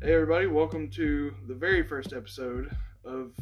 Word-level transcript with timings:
Hey 0.00 0.14
everybody, 0.14 0.46
welcome 0.46 0.88
to 0.90 1.34
the 1.48 1.54
very 1.54 1.82
first 1.82 2.12
episode 2.12 2.70
of 3.04 3.32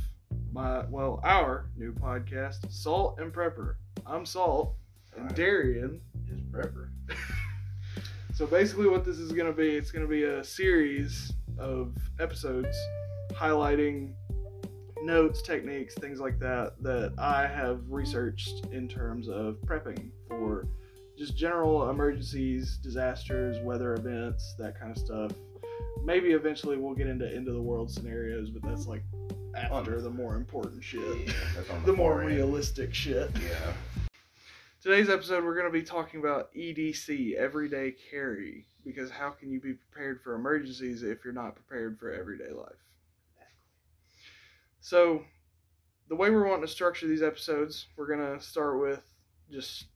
my 0.50 0.86
well, 0.86 1.20
our 1.22 1.68
new 1.76 1.92
podcast, 1.92 2.72
Salt 2.72 3.20
and 3.20 3.30
Prepper. 3.30 3.74
I'm 4.06 4.24
Salt 4.24 4.74
and. 5.18 5.34
Darian. 5.34 6.00
Is 6.32 6.40
prepper. 6.40 6.88
So 8.32 8.46
basically 8.46 8.88
what 8.88 9.04
this 9.04 9.18
is 9.18 9.32
gonna 9.32 9.52
be, 9.52 9.76
it's 9.76 9.90
gonna 9.90 10.06
be 10.06 10.22
a 10.22 10.42
series 10.42 11.30
of 11.58 11.94
episodes 12.20 12.74
highlighting 13.32 14.14
notes, 15.02 15.42
techniques, 15.42 15.94
things 15.94 16.20
like 16.20 16.38
that 16.38 16.82
that 16.82 17.12
I 17.18 17.46
have 17.46 17.82
researched 17.86 18.64
in 18.72 18.88
terms 18.88 19.28
of 19.28 19.56
prepping 19.66 20.10
for 20.28 20.66
just 21.18 21.36
general 21.36 21.90
emergencies, 21.90 22.78
disasters, 22.78 23.62
weather 23.62 23.92
events, 23.92 24.54
that 24.58 24.78
kind 24.78 24.90
of 24.90 24.96
stuff. 24.98 25.32
Maybe 26.04 26.32
eventually 26.32 26.76
we'll 26.76 26.94
get 26.94 27.08
into 27.08 27.26
end 27.26 27.48
of 27.48 27.54
the 27.54 27.62
world 27.62 27.90
scenarios, 27.90 28.50
but 28.50 28.62
that's 28.62 28.86
like 28.86 29.02
after 29.56 30.00
the 30.00 30.10
more 30.10 30.36
important 30.36 30.82
shit. 30.84 31.26
Yeah, 31.26 31.32
The 31.84 31.92
more 31.92 32.20
end. 32.22 32.30
realistic 32.30 32.94
shit. 32.94 33.30
Yeah. 33.42 33.72
Today's 34.82 35.08
episode, 35.08 35.42
we're 35.44 35.54
going 35.54 35.66
to 35.66 35.72
be 35.72 35.82
talking 35.82 36.20
about 36.20 36.54
EDC, 36.54 37.34
everyday 37.34 37.92
carry, 38.10 38.66
because 38.84 39.10
how 39.10 39.30
can 39.30 39.50
you 39.50 39.60
be 39.60 39.72
prepared 39.72 40.20
for 40.22 40.34
emergencies 40.36 41.02
if 41.02 41.24
you're 41.24 41.34
not 41.34 41.56
prepared 41.56 41.98
for 41.98 42.12
everyday 42.12 42.52
life? 42.52 42.76
So, 44.80 45.24
the 46.08 46.14
way 46.14 46.30
we're 46.30 46.46
wanting 46.46 46.64
to 46.64 46.72
structure 46.72 47.08
these 47.08 47.22
episodes, 47.22 47.86
we're 47.96 48.06
going 48.06 48.38
to 48.38 48.40
start 48.44 48.80
with 48.80 49.02
just, 49.50 49.86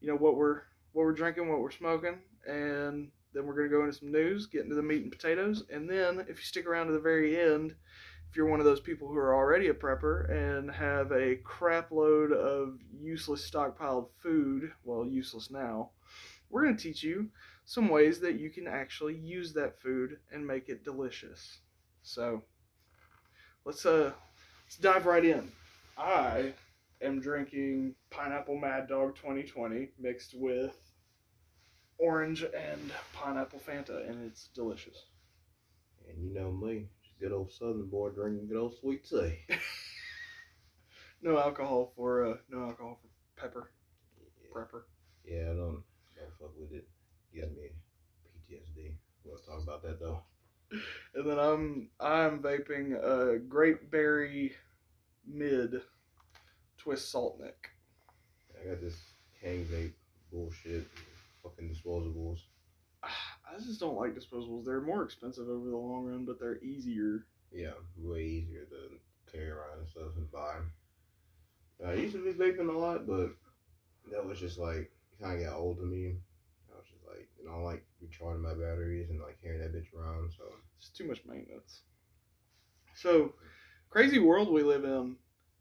you 0.00 0.08
know, 0.08 0.16
what 0.16 0.36
we're 0.36 0.62
what 0.92 1.04
we're 1.04 1.12
drinking, 1.12 1.48
what 1.50 1.60
we're 1.60 1.70
smoking, 1.70 2.18
and 2.46 3.10
then 3.32 3.46
we're 3.46 3.54
going 3.54 3.68
to 3.68 3.76
go 3.76 3.84
into 3.84 3.96
some 3.96 4.12
news, 4.12 4.46
get 4.46 4.62
into 4.62 4.74
the 4.74 4.82
meat 4.82 5.02
and 5.02 5.12
potatoes, 5.12 5.64
and 5.70 5.88
then 5.88 6.20
if 6.20 6.38
you 6.38 6.44
stick 6.44 6.66
around 6.66 6.86
to 6.86 6.92
the 6.92 6.98
very 6.98 7.38
end, 7.40 7.74
if 8.30 8.36
you're 8.36 8.48
one 8.48 8.60
of 8.60 8.66
those 8.66 8.80
people 8.80 9.08
who 9.08 9.16
are 9.16 9.34
already 9.34 9.68
a 9.68 9.74
prepper 9.74 10.30
and 10.30 10.70
have 10.70 11.10
a 11.10 11.36
crap 11.42 11.90
load 11.90 12.32
of 12.32 12.78
useless 13.00 13.48
stockpiled 13.48 14.08
food, 14.22 14.72
well, 14.84 15.04
useless 15.04 15.50
now, 15.50 15.90
we're 16.48 16.64
going 16.64 16.76
to 16.76 16.82
teach 16.82 17.02
you 17.02 17.28
some 17.64 17.88
ways 17.88 18.20
that 18.20 18.38
you 18.38 18.50
can 18.50 18.66
actually 18.66 19.16
use 19.16 19.52
that 19.52 19.80
food 19.80 20.18
and 20.32 20.46
make 20.46 20.68
it 20.68 20.84
delicious. 20.84 21.58
So, 22.02 22.44
let's 23.64 23.84
uh 23.84 24.12
let's 24.64 24.76
dive 24.76 25.06
right 25.06 25.24
in. 25.24 25.50
I 25.98 26.54
am 27.02 27.20
drinking 27.20 27.94
pineapple 28.10 28.56
Mad 28.56 28.88
Dog 28.88 29.16
2020 29.16 29.90
mixed 29.98 30.34
with 30.34 30.89
orange 32.00 32.42
and 32.42 32.92
pineapple 33.12 33.60
Fanta, 33.66 34.08
and 34.08 34.24
it's 34.26 34.48
delicious. 34.54 35.04
And 36.08 36.22
you 36.22 36.34
know 36.34 36.50
me, 36.50 36.86
just 37.02 37.18
good 37.20 37.32
old 37.32 37.52
Southern 37.52 37.86
boy 37.88 38.10
drinking 38.10 38.48
good 38.48 38.56
old 38.56 38.74
sweet 38.80 39.04
tea. 39.08 39.38
No 41.22 41.38
alcohol 41.38 41.92
for 41.96 42.24
uh, 42.24 42.36
no 42.48 42.64
alcohol 42.64 42.98
for 43.02 43.40
pepper 43.40 43.70
Yeah, 44.18 44.48
prepper. 44.54 44.82
yeah 45.24 45.42
I 45.50 45.54
don't, 45.54 45.82
don't 46.16 46.32
fuck 46.38 46.52
with 46.58 46.72
it. 46.72 46.88
Got 47.38 47.50
me 47.50 47.68
PTSD. 48.24 48.94
We'll 49.24 49.36
talk 49.38 49.62
about 49.62 49.82
that 49.82 50.00
though. 50.00 50.22
And 51.14 51.28
then 51.28 51.38
I'm 51.38 51.88
I'm 52.00 52.38
vaping 52.38 52.94
a 52.94 53.38
Great 53.38 53.90
Berry 53.90 54.52
Mid 55.26 55.82
Twist 56.78 57.10
Salt 57.10 57.38
Neck. 57.40 57.70
I 58.58 58.68
got 58.68 58.80
this 58.80 58.96
hang 59.42 59.64
vape 59.64 59.92
bullshit, 60.32 60.86
fucking 61.42 61.68
disposables. 61.68 62.40
I 63.02 63.58
just 63.58 63.80
don't 63.80 63.96
like 63.96 64.14
disposables. 64.14 64.64
They're 64.64 64.80
more 64.80 65.02
expensive 65.02 65.48
over 65.48 65.68
the 65.70 65.76
long 65.76 66.04
run, 66.04 66.24
but 66.24 66.38
they're 66.38 66.62
easier. 66.62 67.26
Yeah, 67.52 67.72
way 67.96 68.22
easier 68.24 68.64
to 68.64 69.32
carry 69.32 69.50
around 69.50 69.78
and 69.80 69.88
stuff 69.88 70.16
and 70.16 70.30
buy. 70.30 70.56
I 71.86 71.94
used 71.94 72.14
to 72.14 72.24
be 72.24 72.32
vaping 72.32 72.68
a 72.68 72.78
lot, 72.78 73.06
but 73.06 73.30
that 74.12 74.24
was 74.24 74.38
just 74.38 74.58
like 74.58 74.90
kind 75.20 75.40
of 75.40 75.46
got 75.46 75.58
old 75.58 75.78
to 75.78 75.84
me. 75.84 76.16
I 76.72 76.76
was 76.76 76.86
just 76.86 77.06
like, 77.08 77.28
you 77.38 77.46
know, 77.46 77.56
I 77.56 77.62
like 77.62 77.84
recharging 78.00 78.42
my 78.42 78.50
batteries 78.50 79.10
and 79.10 79.20
like 79.20 79.40
carrying 79.42 79.62
that 79.62 79.74
bitch 79.74 79.94
around. 79.96 80.32
So 80.36 80.44
It's 80.78 80.88
too 80.90 81.06
much 81.06 81.22
maintenance. 81.26 81.80
So, 82.94 83.32
crazy 83.88 84.18
world 84.18 84.52
we 84.52 84.62
live 84.62 84.84
in. 84.84 85.16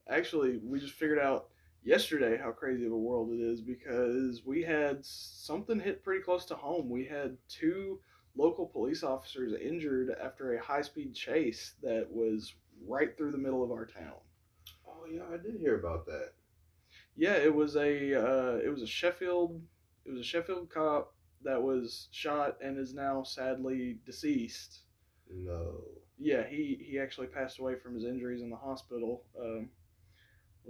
Actually, 0.09 0.57
we 0.57 0.79
just 0.79 0.94
figured 0.94 1.19
out 1.19 1.50
yesterday 1.84 2.38
how 2.38 2.51
crazy 2.51 2.85
of 2.85 2.91
a 2.91 2.97
world 2.97 3.31
it 3.31 3.40
is 3.40 3.62
because 3.62 4.44
we 4.45 4.63
had 4.63 5.06
something 5.06 5.79
hit 5.79 6.03
pretty 6.03 6.22
close 6.22 6.45
to 6.45 6.56
home. 6.56 6.90
We 6.90 7.06
had 7.06 7.38
two 7.47 8.00
local 8.35 8.66
police 8.66 9.03
officers 9.03 9.53
injured 9.59 10.16
after 10.23 10.53
a 10.53 10.63
high 10.63 10.81
speed 10.81 11.13
chase 11.13 11.73
that 11.81 12.07
was 12.09 12.53
right 12.88 13.16
through 13.18 13.31
the 13.31 13.38
middle 13.38 13.63
of 13.63 13.72
our 13.72 13.85
town. 13.85 14.19
Oh 14.88 15.06
yeah, 15.12 15.23
I 15.34 15.38
did 15.38 15.59
hear 15.59 15.79
about 15.79 16.06
that. 16.06 16.31
Yeah, 17.16 17.34
it 17.34 17.53
was 17.53 17.75
a 17.75 18.13
uh, 18.16 18.57
it 18.57 18.69
was 18.69 18.81
a 18.81 18.88
Sheffield 18.88 19.62
it 20.06 20.12
was 20.12 20.19
a 20.19 20.23
Sheffield 20.23 20.69
cop 20.69 21.13
that 21.44 21.62
was 21.62 22.07
shot 22.12 22.57
and 22.62 22.78
is 22.78 22.94
now 22.94 23.23
sadly 23.23 24.00
deceased. 24.06 24.79
No. 25.31 25.81
Yeah, 26.18 26.47
he 26.47 26.79
he 26.81 27.00
actually 27.00 27.28
passed 27.28 27.59
away 27.59 27.75
from 27.75 27.95
his 27.95 28.03
injuries 28.03 28.41
in 28.41 28.50
the 28.50 28.56
hospital. 28.56 29.23
Um, 29.39 29.69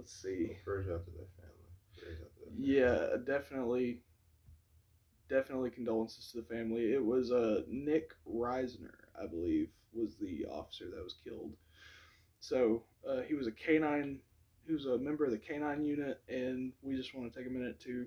let's 0.00 0.22
see. 0.22 0.56
Prayers 0.64 0.88
out 0.88 1.04
to 1.04 1.10
their 1.10 1.26
family. 1.36 1.68
Out 1.68 1.98
to 1.98 2.04
their 2.04 2.16
family. 2.16 2.56
Yeah, 2.58 3.16
definitely, 3.26 4.00
definitely 5.28 5.70
condolences 5.70 6.30
to 6.32 6.38
the 6.38 6.46
family. 6.54 6.94
It 6.94 7.04
was 7.04 7.30
uh, 7.30 7.62
Nick 7.68 8.12
Risner, 8.26 8.94
I 9.20 9.26
believe, 9.26 9.68
was 9.92 10.16
the 10.16 10.46
officer 10.50 10.86
that 10.86 11.04
was 11.04 11.16
killed. 11.22 11.52
So 12.40 12.82
uh, 13.06 13.20
he 13.28 13.34
was 13.34 13.46
a 13.46 13.52
K9, 13.52 14.16
he 14.66 14.72
was 14.72 14.86
a 14.86 14.96
member 14.96 15.26
of 15.26 15.32
the 15.32 15.38
K9 15.38 15.86
unit, 15.86 16.22
and 16.28 16.72
we 16.82 16.96
just 16.96 17.14
want 17.14 17.30
to 17.30 17.38
take 17.38 17.46
a 17.46 17.52
minute 17.52 17.78
to 17.80 18.06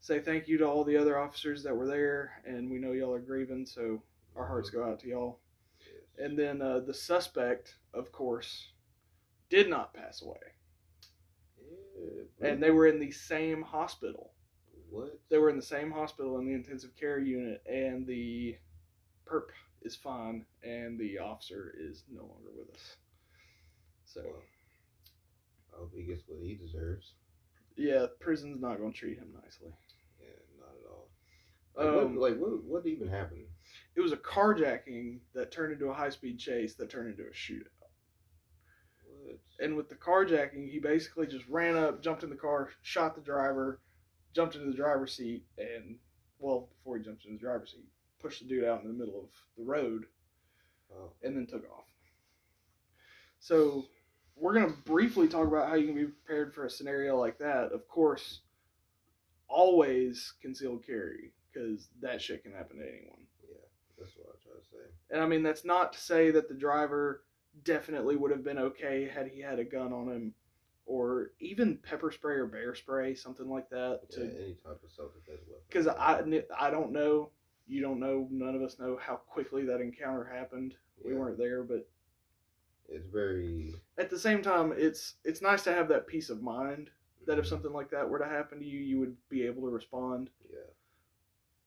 say 0.00 0.20
thank 0.20 0.46
you 0.46 0.58
to 0.58 0.68
all 0.68 0.84
the 0.84 0.96
other 0.96 1.18
officers 1.18 1.64
that 1.64 1.74
were 1.74 1.88
there, 1.88 2.40
and 2.46 2.70
we 2.70 2.78
know 2.78 2.92
y'all 2.92 3.12
are 3.12 3.18
grieving, 3.18 3.66
so 3.66 4.00
our 4.36 4.46
hearts 4.46 4.70
go 4.70 4.84
out 4.84 5.00
to 5.00 5.08
y'all. 5.08 5.40
Yes. 5.80 6.26
And 6.26 6.38
then 6.38 6.62
uh, 6.62 6.80
the 6.86 6.94
suspect, 6.94 7.74
of 7.92 8.12
course, 8.12 8.68
did 9.50 9.68
not 9.68 9.94
pass 9.94 10.22
away, 10.22 10.36
and 12.40 12.62
they 12.62 12.70
were 12.70 12.86
in 12.86 12.98
the 13.00 13.10
same 13.10 13.62
hospital. 13.62 14.32
what? 14.90 15.18
they 15.30 15.38
were 15.38 15.50
in 15.50 15.56
the 15.56 15.62
same 15.62 15.90
hospital 15.90 16.38
in 16.38 16.46
the 16.46 16.52
intensive 16.54 16.94
care 16.96 17.18
unit, 17.18 17.62
and 17.70 18.06
the 18.06 18.56
perp 19.26 19.48
is 19.82 19.96
fine, 19.96 20.44
and 20.62 20.98
the 20.98 21.18
officer 21.18 21.74
is 21.78 22.04
no 22.10 22.22
longer 22.22 22.50
with 22.56 22.70
us. 22.74 22.96
So 24.04 24.22
Well, 24.24 24.42
I 25.74 25.78
hope 25.80 25.92
he 25.94 26.04
gets 26.04 26.22
what 26.28 26.40
he 26.40 26.54
deserves. 26.54 27.14
yeah, 27.76 28.06
prison's 28.20 28.60
not 28.60 28.78
going 28.78 28.92
to 28.92 28.98
treat 28.98 29.18
him 29.18 29.32
nicely. 29.42 29.72
Yeah, 30.20 30.26
not 30.60 30.70
at 30.80 30.90
all. 30.90 31.08
Like, 31.76 31.86
Um, 32.04 32.16
what, 32.16 32.30
like 32.30 32.40
what? 32.40 32.64
What 32.64 32.86
even 32.86 33.08
happened? 33.08 33.46
it 33.96 34.00
was 34.00 34.12
a 34.12 34.16
carjacking 34.16 35.18
that 35.34 35.50
turned 35.50 35.72
into 35.72 35.86
a 35.88 35.94
high 35.94 36.10
speed 36.10 36.38
chase 36.38 36.74
that 36.74 36.90
turned 36.90 37.10
into 37.10 37.28
a 37.28 37.32
shootout. 37.32 37.66
And 39.60 39.76
with 39.76 39.88
the 39.88 39.94
carjacking, 39.94 40.68
he 40.68 40.78
basically 40.78 41.26
just 41.26 41.46
ran 41.48 41.76
up, 41.76 42.02
jumped 42.02 42.22
in 42.24 42.30
the 42.30 42.36
car, 42.36 42.70
shot 42.82 43.14
the 43.14 43.20
driver, 43.20 43.80
jumped 44.34 44.54
into 44.54 44.66
the 44.66 44.76
driver's 44.76 45.14
seat, 45.14 45.44
and 45.58 45.96
well, 46.38 46.68
before 46.76 46.98
he 46.98 47.04
jumped 47.04 47.24
into 47.24 47.36
the 47.36 47.44
driver's 47.44 47.70
seat, 47.72 47.88
pushed 48.20 48.40
the 48.40 48.48
dude 48.48 48.64
out 48.64 48.82
in 48.82 48.88
the 48.88 48.94
middle 48.94 49.20
of 49.20 49.28
the 49.56 49.64
road 49.64 50.04
Oh, 50.92 51.10
and 51.22 51.36
then 51.36 51.46
took 51.46 51.64
off. 51.70 51.84
So, 53.40 53.86
we're 54.36 54.54
going 54.54 54.66
to 54.70 54.78
briefly 54.82 55.28
talk 55.28 55.46
about 55.46 55.68
how 55.68 55.74
you 55.74 55.86
can 55.86 55.94
be 55.94 56.06
prepared 56.06 56.54
for 56.54 56.66
a 56.66 56.70
scenario 56.70 57.18
like 57.18 57.38
that. 57.38 57.72
Of 57.72 57.86
course, 57.88 58.40
always 59.48 60.34
concealed 60.42 60.84
carry 60.84 61.32
because 61.52 61.88
that 62.00 62.20
shit 62.20 62.42
can 62.42 62.52
happen 62.52 62.78
to 62.78 62.82
anyone. 62.82 63.26
yeah. 63.42 63.56
That's 63.98 64.12
what 64.16 64.28
I 64.28 64.42
try 64.42 64.60
to 64.60 64.68
say. 64.68 64.90
And 65.10 65.22
I 65.22 65.26
mean, 65.26 65.42
that's 65.42 65.64
not 65.64 65.92
to 65.92 66.00
say 66.00 66.30
that 66.32 66.48
the 66.48 66.54
driver 66.54 67.22
definitely 67.62 68.16
would 68.16 68.30
have 68.30 68.42
been 68.44 68.58
okay 68.58 69.06
had 69.08 69.28
he 69.28 69.40
had 69.40 69.58
a 69.58 69.64
gun 69.64 69.92
on 69.92 70.08
him 70.08 70.34
or 70.86 71.30
even 71.40 71.78
pepper 71.78 72.10
spray 72.10 72.34
or 72.34 72.46
bear 72.46 72.74
spray, 72.74 73.14
something 73.14 73.48
like 73.48 73.70
that. 73.70 74.00
Yeah, 74.10 74.16
To 74.16 74.22
any 74.24 74.54
type 74.54 74.80
of 74.84 74.90
self-defense 74.90 75.40
weapon. 75.48 75.62
Because 75.68 75.86
I, 75.86 76.22
I 76.58 76.70
don't 76.70 76.92
know, 76.92 77.30
you 77.66 77.80
don't 77.80 78.00
know, 78.00 78.28
none 78.30 78.54
of 78.54 78.60
us 78.62 78.78
know 78.78 78.98
how 79.00 79.16
quickly 79.16 79.64
that 79.64 79.80
encounter 79.80 80.24
happened. 80.24 80.74
We 81.02 81.14
weren't 81.14 81.38
there, 81.38 81.62
but 81.62 81.88
It's 82.88 83.06
very. 83.06 83.74
at 83.96 84.10
the 84.10 84.18
same 84.18 84.42
time, 84.42 84.74
it's 84.76 85.14
it's 85.24 85.40
nice 85.40 85.62
to 85.64 85.72
have 85.72 85.88
that 85.88 86.06
peace 86.06 86.28
of 86.28 86.42
mind 86.42 86.90
that 87.26 87.38
if 87.38 87.46
Mhm. 87.46 87.48
something 87.48 87.72
like 87.72 87.90
that 87.90 88.08
were 88.08 88.18
to 88.18 88.26
happen 88.26 88.58
to 88.58 88.66
you, 88.66 88.80
you 88.80 88.98
would 89.00 89.16
be 89.30 89.46
able 89.46 89.62
to 89.62 89.70
respond. 89.70 90.28
Yeah. 90.52 90.58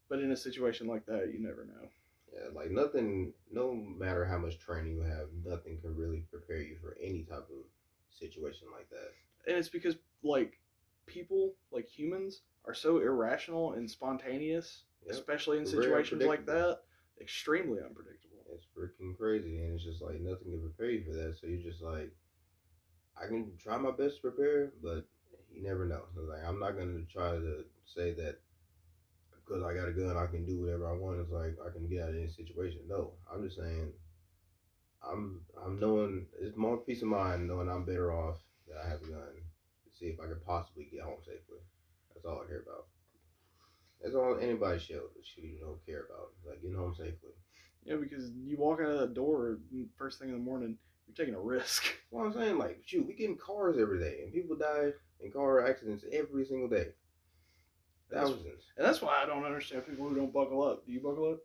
But 0.10 0.19
in 0.19 0.31
a 0.31 0.38
situation 0.38 0.86
like 0.88 1.06
that, 1.07 1.34
you 1.34 1.39
never 1.39 1.66
know. 1.66 1.89
Yeah, 2.33 2.50
like 2.53 2.71
nothing. 2.71 3.33
No 3.51 3.74
matter 3.74 4.25
how 4.25 4.38
much 4.38 4.59
training 4.59 4.95
you 4.95 5.01
have, 5.01 5.27
nothing 5.45 5.79
can 5.81 5.95
really 5.95 6.24
prepare 6.29 6.62
you 6.62 6.77
for 6.81 6.97
any 7.01 7.24
type 7.24 7.47
of 7.50 7.65
situation 8.09 8.68
like 8.75 8.89
that. 8.89 9.12
And 9.47 9.57
it's 9.57 9.69
because 9.69 9.95
like 10.24 10.59
people, 11.06 11.56
like 11.71 11.88
humans, 11.88 12.41
are 12.65 12.74
so 12.74 12.97
irrational 13.00 13.74
and 13.74 13.89
spontaneous, 13.89 14.83
Yep. 15.06 15.15
especially 15.15 15.57
in 15.57 15.65
Very 15.65 15.83
situations 15.83 16.24
like 16.24 16.45
that. 16.47 16.81
extremely 17.21 17.79
unpredictable. 17.81 18.45
It's 18.53 18.65
freaking 18.77 19.18
crazy, 19.18 19.57
and 19.63 19.74
it's 19.75 19.83
just 19.83 20.01
like 20.01 20.19
nothing 20.19 20.51
can 20.51 20.62
prepare 20.62 20.91
you 20.91 21.03
for 21.03 21.13
that. 21.13 21.38
So 21.39 21.47
you're 21.47 21.62
just 21.62 21.81
like, 21.81 22.12
I 23.21 23.27
can 23.27 23.51
try 23.57 23.77
my 23.77 23.91
best 23.91 24.18
to 24.18 24.21
prepare, 24.21 24.71
but 24.81 25.07
you 25.51 25.63
never 25.63 25.85
know. 25.85 26.03
So 26.13 26.21
like, 26.21 26.44
I'm 26.45 26.59
not 26.59 26.77
gonna 26.77 27.01
try 27.12 27.31
to 27.31 27.63
say 27.85 28.12
that 28.13 28.39
because 29.47 29.63
I 29.63 29.73
got 29.73 29.88
a 29.88 29.94
gun, 29.94 30.17
I 30.17 30.27
can 30.27 30.45
do 30.45 30.59
whatever 30.59 30.89
I 30.89 30.94
want. 30.94 31.19
It's 31.19 31.31
like 31.31 31.55
I 31.65 31.71
can 31.71 31.88
get 31.88 32.03
out 32.03 32.09
of 32.09 32.15
any 32.15 32.27
situation. 32.27 32.81
No, 32.88 33.13
I'm 33.31 33.44
just 33.44 33.57
saying, 33.57 33.94
I'm 35.03 35.41
I'm 35.63 35.79
knowing 35.79 36.25
it's 36.39 36.57
more 36.57 36.77
peace 36.77 37.01
of 37.01 37.07
mind 37.07 37.47
knowing 37.47 37.69
I'm 37.69 37.85
better 37.85 38.11
off 38.11 38.38
that 38.67 38.77
I 38.85 38.89
have 38.89 39.01
a 39.01 39.07
gun 39.07 39.33
to 39.33 39.97
see 39.97 40.07
if 40.07 40.19
I 40.19 40.25
can 40.25 40.39
possibly 40.45 40.88
get 40.91 41.01
home 41.01 41.19
safely. 41.21 41.59
That's 42.13 42.25
all 42.25 42.44
I 42.44 42.47
care 42.47 42.61
about. 42.61 42.88
That's 44.01 44.15
all 44.15 44.38
anybody 44.39 44.79
should 44.79 45.01
should 45.23 45.44
don't 45.61 45.85
care 45.85 46.05
about. 46.09 46.33
Like 46.45 46.61
getting 46.61 46.77
home 46.77 46.95
safely. 46.95 47.31
Yeah, 47.85 47.95
because 47.95 48.31
you 48.43 48.57
walk 48.57 48.81
out 48.81 48.91
of 48.91 49.00
that 49.00 49.13
door 49.13 49.59
mm, 49.73 49.88
first 49.97 50.19
thing 50.19 50.27
in 50.27 50.35
the 50.35 50.41
morning, 50.41 50.77
you're 51.07 51.15
taking 51.15 51.35
a 51.35 51.39
risk. 51.39 51.83
Well, 52.09 52.25
I'm 52.25 52.33
saying, 52.33 52.57
like, 52.57 52.81
shoot, 52.85 53.05
we 53.05 53.13
get 53.15 53.29
in 53.29 53.35
cars 53.35 53.75
every 53.77 54.00
day, 54.00 54.19
and 54.23 54.31
people 54.31 54.55
die 54.55 54.91
in 55.19 55.29
car 55.29 55.67
accidents 55.67 56.05
every 56.13 56.45
single 56.45 56.69
day. 56.69 56.88
That's- 58.09 58.30
Thousands. 58.30 58.63
And 58.77 58.86
that's 58.86 59.01
why 59.01 59.21
I 59.21 59.25
don't 59.25 59.44
understand 59.44 59.86
people 59.88 60.07
who 60.07 60.15
don't 60.15 60.31
buckle 60.31 60.63
up. 60.63 60.86
Do 60.86 60.92
you 60.92 61.00
buckle 61.01 61.31
up? 61.31 61.39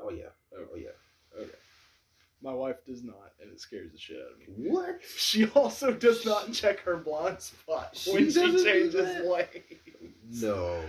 Oh 0.00 0.10
yeah. 0.10 0.24
Okay. 0.56 0.70
Oh 0.72 0.76
yeah. 0.76 1.40
Okay. 1.42 1.50
My 2.42 2.52
wife 2.52 2.76
does 2.86 3.02
not, 3.02 3.32
and 3.40 3.50
it 3.50 3.60
scares 3.60 3.90
the 3.92 3.98
shit 3.98 4.18
out 4.18 4.32
of 4.32 4.38
me. 4.38 4.70
What? 4.70 5.00
She 5.16 5.46
also 5.48 5.90
does 5.92 6.24
not 6.24 6.52
check 6.52 6.80
her 6.80 6.96
blind 6.96 7.40
spot 7.40 7.90
She 7.96 8.12
when 8.12 8.30
she 8.30 8.34
changes 8.62 8.94
lanes. 8.94 10.42
No. 10.42 10.82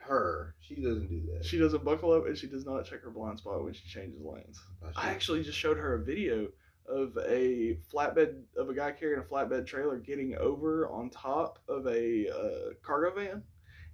Her. 0.00 0.54
She 0.60 0.76
doesn't 0.76 1.08
do 1.08 1.20
that. 1.32 1.44
She 1.44 1.58
doesn't 1.58 1.84
buckle 1.84 2.12
up, 2.12 2.26
and 2.26 2.38
she 2.38 2.46
does 2.46 2.64
not 2.64 2.84
check 2.86 3.02
her 3.02 3.10
blind 3.10 3.38
spot 3.38 3.62
when 3.62 3.74
she 3.74 3.86
changes 3.88 4.22
lanes. 4.22 4.58
I 4.96 5.10
actually 5.10 5.42
just 5.42 5.58
showed 5.58 5.76
her 5.76 5.94
a 5.94 6.02
video 6.02 6.48
of 6.86 7.18
a 7.28 7.76
flatbed 7.92 8.40
of 8.56 8.70
a 8.70 8.74
guy 8.74 8.92
carrying 8.92 9.20
a 9.20 9.22
flatbed 9.22 9.66
trailer 9.66 9.98
getting 9.98 10.36
over 10.36 10.88
on 10.88 11.10
top 11.10 11.58
of 11.68 11.86
a 11.86 12.28
uh, 12.30 12.72
cargo 12.82 13.14
van, 13.20 13.42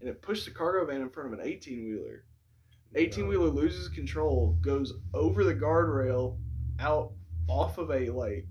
and 0.01 0.09
it 0.09 0.23
pushed 0.23 0.45
the 0.45 0.51
cargo 0.51 0.85
van 0.87 1.03
in 1.03 1.11
front 1.11 1.33
of 1.33 1.39
an 1.39 1.45
eighteen 1.47 1.85
wheeler. 1.85 2.25
Eighteen 2.97 3.27
wheeler 3.29 3.49
loses 3.49 3.89
control, 3.89 4.57
goes 4.61 4.93
over 5.13 5.43
the 5.45 5.55
guardrail, 5.55 6.39
out 6.81 7.13
off 7.49 7.79
of 7.79 7.91
a 7.91 8.09
like, 8.11 8.49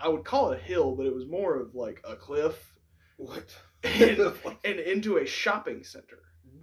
I 0.00 0.08
would 0.08 0.24
call 0.24 0.52
it 0.52 0.60
a 0.60 0.62
hill, 0.62 0.94
but 0.94 1.06
it 1.06 1.14
was 1.14 1.26
more 1.26 1.56
of 1.60 1.74
like 1.74 2.00
a 2.08 2.14
cliff, 2.16 2.78
What? 3.16 3.54
and, 3.84 4.18
and 4.64 4.80
into 4.80 5.18
a 5.18 5.26
shopping 5.26 5.82
center. 5.84 6.18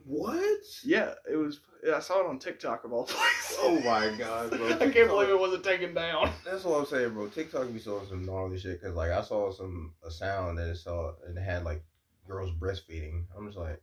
what? 0.05 0.61
Yeah, 0.83 1.13
it 1.31 1.35
was. 1.35 1.59
I 1.93 1.99
saw 1.99 2.21
it 2.21 2.27
on 2.27 2.39
TikTok 2.39 2.83
of 2.83 2.93
all 2.93 3.03
places. 3.07 3.57
Oh 3.59 3.79
my 3.81 4.15
god, 4.17 4.51
bro. 4.51 4.67
I 4.73 4.89
can't 4.89 5.07
believe 5.09 5.29
it 5.29 5.39
wasn't 5.39 5.63
taken 5.63 5.93
down. 5.93 6.31
That's 6.45 6.63
what 6.63 6.79
I'm 6.79 6.85
saying, 6.85 7.13
bro. 7.13 7.27
TikTok 7.27 7.71
be 7.73 7.79
showing 7.79 8.07
some 8.07 8.23
gnarly 8.25 8.59
shit. 8.59 8.81
Cause 8.81 8.93
like 8.95 9.11
I 9.11 9.21
saw 9.21 9.51
some 9.51 9.93
a 10.05 10.09
sound 10.11 10.57
that 10.57 10.69
it 10.69 10.77
saw 10.77 11.13
and 11.27 11.37
it 11.37 11.41
had 11.41 11.63
like 11.63 11.83
girls 12.27 12.51
breastfeeding. 12.59 13.23
I'm 13.37 13.45
just 13.47 13.57
like, 13.57 13.81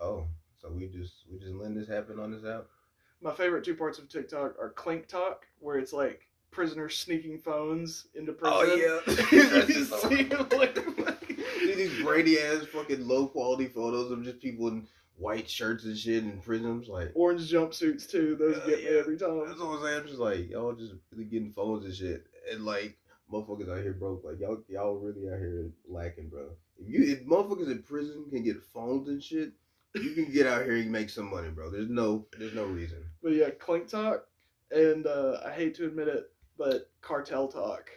oh, 0.00 0.26
so 0.60 0.70
we 0.70 0.86
just 0.86 1.24
we 1.30 1.38
just 1.38 1.52
letting 1.54 1.74
this 1.74 1.88
happen 1.88 2.18
on 2.20 2.30
this 2.32 2.44
app. 2.44 2.66
My 3.20 3.32
favorite 3.32 3.64
two 3.64 3.74
parts 3.74 3.98
of 3.98 4.08
TikTok 4.08 4.56
are 4.60 4.70
Clink 4.70 5.06
Talk, 5.08 5.46
where 5.60 5.78
it's 5.78 5.92
like 5.92 6.28
prisoners 6.50 6.96
sneaking 6.98 7.38
phones 7.38 8.06
into 8.14 8.32
prison. 8.32 8.58
Oh 8.60 8.74
yeah, 8.74 9.24
You 9.68 9.84
see, 9.84 10.24
like, 10.24 10.78
these 11.60 12.02
grainy 12.02 12.38
ass 12.38 12.64
fucking 12.72 13.06
low 13.06 13.26
quality 13.26 13.66
photos 13.68 14.10
of 14.10 14.22
just 14.24 14.40
people 14.40 14.68
in 14.68 14.86
white 15.16 15.48
shirts 15.48 15.84
and 15.84 15.96
shit 15.96 16.24
in 16.24 16.40
prisons. 16.40 16.88
Like 16.88 17.12
orange 17.14 17.50
jumpsuits 17.50 18.08
too. 18.10 18.36
Those 18.38 18.56
Uh, 18.58 18.66
get 18.66 18.78
me 18.84 18.98
every 18.98 19.16
time. 19.16 19.46
that's 19.46 19.58
what 19.60 19.78
I'm 19.78 19.82
saying. 19.84 20.00
I'm 20.00 20.06
just 20.06 20.18
like 20.18 20.50
y'all 20.50 20.72
just 20.74 20.94
really 21.12 21.24
getting 21.24 21.52
phones 21.52 21.84
and 21.84 21.94
shit, 21.94 22.26
and 22.50 22.64
like 22.64 22.98
motherfuckers 23.32 23.70
out 23.70 23.82
here 23.82 23.92
broke. 23.94 24.24
Like 24.24 24.38
y'all 24.40 24.62
y'all 24.68 24.96
really 24.98 25.28
out 25.32 25.38
here 25.38 25.70
lacking, 25.88 26.28
bro. 26.28 26.50
If 26.78 26.88
you 26.88 27.12
if 27.12 27.24
motherfuckers 27.26 27.70
in 27.70 27.82
prison 27.82 28.26
can 28.30 28.42
get 28.42 28.62
phones 28.74 29.08
and 29.08 29.22
shit, 29.22 29.52
you 29.94 30.10
can 30.14 30.30
get 30.32 30.46
out 30.46 30.62
here 30.64 30.76
and 30.76 30.90
make 30.92 31.10
some 31.10 31.30
money, 31.30 31.48
bro. 31.48 31.70
There's 31.70 31.88
no 31.90 32.26
there's 32.38 32.54
no 32.54 32.64
reason. 32.64 33.04
But 33.22 33.32
yeah, 33.32 33.50
Clink 33.50 33.88
Talk, 33.88 34.26
and 34.70 35.06
uh, 35.06 35.38
I 35.46 35.52
hate 35.52 35.74
to 35.76 35.86
admit 35.86 36.08
it, 36.08 36.30
but 36.58 36.90
Cartel 37.00 37.48
Talk, 37.48 37.90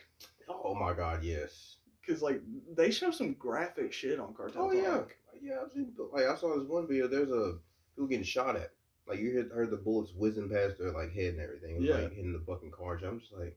Oh 0.49 0.75
my 0.75 0.93
god, 0.93 1.23
yes. 1.23 1.77
because 2.05 2.21
like 2.21 2.41
they 2.75 2.91
show 2.91 3.11
some 3.11 3.33
graphic 3.33 3.91
shit 3.93 4.19
on 4.19 4.33
Cartel 4.33 4.63
Oh 4.63 4.71
Talk. 4.73 5.15
yeah, 5.41 5.51
yeah. 5.53 5.57
I've 5.65 5.71
seen 5.71 5.93
like 6.13 6.25
I 6.25 6.35
saw 6.35 6.57
this 6.57 6.67
one 6.67 6.87
video. 6.87 7.07
There's 7.07 7.29
a 7.31 7.57
people 7.95 8.07
getting 8.07 8.23
shot 8.23 8.55
at. 8.55 8.71
Like 9.07 9.19
you 9.19 9.33
heard, 9.33 9.51
heard 9.51 9.69
the 9.69 9.77
bullets 9.77 10.13
whizzing 10.15 10.49
past 10.49 10.79
their 10.79 10.91
like 10.91 11.13
head 11.13 11.33
and 11.35 11.39
everything. 11.41 11.75
It 11.75 11.79
was 11.81 11.89
Yeah. 11.89 11.95
like 11.97 12.13
hitting 12.13 12.33
the 12.33 12.43
fucking 12.51 12.71
car. 12.71 12.99
I'm 13.03 13.19
just 13.19 13.33
like? 13.33 13.55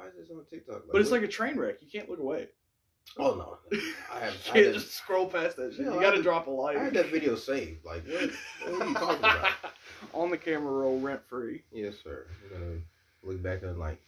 Why 0.00 0.08
is 0.08 0.14
this 0.16 0.30
on 0.30 0.44
TikTok? 0.48 0.82
But 0.90 1.00
it's 1.00 1.10
like 1.10 1.22
a 1.22 1.28
train 1.28 1.56
wreck. 1.58 1.76
You 1.80 1.88
can't 1.88 2.08
look 2.08 2.20
away. 2.20 2.48
oh 3.18 3.34
no, 3.34 3.78
I 4.12 4.20
have. 4.20 4.34
you 4.34 4.40
can't 4.44 4.66
had 4.66 4.74
just 4.74 4.92
scroll 4.92 5.26
past 5.26 5.56
that 5.56 5.74
shit. 5.74 5.84
No, 5.84 5.94
you 5.94 6.00
got 6.00 6.12
to 6.12 6.22
drop 6.22 6.46
a 6.46 6.50
like. 6.50 6.78
I 6.78 6.84
had 6.84 6.94
that 6.94 7.10
video 7.10 7.34
saved. 7.34 7.84
Like 7.84 8.04
what? 8.06 8.30
What 8.72 8.82
are 8.82 8.88
you 8.88 8.94
talking 8.94 9.18
about? 9.18 9.48
on 10.14 10.30
the 10.30 10.38
camera 10.38 10.72
roll, 10.72 10.98
rent 11.00 11.20
free. 11.28 11.62
yes, 11.70 11.94
sir. 12.02 12.26
We're 12.50 12.58
gonna 12.58 12.80
look 13.22 13.42
back 13.42 13.62
on 13.62 13.78
like 13.78 14.00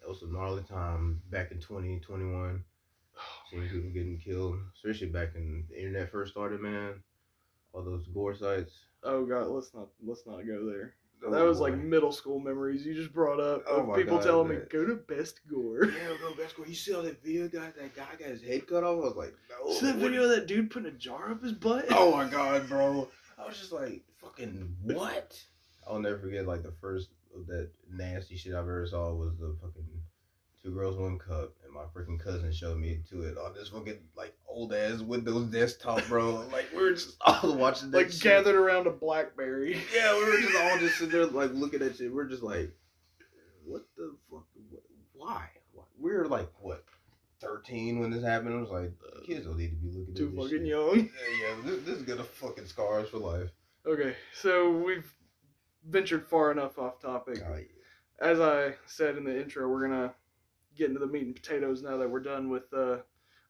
that 0.00 0.08
was 0.08 0.20
some 0.20 0.32
gnarly 0.32 0.62
time 0.62 1.20
back 1.30 1.50
in 1.50 1.58
2021. 1.58 2.62
Seeing 3.50 3.62
people 3.68 3.90
getting 3.90 4.18
killed, 4.18 4.56
especially 4.76 5.08
back 5.08 5.30
in 5.34 5.64
the 5.68 5.76
internet 5.76 6.12
first 6.12 6.32
started, 6.32 6.60
man. 6.60 7.02
All 7.72 7.82
those 7.82 8.06
gore 8.14 8.36
sites. 8.36 8.72
Oh 9.02 9.24
god, 9.24 9.48
let's 9.48 9.74
not 9.74 9.88
let's 10.06 10.26
not 10.26 10.46
go 10.46 10.66
there. 10.70 10.94
Oh, 11.24 11.30
that 11.30 11.44
was 11.44 11.58
boy. 11.58 11.64
like 11.64 11.78
middle 11.78 12.12
school 12.12 12.40
memories 12.40 12.86
you 12.86 12.94
just 12.94 13.12
brought 13.12 13.40
up 13.40 13.62
Oh 13.68 13.90
of 13.90 13.96
people 13.96 14.16
God, 14.16 14.24
telling 14.24 14.48
me 14.48 14.56
go 14.70 14.86
to 14.86 14.94
Best 14.94 15.40
Gore. 15.50 15.84
Yeah, 15.84 16.16
bro, 16.18 16.34
best 16.34 16.56
girl. 16.56 16.66
You 16.66 16.74
see 16.74 16.94
all 16.94 17.02
that 17.02 17.22
video? 17.22 17.46
Guy, 17.48 17.70
that 17.78 17.94
guy 17.94 18.06
got 18.18 18.28
his 18.28 18.42
head 18.42 18.66
cut 18.66 18.84
off. 18.84 19.02
I 19.02 19.08
was 19.08 19.16
like, 19.16 19.34
no. 19.50 19.72
See 19.72 19.86
that 19.86 19.96
video 19.96 20.24
of 20.24 20.30
that 20.30 20.46
dude 20.46 20.70
putting 20.70 20.88
a 20.88 20.92
jar 20.92 21.30
up 21.30 21.42
his 21.42 21.52
butt? 21.52 21.86
Oh 21.90 22.12
my 22.12 22.28
god, 22.28 22.68
bro. 22.68 23.08
I 23.38 23.46
was 23.46 23.58
just 23.58 23.72
like, 23.72 24.02
fucking 24.20 24.76
what? 24.82 25.38
I'll 25.86 25.98
never 25.98 26.18
forget. 26.18 26.46
Like 26.46 26.62
the 26.62 26.72
first 26.80 27.10
of 27.36 27.46
that 27.46 27.70
nasty 27.92 28.36
shit 28.36 28.54
I've 28.54 28.60
ever 28.60 28.86
saw 28.86 29.12
was 29.12 29.32
the 29.38 29.54
fucking 29.60 29.86
two 30.62 30.74
girls 30.74 30.96
one 30.96 31.18
cup, 31.18 31.52
and 31.70 31.74
my 31.74 31.84
freaking 31.94 32.18
cousin 32.18 32.52
showed 32.52 32.78
me 32.78 33.00
to 33.10 33.22
it 33.22 33.36
on 33.38 33.54
this 33.54 33.68
fucking 33.68 33.98
like 34.16 34.34
old 34.48 34.72
ass 34.72 35.00
Windows 35.00 35.46
desktop, 35.46 36.06
bro. 36.08 36.44
like 36.52 36.66
we 36.72 36.82
were 36.82 36.92
just 36.92 37.16
all 37.20 37.56
watching 37.56 37.90
that. 37.90 37.98
like 37.98 38.10
shit. 38.12 38.22
gathered 38.22 38.56
around 38.56 38.86
a 38.86 38.90
BlackBerry. 38.90 39.78
Yeah, 39.94 40.14
we 40.14 40.24
were 40.24 40.40
just 40.40 40.56
all 40.56 40.78
just 40.78 40.98
sitting 40.98 41.12
there 41.12 41.26
like 41.26 41.52
looking 41.52 41.82
at 41.82 41.96
shit. 41.96 42.12
We're 42.12 42.28
just 42.28 42.42
like, 42.42 42.72
what 43.64 43.82
the 43.96 44.14
fuck? 44.30 44.44
Why? 45.12 45.48
why? 45.72 45.84
We 45.98 46.12
were 46.12 46.26
like 46.26 46.48
what, 46.60 46.84
thirteen 47.40 48.00
when 48.00 48.10
this 48.10 48.24
happened. 48.24 48.54
I 48.54 48.60
was 48.60 48.70
like, 48.70 48.92
kids 49.26 49.46
don't 49.46 49.58
need 49.58 49.70
to 49.70 49.76
be 49.76 49.90
looking 49.90 50.14
Too 50.14 50.28
at 50.28 50.34
this 50.34 50.44
fucking 50.44 50.58
shit. 50.58 50.66
young. 50.66 50.96
Yeah, 50.96 51.48
yeah. 51.48 51.54
This, 51.64 51.82
this 51.82 51.96
is 51.98 52.02
gonna 52.02 52.24
fucking 52.24 52.66
scar 52.66 53.00
us 53.00 53.08
for 53.08 53.18
life. 53.18 53.50
Okay, 53.86 54.14
so 54.34 54.70
we've 54.70 55.10
ventured 55.88 56.26
far 56.26 56.50
enough 56.52 56.78
off 56.78 57.00
topic. 57.00 57.38
Oh, 57.46 57.56
yeah. 57.56 57.62
As 58.20 58.38
I 58.38 58.74
said 58.84 59.16
in 59.16 59.24
the 59.24 59.40
intro, 59.40 59.66
we're 59.68 59.88
gonna 59.88 60.12
get 60.76 60.88
into 60.88 61.00
the 61.00 61.06
meat 61.06 61.26
and 61.26 61.34
potatoes 61.34 61.82
now 61.82 61.96
that 61.96 62.10
we're 62.10 62.20
done 62.20 62.48
with 62.48 62.72
uh, 62.72 62.98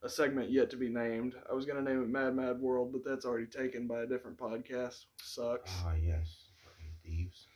a 0.03 0.09
segment 0.09 0.50
yet 0.50 0.71
to 0.71 0.77
be 0.77 0.89
named. 0.89 1.35
I 1.50 1.55
was 1.55 1.67
gonna 1.67 1.83
name 1.83 2.03
it 2.03 2.09
Mad 2.09 2.35
Mad 2.35 2.61
World, 2.61 2.93
but 2.93 3.05
that's 3.05 3.25
already 3.25 3.47
taken 3.47 3.87
by 3.87 4.03
a 4.03 4.07
different 4.07 4.39
podcast. 4.39 5.05
Sucks. 5.23 5.71
Ah, 5.85 5.93
yes. 6.03 6.45
Fucking 6.65 6.93
thieves. 7.05 7.47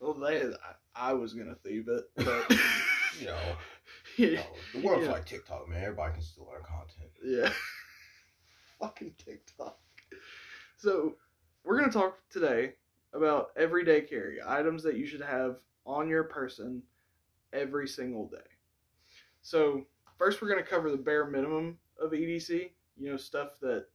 Well, 0.00 0.14
they, 0.14 0.42
I, 0.94 1.10
I 1.10 1.12
was 1.14 1.34
gonna 1.34 1.56
thieve 1.64 1.88
it, 1.88 2.04
but 2.16 2.50
You 3.20 3.26
know, 3.26 3.38
yeah, 4.16 4.42
no, 4.74 4.80
the 4.80 4.86
world's 4.86 5.06
Yeah. 5.06 5.12
like 5.12 5.26
TikTok, 5.26 5.68
man. 5.68 5.82
Everybody 5.82 6.14
can 6.14 6.22
steal 6.22 6.48
our 6.52 6.60
content. 6.60 7.10
yeah. 7.24 7.52
fucking 8.80 9.12
TikTok. 9.18 9.76
So 10.76 11.16
we're 11.64 11.78
gonna 11.80 11.90
talk 11.92 12.18
today 12.30 12.74
about 13.12 13.48
everyday 13.56 14.02
carry 14.02 14.38
items 14.46 14.82
that 14.84 14.96
you 14.96 15.06
should 15.06 15.22
have 15.22 15.56
on 15.84 16.08
your 16.08 16.24
person 16.24 16.82
every 17.52 17.88
single 17.88 18.28
day. 18.28 18.36
So 19.48 19.86
first, 20.18 20.42
we're 20.42 20.50
gonna 20.50 20.62
cover 20.62 20.90
the 20.90 20.98
bare 20.98 21.26
minimum 21.26 21.78
of 21.98 22.12
EDC. 22.12 22.70
You 22.98 23.10
know, 23.10 23.16
stuff 23.16 23.58
that 23.62 23.86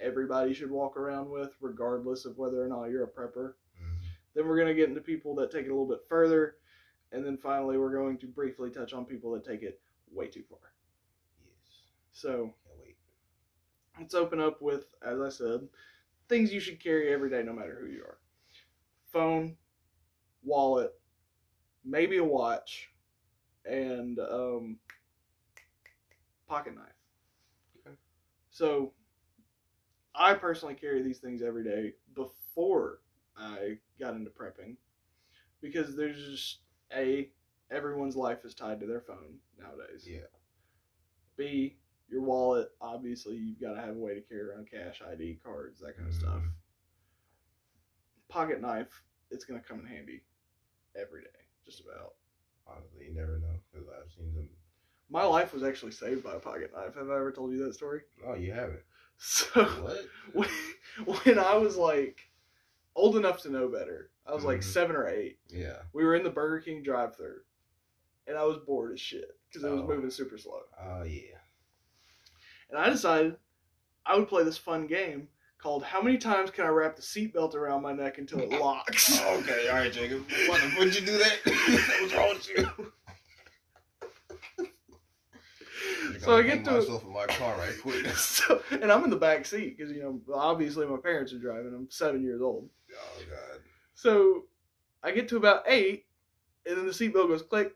everybody 0.00 0.52
should 0.54 0.72
walk 0.72 0.96
around 0.96 1.30
with, 1.30 1.54
regardless 1.60 2.24
of 2.24 2.36
whether 2.36 2.60
or 2.60 2.66
not 2.66 2.86
you're 2.86 3.04
a 3.04 3.06
prepper. 3.06 3.52
Mm-hmm. 3.80 3.94
Then 4.34 4.48
we're 4.48 4.56
going 4.56 4.68
to 4.68 4.74
get 4.74 4.88
into 4.88 5.00
people 5.00 5.34
that 5.36 5.50
take 5.50 5.66
it 5.66 5.70
a 5.70 5.74
little 5.74 5.88
bit 5.88 6.00
further. 6.08 6.56
And 7.12 7.24
then 7.24 7.36
finally, 7.36 7.76
we're 7.78 7.92
going 7.92 8.18
to 8.18 8.26
briefly 8.26 8.70
touch 8.70 8.92
on 8.92 9.04
people 9.04 9.32
that 9.32 9.44
take 9.44 9.62
it 9.62 9.80
way 10.10 10.28
too 10.28 10.44
far. 10.48 10.72
Yes. 11.44 11.82
So 12.12 12.54
Can't 12.66 12.80
wait. 12.80 12.96
let's 13.98 14.14
open 14.14 14.40
up 14.40 14.62
with, 14.62 14.94
as 15.06 15.20
I 15.20 15.28
said, 15.28 15.68
things 16.28 16.52
you 16.52 16.60
should 16.60 16.82
carry 16.82 17.12
every 17.12 17.28
day, 17.28 17.42
no 17.42 17.52
matter 17.52 17.78
who 17.80 17.88
you 17.88 18.02
are 18.02 18.18
phone, 19.12 19.56
wallet, 20.42 20.92
maybe 21.84 22.18
a 22.18 22.24
watch, 22.24 22.90
and 23.68 24.18
um, 24.18 24.78
pocket 26.48 26.74
knife. 26.74 26.86
Okay. 27.86 27.96
So 28.50 28.92
I 30.14 30.34
personally 30.34 30.74
carry 30.74 31.02
these 31.02 31.18
things 31.18 31.42
every 31.42 31.64
day 31.64 31.94
before 32.14 33.00
I 33.36 33.78
got 34.00 34.14
into 34.14 34.30
prepping 34.30 34.76
because 35.60 35.96
there's 35.96 36.16
just 36.16 36.58
a 36.92 37.30
everyone's 37.70 38.16
life 38.16 38.44
is 38.44 38.54
tied 38.54 38.80
to 38.80 38.86
their 38.86 39.00
phone 39.00 39.38
nowadays. 39.58 40.06
Yeah. 40.06 40.20
B 41.36 41.76
your 42.10 42.22
wallet. 42.22 42.70
Obviously, 42.80 43.36
you've 43.36 43.60
got 43.60 43.74
to 43.74 43.80
have 43.80 43.96
a 43.96 43.98
way 43.98 44.14
to 44.14 44.20
carry 44.20 44.42
around 44.42 44.68
cash, 44.70 45.02
ID, 45.08 45.38
cards, 45.44 45.80
that 45.80 45.96
kind 45.96 46.08
of 46.08 46.14
stuff. 46.14 46.42
Pocket 48.28 48.60
knife. 48.60 49.02
It's 49.30 49.44
gonna 49.44 49.60
come 49.60 49.80
in 49.80 49.86
handy 49.86 50.22
every 50.96 51.22
day, 51.22 51.28
just 51.64 51.80
about. 51.80 52.14
Honestly, 52.68 53.06
you 53.06 53.14
never 53.14 53.38
know 53.38 53.54
because 53.72 53.88
I've 53.88 54.10
seen 54.12 54.34
them. 54.34 54.48
My 55.10 55.24
life 55.24 55.54
was 55.54 55.62
actually 55.62 55.92
saved 55.92 56.22
by 56.22 56.34
a 56.34 56.38
pocket 56.38 56.70
knife. 56.74 56.94
Have 56.94 57.10
I 57.10 57.16
ever 57.16 57.32
told 57.32 57.52
you 57.52 57.64
that 57.64 57.74
story? 57.74 58.02
Oh, 58.26 58.34
you 58.34 58.52
haven't. 58.52 58.80
So 59.16 59.64
What? 59.64 60.06
when, 60.32 60.48
when 61.24 61.38
I 61.38 61.56
was 61.56 61.76
like 61.76 62.28
old 62.94 63.16
enough 63.16 63.42
to 63.42 63.50
know 63.50 63.68
better, 63.68 64.10
I 64.26 64.34
was 64.34 64.44
like 64.44 64.60
Mhm. 64.60 64.64
seven 64.64 64.94
or 64.96 65.08
eight. 65.08 65.38
Yeah. 65.48 65.78
We 65.92 66.04
were 66.04 66.14
in 66.14 66.22
the 66.24 66.30
Burger 66.30 66.60
King 66.60 66.82
drive-thru, 66.82 67.40
and 68.26 68.36
I 68.36 68.44
was 68.44 68.58
bored 68.58 68.92
as 68.92 69.00
shit 69.00 69.36
because 69.48 69.64
it 69.64 69.70
was 69.70 69.80
Oh. 69.80 69.86
moving 69.86 70.10
super 70.10 70.36
slow. 70.38 70.62
Oh 70.78 71.02
yeah. 71.04 71.38
And 72.68 72.78
I 72.78 72.90
decided 72.90 73.36
I 74.04 74.16
would 74.16 74.28
play 74.28 74.44
this 74.44 74.58
fun 74.58 74.86
game 74.86 75.28
called 75.58 75.82
"How 75.84 76.00
many 76.00 76.18
times 76.18 76.50
can 76.50 76.64
I 76.64 76.68
wrap 76.68 76.96
the 76.96 77.02
seatbelt 77.02 77.54
around 77.54 77.82
my 77.82 77.92
neck 77.92 78.18
until 78.18 78.40
it 78.40 78.50
locks?" 78.50 79.18
Oh, 79.22 79.38
okay, 79.42 79.68
all 79.68 79.76
right, 79.76 79.92
Jacob. 79.92 80.24
What, 80.48 80.60
would 80.78 80.94
you 80.98 81.04
do 81.04 81.18
that? 81.18 81.38
What's 82.00 82.14
wrong 82.14 82.34
with 82.34 82.48
you? 82.48 82.92
So 86.20 86.36
I 86.36 86.42
get 86.42 86.64
to- 86.64 86.72
myself 86.72 87.04
in 87.04 87.12
my 87.12 87.26
car 87.26 87.56
right 87.56 87.74
quick. 87.80 88.06
so, 88.16 88.60
and 88.70 88.90
I'm 88.90 89.04
in 89.04 89.10
the 89.10 89.16
back 89.16 89.46
seat 89.46 89.76
because 89.76 89.92
you 89.92 90.02
know 90.02 90.20
obviously 90.34 90.86
my 90.86 90.96
parents 90.96 91.32
are 91.32 91.38
driving. 91.38 91.72
I'm 91.74 91.86
seven 91.90 92.22
years 92.22 92.40
old. 92.42 92.68
Oh 92.92 93.22
god. 93.28 93.60
So 93.94 94.44
I 95.02 95.12
get 95.12 95.28
to 95.28 95.36
about 95.36 95.62
eight, 95.66 96.06
and 96.66 96.76
then 96.76 96.86
the 96.86 96.92
seatbelt 96.92 97.28
goes 97.28 97.42
click, 97.42 97.72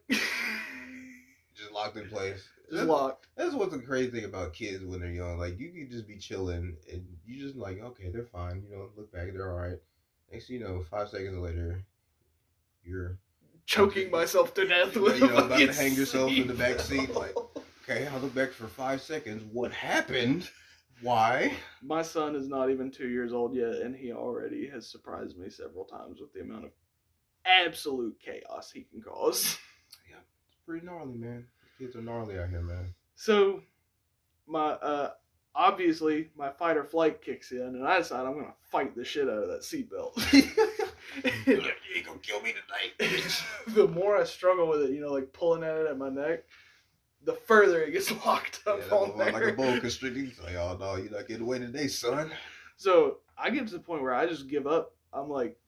Just 1.55 1.73
locked 1.73 1.97
in 1.97 2.09
place. 2.09 2.49
Just 2.73 2.87
That's- 2.87 2.89
locked. 2.89 3.27
That's 3.37 3.55
what's 3.55 3.73
the 3.73 3.79
crazy 3.81 4.11
thing 4.11 4.25
about 4.25 4.53
kids 4.55 4.85
when 4.85 5.01
they're 5.01 5.11
young. 5.11 5.39
Like 5.39 5.59
you 5.59 5.71
could 5.71 5.91
just 5.91 6.07
be 6.07 6.17
chilling 6.17 6.77
and 6.91 7.07
you 7.27 7.39
just 7.43 7.57
like, 7.57 7.81
okay, 7.81 8.09
they're 8.11 8.25
fine. 8.25 8.63
You 8.69 8.75
know, 8.77 8.89
look 8.97 9.13
back, 9.13 9.33
they're 9.33 9.51
all 9.53 9.59
right. 9.59 9.79
Next, 10.31 10.49
you 10.49 10.59
know, 10.61 10.83
five 10.91 11.09
seconds 11.09 11.37
later, 11.39 11.85
you're 12.85 13.19
Choking 13.65 14.11
myself 14.11 14.55
to 14.55 14.67
death 14.67 14.97
with 14.97 15.21
You 15.21 15.29
know, 15.29 15.37
about 15.37 15.59
to 15.59 15.73
hang 15.73 15.95
yourself 15.95 16.33
in 16.33 16.47
the 16.49 16.55
back 16.55 16.81
seat, 16.81 17.15
like- 17.15 17.37
okay. 17.85 18.07
I 18.09 18.17
look 18.19 18.35
back 18.35 18.51
for 18.51 18.67
five 18.67 19.01
seconds. 19.01 19.43
What 19.53 19.71
happened? 19.73 20.49
Why? 21.01 21.53
My 21.83 22.03
son 22.03 22.35
is 22.37 22.49
not 22.49 22.71
even 22.71 22.91
two 22.91 23.09
years 23.09 23.33
old 23.33 23.55
yet, 23.55 23.75
and 23.83 23.95
he 23.95 24.13
already 24.13 24.67
has 24.69 24.87
surprised 24.91 25.37
me 25.39 25.49
several 25.51 25.85
times 25.85 26.21
with 26.21 26.33
the 26.33 26.41
amount 26.41 26.65
of 26.65 26.71
absolute 27.45 28.17
chaos 28.25 28.71
he 28.73 28.83
can 28.83 29.01
cause. 29.03 29.59
Yeah, 30.09 30.17
it's 30.49 30.57
pretty 30.67 30.85
gnarly, 30.87 31.17
man. 31.17 31.47
Kids 31.79 31.97
are 31.97 32.03
gnarly 32.03 32.39
out 32.39 32.49
here, 32.51 32.63
man. 32.63 32.95
So, 33.15 33.63
my 34.47 34.73
uh, 34.73 35.11
obviously 35.55 36.31
my 36.37 36.51
fight 36.51 36.77
or 36.77 36.85
flight 36.85 37.23
kicks 37.23 37.53
in, 37.53 37.61
and 37.61 37.87
I 37.87 37.99
decide 37.99 38.27
I'm 38.27 38.35
gonna 38.35 38.55
fight 38.71 38.95
the 38.95 39.05
shit 39.05 39.29
out 39.29 39.43
of 39.43 39.49
that 39.49 39.63
seatbelt. 39.63 40.33
you 40.33 41.63
ain't 41.97 42.07
gonna 42.07 42.19
kill 42.21 42.41
me 42.43 42.53
tonight. 42.53 43.43
the 43.69 43.89
more 43.89 44.17
I 44.17 44.25
struggle 44.25 44.69
with 44.69 44.83
it, 44.83 44.91
you 44.91 45.01
know, 45.01 45.13
like 45.13 45.33
pulling 45.33 45.63
at 45.65 45.77
it 45.77 45.87
at 45.89 45.99
my 45.99 46.09
neck, 46.09 46.45
the 47.25 47.35
further 47.35 47.83
it 47.83 47.93
gets 47.93 48.11
locked 48.27 48.61
up 48.67 48.81
Yeah, 48.89 48.95
on 48.97 49.19
there. 49.19 49.33
like 49.33 49.45
a 49.45 49.53
boa 49.53 49.81
constrictor. 49.81 50.21
He's 50.21 50.41
like, 50.41 50.55
oh 50.57 50.77
no, 50.79 50.97
you're 50.97 51.11
not 51.13 51.29
getting 51.29 51.43
away 51.45 51.59
today, 51.59 51.89
son. 51.89 52.31
So 52.77 53.19
I 53.39 53.51
get 53.51 53.67
to 53.69 53.75
the 53.75 53.81
point 53.81 54.03
where 54.03 54.15
I 54.15 54.27
just 54.27 54.49
give 54.49 54.67
up. 54.67 54.95
I'm 55.13 55.29
like, 55.29 55.59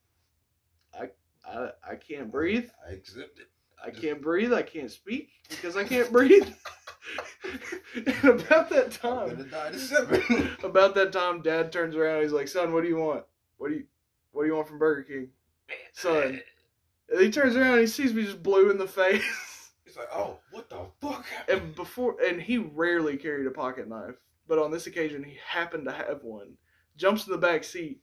I 0.99 1.11
I, 1.47 1.71
I 1.89 1.95
can't 1.97 2.31
breathe. 2.33 2.69
I 2.89 2.93
accept 2.95 3.39
it. 3.39 3.49
I 3.85 3.91
can't 3.91 4.23
breathe. 4.23 4.53
I 4.53 4.63
can't 4.63 4.91
speak 4.91 5.31
because 5.49 5.77
I 5.77 5.85
can't 5.85 6.11
breathe. 6.11 6.49
and 7.95 8.41
about 8.41 8.71
that 8.71 8.93
time, 8.93 9.31
gonna 9.31 9.45
die 9.45 9.71
to 9.71 9.79
seven. 9.79 10.51
about 10.63 10.95
that 10.95 11.13
time, 11.13 11.43
Dad 11.43 11.73
turns 11.73 11.95
around. 11.95 12.23
He's 12.23 12.33
like, 12.33 12.49
"Son, 12.49 12.73
what 12.73 12.83
do 12.83 12.89
you 12.89 12.97
want? 12.97 13.25
What 13.59 13.69
do 13.69 13.75
you 13.75 13.85
what 14.33 14.43
do 14.43 14.49
you 14.49 14.55
want 14.55 14.69
from 14.69 14.79
Burger 14.79 15.03
King?" 15.03 15.29
Son. 15.93 16.41
And 17.11 17.21
he 17.21 17.31
turns 17.31 17.57
around 17.57 17.73
and 17.73 17.81
he 17.81 17.87
sees 17.87 18.15
me 18.15 18.25
just 18.25 18.43
blue 18.43 18.71
in 18.71 18.79
the 18.79 18.87
face. 18.87 19.23
He's 19.85 19.97
like, 19.97 20.09
oh, 20.13 20.39
what 20.51 20.71
the 20.71 20.87
fuck 21.01 21.27
happened? 21.27 21.61
and 21.61 21.75
before, 21.75 22.17
and 22.21 22.41
he 22.41 22.59
rarely 22.59 23.17
carried 23.17 23.47
a 23.47 23.51
pocket 23.51 23.89
knife, 23.89 24.17
but 24.49 24.59
on 24.59 24.71
this 24.71 24.87
occasion 24.87 25.23
he 25.23 25.37
happened 25.47 25.85
to 25.85 25.93
have 25.93 26.25
one. 26.25 26.55
Jumps 26.97 27.27
in 27.27 27.33
the 27.33 27.39
back 27.39 27.63
seat 27.63 28.01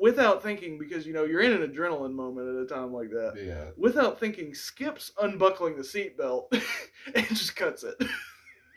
without 0.00 0.42
thinking, 0.42 0.78
because 0.78 1.06
you 1.06 1.12
know 1.12 1.24
you're 1.24 1.40
in 1.40 1.52
an 1.52 1.68
adrenaline 1.68 2.12
moment 2.12 2.48
at 2.48 2.62
a 2.62 2.66
time 2.66 2.92
like 2.92 3.10
that. 3.10 3.34
yeah. 3.36 3.70
Without 3.76 4.18
thinking, 4.20 4.54
skips 4.54 5.12
unbuckling 5.20 5.76
the 5.76 5.82
seatbelt 5.82 6.52
and 7.14 7.26
just 7.28 7.56
cuts 7.56 7.82
it. 7.84 7.96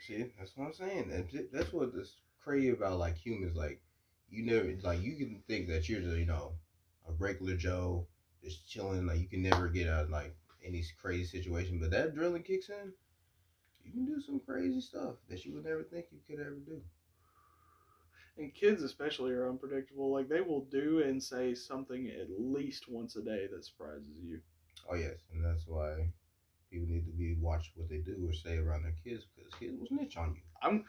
See, 0.06 0.26
that's 0.38 0.56
what 0.56 0.66
I'm 0.66 0.72
saying. 0.72 1.48
That's 1.52 1.72
what 1.72 1.90
is 1.94 2.16
crazy 2.42 2.70
about 2.70 2.98
like 2.98 3.16
humans. 3.16 3.56
Like, 3.56 3.80
you 4.30 4.44
never 4.44 4.72
like 4.82 5.02
you 5.02 5.16
can 5.16 5.42
think 5.48 5.68
that 5.68 5.88
you're 5.88 6.00
just, 6.00 6.16
you 6.16 6.26
know 6.26 6.52
a 7.08 7.12
regular 7.12 7.56
Joe 7.56 8.06
just 8.42 8.68
chilling. 8.68 9.06
Like 9.06 9.18
you 9.20 9.26
can 9.26 9.42
never 9.42 9.68
get 9.68 9.88
out 9.88 10.04
of 10.04 10.10
like 10.10 10.34
any 10.64 10.84
crazy 11.00 11.24
situation, 11.24 11.78
but 11.80 11.90
that 11.90 12.14
adrenaline 12.14 12.44
kicks 12.44 12.68
in. 12.68 12.92
You 13.84 13.92
can 13.92 14.04
do 14.04 14.20
some 14.20 14.40
crazy 14.40 14.80
stuff 14.80 15.14
that 15.28 15.44
you 15.44 15.54
would 15.54 15.64
never 15.64 15.82
think 15.82 16.06
you 16.12 16.18
could 16.28 16.44
ever 16.44 16.56
do. 16.66 16.80
And 18.38 18.54
kids 18.54 18.82
especially 18.82 19.32
are 19.32 19.48
unpredictable. 19.48 20.12
Like 20.12 20.28
they 20.28 20.40
will 20.40 20.64
do 20.70 21.02
and 21.02 21.22
say 21.22 21.54
something 21.54 22.08
at 22.08 22.28
least 22.38 22.88
once 22.88 23.16
a 23.16 23.22
day 23.22 23.46
that 23.52 23.64
surprises 23.64 24.16
you. 24.22 24.40
Oh 24.90 24.94
yes, 24.94 25.18
and 25.32 25.44
that's 25.44 25.66
why 25.66 26.08
people 26.70 26.88
need 26.88 27.04
to 27.06 27.12
be 27.12 27.34
watch 27.34 27.72
what 27.74 27.88
they 27.88 27.98
do 27.98 28.16
or 28.26 28.32
say 28.32 28.56
around 28.56 28.84
their 28.84 28.94
kids 29.04 29.24
because 29.36 29.52
kids 29.54 29.78
will 29.78 29.86
snitch 29.88 30.16
on 30.16 30.34
you. 30.34 30.40
I'm. 30.62 30.84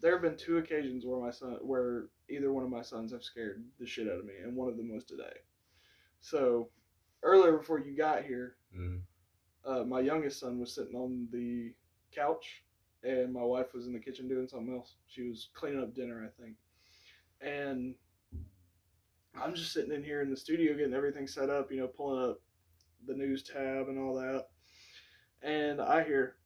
There 0.00 0.12
have 0.12 0.22
been 0.22 0.36
two 0.36 0.58
occasions 0.58 1.04
where 1.06 1.18
my 1.18 1.30
son, 1.30 1.56
where 1.62 2.06
either 2.28 2.52
one 2.52 2.62
of 2.62 2.68
my 2.70 2.82
sons 2.82 3.12
have 3.12 3.22
scared 3.22 3.64
the 3.80 3.86
shit 3.86 4.06
out 4.06 4.18
of 4.18 4.24
me, 4.26 4.34
and 4.42 4.54
one 4.54 4.68
of 4.68 4.76
them 4.76 4.92
was 4.92 5.04
today. 5.04 5.32
So 6.20 6.68
earlier 7.22 7.56
before 7.56 7.80
you 7.80 7.96
got 7.96 8.24
here, 8.24 8.56
Mm. 8.76 9.02
uh, 9.64 9.84
my 9.84 10.00
youngest 10.00 10.40
son 10.40 10.58
was 10.58 10.74
sitting 10.74 10.94
on 10.96 11.28
the 11.30 11.72
couch, 12.12 12.64
and 13.02 13.32
my 13.32 13.42
wife 13.42 13.72
was 13.72 13.86
in 13.86 13.92
the 13.94 13.98
kitchen 14.00 14.28
doing 14.28 14.48
something 14.48 14.74
else. 14.74 14.96
She 15.06 15.22
was 15.22 15.48
cleaning 15.54 15.80
up 15.82 15.94
dinner, 15.94 16.22
I 16.24 16.42
think. 16.42 16.56
And 17.40 17.94
I'm 19.40 19.54
just 19.54 19.72
sitting 19.72 19.92
in 19.92 20.04
here 20.04 20.22
in 20.22 20.30
the 20.30 20.36
studio 20.36 20.74
getting 20.74 20.94
everything 20.94 21.26
set 21.26 21.50
up, 21.50 21.70
you 21.70 21.78
know, 21.78 21.86
pulling 21.86 22.30
up 22.30 22.40
the 23.06 23.14
news 23.14 23.42
tab 23.42 23.88
and 23.88 23.98
all 23.98 24.14
that. 24.14 24.46
And 25.42 25.80
I 25.80 26.02
hear, 26.04 26.36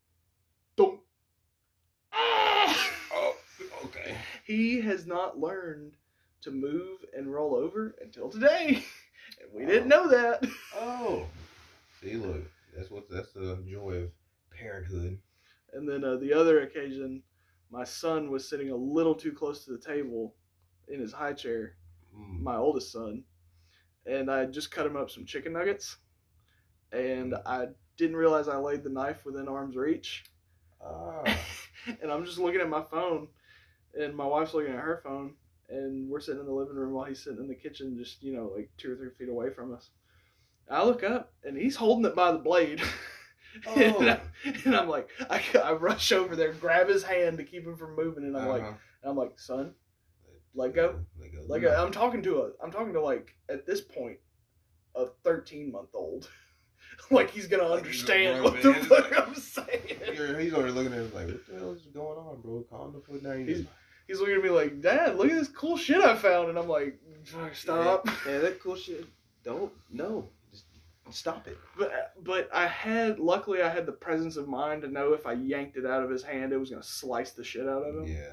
thump. 0.76 1.00
Ah! 2.12 2.90
Oh, 3.12 3.37
okay. 3.85 4.16
He 4.45 4.80
has 4.80 5.07
not 5.07 5.38
learned 5.38 5.92
to 6.42 6.50
move 6.50 7.04
and 7.16 7.33
roll 7.33 7.54
over 7.54 7.95
until 8.02 8.28
today. 8.28 8.85
And 9.40 9.52
we 9.52 9.66
didn't 9.66 9.88
know 9.88 10.09
that. 10.09 10.45
Oh, 10.75 11.26
see, 12.00 12.14
look, 12.14 12.42
that's 12.75 12.90
what 12.90 13.11
that's 13.11 13.33
the 13.33 13.62
joy 13.68 14.04
of 14.04 14.11
parenthood. 14.50 15.18
And 15.73 15.88
then 15.88 16.02
uh, 16.02 16.16
the 16.16 16.33
other 16.33 16.62
occasion, 16.62 17.23
my 17.71 17.85
son 17.85 18.30
was 18.30 18.49
sitting 18.49 18.71
a 18.71 18.76
little 18.76 19.14
too 19.14 19.33
close 19.33 19.64
to 19.64 19.73
the 19.73 19.78
table 19.78 20.35
in 20.90 21.00
his 21.00 21.12
high 21.12 21.33
chair, 21.35 21.75
Mm. 22.16 22.40
my 22.42 22.57
oldest 22.57 22.90
son, 22.92 23.23
and 24.07 24.30
I 24.30 24.47
just 24.47 24.71
cut 24.71 24.87
him 24.87 24.97
up 24.97 25.11
some 25.11 25.26
chicken 25.26 25.52
nuggets, 25.52 25.99
and 26.92 27.35
I 27.47 27.66
didn't 27.97 28.16
realize 28.16 28.49
I 28.49 28.57
laid 28.57 28.83
the 28.83 28.90
knife 28.90 29.25
within 29.25 29.47
arm's 29.49 29.76
reach, 29.76 30.25
Ah, 30.80 31.23
and 32.02 32.11
I'm 32.11 32.25
just 32.25 32.38
looking 32.38 32.61
at 32.61 32.68
my 32.68 32.83
phone, 32.83 33.28
and 33.95 34.14
my 34.16 34.25
wife's 34.26 34.54
looking 34.54 34.73
at 34.73 34.80
her 34.80 35.00
phone, 35.04 35.35
and 35.68 36.09
we're 36.09 36.21
sitting 36.21 36.40
in 36.40 36.47
the 36.47 36.52
living 36.52 36.76
room 36.76 36.92
while 36.92 37.04
he's 37.04 37.23
sitting 37.23 37.40
in 37.40 37.49
the 37.49 37.54
kitchen, 37.54 37.97
just 37.99 38.23
you 38.23 38.33
know, 38.33 38.52
like 38.57 38.71
two 38.78 38.92
or 38.92 38.97
three 38.97 39.11
feet 39.11 39.28
away 39.28 39.50
from 39.50 39.75
us. 39.75 39.90
I 40.71 40.85
look 40.85 41.02
up, 41.04 41.33
and 41.45 41.57
he's 41.57 41.76
holding 41.76 42.04
it 42.07 42.14
by 42.16 42.33
the 42.33 42.38
blade. 42.38 42.80
and, 43.76 43.95
Oh. 43.97 44.02
I, 44.09 44.21
and 44.64 44.76
I'm 44.76 44.88
like, 44.88 45.09
I, 45.28 45.42
I 45.62 45.73
rush 45.73 46.12
over 46.12 46.37
there, 46.37 46.52
grab 46.52 46.88
his 46.88 47.02
hand 47.02 47.38
to 47.38 47.45
keep 47.45 47.66
him 47.66 47.76
from 47.76 47.97
moving, 47.97 48.25
and 48.25 48.37
I'm 48.37 48.49
like, 48.49 48.62
uh-huh. 48.62 48.73
I'm 49.11 49.16
like, 49.16 49.38
son, 49.38 49.75
let 50.59 50.75
go. 50.75 50.99
Let 51.19 51.49
like 51.49 51.65
uh, 51.65 51.83
I'm 51.83 51.93
talking 51.93 52.23
to 52.23 52.43
a, 52.43 52.50
I'm 52.62 52.71
talking 52.71 52.93
to 52.93 53.00
like 53.00 53.35
at 53.49 53.65
this 53.67 53.81
point, 53.81 54.19
a 54.95 55.07
13 55.25 55.71
month 55.73 55.91
old. 55.95 56.29
like 57.11 57.31
he's 57.31 57.47
gonna 57.47 57.65
Like 57.65 57.79
understand 57.85 58.41
grown 58.43 58.53
what 58.53 58.62
the 58.62 58.75
fuck 58.75 59.29
I'm 59.29 59.35
saying. 59.35 60.41
He's 60.41 60.53
already 60.55 60.73
looking 60.73 60.93
at 60.93 60.99
him 60.99 61.12
like, 61.15 61.27
what 61.29 61.47
the 61.47 61.59
hell 61.59 61.73
is 61.73 61.83
going 61.95 62.19
on, 62.19 62.41
bro? 62.41 62.65
Calm 62.71 62.93
the 62.93 63.00
foot 63.00 63.23
down. 63.23 63.47
He's- 63.47 63.65
He's 64.07 64.21
looking 64.21 64.37
at 64.37 64.43
me 64.43 64.49
like, 64.49 64.81
Dad, 64.81 65.17
look 65.19 65.31
at 65.31 65.37
this 65.37 65.49
cool 65.49 65.77
shit 65.77 66.00
I 66.03 66.17
found, 66.17 66.49
and 66.49 66.59
I'm 66.59 66.67
like, 66.67 66.99
stop. 67.53 68.07
Yeah, 68.07 68.15
yeah, 68.27 68.38
that 68.38 68.59
cool 68.59 68.75
shit. 68.75 69.05
Don't 69.45 69.71
no. 69.91 70.31
Just 70.50 70.65
stop 71.11 71.47
it. 71.47 71.59
But 71.77 72.15
but 72.23 72.49
I 72.50 72.67
had 72.67 73.19
luckily 73.19 73.61
I 73.61 73.69
had 73.69 73.85
the 73.85 73.93
presence 73.93 74.37
of 74.38 74.49
mind 74.49 74.81
to 74.81 74.88
know 74.88 75.12
if 75.12 75.27
I 75.27 75.33
yanked 75.35 75.77
it 75.77 75.85
out 75.85 76.03
of 76.03 76.09
his 76.09 76.23
hand, 76.23 76.55
it 76.55 76.57
was 76.57 76.71
gonna 76.71 76.83
slice 76.83 77.33
the 77.33 77.45
shit 77.45 77.69
out 77.69 77.83
of 77.83 77.97
him. 77.97 78.07
Yeah. 78.07 78.33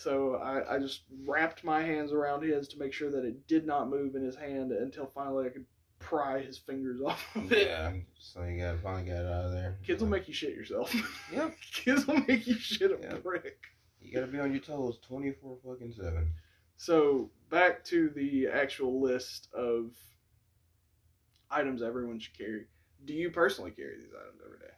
So 0.00 0.36
I, 0.36 0.76
I 0.76 0.78
just 0.78 1.02
wrapped 1.26 1.64
my 1.64 1.82
hands 1.82 2.12
around 2.12 2.44
his 2.44 2.68
to 2.68 2.78
make 2.78 2.92
sure 2.92 3.10
that 3.10 3.24
it 3.24 3.48
did 3.48 3.66
not 3.66 3.90
move 3.90 4.14
in 4.14 4.22
his 4.22 4.36
hand 4.36 4.70
until 4.70 5.10
finally 5.12 5.46
I 5.46 5.48
could 5.48 5.64
pry 5.98 6.40
his 6.40 6.56
fingers 6.56 7.00
off 7.04 7.26
of 7.34 7.50
it. 7.50 7.66
Yeah. 7.66 7.92
So 8.20 8.44
you 8.44 8.60
gotta 8.62 8.78
finally 8.78 9.06
get 9.06 9.16
it 9.24 9.26
out 9.26 9.46
of 9.46 9.50
there. 9.52 9.76
Kids 9.84 10.00
will 10.00 10.08
make 10.08 10.28
you 10.28 10.34
shit 10.34 10.54
yourself. 10.54 10.94
Yep. 11.32 11.52
Kids 11.72 12.06
will 12.06 12.22
make 12.28 12.46
you 12.46 12.54
shit 12.54 12.92
a 12.92 12.98
Yeah. 13.02 13.14
brick. 13.16 13.58
You 14.00 14.12
gotta 14.14 14.28
be 14.28 14.38
on 14.38 14.52
your 14.52 14.60
toes 14.60 14.98
twenty 15.04 15.32
four 15.32 15.58
fucking 15.66 15.92
seven. 15.92 16.32
So 16.76 17.28
back 17.50 17.82
to 17.86 18.08
the 18.10 18.46
actual 18.46 19.00
list 19.00 19.48
of 19.52 19.90
items 21.50 21.82
everyone 21.82 22.20
should 22.20 22.38
carry. 22.38 22.66
Do 23.04 23.14
you 23.14 23.30
personally 23.30 23.72
carry 23.72 23.96
these 23.96 24.12
items 24.14 24.40
every 24.46 24.58
day? 24.60 24.74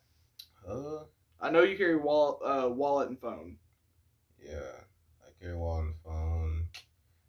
Uh 0.67 1.05
I 1.43 1.51
know 1.51 1.63
you 1.63 1.77
carry 1.77 1.97
wallet, 1.97 2.39
uh, 2.43 2.69
wallet 2.71 3.11
and 3.11 3.21
phone. 3.21 3.59
yeah. 4.43 4.81
Carry 5.41 5.57
wallet 5.57 5.87
and 5.87 5.95
phone. 6.05 6.65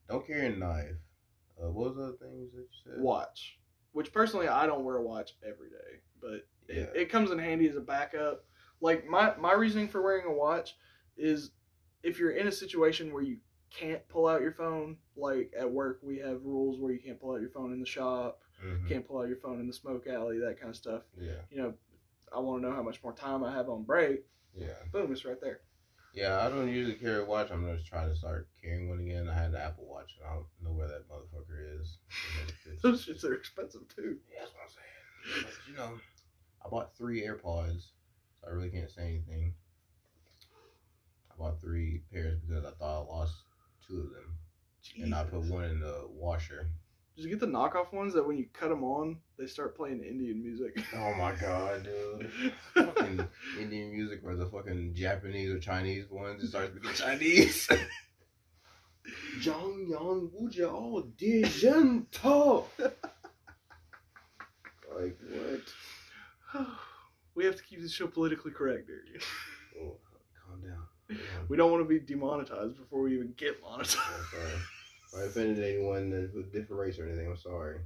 Don't 0.09 0.25
carry 0.27 0.47
a 0.47 0.55
knife. 0.57 0.95
Uh, 1.61 1.69
what 1.71 1.89
was 1.89 1.95
the 1.95 2.03
other 2.03 2.17
things 2.17 2.51
that 2.53 2.61
you 2.61 2.67
said? 2.83 3.01
watch, 3.01 3.59
which 3.93 4.11
personally 4.11 4.47
I 4.47 4.65
don't 4.65 4.83
wear 4.83 4.97
a 4.97 5.01
watch 5.03 5.31
every 5.47 5.69
day, 5.69 5.99
but 6.21 6.47
Yeah. 6.67 6.83
it, 6.83 6.91
it 6.95 7.09
comes 7.09 7.31
in 7.31 7.39
handy 7.39 7.67
as 7.69 7.75
a 7.75 7.81
backup. 7.81 8.43
Like 8.81 9.05
my 9.07 9.35
my 9.37 9.53
reasoning 9.53 9.87
for 9.87 10.01
wearing 10.01 10.25
a 10.25 10.33
watch 10.33 10.75
is 11.17 11.51
if 12.03 12.17
you're 12.19 12.31
in 12.31 12.47
a 12.47 12.51
situation 12.51 13.13
where 13.13 13.21
you 13.21 13.37
can't 13.69 14.05
pull 14.09 14.27
out 14.27 14.41
your 14.41 14.51
phone, 14.53 14.97
like 15.15 15.53
at 15.57 15.69
work 15.71 15.99
we 16.01 16.17
have 16.17 16.43
rules 16.43 16.79
where 16.79 16.91
you 16.91 16.99
can't 16.99 17.19
pull 17.19 17.33
out 17.35 17.41
your 17.41 17.51
phone 17.51 17.71
in 17.71 17.79
the 17.79 17.85
shop, 17.85 18.41
Mhm. 18.63 18.87
can't 18.89 19.07
pull 19.07 19.19
out 19.21 19.27
your 19.27 19.37
phone 19.37 19.59
in 19.59 19.67
the 19.67 19.73
smoke 19.73 20.07
alley, 20.07 20.39
that 20.39 20.57
kind 20.59 20.71
of 20.71 20.75
stuff. 20.75 21.03
Yeah. 21.15 21.41
You 21.51 21.57
know, 21.61 21.73
I 22.33 22.39
want 22.39 22.61
to 22.63 22.67
know 22.67 22.75
how 22.75 22.81
much 22.83 23.01
more 23.03 23.13
time 23.13 23.43
I 23.43 23.51
have 23.53 23.69
on 23.69 23.83
break. 23.83 24.25
Yeah. 24.55 24.73
Boom, 24.91 25.11
it's 25.11 25.23
right 25.25 25.39
there. 25.39 25.61
Yeah, 26.13 26.45
I 26.45 26.49
don't 26.49 26.67
usually 26.67 26.95
carry 26.95 27.21
a 27.21 27.25
watch. 27.25 27.51
I'm 27.51 27.65
gonna 27.65 27.81
try 27.81 28.05
to 28.05 28.15
start 28.15 28.49
carrying 28.61 28.89
one 28.89 28.99
again. 28.99 29.29
I 29.29 29.33
had 29.33 29.51
an 29.51 29.55
Apple 29.55 29.85
Watch, 29.85 30.15
and 30.19 30.29
I 30.29 30.33
don't 30.33 30.45
know 30.61 30.71
where 30.77 30.87
that 30.87 31.07
motherfucker 31.09 31.79
is. 31.79 31.97
Those 32.81 33.05
shits 33.05 33.23
are 33.23 33.33
expensive 33.33 33.87
too. 33.95 34.17
Yeah, 34.29 34.39
that's 34.41 34.51
what 34.53 34.63
I'm 34.63 34.69
saying. 34.69 35.43
But, 35.43 35.53
you 35.69 35.77
know, 35.77 35.99
I 36.65 36.69
bought 36.69 36.97
three 36.97 37.21
AirPods, 37.21 37.91
so 38.39 38.47
I 38.47 38.51
really 38.51 38.69
can't 38.69 38.91
say 38.91 39.03
anything. 39.03 39.53
I 41.31 41.35
bought 41.37 41.61
three 41.61 42.01
pairs 42.11 42.39
because 42.39 42.65
I 42.65 42.71
thought 42.71 43.03
I 43.03 43.05
lost 43.05 43.35
two 43.87 44.01
of 44.01 44.09
them, 44.09 44.37
and 45.01 45.15
I 45.15 45.23
put 45.23 45.45
one 45.45 45.63
in 45.63 45.79
the 45.79 46.07
washer. 46.09 46.67
Just 47.15 47.29
get 47.29 47.39
the 47.39 47.45
knockoff 47.45 47.91
ones 47.93 48.13
that 48.13 48.25
when 48.25 48.37
you 48.37 48.45
cut 48.53 48.69
them 48.69 48.83
on, 48.83 49.17
they 49.37 49.45
start 49.45 49.75
playing 49.75 50.03
Indian 50.03 50.41
music. 50.41 50.77
Oh 50.95 51.13
my 51.15 51.33
god, 51.35 51.83
dude! 51.83 52.31
fucking 52.73 53.27
Indian 53.59 53.91
music 53.91 54.21
or 54.23 54.35
the 54.35 54.45
fucking 54.45 54.93
Japanese 54.93 55.49
or 55.49 55.59
Chinese 55.59 56.09
ones. 56.09 56.43
It 56.43 56.47
starts 56.47 56.71
speaking 56.71 56.93
Chinese. 56.93 57.67
Zhang 59.39 59.89
Yang 59.89 60.29
Wuja 60.29 60.71
all 60.71 61.03
Dijento. 61.17 62.65
Like 64.93 65.17
what? 65.29 66.67
we 67.35 67.45
have 67.45 67.55
to 67.55 67.63
keep 67.63 67.81
this 67.81 67.93
show 67.93 68.07
politically 68.07 68.51
correct, 68.51 68.87
dude. 68.87 69.21
Oh. 69.81 69.97
Calm 70.45 70.61
down. 70.61 70.87
We 71.49 71.57
don't 71.57 71.71
want 71.71 71.83
to 71.83 71.89
be 71.89 71.99
demonetized 71.99 72.77
before 72.77 73.01
we 73.01 73.15
even 73.15 73.33
get 73.37 73.61
monetized. 73.63 73.97
I'm 75.13 75.19
sorry. 75.19 75.25
If 75.25 75.37
I 75.37 75.41
offended 75.41 75.63
anyone 75.63 76.09
that's 76.09 76.33
with 76.33 76.51
different 76.51 76.81
race 76.81 76.99
or 76.99 77.07
anything, 77.07 77.27
I'm 77.27 77.37
sorry. 77.37 77.79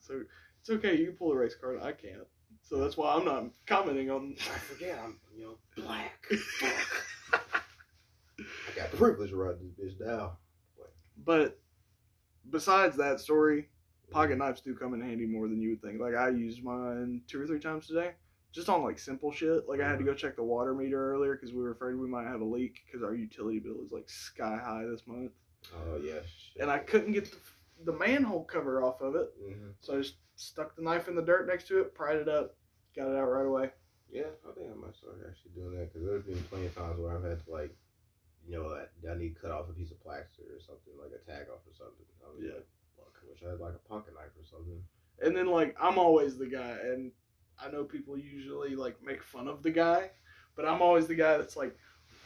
So 0.00 0.22
it's 0.60 0.70
okay. 0.70 0.96
You 0.96 1.06
can 1.06 1.16
pull 1.16 1.30
the 1.30 1.36
race 1.36 1.54
card. 1.54 1.80
I 1.82 1.92
can't. 1.92 2.26
So 2.62 2.78
that's 2.78 2.96
why 2.96 3.14
I'm 3.14 3.24
not 3.24 3.44
commenting 3.66 4.10
on. 4.10 4.34
I 4.38 4.58
forget 4.58 4.98
I'm 5.02 5.18
you 5.36 5.44
know 5.44 5.58
black. 5.76 6.26
I 8.38 8.76
got 8.76 8.90
the 8.90 8.96
privilege 8.96 9.30
to 9.30 9.36
ride 9.36 9.56
this 9.60 9.94
bitch 9.94 10.04
down. 10.04 10.32
But 11.24 11.58
besides 12.50 12.96
that 12.96 13.20
story, 13.20 13.68
pocket 14.10 14.38
knives 14.38 14.60
do 14.60 14.74
come 14.74 14.94
in 14.94 15.00
handy 15.00 15.26
more 15.26 15.48
than 15.48 15.60
you 15.60 15.70
would 15.70 15.82
think. 15.82 16.00
Like 16.00 16.14
I 16.14 16.28
used 16.28 16.62
mine 16.62 17.22
two 17.28 17.40
or 17.40 17.46
three 17.46 17.60
times 17.60 17.86
today, 17.86 18.12
just 18.52 18.68
on 18.68 18.82
like 18.82 18.98
simple 18.98 19.32
shit. 19.32 19.68
Like 19.68 19.80
I 19.80 19.88
had 19.88 19.98
to 19.98 20.04
go 20.04 20.10
uh-huh. 20.10 20.18
check 20.18 20.36
the 20.36 20.42
water 20.42 20.74
meter 20.74 21.12
earlier 21.12 21.34
because 21.34 21.52
we 21.52 21.62
were 21.62 21.70
afraid 21.70 21.94
we 21.94 22.08
might 22.08 22.26
have 22.26 22.40
a 22.40 22.44
leak 22.44 22.80
because 22.86 23.02
our 23.02 23.14
utility 23.14 23.60
bill 23.60 23.82
is 23.84 23.92
like 23.92 24.08
sky 24.08 24.58
high 24.62 24.84
this 24.84 25.06
month, 25.06 25.32
Oh 25.74 25.98
yes. 26.02 26.24
and 26.60 26.70
I 26.70 26.78
couldn't 26.78 27.12
get 27.12 27.30
the, 27.30 27.92
the 27.92 27.98
manhole 27.98 28.44
cover 28.44 28.82
off 28.82 29.00
of 29.00 29.14
it. 29.16 29.32
hmm 29.40 29.70
So 29.80 29.94
I 29.94 29.98
just 29.98 30.16
stuck 30.36 30.76
the 30.76 30.82
knife 30.82 31.08
in 31.08 31.14
the 31.16 31.22
dirt 31.22 31.46
next 31.46 31.66
to 31.68 31.80
it, 31.80 31.94
pried 31.94 32.16
it 32.16 32.28
up, 32.28 32.56
got 32.94 33.08
it 33.08 33.16
out 33.16 33.26
right 33.26 33.46
away. 33.46 33.70
Yeah, 34.10 34.30
I 34.48 34.52
think 34.54 34.70
I 34.70 34.74
might 34.74 34.96
start 34.96 35.18
actually 35.28 35.52
doing 35.54 35.76
that 35.78 35.92
because 35.92 36.06
there's 36.06 36.24
been 36.24 36.42
plenty 36.50 36.66
of 36.66 36.74
times 36.76 36.98
where 36.98 37.16
I've 37.16 37.24
had 37.24 37.44
to 37.44 37.50
like, 37.50 37.74
you 38.46 38.56
know, 38.56 38.70
I, 38.70 39.10
I 39.10 39.16
need 39.18 39.34
to 39.34 39.40
cut 39.40 39.50
off 39.50 39.68
a 39.68 39.72
piece 39.72 39.90
of 39.90 40.00
plaster 40.00 40.42
or 40.54 40.60
something 40.60 40.94
like 41.00 41.10
a 41.10 41.24
tag 41.30 41.46
off 41.52 41.66
or 41.66 41.74
something. 41.74 42.06
I 42.24 42.30
was 42.30 42.44
Yeah. 42.44 42.54
like, 42.54 42.68
fuck, 42.96 43.12
I 43.22 43.28
wish 43.30 43.42
I 43.44 43.50
had 43.50 43.60
like 43.60 43.74
a 43.74 43.88
pocket 43.88 44.14
knife 44.14 44.32
or 44.38 44.46
something. 44.46 44.80
And 45.20 45.36
then 45.36 45.46
like 45.48 45.74
I'm 45.80 45.98
always 45.98 46.38
the 46.38 46.46
guy, 46.46 46.76
and 46.84 47.10
I 47.58 47.70
know 47.70 47.84
people 47.84 48.16
usually 48.16 48.76
like 48.76 49.02
make 49.02 49.22
fun 49.22 49.48
of 49.48 49.62
the 49.62 49.70
guy, 49.70 50.10
but 50.54 50.66
I'm 50.66 50.82
always 50.82 51.06
the 51.06 51.14
guy 51.14 51.36
that's 51.36 51.56
like, 51.56 51.76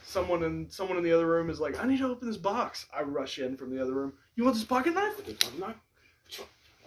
someone 0.03 0.43
in 0.43 0.69
someone 0.69 0.97
in 0.97 1.03
the 1.03 1.11
other 1.11 1.27
room 1.27 1.49
is 1.49 1.59
like, 1.59 1.81
I 1.81 1.87
need 1.87 1.99
to 1.99 2.07
open 2.07 2.27
this 2.27 2.37
box. 2.37 2.85
I 2.95 3.01
rush 3.01 3.39
in 3.39 3.57
from 3.57 3.75
the 3.75 3.81
other 3.81 3.93
room. 3.93 4.13
You 4.35 4.43
want 4.43 4.55
this 4.55 4.65
pocket 4.65 4.93
knife? 4.93 5.17
With 5.17 5.39
pocket 5.39 5.59
knife? 5.59 5.75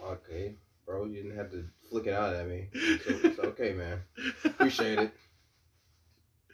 Okay, 0.03 0.55
bro, 0.85 1.05
you 1.05 1.23
didn't 1.23 1.37
have 1.37 1.51
to 1.51 1.65
flick 1.89 2.07
it 2.07 2.13
out 2.13 2.33
at 2.33 2.47
me. 2.47 2.67
So 2.73 3.15
it's 3.23 3.39
okay, 3.39 3.73
man. 3.73 4.01
Appreciate 4.43 4.99
it. 4.99 5.11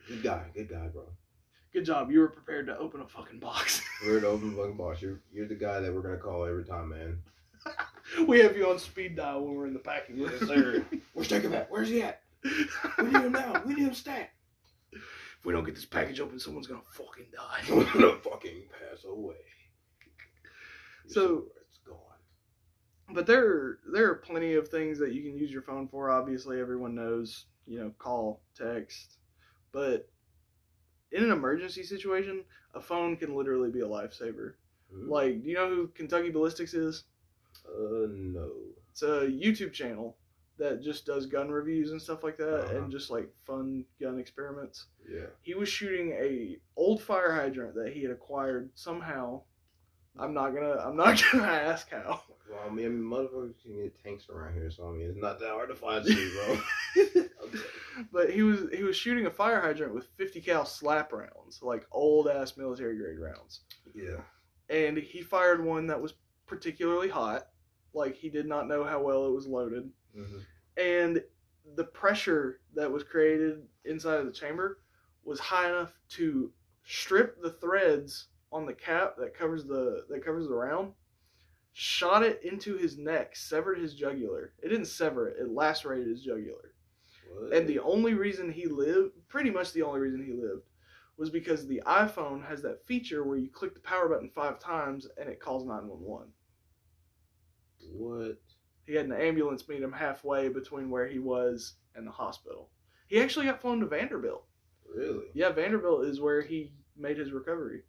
Good 0.07 0.23
guy, 0.23 0.43
good 0.53 0.69
guy, 0.69 0.87
bro. 0.87 1.03
Good 1.73 1.85
job. 1.85 2.11
You 2.11 2.19
were 2.19 2.27
prepared 2.27 2.67
to 2.67 2.77
open 2.77 3.01
a 3.01 3.07
fucking 3.07 3.39
box. 3.39 3.81
We're 4.05 4.19
the 4.19 4.27
open 4.27 4.55
fucking 4.55 4.75
box. 4.75 5.01
You're 5.01 5.21
you're 5.31 5.47
the 5.47 5.55
guy 5.55 5.79
that 5.79 5.93
we're 5.93 6.01
gonna 6.01 6.17
call 6.17 6.45
every 6.45 6.65
time, 6.65 6.89
man. 6.89 7.21
we 8.27 8.39
have 8.39 8.57
you 8.57 8.69
on 8.69 8.77
speed 8.77 9.15
dial 9.15 9.45
when 9.45 9.55
we're 9.55 9.67
in 9.67 9.73
the 9.73 9.79
packing 9.79 10.19
room. 10.19 10.31
Yes, 10.31 10.47
sir. 10.49 10.85
Where's 11.13 11.29
Jacob 11.29 11.53
at? 11.53 11.71
Where's 11.71 11.87
he 11.87 12.01
at? 12.01 12.21
We 12.97 13.05
need 13.05 13.21
him 13.21 13.31
now. 13.31 13.61
We 13.65 13.75
need 13.75 13.87
him 13.87 13.93
stat. 13.93 14.31
If 15.41 15.45
we 15.47 15.53
don't 15.53 15.63
get 15.63 15.73
this 15.73 15.85
package 15.85 16.19
open, 16.19 16.39
someone's 16.39 16.67
gonna 16.67 16.81
fucking 16.93 17.25
I'm 17.67 17.83
die. 17.83 17.91
gonna 17.93 18.15
fucking 18.19 18.63
pass 18.69 19.03
away. 19.05 19.35
So- 21.07 21.47
it's 21.67 21.79
gone. 21.79 21.97
but 23.13 23.25
there 23.25 23.79
there 23.91 24.09
are 24.09 24.15
plenty 24.15 24.53
of 24.53 24.67
things 24.67 24.99
that 24.99 25.13
you 25.13 25.23
can 25.23 25.35
use 25.37 25.51
your 25.51 25.63
phone 25.63 25.87
for 25.87 26.09
obviously 26.11 26.59
everyone 26.59 26.93
knows 26.95 27.45
you 27.65 27.79
know 27.79 27.91
call 27.97 28.41
text 28.55 29.17
but 29.71 30.07
in 31.11 31.23
an 31.23 31.31
emergency 31.31 31.83
situation 31.83 32.43
a 32.75 32.81
phone 32.81 33.15
can 33.17 33.35
literally 33.35 33.69
be 33.71 33.79
a 33.81 33.87
lifesaver 33.87 34.53
like 34.91 35.41
do 35.43 35.49
you 35.49 35.55
know 35.55 35.69
who 35.69 35.87
kentucky 35.89 36.29
ballistics 36.29 36.73
is 36.73 37.03
uh, 37.67 38.07
no. 38.11 38.51
it's 38.91 39.01
a 39.03 39.27
youtube 39.27 39.71
channel 39.73 40.17
that 40.61 40.81
just 40.81 41.05
does 41.05 41.25
gun 41.25 41.49
reviews 41.49 41.91
and 41.91 42.01
stuff 42.01 42.23
like 42.23 42.37
that 42.37 42.65
Uh-huh. 42.65 42.77
and 42.77 42.91
just 42.91 43.09
like 43.09 43.29
fun 43.45 43.83
gun 43.99 44.17
experiments 44.19 44.87
Yeah. 45.09 45.27
he 45.41 45.53
was 45.55 45.67
shooting 45.69 46.11
a 46.11 46.57
old 46.77 47.01
fire 47.01 47.33
hydrant 47.33 47.75
that 47.75 47.91
he 47.93 48.01
had 48.03 48.11
acquired 48.11 48.69
somehow 48.75 49.41
i'm 50.19 50.33
not 50.33 50.51
gonna 50.53 50.75
i'm 50.85 50.95
not 50.95 51.21
gonna 51.31 51.45
ask 51.45 51.89
how 51.89 52.21
Well, 52.49 52.59
I 52.65 52.69
mean, 52.73 52.85
I 52.85 52.89
mean, 52.89 53.01
motherfuckers 53.03 53.53
can 53.63 53.75
get 53.81 54.03
tanks 54.03 54.27
around 54.29 54.53
here, 54.55 54.69
so 54.69 54.89
I 54.89 54.91
mean, 54.91 55.09
it's 55.09 55.17
not 55.27 55.39
that 55.39 55.49
hard 55.51 55.69
to 55.69 55.75
find 55.75 56.05
shit, 56.05 56.33
bro. 56.35 57.23
but 58.11 58.29
he 58.29 58.41
was 58.43 58.59
he 58.73 58.83
was 58.83 58.95
shooting 58.97 59.25
a 59.25 59.31
fire 59.31 59.61
hydrant 59.61 59.93
with 59.93 60.07
50 60.17 60.41
cal 60.41 60.65
slap 60.65 61.13
rounds, 61.13 61.59
like 61.61 61.85
old 61.91 62.27
ass 62.27 62.57
military 62.57 62.97
grade 62.97 63.19
rounds. 63.19 63.61
yeah. 63.95 64.19
And 64.69 64.97
he 64.97 65.21
fired 65.21 65.63
one 65.63 65.87
that 65.87 66.01
was 66.01 66.13
particularly 66.45 67.07
hot, 67.09 67.47
like 67.93 68.15
he 68.15 68.29
did 68.29 68.47
not 68.47 68.67
know 68.67 68.83
how 68.83 69.01
well 69.01 69.25
it 69.27 69.31
was 69.33 69.47
loaded. 69.47 69.89
Mm-hmm. 70.17 70.37
And 70.77 71.23
the 71.75 71.83
pressure 71.83 72.61
that 72.75 72.91
was 72.91 73.03
created 73.03 73.63
inside 73.85 74.19
of 74.19 74.25
the 74.25 74.31
chamber 74.31 74.79
was 75.23 75.39
high 75.39 75.69
enough 75.69 75.93
to 76.09 76.51
strip 76.83 77.41
the 77.41 77.51
threads 77.51 78.27
on 78.51 78.65
the 78.65 78.73
cap 78.73 79.15
that 79.17 79.33
covers 79.37 79.65
the 79.65 80.05
that 80.09 80.25
covers 80.25 80.47
the 80.47 80.55
round, 80.55 80.93
shot 81.73 82.23
it 82.23 82.41
into 82.43 82.75
his 82.75 82.97
neck, 82.97 83.35
severed 83.35 83.77
his 83.77 83.93
jugular. 83.93 84.53
It 84.61 84.69
didn't 84.69 84.85
sever 84.85 85.29
it; 85.29 85.37
it 85.39 85.49
lacerated 85.49 86.07
his 86.07 86.23
jugular. 86.23 86.73
What? 87.33 87.53
And 87.53 87.67
the 87.67 87.79
only 87.79 88.13
reason 88.13 88.51
he 88.51 88.67
lived, 88.67 89.13
pretty 89.29 89.51
much 89.51 89.71
the 89.71 89.83
only 89.83 90.01
reason 90.01 90.23
he 90.23 90.33
lived, 90.33 90.63
was 91.17 91.29
because 91.29 91.67
the 91.67 91.81
iPhone 91.85 92.45
has 92.45 92.61
that 92.63 92.85
feature 92.85 93.23
where 93.23 93.37
you 93.37 93.49
click 93.49 93.73
the 93.73 93.79
power 93.79 94.09
button 94.09 94.31
five 94.33 94.59
times 94.59 95.07
and 95.17 95.29
it 95.29 95.39
calls 95.39 95.65
911. 95.65 96.27
what? 97.93 98.37
He 98.85 98.93
had 98.93 99.05
an 99.05 99.13
ambulance 99.13 99.67
meet 99.67 99.81
him 99.81 99.91
halfway 99.91 100.49
between 100.49 100.89
where 100.89 101.07
he 101.07 101.19
was 101.19 101.73
and 101.95 102.05
the 102.05 102.11
hospital. 102.11 102.69
He 103.07 103.19
actually 103.21 103.45
got 103.45 103.61
flown 103.61 103.79
to 103.81 103.85
Vanderbilt. 103.85 104.45
Really? 104.93 105.27
Yeah, 105.33 105.51
Vanderbilt 105.51 106.05
is 106.05 106.19
where 106.19 106.41
he 106.41 106.71
made 106.97 107.17
his 107.17 107.31
recovery. 107.31 107.81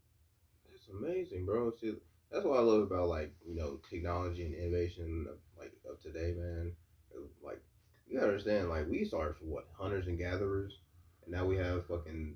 It's 0.74 0.88
amazing, 0.88 1.46
bro. 1.46 1.72
See, 1.80 1.94
that's 2.30 2.44
what 2.44 2.58
I 2.58 2.62
love 2.62 2.82
about 2.82 3.08
like 3.08 3.32
you 3.46 3.54
know 3.54 3.78
technology 3.88 4.44
and 4.44 4.54
innovation 4.54 5.26
of, 5.30 5.38
like 5.58 5.72
of 5.88 6.00
today, 6.02 6.34
man. 6.36 6.72
Like 7.42 7.60
you 8.08 8.18
gotta 8.18 8.32
understand, 8.32 8.68
like 8.68 8.88
we 8.88 9.04
started 9.04 9.36
from 9.36 9.50
what 9.50 9.68
hunters 9.78 10.06
and 10.06 10.18
gatherers, 10.18 10.78
and 11.24 11.32
now 11.32 11.44
we 11.44 11.56
have 11.56 11.86
fucking 11.86 12.34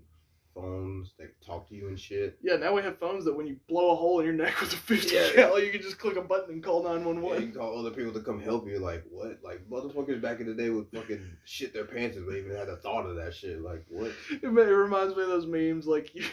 phones 0.57 1.13
that 1.19 1.29
talk 1.45 1.69
to 1.69 1.75
you 1.75 1.89
and 1.89 2.01
shit. 2.01 2.39
Yeah, 2.43 2.57
now 2.57 2.75
we 2.75 2.81
have 2.83 2.99
phones 2.99 3.25
that 3.27 3.37
when 3.37 3.47
you 3.47 3.57
blow 3.69 3.93
a 3.93 3.95
hole 3.95 4.19
in 4.21 4.25
your 4.27 4.35
neck 4.35 4.59
with 4.61 4.73
a 4.73 4.77
50 4.77 5.15
Yeah. 5.15 5.29
cal, 5.35 5.61
you 5.61 5.71
can 5.71 5.83
just 5.83 5.99
click 5.99 6.17
a 6.17 6.23
button 6.23 6.55
and 6.55 6.65
call 6.65 6.83
Yeah, 6.83 6.95
911. 6.95 7.43
you 7.49 7.53
call 7.53 7.79
other 7.79 7.91
people 7.91 8.13
to 8.15 8.21
come 8.21 8.41
help 8.41 8.67
you. 8.67 8.79
Like 8.79 9.05
what? 9.11 9.39
Like 9.45 9.69
motherfuckers 9.69 10.21
back 10.23 10.41
in 10.41 10.47
the 10.47 10.55
day 10.55 10.71
would 10.71 10.87
fucking 10.93 11.23
shit 11.45 11.75
their 11.75 11.85
pants 11.85 12.17
if 12.17 12.27
they 12.27 12.39
even 12.39 12.57
had 12.57 12.69
a 12.71 12.77
thought 12.79 13.07
of 13.07 13.17
that 13.17 13.35
shit. 13.35 13.61
Like 13.61 13.85
what? 13.89 14.13
It, 14.31 14.45
it 14.45 14.51
reminds 14.51 15.15
me 15.15 15.23
of 15.23 15.29
those 15.29 15.47
memes 15.47 15.87
like 15.87 16.15
you, 16.15 16.25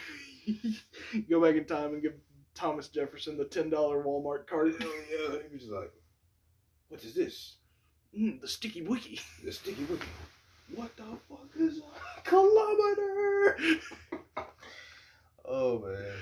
you 1.13 1.21
go 1.29 1.41
back 1.41 1.55
in 1.55 1.65
time 1.65 1.93
and 1.93 2.01
give 2.01 2.13
Thomas 2.55 2.87
Jefferson 2.87 3.37
the 3.37 3.45
$10 3.45 3.71
Walmart 3.71 4.47
card. 4.47 4.75
Hell 4.79 4.89
yeah, 5.11 5.37
he 5.47 5.53
was 5.53 5.61
just 5.61 5.71
like, 5.71 5.91
what 6.89 7.03
is 7.03 7.13
this? 7.13 7.55
Mm, 8.17 8.39
the 8.41 8.47
sticky 8.47 8.83
wiki. 8.83 9.19
The 9.43 9.51
sticky 9.51 9.83
wiki. 9.85 10.05
What 10.75 10.95
the 10.95 11.03
fuck 11.27 11.49
is 11.59 11.79
a 11.79 12.21
kilometer? 12.29 13.57
Oh 15.45 15.79
man. 15.79 16.13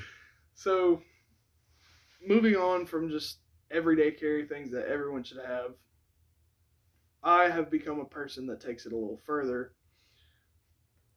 So, 0.54 1.02
moving 2.26 2.56
on 2.56 2.86
from 2.86 3.10
just 3.10 3.40
everyday 3.72 4.12
carry 4.12 4.46
things 4.46 4.72
that 4.72 4.88
everyone 4.88 5.24
should 5.24 5.40
have, 5.46 5.72
I 7.24 7.50
have 7.50 7.70
become 7.70 8.00
a 8.00 8.06
person 8.06 8.48
that 8.48 8.60
takes 8.60 8.86
it 8.86 8.94
a 8.94 8.96
little 8.96 9.20
further 9.26 9.74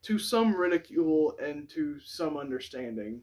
to 0.03 0.19
some 0.19 0.55
ridicule 0.55 1.35
and 1.43 1.69
to 1.71 1.99
some 2.01 2.37
understanding. 2.37 3.23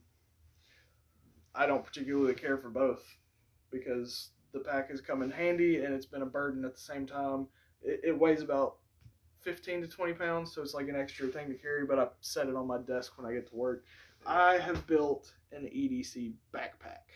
I 1.53 1.67
don't 1.67 1.85
particularly 1.85 2.33
care 2.33 2.57
for 2.57 2.69
both 2.69 3.03
because 3.71 4.31
the 4.51 4.59
pack 4.59 4.89
has 4.89 4.99
come 4.99 5.21
in 5.21 5.29
handy 5.29 5.83
and 5.83 5.93
it's 5.93 6.05
been 6.05 6.23
a 6.23 6.27
burden 6.27 6.65
at 6.65 6.73
the 6.73 6.81
same 6.81 7.05
time. 7.05 7.47
It, 7.83 8.01
it 8.03 8.19
weighs 8.19 8.41
about 8.41 8.77
15 9.41 9.81
to 9.81 9.87
20 9.87 10.13
pounds, 10.13 10.53
so 10.53 10.61
it's 10.61 10.73
like 10.73 10.87
an 10.87 10.95
extra 10.95 11.27
thing 11.27 11.49
to 11.49 11.55
carry, 11.55 11.85
but 11.85 11.99
I 11.99 12.07
set 12.21 12.47
it 12.47 12.55
on 12.55 12.67
my 12.67 12.79
desk 12.79 13.17
when 13.17 13.29
I 13.29 13.33
get 13.33 13.47
to 13.49 13.55
work. 13.55 13.85
I 14.25 14.57
have 14.57 14.85
built 14.87 15.33
an 15.51 15.63
EDC 15.63 16.33
backpack. 16.53 17.09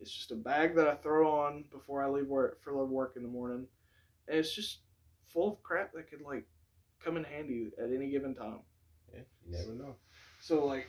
It's 0.00 0.12
just 0.12 0.32
a 0.32 0.36
bag 0.36 0.74
that 0.76 0.88
I 0.88 0.94
throw 0.96 1.30
on 1.30 1.64
before 1.70 2.02
I 2.02 2.08
leave 2.08 2.26
work 2.26 2.62
for 2.62 2.84
work 2.84 3.14
in 3.16 3.22
the 3.22 3.28
morning, 3.28 3.66
and 4.28 4.38
it's 4.38 4.54
just 4.54 4.80
full 5.32 5.52
of 5.52 5.62
crap 5.62 5.92
that 5.94 6.10
could 6.10 6.22
like 6.22 6.44
come 7.02 7.16
in 7.16 7.24
handy 7.24 7.70
at 7.78 7.90
any 7.90 8.10
given 8.10 8.34
time. 8.34 8.60
Yeah, 9.12 9.20
you 9.46 9.52
never 9.56 9.72
know. 9.72 9.96
So 10.40 10.64
like 10.66 10.86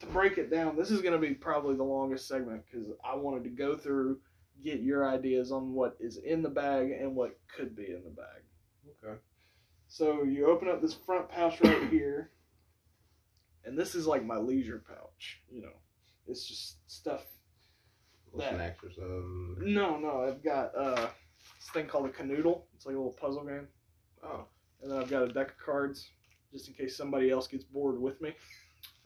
to 0.00 0.06
break 0.06 0.38
it 0.38 0.50
down, 0.50 0.76
this 0.76 0.90
is 0.90 1.00
going 1.00 1.14
to 1.14 1.18
be 1.18 1.34
probably 1.34 1.76
the 1.76 1.82
longest 1.82 2.28
segment 2.28 2.62
because 2.70 2.88
I 3.04 3.14
wanted 3.16 3.44
to 3.44 3.50
go 3.50 3.76
through, 3.76 4.18
get 4.62 4.80
your 4.80 5.08
ideas 5.08 5.52
on 5.52 5.72
what 5.72 5.96
is 6.00 6.16
in 6.18 6.42
the 6.42 6.48
bag 6.48 6.90
and 6.90 7.14
what 7.14 7.38
could 7.56 7.74
be 7.76 7.86
in 7.86 8.02
the 8.04 8.10
bag. 8.10 8.42
Okay. 9.04 9.18
So 9.88 10.22
you 10.22 10.46
open 10.46 10.68
up 10.68 10.80
this 10.80 10.94
front 10.94 11.28
pouch 11.28 11.60
right 11.60 11.88
here, 11.88 12.30
and 13.64 13.78
this 13.78 13.94
is 13.94 14.06
like 14.06 14.24
my 14.24 14.36
leisure 14.36 14.82
pouch. 14.86 15.40
You 15.50 15.62
know, 15.62 15.72
it's 16.26 16.46
just 16.46 16.76
stuff. 16.90 17.24
That- 18.36 18.54
snacks 18.54 18.82
or 18.82 18.90
something. 18.90 19.74
No, 19.74 19.98
no, 19.98 20.22
I've 20.26 20.42
got 20.42 20.74
uh, 20.74 20.94
this 21.58 21.68
thing 21.74 21.86
called 21.86 22.06
a 22.06 22.08
Kanoodle. 22.08 22.62
It's 22.74 22.86
like 22.86 22.94
a 22.94 22.98
little 22.98 23.12
puzzle 23.12 23.44
game, 23.44 23.68
Oh. 24.24 24.46
and 24.80 24.90
then 24.90 24.98
I've 24.98 25.10
got 25.10 25.24
a 25.24 25.28
deck 25.28 25.50
of 25.50 25.58
cards 25.58 26.08
just 26.50 26.66
in 26.68 26.72
case 26.74 26.96
somebody 26.96 27.30
else 27.30 27.46
gets 27.46 27.64
bored 27.64 28.00
with 28.00 28.20
me. 28.22 28.34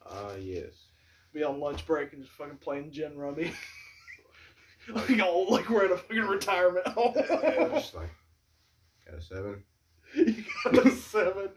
Ah 0.05 0.35
yes. 0.35 0.73
Be 1.33 1.43
on 1.43 1.59
lunch 1.59 1.85
break 1.85 2.13
and 2.13 2.21
just 2.23 2.33
fucking 2.35 2.57
playing 2.59 2.91
gin 2.91 3.17
rummy. 3.17 3.51
like 4.93 5.19
all 5.21 5.51
like 5.51 5.69
we're 5.69 5.83
at 5.85 5.91
a 5.91 5.97
fucking 5.97 6.21
retirement 6.21 6.87
home. 6.87 7.13
Yeah, 7.15 7.67
just 7.73 7.95
like 7.95 8.09
got 9.05 9.19
a 9.19 9.21
seven. 9.21 9.63
you 10.15 10.43
got 10.63 10.85
a 10.87 10.91
seven. 10.91 11.49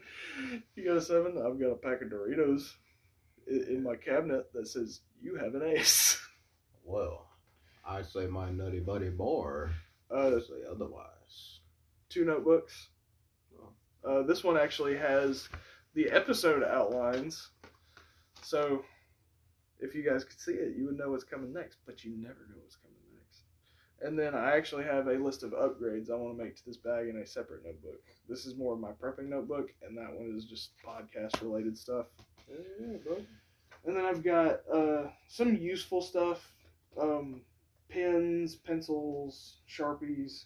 You 0.74 0.84
got 0.84 0.96
a 0.96 1.00
seven. 1.00 1.38
I've 1.38 1.60
got 1.60 1.66
a 1.70 1.76
pack 1.76 2.02
of 2.02 2.08
Doritos 2.08 2.72
in, 3.46 3.66
in 3.76 3.83
my 3.83 3.96
cabinet 3.96 4.53
that 4.53 4.68
says 4.68 5.00
you 5.22 5.37
have 5.37 5.55
an 5.55 5.62
ace. 5.62 6.18
Well, 6.83 7.29
I 7.87 8.03
say 8.03 8.26
my 8.26 8.50
nutty 8.50 8.81
buddy 8.81 9.11
bar. 9.11 9.70
Uh, 10.11 10.40
say 10.40 10.64
otherwise. 10.68 11.61
two 12.09 12.24
notebooks. 12.24 12.88
Uh, 14.05 14.22
this 14.22 14.42
one 14.42 14.57
actually 14.57 14.96
has 14.96 15.48
the 15.94 16.09
episode 16.11 16.64
outlines, 16.64 17.50
so 18.42 18.83
if 19.79 19.94
you 19.94 20.03
guys 20.03 20.24
could 20.24 20.40
see 20.40 20.53
it, 20.53 20.74
you 20.76 20.87
would 20.87 20.96
know 20.98 21.11
what's 21.11 21.22
coming 21.22 21.53
next. 21.53 21.79
But 21.87 22.03
you 22.03 22.12
never 22.16 22.40
know 22.48 22.57
what's 22.61 22.76
coming 22.76 22.96
next. 23.14 23.42
And 24.00 24.18
then 24.18 24.35
I 24.35 24.57
actually 24.57 24.85
have 24.85 25.07
a 25.07 25.14
list 25.22 25.42
of 25.42 25.53
upgrades 25.53 26.11
I 26.11 26.16
want 26.16 26.37
to 26.37 26.42
make 26.42 26.57
to 26.57 26.66
this 26.66 26.79
bag 26.79 27.09
in 27.09 27.18
a 27.18 27.26
separate 27.26 27.64
notebook. 27.64 28.00
This 28.29 28.46
is 28.46 28.57
more 28.57 28.72
of 28.74 28.81
my 28.81 28.92
prepping 28.92 29.29
notebook, 29.29 29.70
and 29.83 29.96
that 29.98 30.12
one 30.12 30.35
is 30.37 30.46
just 30.46 30.70
podcast 30.85 31.40
related 31.42 31.76
stuff. 31.79 32.07
Yeah, 32.50 32.96
bro. 33.04 33.16
And 33.84 33.96
then 33.96 34.04
I've 34.04 34.22
got 34.22 34.60
uh, 34.72 35.08
some 35.28 35.54
useful 35.56 36.02
stuff 36.02 36.52
um, 37.00 37.42
pens, 37.88 38.56
pencils, 38.56 39.58
sharpies. 39.68 40.44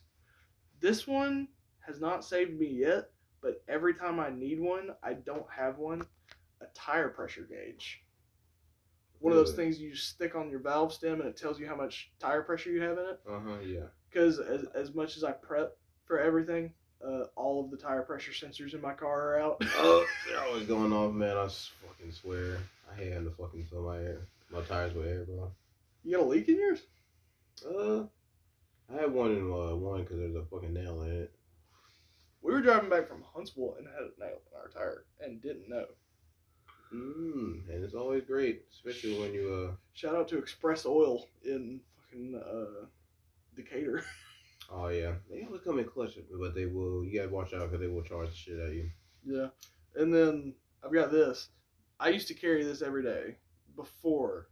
This 0.81 1.07
one 1.07 1.49
has 1.81 2.01
not 2.01 2.25
saved 2.25 2.59
me 2.59 2.67
yet, 2.67 3.11
but 3.43 3.63
every 3.69 3.95
time 3.95 4.21
I 4.21 4.31
need 4.31 4.61
one, 4.61 4.91
I 5.03 5.15
don't 5.15 5.47
have 5.55 5.79
one. 5.79 6.03
A 6.61 6.67
tire 6.75 7.09
pressure 7.09 7.43
gauge. 7.43 8.03
One 9.19 9.33
of 9.33 9.39
those 9.39 9.55
things 9.55 9.81
you 9.81 9.95
stick 9.95 10.35
on 10.35 10.51
your 10.51 10.61
valve 10.61 10.93
stem 10.93 11.21
and 11.21 11.29
it 11.29 11.37
tells 11.37 11.59
you 11.59 11.67
how 11.67 11.77
much 11.77 12.13
tire 12.19 12.43
pressure 12.43 12.71
you 12.71 12.83
have 12.83 12.99
in 12.99 13.05
it. 13.05 13.21
Uh 13.29 13.41
huh. 13.41 13.57
Yeah. 13.65 13.87
Because 14.11 14.39
as, 14.39 14.65
as 14.75 14.95
much 14.95 15.17
as 15.17 15.25
I 15.25 15.33
prep 15.33 15.77
for 16.07 16.21
everything, 16.21 16.73
uh, 17.07 17.25
all 17.37 17.65
of 17.65 17.71
the 17.71 17.77
tire 17.77 18.03
pressure 18.03 18.33
sensors 18.33 18.75
in 18.75 18.81
my 18.81 18.93
car 18.93 19.35
are 19.35 19.41
out. 19.41 19.65
Oh, 19.77 20.07
they're 20.29 20.43
always 20.45 20.67
going 20.67 20.93
off, 20.93 21.13
man. 21.13 21.37
I 21.37 21.49
fucking 21.49 22.13
swear. 22.13 22.59
I 22.91 22.97
hate 22.97 23.13
having 23.13 23.29
to 23.29 23.35
fucking 23.35 23.65
fill 23.65 23.83
my 23.83 23.99
air, 23.99 24.21
my 24.51 24.61
tires 24.63 24.95
with 24.95 25.07
air, 25.07 25.25
bro. 25.25 25.51
you 26.05 26.17
got 26.17 26.25
a 26.25 26.27
leak 26.27 26.49
in 26.49 26.57
yours? 26.57 26.81
Uh, 27.65 28.05
I 28.93 29.01
had 29.01 29.13
one 29.13 29.33
in 29.33 29.43
uh, 29.43 29.75
one 29.77 30.03
because 30.03 30.19
there's 30.19 30.35
a 30.35 30.45
fucking 30.45 30.73
nail 30.73 31.03
in 31.03 31.11
it. 31.11 31.33
We 32.43 32.53
were 32.53 32.61
driving 32.61 32.91
back 32.91 33.09
from 33.09 33.25
Huntsville 33.35 33.77
and 33.79 33.87
had 33.87 34.03
a 34.03 34.21
nail 34.21 34.39
in 34.53 34.61
our 34.61 34.69
tire 34.69 35.05
and 35.21 35.41
didn't 35.41 35.69
know. 35.69 35.87
Mmm, 36.93 37.69
and 37.69 37.83
it's 37.83 37.95
always 37.95 38.23
great, 38.25 38.65
especially 38.73 39.19
when 39.19 39.33
you 39.33 39.69
uh. 39.71 39.75
Shout 39.95 40.15
out 40.15 40.29
to 40.29 40.39
Express 40.39 40.85
Oil 40.87 41.27
in 41.45 41.81
fucking 42.03 42.35
uh, 42.35 42.87
Decatur. 43.57 44.05
Oh 44.71 44.89
yeah, 44.89 45.15
they 45.31 45.45
always 45.45 45.61
come 45.63 45.79
in 45.79 45.85
clutch, 45.85 46.19
but 46.41 46.55
they 46.55 46.67
will. 46.67 47.05
You 47.05 47.21
gotta 47.21 47.33
watch 47.33 47.53
out 47.53 47.71
because 47.71 47.81
they 47.81 47.93
will 47.93 48.03
charge 48.03 48.31
the 48.31 48.35
shit 48.35 48.59
at 48.59 48.73
you. 48.73 48.91
yeah. 49.25 49.49
And 49.97 50.13
then 50.13 50.55
I've 50.85 50.93
got 50.93 51.13
this. 51.13 51.49
I 52.01 52.09
used 52.09 52.29
to 52.29 52.35
carry 52.35 52.65
this 52.65 52.83
every 52.83 53.03
day 53.03 53.37
before 53.77 54.49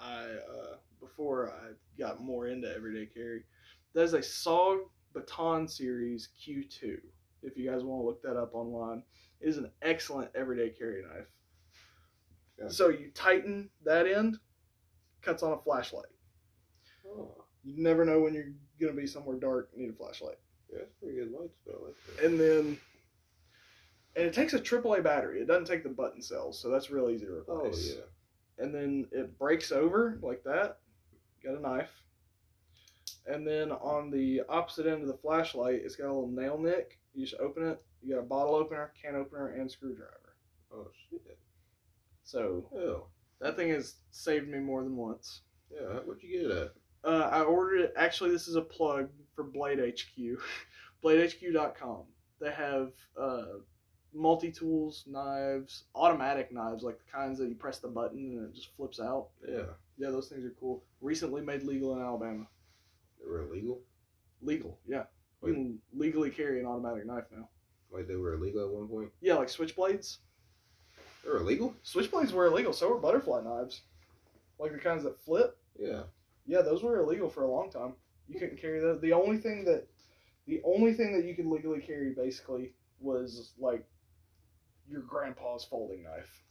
I 0.00 0.24
uh, 0.24 0.76
before 1.00 1.50
I 1.50 1.72
got 1.98 2.20
more 2.20 2.48
into 2.48 2.72
everyday 2.74 3.06
carry. 3.06 3.44
That 3.94 4.02
is 4.02 4.14
a 4.14 4.20
SOG 4.20 4.80
Baton 5.12 5.68
Series 5.68 6.30
Q2. 6.40 6.96
If 7.42 7.56
you 7.56 7.70
guys 7.70 7.82
want 7.84 8.02
to 8.02 8.06
look 8.06 8.22
that 8.22 8.36
up 8.36 8.54
online, 8.54 9.02
it 9.40 9.48
is 9.48 9.58
an 9.58 9.70
excellent 9.82 10.30
everyday 10.34 10.70
carry 10.70 11.02
knife. 11.02 11.26
Yeah. 12.58 12.68
So 12.68 12.88
you 12.88 13.10
tighten 13.14 13.68
that 13.84 14.06
end, 14.06 14.38
cuts 15.20 15.42
on 15.42 15.52
a 15.52 15.58
flashlight. 15.58 16.06
Oh, 17.06 17.44
You 17.64 17.82
never 17.82 18.04
know 18.04 18.20
when 18.20 18.34
you're 18.34 18.52
gonna 18.80 18.92
be 18.92 19.06
somewhere 19.06 19.36
dark 19.36 19.70
and 19.72 19.82
need 19.82 19.90
a 19.90 19.96
flashlight. 19.96 20.38
yeah, 20.70 20.78
that's 20.80 20.92
pretty 21.00 21.16
good 21.18 21.30
lights 21.32 21.58
though. 21.66 21.80
Like. 21.86 22.24
And 22.24 22.38
then, 22.38 22.78
and 24.16 24.26
it 24.26 24.34
takes 24.34 24.52
a 24.52 24.58
AAA 24.60 25.02
battery. 25.02 25.40
It 25.40 25.46
doesn't 25.46 25.66
take 25.66 25.82
the 25.82 25.88
button 25.88 26.22
cells, 26.22 26.60
so 26.60 26.68
that's 26.70 26.90
real 26.90 27.10
easy 27.10 27.26
to 27.26 27.32
replace. 27.32 27.92
Oh 27.92 27.94
yeah. 27.96 28.64
And 28.64 28.74
then 28.74 29.06
it 29.12 29.38
breaks 29.38 29.72
over 29.72 30.18
like 30.22 30.42
that. 30.44 30.78
Got 31.44 31.56
a 31.58 31.60
knife. 31.60 31.90
And 33.26 33.46
then 33.46 33.70
on 33.70 34.10
the 34.10 34.42
opposite 34.48 34.86
end 34.86 35.02
of 35.02 35.08
the 35.08 35.16
flashlight, 35.16 35.80
it's 35.84 35.96
got 35.96 36.06
a 36.06 36.12
little 36.12 36.28
nail 36.28 36.58
nick. 36.58 36.98
You 37.14 37.24
just 37.24 37.40
open 37.40 37.66
it. 37.66 37.80
You 38.02 38.14
got 38.14 38.20
a 38.20 38.26
bottle 38.26 38.54
opener, 38.56 38.92
can 39.00 39.14
opener, 39.14 39.48
and 39.48 39.70
screwdriver. 39.70 40.34
Oh 40.74 40.88
shit. 41.08 41.38
So 42.24 42.66
Hell. 42.74 43.10
that 43.40 43.56
thing 43.56 43.70
has 43.70 43.94
saved 44.10 44.48
me 44.48 44.58
more 44.58 44.82
than 44.82 44.96
once. 44.96 45.42
Yeah. 45.70 46.00
what'd 46.04 46.22
you 46.22 46.40
get 46.40 46.50
it 46.50 46.56
at? 46.56 46.72
Uh, 47.04 47.28
I 47.30 47.42
ordered 47.42 47.80
it. 47.80 47.94
Actually, 47.96 48.30
this 48.30 48.48
is 48.48 48.56
a 48.56 48.62
plug 48.62 49.08
for 49.34 49.44
Blade 49.44 49.78
HQ. 49.78 50.38
BladeHQ.com. 51.04 52.04
They 52.40 52.52
have 52.52 52.92
uh, 53.20 53.44
multi 54.14 54.50
tools, 54.52 55.04
knives, 55.06 55.84
automatic 55.94 56.52
knives, 56.52 56.82
like 56.82 56.98
the 56.98 57.10
kinds 57.10 57.38
that 57.38 57.48
you 57.48 57.54
press 57.54 57.78
the 57.78 57.88
button 57.88 58.18
and 58.18 58.48
it 58.48 58.54
just 58.54 58.74
flips 58.76 59.00
out. 59.00 59.28
Yeah. 59.48 59.64
Yeah, 59.98 60.10
those 60.10 60.28
things 60.28 60.44
are 60.44 60.54
cool. 60.58 60.84
Recently 61.00 61.42
made 61.42 61.62
legal 61.62 61.94
in 61.96 62.02
Alabama. 62.02 62.46
They 63.20 63.28
were 63.28 63.42
illegal. 63.42 63.80
Legal, 64.40 64.78
yeah. 64.86 65.04
You 65.44 65.54
can 65.54 65.78
legally 65.92 66.30
carry 66.30 66.60
an 66.60 66.66
automatic 66.66 67.04
knife 67.04 67.24
now. 67.34 67.48
Like 67.90 68.06
they 68.06 68.14
were 68.14 68.34
illegal 68.34 68.64
at 68.64 68.72
one 68.72 68.86
point. 68.86 69.10
Yeah, 69.20 69.34
like 69.34 69.48
switchblades. 69.48 70.18
They 71.24 71.30
were 71.30 71.38
illegal. 71.38 71.74
Switchblades 71.84 72.32
were 72.32 72.46
illegal. 72.46 72.72
So 72.72 72.88
were 72.88 72.98
butterfly 72.98 73.42
knives, 73.42 73.82
like 74.58 74.72
the 74.72 74.78
kinds 74.78 75.02
that 75.04 75.20
flip. 75.24 75.56
Yeah. 75.78 76.02
Yeah, 76.46 76.62
those 76.62 76.82
were 76.82 76.98
illegal 76.98 77.28
for 77.28 77.44
a 77.44 77.50
long 77.50 77.70
time. 77.70 77.94
You 78.28 78.38
couldn't 78.38 78.60
carry 78.60 78.80
those. 78.80 79.00
The 79.00 79.12
only 79.12 79.38
thing 79.38 79.64
that, 79.64 79.86
the 80.46 80.60
only 80.64 80.92
thing 80.94 81.16
that 81.16 81.24
you 81.24 81.34
could 81.34 81.46
legally 81.46 81.80
carry 81.80 82.10
basically 82.10 82.72
was 83.00 83.52
like 83.58 83.84
your 84.88 85.02
grandpa's 85.02 85.64
folding 85.64 86.04
knife. 86.04 86.42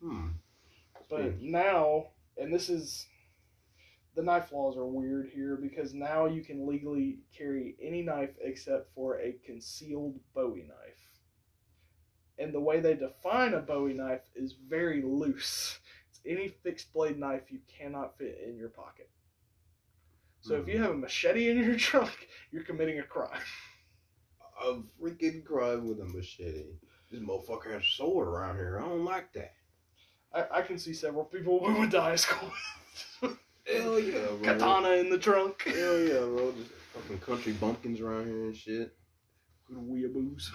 Hmm. 0.00 0.28
But 1.08 1.40
now, 1.40 2.06
and 2.38 2.52
this 2.52 2.70
is 2.70 3.06
the 4.14 4.22
knife 4.22 4.52
laws 4.52 4.76
are 4.76 4.86
weird 4.86 5.30
here 5.34 5.56
because 5.56 5.94
now 5.94 6.26
you 6.26 6.42
can 6.42 6.66
legally 6.66 7.18
carry 7.36 7.76
any 7.80 8.02
knife 8.02 8.34
except 8.42 8.94
for 8.94 9.18
a 9.20 9.36
concealed 9.44 10.18
Bowie 10.34 10.66
knife. 10.68 10.98
And 12.38 12.52
the 12.52 12.60
way 12.60 12.80
they 12.80 12.94
define 12.94 13.54
a 13.54 13.60
Bowie 13.60 13.94
knife 13.94 14.28
is 14.34 14.54
very 14.68 15.02
loose. 15.02 15.78
Any 16.26 16.48
fixed 16.48 16.92
blade 16.92 17.18
knife 17.18 17.50
you 17.50 17.58
cannot 17.66 18.16
fit 18.18 18.40
in 18.46 18.56
your 18.56 18.68
pocket. 18.68 19.10
So 20.40 20.54
if 20.54 20.66
you 20.68 20.76
hmm. 20.76 20.82
have 20.82 20.92
a 20.92 20.96
machete 20.96 21.50
in 21.50 21.58
your 21.58 21.76
trunk, 21.78 22.28
you're 22.50 22.64
committing 22.64 22.98
a 22.98 23.04
crime. 23.04 23.40
a 24.64 24.80
freaking 25.00 25.44
crime 25.44 25.88
with 25.88 26.00
a 26.00 26.04
machete. 26.04 26.66
This 27.10 27.20
motherfucker 27.20 27.72
has 27.72 27.82
a 27.82 27.96
sword 27.96 28.28
around 28.28 28.56
here. 28.56 28.80
I 28.82 28.88
don't 28.88 29.04
like 29.04 29.32
that. 29.34 29.54
I, 30.34 30.58
I 30.58 30.62
can 30.62 30.78
see 30.78 30.94
several 30.94 31.24
people 31.24 31.60
we 31.60 31.74
went 31.74 31.90
to 31.92 32.00
high 32.00 32.16
school. 32.16 32.50
Hell 33.20 34.00
yeah, 34.00 34.26
bro. 34.26 34.40
Katana 34.42 34.90
in 34.92 35.10
the 35.10 35.18
trunk. 35.18 35.62
Hell 35.62 35.98
yeah, 36.00 36.20
bro. 36.20 36.52
Just 36.52 36.70
fucking 36.94 37.18
country 37.18 37.52
bumpkins 37.52 38.00
around 38.00 38.26
here 38.26 38.44
and 38.44 38.56
shit. 38.56 38.94
Weeaboos. 39.72 40.50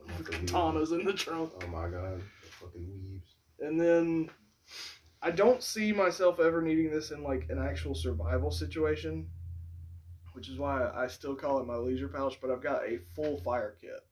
Oh, 0.00 0.06
not 0.08 0.24
Katanas 0.24 0.98
in 0.98 1.04
the 1.04 1.12
trunk. 1.12 1.52
Oh 1.62 1.66
my 1.68 1.88
god, 1.88 2.20
the 2.42 2.48
fucking 2.48 2.82
weebs. 2.82 3.66
And 3.66 3.80
then 3.80 4.30
I 5.24 5.30
don't 5.30 5.62
see 5.62 5.90
myself 5.90 6.38
ever 6.38 6.60
needing 6.60 6.90
this 6.90 7.10
in 7.10 7.22
like 7.22 7.46
an 7.48 7.58
actual 7.58 7.94
survival 7.94 8.50
situation, 8.50 9.26
which 10.34 10.50
is 10.50 10.58
why 10.58 10.90
I 10.94 11.06
still 11.06 11.34
call 11.34 11.60
it 11.60 11.66
my 11.66 11.76
leisure 11.76 12.08
pouch, 12.08 12.38
but 12.42 12.50
I've 12.50 12.62
got 12.62 12.84
a 12.84 12.98
full 13.16 13.38
fire 13.38 13.74
kit. 13.80 14.04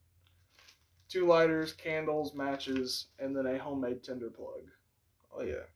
Two 1.10 1.26
lighters, 1.26 1.74
candles, 1.74 2.34
matches, 2.34 3.08
and 3.18 3.36
then 3.36 3.44
a 3.44 3.58
homemade 3.58 4.02
tinder 4.02 4.30
plug. 4.30 4.62
Oh 5.36 5.42
yeah. 5.42 5.66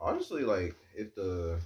Honestly, 0.00 0.42
like 0.42 0.74
if 0.96 1.14
the 1.14 1.60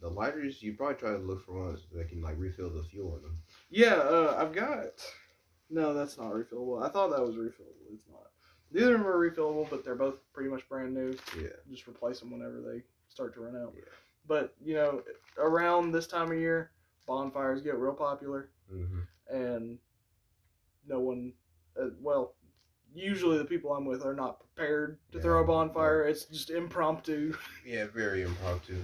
the 0.00 0.08
lighters, 0.08 0.60
you 0.60 0.74
probably 0.74 0.96
try 0.96 1.10
to 1.12 1.18
look 1.18 1.46
for 1.46 1.64
ones 1.64 1.86
that 1.92 2.08
can 2.08 2.20
like 2.20 2.38
refill 2.38 2.70
the 2.70 2.82
fuel 2.82 3.18
in 3.18 3.22
them. 3.22 3.38
Yeah, 3.70 3.94
uh, 3.94 4.36
I've 4.36 4.52
got. 4.52 5.00
No, 5.70 5.94
that's 5.94 6.18
not 6.18 6.32
refillable. 6.32 6.84
I 6.84 6.88
thought 6.88 7.10
that 7.10 7.24
was 7.24 7.36
refillable. 7.36 7.94
It's 7.94 8.08
not. 8.10 8.32
Neither 8.72 8.94
of 8.94 9.00
them 9.00 9.08
are 9.08 9.18
refillable, 9.30 9.68
but 9.70 9.84
they're 9.84 9.94
both 9.94 10.16
pretty 10.32 10.50
much 10.50 10.68
brand 10.68 10.92
new. 10.94 11.16
Yeah. 11.40 11.48
Just 11.70 11.86
replace 11.88 12.20
them 12.20 12.30
whenever 12.30 12.60
they 12.60 12.82
start 13.08 13.34
to 13.34 13.40
run 13.40 13.56
out. 13.56 13.72
Yeah. 13.76 13.82
But 14.26 14.54
you 14.62 14.74
know, 14.74 15.02
around 15.38 15.92
this 15.92 16.06
time 16.06 16.30
of 16.32 16.38
year, 16.38 16.70
bonfires 17.06 17.62
get 17.62 17.76
real 17.76 17.94
popular, 17.94 18.50
Mm-hmm. 18.72 19.34
and 19.34 19.78
no 20.86 21.00
one, 21.00 21.32
uh, 21.80 21.86
well, 22.02 22.34
usually 22.94 23.38
the 23.38 23.44
people 23.46 23.72
I'm 23.72 23.86
with 23.86 24.04
are 24.04 24.14
not 24.14 24.40
prepared 24.40 24.98
to 25.12 25.18
Yeah. 25.18 25.22
throw 25.22 25.42
a 25.42 25.46
bonfire. 25.46 26.04
It's 26.04 26.24
just 26.26 26.50
impromptu. 26.50 27.34
Yeah, 27.64 27.86
very 27.86 28.22
impromptu. 28.22 28.76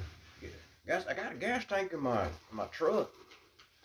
Yeah. 0.43 0.49
Guys, 0.87 1.07
I 1.07 1.13
got 1.15 1.33
a 1.33 1.35
gas 1.35 1.65
tank 1.67 1.93
in 1.93 2.01
my 2.01 2.25
in 2.25 2.31
my 2.57 2.65
truck. 2.67 3.11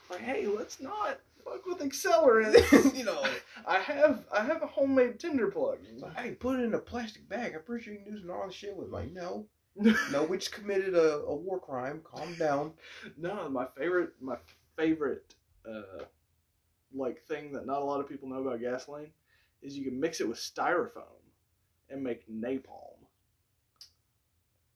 Like, 0.09 0.21
hey, 0.21 0.47
let's 0.47 0.79
not 0.79 1.19
fuck 1.49 1.65
with 1.65 1.79
accelerant. 1.79 2.95
you 2.97 3.03
know. 3.03 3.23
I 3.65 3.79
have 3.79 4.25
I 4.31 4.43
have 4.43 4.61
a 4.61 4.67
homemade 4.67 5.19
tinder 5.19 5.51
plug. 5.51 5.79
Hey, 6.17 6.31
put 6.31 6.59
it 6.59 6.63
in 6.63 6.73
a 6.73 6.79
plastic 6.79 7.27
bag. 7.29 7.53
I'm 7.55 7.63
pretty 7.63 7.83
sure 7.83 7.93
you 7.93 7.99
can 7.99 8.13
do 8.13 8.19
some 8.19 8.27
gnarly 8.27 8.53
shit 8.53 8.75
with. 8.75 8.87
it. 8.87 8.93
Like, 8.93 9.11
no, 9.11 9.47
no, 10.11 10.23
we 10.23 10.37
just 10.37 10.51
committed 10.51 10.95
a, 10.95 11.19
a 11.19 11.35
war 11.35 11.59
crime. 11.59 12.01
Calm 12.03 12.33
down. 12.35 12.73
No, 13.17 13.49
my 13.49 13.65
favorite, 13.77 14.13
my 14.21 14.37
favorite, 14.77 15.35
uh, 15.69 16.03
like 16.93 17.23
thing 17.27 17.51
that 17.53 17.65
not 17.65 17.81
a 17.81 17.85
lot 17.85 17.99
of 17.99 18.09
people 18.09 18.29
know 18.29 18.41
about 18.41 18.61
gasoline 18.61 19.11
is 19.61 19.77
you 19.77 19.83
can 19.83 19.99
mix 19.99 20.21
it 20.21 20.27
with 20.27 20.37
styrofoam 20.37 21.03
and 21.89 22.03
make 22.03 22.27
napalm. 22.29 22.97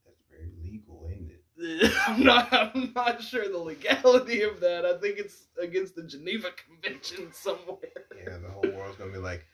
That's 0.05 0.21
very 0.29 0.51
legal, 0.63 1.07
isn't 1.11 1.31
it? 1.31 1.43
I'm 2.07 2.23
not, 2.23 2.47
I'm 2.51 2.91
not 2.95 3.21
sure 3.21 3.49
the 3.49 3.57
legality 3.57 4.41
of 4.41 4.59
that. 4.59 4.85
I 4.85 4.97
think 4.97 5.17
it's 5.19 5.47
against 5.61 5.95
the 5.95 6.03
Geneva 6.03 6.49
Convention 6.51 7.29
somewhere. 7.33 7.79
Yeah, 8.15 8.37
the 8.37 8.49
whole 8.49 8.77
world's 8.77 8.97
gonna 8.97 9.11
be 9.11 9.17
like, 9.17 9.45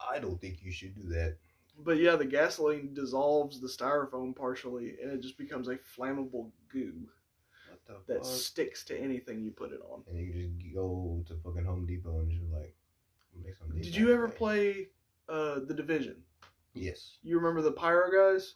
I 0.00 0.18
don't 0.18 0.40
think 0.40 0.62
you 0.62 0.72
should 0.72 0.94
do 0.94 1.08
that. 1.10 1.36
But 1.78 1.98
yeah, 1.98 2.16
the 2.16 2.26
gasoline 2.26 2.92
dissolves 2.92 3.60
the 3.60 3.68
styrofoam 3.68 4.36
partially, 4.36 4.96
and 5.02 5.10
it 5.10 5.22
just 5.22 5.38
becomes 5.38 5.68
a 5.68 5.78
flammable 5.96 6.50
goo 6.70 7.08
that 8.06 8.18
fuck? 8.18 8.24
sticks 8.24 8.84
to 8.84 8.98
anything 8.98 9.42
you 9.42 9.50
put 9.50 9.72
it 9.72 9.80
on. 9.90 10.02
And 10.08 10.18
you 10.18 10.32
just 10.32 10.74
go 10.74 11.22
to 11.28 11.34
fucking 11.44 11.64
Home 11.64 11.86
Depot 11.86 12.20
and 12.20 12.30
just 12.30 12.42
be 12.42 12.54
like, 12.54 12.74
make 13.42 13.56
some. 13.56 13.68
Did 13.80 13.94
you 13.94 14.12
ever 14.12 14.28
play 14.28 14.88
uh, 15.28 15.60
the 15.66 15.74
Division? 15.74 16.16
Yes. 16.74 17.18
You 17.22 17.36
remember 17.36 17.62
the 17.62 17.72
pyro 17.72 18.10
guys? 18.10 18.54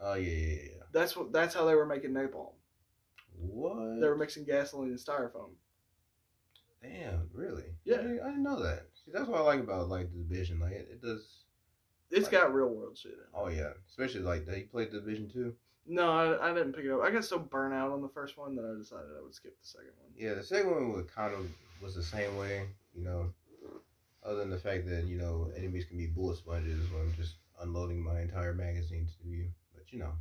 Oh 0.00 0.14
yeah, 0.14 0.30
yeah, 0.30 0.54
yeah. 0.64 0.82
That's 0.92 1.16
what. 1.16 1.32
That's 1.32 1.54
how 1.54 1.64
they 1.64 1.74
were 1.74 1.86
making 1.86 2.10
napalm. 2.10 2.52
What? 3.38 4.00
They 4.00 4.06
were 4.06 4.16
mixing 4.16 4.44
gasoline 4.44 4.90
and 4.90 4.98
styrofoam. 4.98 5.50
Damn, 6.82 7.28
really? 7.32 7.64
Yeah. 7.84 7.94
I 7.96 8.02
didn't, 8.02 8.20
I 8.20 8.26
didn't 8.28 8.42
know 8.42 8.62
that. 8.62 8.86
See, 9.04 9.10
that's 9.12 9.26
what 9.26 9.40
I 9.40 9.44
like 9.44 9.60
about 9.60 9.88
like 9.88 10.10
the 10.12 10.18
division. 10.18 10.60
Like 10.60 10.72
it, 10.72 10.88
it 10.92 11.02
does. 11.02 11.26
It's 12.10 12.24
Like- 12.24 12.32
got 12.32 12.54
real 12.54 12.68
world 12.68 12.96
shit 12.98 13.12
in 13.12 13.18
it. 13.18 13.24
Oh 13.34 13.48
yeah, 13.48 13.70
especially 13.88 14.20
like 14.20 14.44
that. 14.46 14.58
You 14.58 14.66
played 14.66 14.90
division 14.92 15.30
two. 15.32 15.54
No, 15.86 16.10
I, 16.10 16.50
I 16.50 16.54
didn't 16.54 16.72
pick 16.72 16.84
it 16.86 16.90
up. 16.90 17.02
I 17.02 17.10
got 17.10 17.24
so 17.24 17.38
burnt 17.38 17.74
out 17.74 17.90
on 17.90 18.00
the 18.00 18.08
first 18.08 18.38
one 18.38 18.54
that 18.56 18.64
I 18.64 18.78
decided 18.78 19.06
I 19.18 19.22
would 19.22 19.34
skip 19.34 19.54
the 19.60 19.66
second 19.66 19.90
one. 20.00 20.10
Yeah, 20.16 20.32
the 20.34 20.42
second 20.42 20.70
one 20.70 20.92
was 20.92 21.04
kind 21.14 21.34
of 21.34 21.46
was 21.82 21.94
the 21.94 22.02
same 22.02 22.36
way. 22.38 22.66
You 22.94 23.04
know, 23.04 23.32
other 24.24 24.36
than 24.38 24.50
the 24.50 24.58
fact 24.58 24.86
that 24.88 25.04
you 25.04 25.16
know 25.18 25.50
enemies 25.56 25.84
can 25.86 25.98
be 25.98 26.06
bullet 26.06 26.36
sponges 26.38 26.90
when 26.90 27.02
I'm 27.02 27.14
just 27.14 27.34
unloading 27.60 28.02
my 28.02 28.20
entire 28.20 28.54
magazine 28.54 29.08
to 29.22 29.28
you. 29.28 29.46
But 29.84 29.92
you 29.92 29.98
know, 29.98 30.12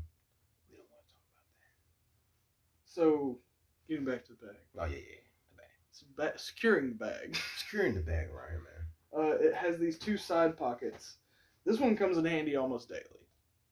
we 0.70 0.78
don't 0.78 0.88
want 0.92 1.06
to 1.08 1.14
talk 1.14 1.24
about 1.32 1.56
that. 1.56 2.86
So, 2.86 3.40
getting 3.88 4.06
back 4.06 4.26
to 4.26 4.34
the 4.34 4.46
bag. 4.48 4.56
Oh 4.78 4.86
yeah, 4.86 4.98
yeah. 4.98 5.24
The 5.52 5.58
bag. 5.58 5.68
It's 5.90 6.04
ba- 6.04 6.38
securing 6.40 6.90
the 6.90 6.96
bag. 6.96 7.38
Securing 7.58 7.96
the 7.96 8.02
bag 8.02 8.28
right 8.32 8.50
here, 8.50 8.62
man. 8.64 9.26
Uh, 9.26 9.36
it 9.40 9.54
has 9.54 9.78
these 9.78 9.98
two 9.98 10.18
side 10.18 10.58
pockets. 10.58 11.18
This 11.66 11.80
one 11.80 11.96
comes 11.96 12.18
in 12.18 12.26
handy 12.26 12.56
almost 12.56 12.90
daily. 12.90 13.02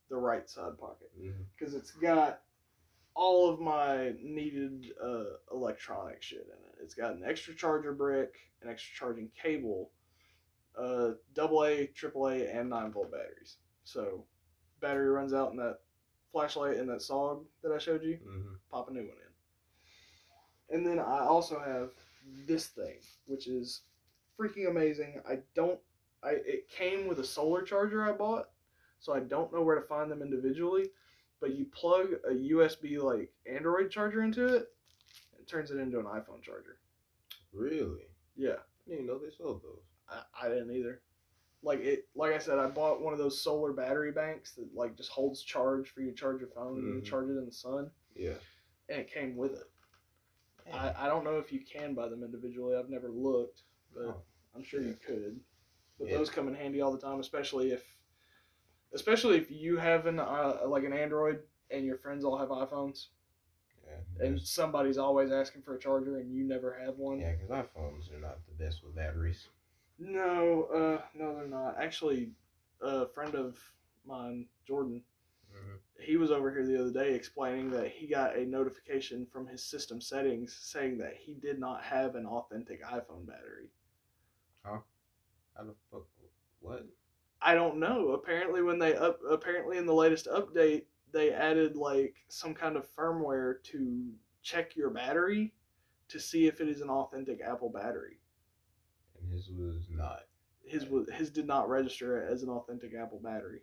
The 0.10 0.16
right 0.18 0.50
side 0.50 0.78
pocket. 0.78 1.10
Mm-hmm. 1.20 1.42
because 1.58 1.74
it's 1.74 1.92
got 1.92 2.42
all 3.16 3.50
of 3.50 3.60
my 3.60 4.14
needed 4.22 4.88
uh, 5.04 5.24
electronic 5.52 6.22
shit 6.22 6.48
in 6.48 6.54
it. 6.54 6.84
It's 6.84 6.96
got 6.96 7.14
an 7.16 7.24
extra 7.26 7.54
charger 7.54 7.92
brick, 7.94 8.36
an 8.62 8.70
extra 8.70 8.92
charging 8.98 9.30
cable, 9.42 9.92
uh, 10.78 11.12
AA, 11.38 11.88
AAA, 11.94 12.58
and 12.58 12.70
9 12.70 12.92
volt 12.92 13.12
batteries. 13.12 13.58
So, 13.84 14.26
battery 14.82 15.08
runs 15.10 15.34
out 15.34 15.52
in 15.52 15.58
that 15.58 15.80
flashlight 16.32 16.78
and 16.78 16.90
that 16.90 17.00
SOG 17.00 17.44
that 17.64 17.72
I 17.72 17.78
showed 17.78 18.04
you, 18.04 18.18
Mm-hmm. 18.28 18.54
pop 18.72 18.90
a 18.90 18.94
new 18.94 19.02
one 19.02 19.10
in. 20.70 20.76
And 20.76 20.86
then 20.86 21.00
I 21.00 21.20
also 21.26 21.60
have 21.60 21.92
this 22.48 22.68
thing, 22.68 22.96
which 23.28 23.48
is 23.48 23.82
freaking 24.40 24.70
amazing. 24.70 25.22
I 25.28 25.40
don't, 25.56 25.80
I 26.24 26.32
it 26.46 26.70
came 26.70 27.08
with 27.08 27.20
a 27.20 27.24
solar 27.26 27.62
charger 27.62 28.04
I 28.04 28.14
bought, 28.14 28.50
so 29.00 29.14
I 29.14 29.20
don't 29.20 29.52
know 29.54 29.62
where 29.62 29.76
to 29.80 29.88
find 29.88 30.10
them 30.10 30.22
individually. 30.22 30.90
But 31.42 31.56
you 31.56 31.66
plug 31.66 32.10
a 32.30 32.34
USB 32.34 33.02
like 33.02 33.34
Android 33.52 33.90
charger 33.90 34.24
into 34.24 34.46
it, 34.56 34.68
it 35.40 35.48
turns 35.48 35.72
it 35.72 35.78
into 35.78 36.00
an 36.00 36.06
iPhone 36.06 36.42
charger. 36.42 36.78
Really? 37.52 38.04
Yeah, 38.38 38.52
I 38.52 38.90
didn't 38.90 39.04
even 39.04 39.08
know 39.08 39.18
they 39.18 39.32
sold 39.36 39.64
those. 39.64 39.82
I, 40.08 40.46
I 40.46 40.50
didn't 40.50 40.72
either. 40.72 41.02
Like 41.64 41.80
it, 41.82 42.08
like 42.16 42.34
I 42.34 42.40
said, 42.40 42.58
I 42.58 42.68
bought 42.68 43.02
one 43.02 43.14
of 43.14 43.20
those 43.20 43.40
solar 43.40 43.72
battery 43.72 44.12
banks 44.12 44.54
that 44.54 44.68
like 44.74 44.98
just 44.98 45.12
holds 45.12 45.44
charge 45.44 45.90
for 45.90 46.02
you 46.02 46.10
to 46.10 46.16
charge 46.16 46.40
your 46.40 46.50
phone 46.50 46.78
and 46.78 47.02
Mhm. 47.04 47.06
charge 47.06 47.30
it 47.30 47.38
in 47.38 47.46
the 47.46 47.52
sun, 47.52 47.92
Yeah. 48.16 48.38
and 48.90 49.00
it 49.00 49.08
came 49.12 49.36
with 49.38 49.54
it. 49.54 49.70
I, 50.74 50.94
I 51.06 51.08
don't 51.08 51.24
know 51.24 51.38
if 51.38 51.52
you 51.52 51.60
can 51.60 51.94
buy 51.94 52.08
them 52.08 52.24
individually. 52.24 52.76
I've 52.76 52.90
never 52.90 53.10
looked, 53.10 53.64
but 53.94 54.06
Oh, 54.08 54.22
I'm 54.56 54.64
sure 54.64 54.82
you 54.82 54.96
could. 55.06 55.40
But 56.00 56.10
Yeah. 56.10 56.18
those 56.18 56.30
come 56.30 56.48
in 56.48 56.56
handy 56.56 56.82
all 56.82 56.92
the 56.92 56.98
time, 57.00 57.20
especially 57.20 57.72
if, 57.72 57.84
especially 58.94 59.38
if 59.38 59.52
you 59.52 59.78
have 59.78 60.06
an 60.08 60.20
uh, 60.20 60.62
like 60.66 60.84
an 60.84 60.94
Android 60.94 61.44
and 61.70 61.86
your 61.86 61.98
friends 61.98 62.24
all 62.26 62.38
have 62.38 62.50
iPhones, 62.50 63.08
yeah. 63.86 64.26
and 64.26 64.42
somebody's 64.42 64.98
always 64.98 65.32
asking 65.32 65.62
for 65.62 65.76
a 65.76 65.80
charger 65.80 66.18
and 66.18 66.34
you 66.34 66.44
never 66.44 66.74
have 66.74 66.98
one. 66.98 67.20
Yeah, 67.20 67.34
because 67.34 67.50
iPhones 67.50 68.12
are 68.14 68.20
not 68.20 68.40
the 68.48 68.64
best 68.64 68.84
with 68.84 68.96
batteries. 68.96 69.48
No, 70.02 70.64
uh, 70.66 71.02
no, 71.14 71.36
they're 71.36 71.48
not. 71.48 71.78
Actually, 71.82 72.32
a 72.82 73.08
friend 73.08 73.36
of 73.36 73.58
mine, 74.06 74.48
Jordan, 74.68 75.04
Mm-hmm. 75.54 75.76
he 76.00 76.16
was 76.18 76.32
over 76.32 76.50
here 76.52 76.66
the 76.66 76.80
other 76.80 76.92
day 76.94 77.14
explaining 77.14 77.70
that 77.72 77.90
he 77.90 78.08
got 78.08 78.38
a 78.38 78.46
notification 78.46 79.26
from 79.26 79.48
his 79.48 79.62
system 79.64 80.00
settings 80.02 80.56
saying 80.62 80.98
that 81.00 81.16
he 81.18 81.34
did 81.36 81.60
not 81.60 81.84
have 81.84 82.16
an 82.16 82.26
authentic 82.26 82.82
iPhone 82.86 83.28
battery. 83.28 83.70
Huh? 84.64 84.80
How 85.56 85.64
the 85.66 85.76
fuck? 85.92 86.08
What? 86.62 86.86
I 87.42 87.54
don't 87.54 87.80
know. 87.80 88.12
Apparently, 88.12 88.62
when 88.64 88.80
they 88.80 88.96
up, 88.96 89.20
apparently 89.30 89.78
in 89.78 89.86
the 89.86 89.94
latest 89.94 90.28
update, 90.28 90.86
they 91.12 91.34
added 91.34 91.76
like 91.76 92.16
some 92.30 92.54
kind 92.54 92.78
of 92.78 92.88
firmware 92.96 93.62
to 93.66 94.14
check 94.42 94.78
your 94.78 94.90
battery 94.90 95.54
to 96.08 96.20
see 96.20 96.48
if 96.48 96.62
it 96.62 96.70
is 96.70 96.82
an 96.82 96.90
authentic 96.90 97.42
Apple 97.42 97.70
battery. 97.70 98.21
His 99.32 99.50
was 99.50 99.88
not. 99.90 100.22
His 100.64 100.86
was 100.86 101.10
his 101.12 101.30
did 101.30 101.48
not 101.48 101.70
register 101.70 102.24
as 102.26 102.44
an 102.44 102.50
authentic 102.50 102.94
Apple 102.94 103.20
battery. 103.24 103.62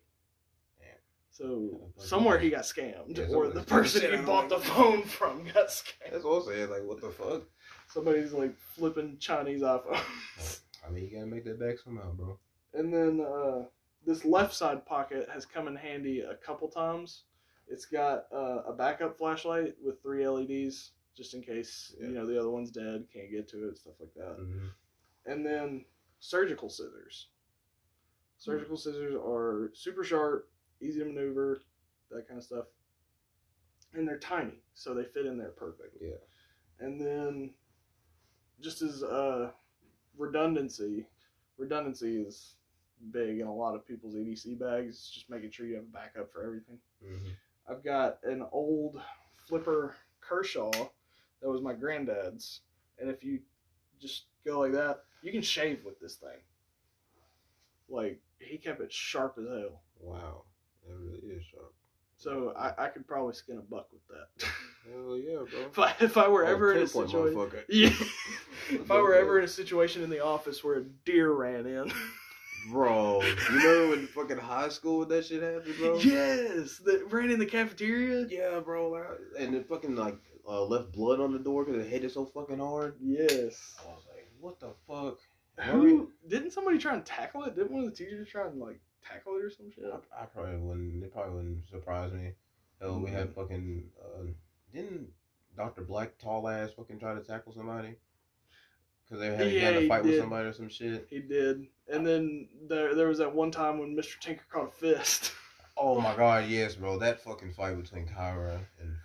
Damn. 0.78 0.88
So 1.30 1.90
somewhere 1.96 2.38
he 2.38 2.50
got 2.50 2.62
scammed, 2.64 3.16
Yeah, 3.16 3.34
or 3.34 3.48
the 3.48 3.62
person 3.62 4.10
he 4.18 4.24
bought 4.24 4.48
the 4.48 4.58
phone 4.58 5.02
from 5.04 5.44
got 5.44 5.68
scammed. 5.68 6.12
That's 6.12 6.24
what 6.24 6.42
I'm 6.42 6.48
saying. 6.52 6.70
Like, 6.70 6.84
what 6.84 7.00
the 7.00 7.10
fuck? 7.10 7.42
Somebody's 7.88 8.32
like 8.32 8.54
flipping 8.76 9.16
Chinese 9.18 9.62
iPhones. 9.62 10.60
I 10.86 10.90
mean, 10.90 11.04
you 11.04 11.10
gotta 11.16 11.26
make 11.26 11.44
that 11.44 11.60
back 11.60 11.78
somehow, 11.78 12.12
bro. 12.12 12.38
And 12.74 12.92
then 12.92 13.20
uh, 13.20 13.64
this 14.04 14.24
left 14.24 14.54
side 14.54 14.84
pocket 14.86 15.28
has 15.32 15.46
come 15.46 15.68
in 15.68 15.76
handy 15.76 16.20
a 16.20 16.34
couple 16.34 16.68
times. 16.68 17.24
It's 17.68 17.84
got 17.86 18.24
uh, 18.32 18.62
a 18.66 18.72
backup 18.72 19.18
flashlight 19.18 19.74
with 19.84 20.02
three 20.02 20.26
LEDs, 20.26 20.92
just 21.16 21.34
in 21.34 21.42
case 21.42 21.94
Yeah. 22.00 22.08
you 22.08 22.14
know 22.14 22.26
the 22.26 22.38
other 22.38 22.50
one's 22.50 22.70
dead, 22.70 23.04
can't 23.12 23.30
get 23.30 23.48
to 23.50 23.68
it, 23.68 23.78
stuff 23.78 23.94
like 24.00 24.14
that. 24.16 24.38
Mm-hmm. 24.40 24.66
And 25.28 25.44
then 25.44 25.84
surgical 26.20 26.70
scissors. 26.70 27.28
Surgical 28.38 28.76
scissors 28.76 29.14
are 29.14 29.70
super 29.74 30.02
sharp, 30.02 30.48
easy 30.80 31.00
to 31.00 31.04
maneuver, 31.04 31.60
that 32.10 32.26
kind 32.26 32.38
of 32.38 32.44
stuff. 32.44 32.64
And 33.94 34.06
they're 34.06 34.18
tiny, 34.18 34.62
so 34.74 34.94
they 34.94 35.04
fit 35.04 35.26
in 35.26 35.36
there 35.36 35.50
perfect. 35.50 35.96
Yeah. 36.00 36.16
And 36.80 37.00
then, 37.00 37.50
just 38.60 38.80
as 38.80 39.02
uh, 39.02 39.50
redundancy, 40.16 41.06
redundancy 41.58 42.22
is 42.22 42.54
big 43.10 43.40
in 43.40 43.46
a 43.46 43.54
lot 43.54 43.74
of 43.74 43.86
people's 43.86 44.14
EDC 44.14 44.58
bags. 44.58 45.10
Just 45.12 45.28
making 45.28 45.50
sure 45.50 45.66
you 45.66 45.74
have 45.74 45.84
a 45.84 45.86
backup 45.86 46.32
for 46.32 46.42
everything. 46.42 46.78
Mm-hmm. 47.04 47.30
I've 47.70 47.84
got 47.84 48.18
an 48.24 48.46
old 48.50 49.00
flipper 49.46 49.96
Kershaw 50.20 50.70
that 50.70 51.48
was 51.48 51.60
my 51.60 51.74
granddad's, 51.74 52.60
and 52.98 53.10
if 53.10 53.22
you 53.22 53.40
just 54.00 54.24
go 54.46 54.60
like 54.60 54.72
that, 54.72 55.00
you 55.28 55.32
can 55.32 55.42
shave 55.42 55.84
with 55.84 56.00
this 56.00 56.16
thing. 56.16 56.40
Like 57.88 58.20
he 58.38 58.56
kept 58.58 58.80
it 58.80 58.92
sharp 58.92 59.36
as 59.38 59.46
hell. 59.46 59.82
Wow. 60.00 60.42
That 60.86 60.96
really 60.96 61.18
is 61.18 61.42
sharp. 61.44 61.72
So 62.16 62.52
I, 62.58 62.86
I 62.86 62.88
could 62.88 63.06
probably 63.06 63.34
skin 63.34 63.58
a 63.58 63.60
buck 63.62 63.88
with 63.92 64.02
that. 64.08 64.48
Hell 64.90 65.16
yeah, 65.16 65.36
bro. 65.50 65.66
if 65.70 65.78
I 65.78 65.94
if 66.00 66.16
I 66.16 66.28
were 66.28 66.44
Oh, 66.46 66.50
ever 66.50 66.72
in 66.74 66.82
a 66.82 66.86
situation, 66.86 67.50
yeah, 67.68 67.90
if 68.70 68.90
I 68.90 69.00
were 69.00 69.14
ever 69.14 69.38
in 69.38 69.44
a 69.44 69.48
situation 69.48 70.02
in 70.02 70.10
the 70.10 70.24
office 70.24 70.64
where 70.64 70.78
a 70.78 70.84
deer 71.04 71.30
ran 71.32 71.66
in, 71.66 71.92
Bro, 72.70 73.22
you 73.52 73.58
know 73.62 73.90
when 73.90 74.06
fucking 74.08 74.38
high 74.38 74.68
school 74.68 75.04
that 75.06 75.26
shit 75.26 75.42
happened, 75.42 75.74
bro? 75.78 75.98
yes, 75.98 76.78
that 76.78 77.06
ran 77.12 77.30
in 77.30 77.38
the 77.38 77.46
cafeteria. 77.46 78.26
Yeah, 78.28 78.58
bro. 78.60 78.90
like, 78.90 79.04
And 79.38 79.54
it 79.54 79.68
fucking 79.68 79.94
like 79.94 80.16
uh, 80.48 80.64
left 80.64 80.92
blood 80.92 81.20
on 81.20 81.32
the 81.32 81.38
door 81.38 81.64
because 81.64 81.86
it 81.86 81.88
hit 81.88 82.04
it 82.04 82.12
so 82.12 82.26
fucking 82.26 82.58
hard. 82.58 82.96
Yes. 83.00 83.76
Like, 83.86 84.07
what 84.40 84.60
the 84.60 84.70
fuck? 84.86 85.18
Who 85.66 86.12
didn't 86.28 86.52
somebody 86.52 86.78
try 86.78 86.94
and 86.94 87.04
tackle 87.04 87.44
it? 87.44 87.56
Didn't 87.56 87.72
one 87.72 87.84
of 87.84 87.90
the 87.90 87.96
teachers 87.96 88.28
try 88.28 88.46
and 88.46 88.60
like 88.60 88.80
tackle 89.06 89.36
it 89.36 89.44
or 89.44 89.50
some 89.50 89.70
shit? 89.70 89.84
I, 89.92 90.22
I 90.22 90.26
probably 90.26 90.56
wouldn't. 90.56 91.02
It 91.02 91.12
probably 91.12 91.34
wouldn't 91.34 91.68
surprise 91.68 92.12
me. 92.12 92.32
Hell, 92.80 93.00
we 93.00 93.10
had 93.10 93.34
fucking. 93.34 93.84
Uh, 94.00 94.26
didn't 94.72 95.08
Doctor 95.56 95.82
Black 95.82 96.16
tall 96.18 96.48
ass 96.48 96.70
fucking 96.76 97.00
try 97.00 97.14
to 97.14 97.20
tackle 97.20 97.52
somebody? 97.52 97.96
Because 99.04 99.20
they 99.20 99.34
had, 99.34 99.46
he 99.48 99.58
had 99.58 99.74
Yeah, 99.74 99.80
a 99.80 99.88
fight 99.88 100.04
with 100.04 100.18
somebody 100.18 100.46
or 100.48 100.52
some 100.52 100.68
shit. 100.68 101.06
He 101.10 101.20
did. 101.20 101.66
And 101.92 102.06
then 102.06 102.48
there 102.68 102.94
there 102.94 103.08
was 103.08 103.18
that 103.18 103.34
one 103.34 103.50
time 103.50 103.78
when 103.78 103.96
Mr. 103.96 104.18
Tinker 104.20 104.44
caught 104.50 104.68
a 104.68 104.70
fist. 104.70 105.32
Oh 105.80 106.00
my 106.00 106.12
god, 106.16 106.48
yes, 106.48 106.74
bro. 106.74 106.98
That 106.98 107.22
fucking 107.22 107.52
fight 107.52 107.80
between 107.80 108.08
Kyra 108.08 108.58
and 108.80 108.96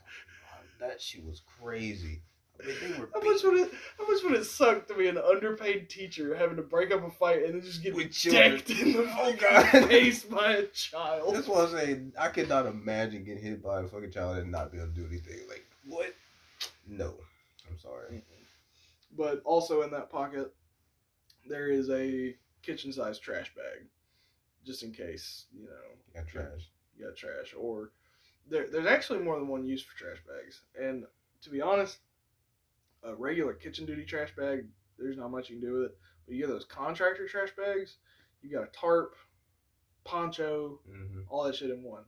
that 0.80 1.00
shit 1.00 1.24
was 1.24 1.44
crazy. 1.62 2.24
I 2.62 2.66
mean, 2.68 2.76
they 2.82 3.00
were 3.00 3.10
How 3.14 3.22
much 3.22 3.44
would 3.44 3.56
it 3.60 3.72
how 3.98 4.08
much 4.12 4.24
would 4.24 4.34
it 4.34 4.46
suck 4.46 4.88
to 4.88 4.94
be 4.96 5.08
an 5.08 5.18
underpaid 5.18 5.90
teacher 5.90 6.36
having 6.36 6.56
to 6.58 6.62
break 6.62 6.92
up 6.92 7.04
a 7.06 7.10
fight 7.10 7.44
and 7.44 7.56
then 7.56 7.62
just 7.62 7.82
get 7.84 7.96
With 7.96 8.12
children. 8.12 8.52
decked 8.56 8.70
in 8.70 8.94
the 8.94 9.08
Oh, 9.18 9.34
God. 9.40 9.66
face 9.88 10.24
by 10.24 10.54
a 10.54 10.68
child? 10.68 11.36
That's 11.36 11.48
what 11.48 11.70
I'm 11.70 11.78
saying. 11.78 12.14
I 12.20 12.28
could 12.30 12.50
not 12.50 12.66
imagine 12.66 13.24
getting 13.24 13.44
hit 13.44 13.64
by 13.64 13.82
a 13.82 13.88
fucking 13.88 14.12
child 14.12 14.38
and 14.38 14.52
not 14.52 14.72
be 14.72 14.78
able 14.78 14.90
to 14.90 14.94
do 14.94 15.06
anything. 15.08 15.40
Like, 15.50 15.66
what? 15.88 16.14
No. 16.88 17.16
I'm 17.70 17.80
sorry. 17.80 18.22
But 19.18 19.42
also 19.46 19.82
in 19.82 19.92
that 19.92 20.10
pocket 20.10 20.54
there 21.48 21.68
is 21.70 21.90
a 21.90 22.36
kitchen 22.62 22.94
sized 22.94 23.22
trash 23.22 23.54
bag. 23.56 23.86
Just 24.66 24.84
in 24.84 24.92
case, 24.94 25.46
you 25.54 25.66
know, 25.66 25.72
I 26.16 26.20
got 26.20 26.28
trash. 26.28 26.70
you 26.98 27.06
got 27.06 27.18
trash 27.18 27.54
or 27.58 27.92
there, 28.50 28.68
there's 28.70 28.86
actually 28.86 29.20
more 29.20 29.38
than 29.38 29.48
one 29.48 29.66
use 29.66 29.82
for 29.84 29.98
trash 29.98 30.18
bags 30.28 30.62
and 30.80 31.06
to 31.42 31.50
be 31.50 31.60
honest 31.62 31.98
a 33.06 33.16
regular 33.16 33.54
kitchen 33.54 33.86
duty 33.86 34.04
trash 34.06 34.36
bag 34.36 34.66
there's 34.98 35.18
not 35.18 35.32
much 35.32 35.50
you 35.50 35.60
can 35.60 35.66
do 35.70 35.74
with 35.74 35.84
it 35.92 35.98
but 36.26 36.36
you 36.36 36.42
get 36.42 36.48
those 36.50 36.66
contractor 36.66 37.28
trash 37.28 37.50
bags 37.58 37.98
you 38.42 38.50
got 38.52 38.64
a 38.64 38.68
tarp 38.68 39.16
poncho 40.04 40.80
Mm-hmm. 40.90 41.22
all 41.30 41.44
that 41.44 41.56
shit 41.56 41.70
in 41.70 41.84
one 41.84 42.04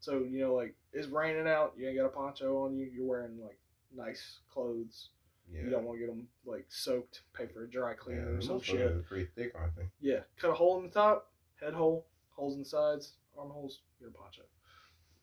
so 0.00 0.18
you 0.20 0.40
know 0.40 0.54
like 0.54 0.74
it's 0.92 1.08
raining 1.08 1.46
out 1.48 1.74
you 1.76 1.86
ain't 1.88 1.96
got 1.98 2.06
a 2.06 2.10
poncho 2.10 2.64
on 2.64 2.76
you 2.76 2.86
you're 2.86 3.06
wearing 3.06 3.38
like 3.42 3.58
nice 3.94 4.38
clothes 4.52 5.10
Yeah. 5.52 5.62
you 5.62 5.70
don't 5.70 5.84
want 5.84 5.98
to 5.98 6.06
get 6.06 6.12
them 6.14 6.26
like 6.44 6.66
soaked 6.68 7.22
pay 7.34 7.46
for 7.46 7.64
a 7.64 7.70
dry 7.70 7.90
yeah, 7.90 7.94
cleaner 7.96 8.28
or 8.30 8.34
those 8.34 8.46
some 8.46 8.60
shit 8.60 9.06
pretty 9.06 9.28
thick, 9.34 9.54
yeah 10.00 10.20
cut 10.38 10.50
a 10.50 10.54
hole 10.54 10.78
in 10.78 10.84
the 10.84 10.90
top 10.90 11.30
head 11.60 11.74
hole 11.74 12.06
holes 12.30 12.54
in 12.54 12.60
the 12.62 12.68
sides 12.68 13.12
armholes 13.38 13.80
get 14.00 14.08
a 14.08 14.12
poncho 14.12 14.42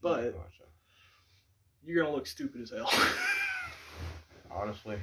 But- 0.01 0.23
Yeah, 0.23 0.29
gotcha. 0.31 0.63
you're 1.85 2.03
gonna 2.03 2.15
look 2.15 2.27
stupid 2.27 2.61
as 2.61 2.69
hell. 2.71 2.89
honestly, 4.53 4.97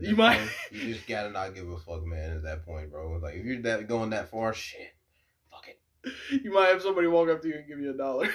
You 0.00 0.16
might- 0.16 0.38
point, 0.38 0.50
you 0.72 0.94
just 0.94 1.06
gotta 1.06 1.30
not 1.30 1.54
give 1.54 1.68
a 1.68 1.78
fuck, 1.78 2.04
man. 2.04 2.36
At 2.36 2.42
that 2.44 2.64
point, 2.64 2.90
bro, 2.90 3.18
like 3.22 3.34
if 3.36 3.44
you're 3.44 3.62
that 3.62 3.88
going 3.88 4.10
that 4.10 4.30
far, 4.30 4.54
shit, 4.54 4.94
fuck 5.50 5.66
it. 5.68 5.80
you 6.44 6.52
might 6.52 6.68
have 6.68 6.82
somebody 6.82 7.06
walk 7.08 7.28
up 7.28 7.42
to 7.42 7.48
you 7.48 7.54
and 7.56 7.66
give 7.66 7.80
you 7.80 7.90
a 7.90 7.96
dollar. 7.96 8.26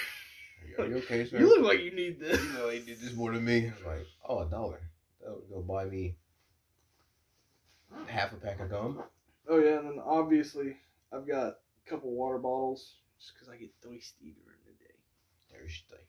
Are 0.78 0.86
you, 0.86 0.92
you 0.92 0.98
okay, 1.04 1.26
sir? 1.30 1.40
You 1.40 1.48
look 1.48 1.64
like 1.66 1.82
you 1.82 1.94
need 1.96 2.20
this. 2.20 2.42
you 2.42 2.54
know, 2.54 2.70
he 2.70 2.80
did 2.80 3.00
this 3.00 3.14
more 3.14 3.32
than 3.34 3.46
me. 3.46 3.72
Like, 3.86 4.06
oh, 4.28 4.40
a 4.40 4.50
dollar. 4.50 4.80
That 5.22 5.32
would 5.32 5.50
go 5.50 5.62
buy 5.62 5.86
me 5.86 6.16
half 8.08 8.34
a 8.34 8.36
pack 8.38 8.60
of 8.60 8.70
gum. 8.70 9.02
Oh 9.48 9.58
yeah, 9.60 9.80
and 9.80 9.88
then 9.88 10.00
obviously 10.04 10.76
I've 11.12 11.28
got 11.28 11.48
a 11.48 11.90
couple 11.90 12.12
water 12.12 12.38
bottles 12.40 12.96
just 13.20 13.34
because 13.34 13.50
I 13.50 13.58
get 13.58 13.72
thirsty 13.82 14.36
during 14.44 14.60
the 14.66 14.74
day, 14.84 14.96
Thursday. 15.52 16.04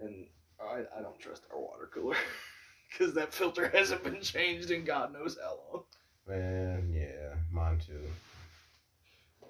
and 0.00 0.26
I 0.60 0.84
I 0.98 1.02
don't 1.02 1.18
trust 1.18 1.46
our 1.52 1.60
water 1.60 1.88
cooler 1.92 2.16
because 2.92 3.14
that 3.14 3.32
filter 3.32 3.68
hasn't 3.68 4.02
been 4.04 4.20
changed 4.20 4.70
in 4.70 4.84
God 4.84 5.12
knows 5.12 5.38
how 5.42 5.58
long. 5.72 5.82
Man, 6.28 6.92
yeah, 6.94 7.34
mine 7.52 7.78
too. 7.84 8.00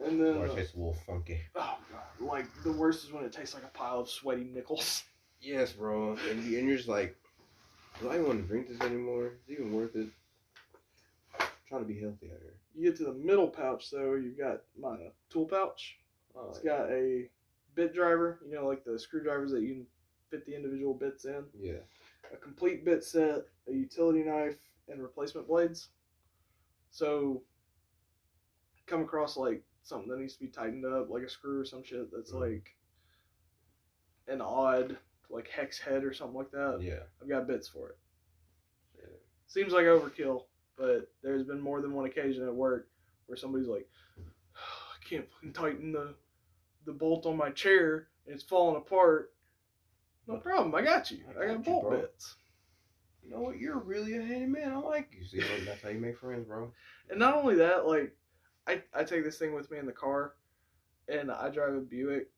And 0.05 0.20
then 0.20 0.37
Or 0.38 0.46
it 0.46 0.50
uh, 0.52 0.55
tastes 0.55 0.74
a 0.74 0.78
little 0.78 0.96
funky. 1.07 1.40
oh 1.55 1.76
god, 1.90 2.26
like 2.26 2.46
the 2.64 2.72
worst 2.72 3.05
is 3.05 3.12
when 3.12 3.24
it 3.24 3.33
tastes 3.33 3.55
like 3.55 3.64
a 3.64 3.68
pile 3.68 4.00
of 4.00 4.09
sweaty 4.11 4.44
nickels. 4.44 5.05
Yes, 5.44 5.72
bro. 5.72 6.16
And, 6.31 6.44
you, 6.44 6.57
and 6.61 6.68
you're 6.68 6.76
just 6.76 6.88
like, 6.88 7.16
do 8.00 8.09
I 8.09 8.14
even 8.14 8.26
want 8.28 8.40
to 8.42 8.46
drink 8.46 8.68
this 8.68 8.81
anymore? 8.81 9.26
Is 9.26 9.33
it 9.48 9.52
even 9.55 9.72
worth 9.72 9.96
it? 9.96 10.07
I'm 11.40 11.46
trying 11.68 11.81
to 11.83 11.88
be 11.88 11.98
healthy 11.98 12.26
out 12.26 12.38
here. 12.40 12.55
You 12.76 12.88
get 12.88 12.96
to 12.98 13.05
the 13.07 13.12
middle 13.14 13.48
pouch 13.48 13.90
though, 13.90 14.14
you've 14.14 14.38
got 14.38 14.61
my 14.81 14.96
tool 15.31 15.46
pouch. 15.46 15.96
Oh, 16.37 16.46
It's 16.50 16.61
got 16.61 16.88
a 16.92 17.28
bit 17.74 17.92
driver, 17.92 18.38
you 18.48 18.55
know, 18.55 18.68
like 18.68 18.85
the 18.85 18.96
screwdrivers 18.96 19.50
that 19.50 19.62
you 19.62 19.68
can 19.74 19.87
fit 20.31 20.46
the 20.46 20.55
individual 20.55 20.94
bits 20.94 21.24
in. 21.24 21.42
yeah. 21.61 21.72
A 22.33 22.37
complete 22.37 22.85
bit 22.85 23.05
set, 23.05 23.42
a 23.68 23.73
utility 23.73 24.23
knife, 24.23 24.57
and 24.88 25.03
replacement 25.03 25.47
blades. 25.47 25.88
So, 26.90 27.42
come 28.87 29.03
across 29.03 29.37
like 29.37 29.62
something 29.83 30.09
that 30.09 30.18
needs 30.18 30.35
to 30.35 30.40
be 30.40 30.49
tightened 30.49 30.85
up, 30.85 31.11
like 31.11 31.23
a 31.23 31.29
screw 31.29 31.61
or 31.61 31.64
some 31.64 31.83
shit 31.83 32.11
that's 32.12 32.33
Mhm. 32.33 32.40
like 32.40 32.77
an 34.29 34.40
odd, 34.40 34.99
like 35.29 35.49
hex 35.49 35.79
head 35.79 36.05
or 36.05 36.12
something 36.12 36.37
like 36.37 36.51
that. 36.53 36.81
Yeah. 36.81 37.05
I've 37.21 37.29
got 37.29 37.47
bits 37.47 37.68
for 37.68 37.90
it. 37.90 37.99
Yeah. 38.99 39.16
Seems 39.47 39.73
like 39.73 39.87
overkill, 39.87 40.47
but 40.77 41.11
there's 41.23 41.45
been 41.45 41.61
more 41.61 41.81
than 41.81 41.92
one 41.92 42.07
occasion 42.07 42.45
at 42.45 42.55
work 42.55 42.88
where 43.27 43.37
somebody's 43.37 43.68
like, 43.68 43.88
I 44.55 45.05
can't 45.05 45.29
fucking 45.31 45.53
tighten 45.53 45.92
the 45.92 46.14
the 46.85 46.92
bolt 46.92 47.27
on 47.27 47.37
my 47.37 47.51
chair 47.51 48.09
and 48.27 48.35
it's 48.35 48.42
falling 48.42 48.77
apart. 48.77 49.33
No 50.27 50.37
problem, 50.37 50.75
I 50.75 50.83
got 50.83 51.10
you. 51.10 51.18
I 51.29 51.31
I, 51.31 51.46
got 51.46 51.56
got 51.56 51.66
you, 51.66 51.73
bolt 51.73 51.90
bits. 51.90 52.37
You 53.25 53.31
know 53.31 53.40
what? 53.40 53.58
You're 53.58 53.79
really 53.79 54.16
a 54.16 54.23
handy 54.23 54.46
man. 54.46 54.73
I 54.73 54.77
like 54.77 55.12
you. 55.16 55.25
See, 55.25 55.38
look, 55.38 55.64
that's 55.64 55.83
how 55.83 55.88
you 55.90 55.98
make 56.00 56.18
friends, 56.18 56.46
bro. 56.46 56.73
And 57.10 57.18
not 57.18 57.37
only 57.37 57.54
that, 57.56 57.87
like 57.87 58.16
I, 58.66 58.83
I 58.94 59.04
take 59.04 59.25
this 59.25 59.38
thing 59.38 59.54
with 59.54 59.70
me 59.70 59.79
in 59.79 59.87
the 59.87 59.92
car 59.92 60.35
and 61.08 61.31
I 61.31 61.48
drive 61.50 61.75
a 61.75 61.81
Buick, 61.81 62.29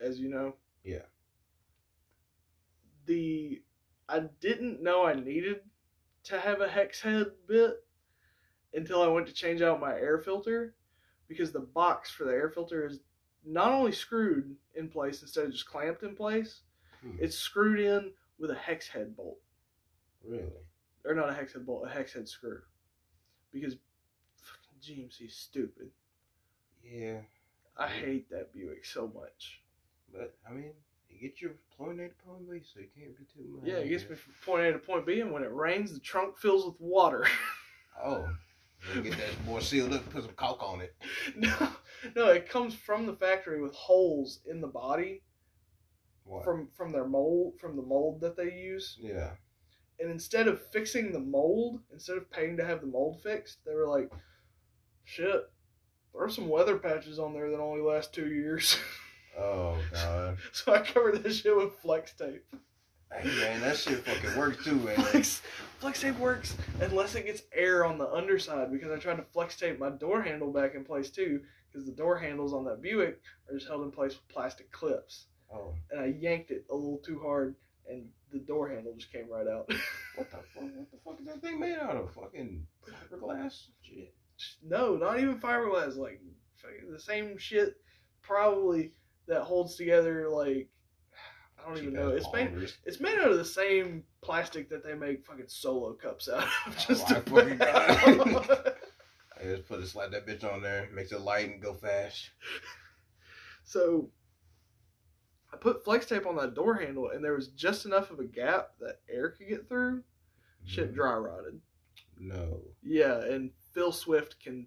as 0.00 0.18
you 0.18 0.28
know. 0.28 0.54
Yeah. 0.84 1.06
The 3.06 3.62
I 4.08 4.20
didn't 4.40 4.82
know 4.82 5.04
I 5.04 5.14
needed 5.14 5.60
to 6.24 6.38
have 6.38 6.60
a 6.60 6.68
hex 6.68 7.00
head 7.00 7.26
bit 7.48 7.84
until 8.74 9.02
I 9.02 9.08
went 9.08 9.26
to 9.26 9.32
change 9.32 9.62
out 9.62 9.80
my 9.80 9.94
air 9.94 10.18
filter 10.18 10.74
because 11.28 11.52
the 11.52 11.60
box 11.60 12.10
for 12.10 12.24
the 12.24 12.32
air 12.32 12.50
filter 12.50 12.86
is 12.86 13.00
not 13.44 13.72
only 13.72 13.92
screwed 13.92 14.54
in 14.74 14.88
place 14.88 15.22
instead 15.22 15.46
of 15.46 15.52
just 15.52 15.66
clamped 15.66 16.02
in 16.02 16.14
place, 16.14 16.60
Hmm. 17.02 17.16
it's 17.18 17.36
screwed 17.36 17.80
in 17.80 18.12
with 18.38 18.50
a 18.50 18.54
hex 18.54 18.88
head 18.88 19.16
bolt. 19.16 19.38
Really? 20.24 20.46
Or 21.04 21.14
not 21.14 21.30
a 21.30 21.34
hex 21.34 21.52
head 21.52 21.66
bolt, 21.66 21.86
a 21.86 21.90
hex 21.90 22.12
head 22.12 22.28
screw. 22.28 22.60
Because 23.52 23.76
fucking 24.36 24.96
GMC 25.04 25.26
is 25.26 25.36
stupid. 25.36 25.90
Yeah. 26.84 27.18
I 27.76 27.88
hate 27.88 28.30
that 28.30 28.52
Buick 28.52 28.84
so 28.84 29.10
much. 29.14 29.62
But 30.12 30.34
I 30.48 30.52
mean, 30.52 30.72
you 31.08 31.20
get 31.20 31.40
your 31.40 31.52
point 31.78 32.00
A 32.00 32.08
to 32.08 32.14
point 32.26 32.48
B, 32.50 32.60
so 32.62 32.80
you 32.80 32.88
can't 32.96 33.16
be 33.16 33.24
too 33.24 33.48
much. 33.56 33.64
Yeah, 33.64 33.76
it 33.76 33.88
gets 33.88 34.08
me 34.08 34.16
from 34.16 34.32
point 34.44 34.66
A 34.66 34.72
to 34.72 34.78
point 34.78 35.06
B, 35.06 35.20
and 35.20 35.32
when 35.32 35.42
it 35.42 35.52
rains, 35.52 35.92
the 35.92 36.00
trunk 36.00 36.36
fills 36.38 36.66
with 36.66 36.80
water. 36.80 37.26
Oh, 38.02 38.26
get 38.94 39.12
that 39.12 39.44
more 39.46 39.60
sealed 39.60 39.92
up, 39.92 40.08
put 40.10 40.24
some 40.24 40.32
caulk 40.32 40.60
on 40.62 40.80
it. 40.80 40.96
no, 41.36 41.54
no, 42.16 42.28
it 42.28 42.48
comes 42.48 42.74
from 42.74 43.06
the 43.06 43.12
factory 43.12 43.60
with 43.60 43.74
holes 43.74 44.40
in 44.46 44.60
the 44.62 44.66
body 44.66 45.22
What? 46.24 46.44
from 46.44 46.68
from 46.72 46.92
their 46.92 47.06
mold, 47.06 47.58
from 47.60 47.76
the 47.76 47.82
mold 47.82 48.20
that 48.20 48.36
they 48.36 48.52
use. 48.52 48.96
yeah. 49.00 49.30
And 50.00 50.10
instead 50.10 50.48
of 50.48 50.60
fixing 50.72 51.12
the 51.12 51.20
mold, 51.20 51.80
instead 51.92 52.16
of 52.16 52.30
paying 52.30 52.56
to 52.56 52.64
have 52.64 52.80
the 52.80 52.86
mold 52.88 53.22
fixed, 53.22 53.64
they 53.64 53.74
were 53.74 53.86
like, 53.86 54.10
"Shit, 55.04 55.50
there 56.12 56.22
are 56.22 56.28
some 56.30 56.48
weather 56.48 56.76
patches 56.76 57.18
on 57.18 57.32
there 57.34 57.50
that 57.50 57.60
only 57.60 57.82
last 57.82 58.12
two 58.12 58.28
years." 58.28 58.76
Oh 59.38 59.78
god. 59.90 60.36
so 60.52 60.74
I 60.74 60.80
covered 60.80 61.22
this 61.22 61.40
shit 61.40 61.56
with 61.56 61.72
flex 61.80 62.12
tape. 62.12 62.44
Hey 63.10 63.28
man, 63.28 63.62
that 63.62 63.78
shit 63.78 64.04
fucking 64.04 64.38
works 64.38 64.62
too, 64.62 64.74
man. 64.74 64.94
Flex, 65.04 65.40
flex 65.78 66.00
tape 66.02 66.18
works 66.18 66.54
unless 66.82 67.14
it 67.14 67.24
gets 67.24 67.42
air 67.54 67.84
on 67.86 67.96
the 67.96 68.08
underside 68.10 68.70
because 68.70 68.90
I 68.90 68.96
tried 68.96 69.16
to 69.16 69.22
flex 69.22 69.56
tape 69.56 69.78
my 69.78 69.88
door 69.88 70.20
handle 70.22 70.52
back 70.52 70.74
in 70.74 70.84
place 70.84 71.10
too 71.10 71.40
because 71.70 71.86
the 71.86 71.92
door 71.92 72.18
handles 72.18 72.52
on 72.52 72.64
that 72.66 72.82
Buick 72.82 73.20
are 73.48 73.54
just 73.54 73.68
held 73.68 73.82
in 73.84 73.90
place 73.90 74.12
with 74.12 74.28
plastic 74.28 74.70
clips. 74.70 75.28
Oh, 75.54 75.74
And 75.90 76.00
I 76.00 76.06
yanked 76.06 76.50
it 76.50 76.64
a 76.70 76.74
little 76.74 77.00
too 77.04 77.20
hard 77.20 77.54
and 77.88 78.06
the 78.32 78.38
door 78.38 78.68
handle 78.68 78.94
just 78.94 79.12
came 79.12 79.28
right 79.30 79.46
out. 79.46 79.68
what 80.16 80.30
the 80.30 80.36
fuck? 80.54 80.62
What 80.62 80.90
the 80.90 80.98
fuck 81.04 81.20
is 81.20 81.26
that 81.26 81.42
thing 81.42 81.60
made 81.60 81.76
out 81.76 81.96
of? 81.96 82.12
Fucking 82.14 82.66
fiberglass? 83.10 83.66
Shit. 83.82 84.14
no, 84.62 84.96
not 84.96 85.18
even 85.18 85.38
fiberglass. 85.38 85.96
Like 85.96 86.20
fucking 86.56 86.90
the 86.90 87.00
same 87.00 87.36
shit 87.38 87.76
probably 88.22 88.92
that 89.26 89.42
holds 89.42 89.76
together 89.76 90.28
like 90.28 90.68
I 91.58 91.68
don't 91.68 91.78
even 91.78 91.94
know. 91.94 92.10
It's 92.10 92.32
made 92.32 92.52
it's 92.84 93.00
made 93.00 93.18
out 93.18 93.30
of 93.30 93.38
the 93.38 93.44
same 93.44 94.04
plastic 94.22 94.68
that 94.70 94.84
they 94.84 94.94
make 94.94 95.24
fucking 95.26 95.44
solo 95.48 95.92
cups 95.92 96.28
out 96.28 96.44
of. 96.44 96.48
Oh 96.66 96.74
Just 96.88 97.08
my 97.10 97.16
to 97.16 97.20
fucking 97.22 97.58
put 97.58 97.72
God. 97.72 98.72
I 99.40 99.44
just 99.44 99.68
put 99.68 99.80
it, 99.80 99.88
slap 99.88 100.12
that 100.12 100.26
bitch 100.26 100.44
on 100.44 100.62
there, 100.62 100.88
makes 100.94 101.12
it 101.12 101.20
light 101.20 101.50
and 101.50 101.60
go 101.60 101.74
fast. 101.74 102.30
So 103.64 104.08
I 105.52 105.56
put 105.56 105.84
flex 105.84 106.06
tape 106.06 106.26
on 106.26 106.36
that 106.36 106.54
door 106.54 106.74
handle, 106.74 107.10
and 107.10 107.22
there 107.24 107.34
was 107.34 107.48
just 107.48 107.84
enough 107.84 108.10
of 108.10 108.20
a 108.20 108.24
gap 108.24 108.70
that 108.80 109.00
air 109.08 109.30
could 109.30 109.48
get 109.48 109.68
through. 109.68 110.02
Shit 110.64 110.92
mm. 110.92 110.94
dry 110.94 111.14
rotted. 111.14 111.60
No. 112.18 112.60
Yeah, 112.82 113.20
and 113.20 113.50
Phil 113.72 113.92
Swift 113.92 114.40
can 114.40 114.66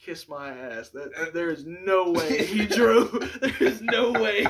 kiss 0.00 0.28
my 0.28 0.50
ass. 0.50 0.88
That 0.90 1.10
uh, 1.16 1.26
there 1.32 1.50
is 1.50 1.64
no 1.66 2.10
way 2.12 2.44
he 2.46 2.66
drove. 2.66 3.12
There 3.40 3.68
is 3.68 3.80
no 3.82 4.12
way 4.12 4.46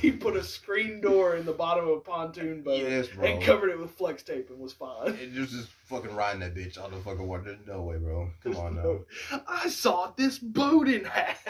he 0.00 0.10
put 0.12 0.36
a 0.36 0.42
screen 0.44 1.00
door 1.00 1.36
in 1.36 1.44
the 1.44 1.52
bottom 1.52 1.86
of 1.88 1.96
a 1.98 2.00
pontoon 2.00 2.62
boat 2.62 2.78
Yes, 2.82 3.08
and 3.22 3.42
covered 3.42 3.70
it 3.70 3.78
with 3.78 3.90
flex 3.92 4.22
tape 4.22 4.50
and 4.50 4.58
was 4.58 4.72
fine. 4.72 5.08
And 5.20 5.34
just 5.34 5.52
just 5.52 5.68
fucking 5.86 6.14
riding 6.14 6.40
that 6.40 6.54
bitch 6.54 6.82
on 6.82 6.90
the 6.92 6.98
fucking 6.98 7.26
water. 7.26 7.42
There's 7.44 7.66
no 7.66 7.82
way, 7.82 7.96
bro. 7.96 8.30
Come 8.42 8.52
There's 8.52 8.56
on 8.58 8.76
no- 8.82 9.04
I 9.48 9.68
saw 9.68 10.12
this 10.16 10.38
boat 10.38 10.88
in 10.88 11.04
half 11.04 11.44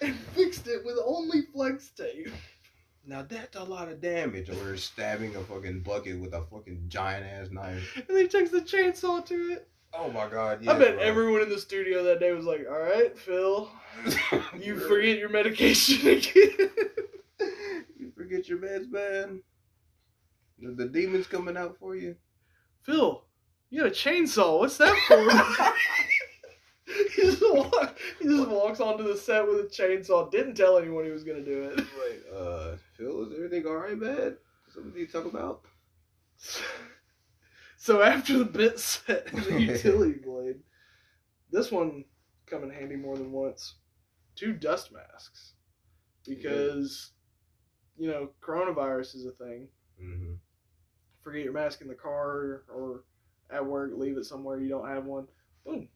and 0.00 0.16
fixed 0.34 0.66
it 0.66 0.84
with 0.84 0.96
only 1.04 1.42
flex 1.52 1.88
tape. 1.90 2.30
now 3.06 3.22
that's 3.22 3.56
a 3.56 3.64
lot 3.64 3.88
of 3.88 4.00
damage. 4.00 4.48
Or 4.50 4.76
stabbing 4.76 5.36
a 5.36 5.40
fucking 5.40 5.80
bucket 5.80 6.18
with 6.20 6.32
a 6.32 6.42
fucking 6.50 6.84
giant 6.88 7.26
ass 7.26 7.50
knife. 7.50 7.92
And 7.96 8.04
then 8.08 8.16
he 8.18 8.28
takes 8.28 8.50
the 8.50 8.60
chainsaw 8.60 9.24
to 9.26 9.52
it. 9.52 9.68
Oh 9.92 10.10
my 10.10 10.28
god. 10.28 10.66
I 10.68 10.78
bet 10.78 10.96
bro. 10.96 11.02
everyone 11.02 11.42
in 11.42 11.48
the 11.48 11.58
studio 11.58 12.04
that 12.04 12.20
day 12.20 12.32
was 12.32 12.44
like, 12.44 12.64
"All 12.70 12.78
right, 12.78 13.16
Phil, 13.18 13.70
you 14.60 14.78
forget 14.78 15.18
your 15.18 15.28
medication 15.28 16.08
again." 16.08 16.70
You 17.98 18.12
forget 18.16 18.48
your 18.48 18.58
meds, 18.58 18.90
man. 18.90 19.42
The, 20.58 20.72
the 20.72 20.86
demons 20.86 21.26
coming 21.26 21.56
out 21.56 21.76
for 21.78 21.96
you. 21.96 22.16
Phil, 22.82 23.24
you 23.70 23.82
got 23.82 23.88
a 23.88 23.90
chainsaw. 23.90 24.58
What's 24.60 24.76
that 24.78 24.96
for? 25.08 25.72
he, 27.14 27.22
just 27.22 27.42
walk, 27.42 27.98
he 28.20 28.28
just 28.28 28.48
walks 28.48 28.80
onto 28.80 29.04
the 29.04 29.16
set 29.16 29.46
with 29.46 29.60
a 29.60 29.64
chainsaw. 29.64 30.30
Didn't 30.30 30.54
tell 30.54 30.78
anyone 30.78 31.04
he 31.04 31.10
was 31.10 31.24
gonna 31.24 31.44
do 31.44 31.64
it. 31.64 31.78
Wait, 31.78 32.20
uh, 32.34 32.76
Phil, 32.96 33.26
is 33.26 33.32
everything 33.34 33.66
all 33.66 33.76
right, 33.76 33.98
man? 33.98 34.36
Something 34.72 35.00
you 35.00 35.06
talk 35.06 35.24
about? 35.24 35.62
So 37.82 38.02
after 38.02 38.36
the 38.36 38.44
bit 38.44 38.78
set 38.78 39.32
and 39.32 39.42
the 39.42 39.58
utility 39.72 40.18
blade, 40.22 40.56
this 41.50 41.72
one 41.72 42.04
come 42.44 42.62
in 42.62 42.68
handy 42.68 42.94
more 42.94 43.16
than 43.16 43.32
once. 43.32 43.76
Two 44.36 44.52
dust 44.52 44.92
masks, 44.92 45.54
because 46.26 47.12
you 47.96 48.08
know 48.10 48.28
coronavirus 48.42 49.14
is 49.16 49.24
a 49.24 49.30
thing. 49.30 49.66
Mm-hmm. 49.98 50.34
Forget 51.24 51.42
your 51.44 51.54
mask 51.54 51.80
in 51.80 51.88
the 51.88 51.94
car 51.94 52.64
or 52.68 53.04
at 53.50 53.64
work, 53.64 53.92
leave 53.94 54.18
it 54.18 54.26
somewhere 54.26 54.60
you 54.60 54.68
don't 54.68 54.86
have 54.86 55.06
one. 55.06 55.26
Boom, 55.64 55.88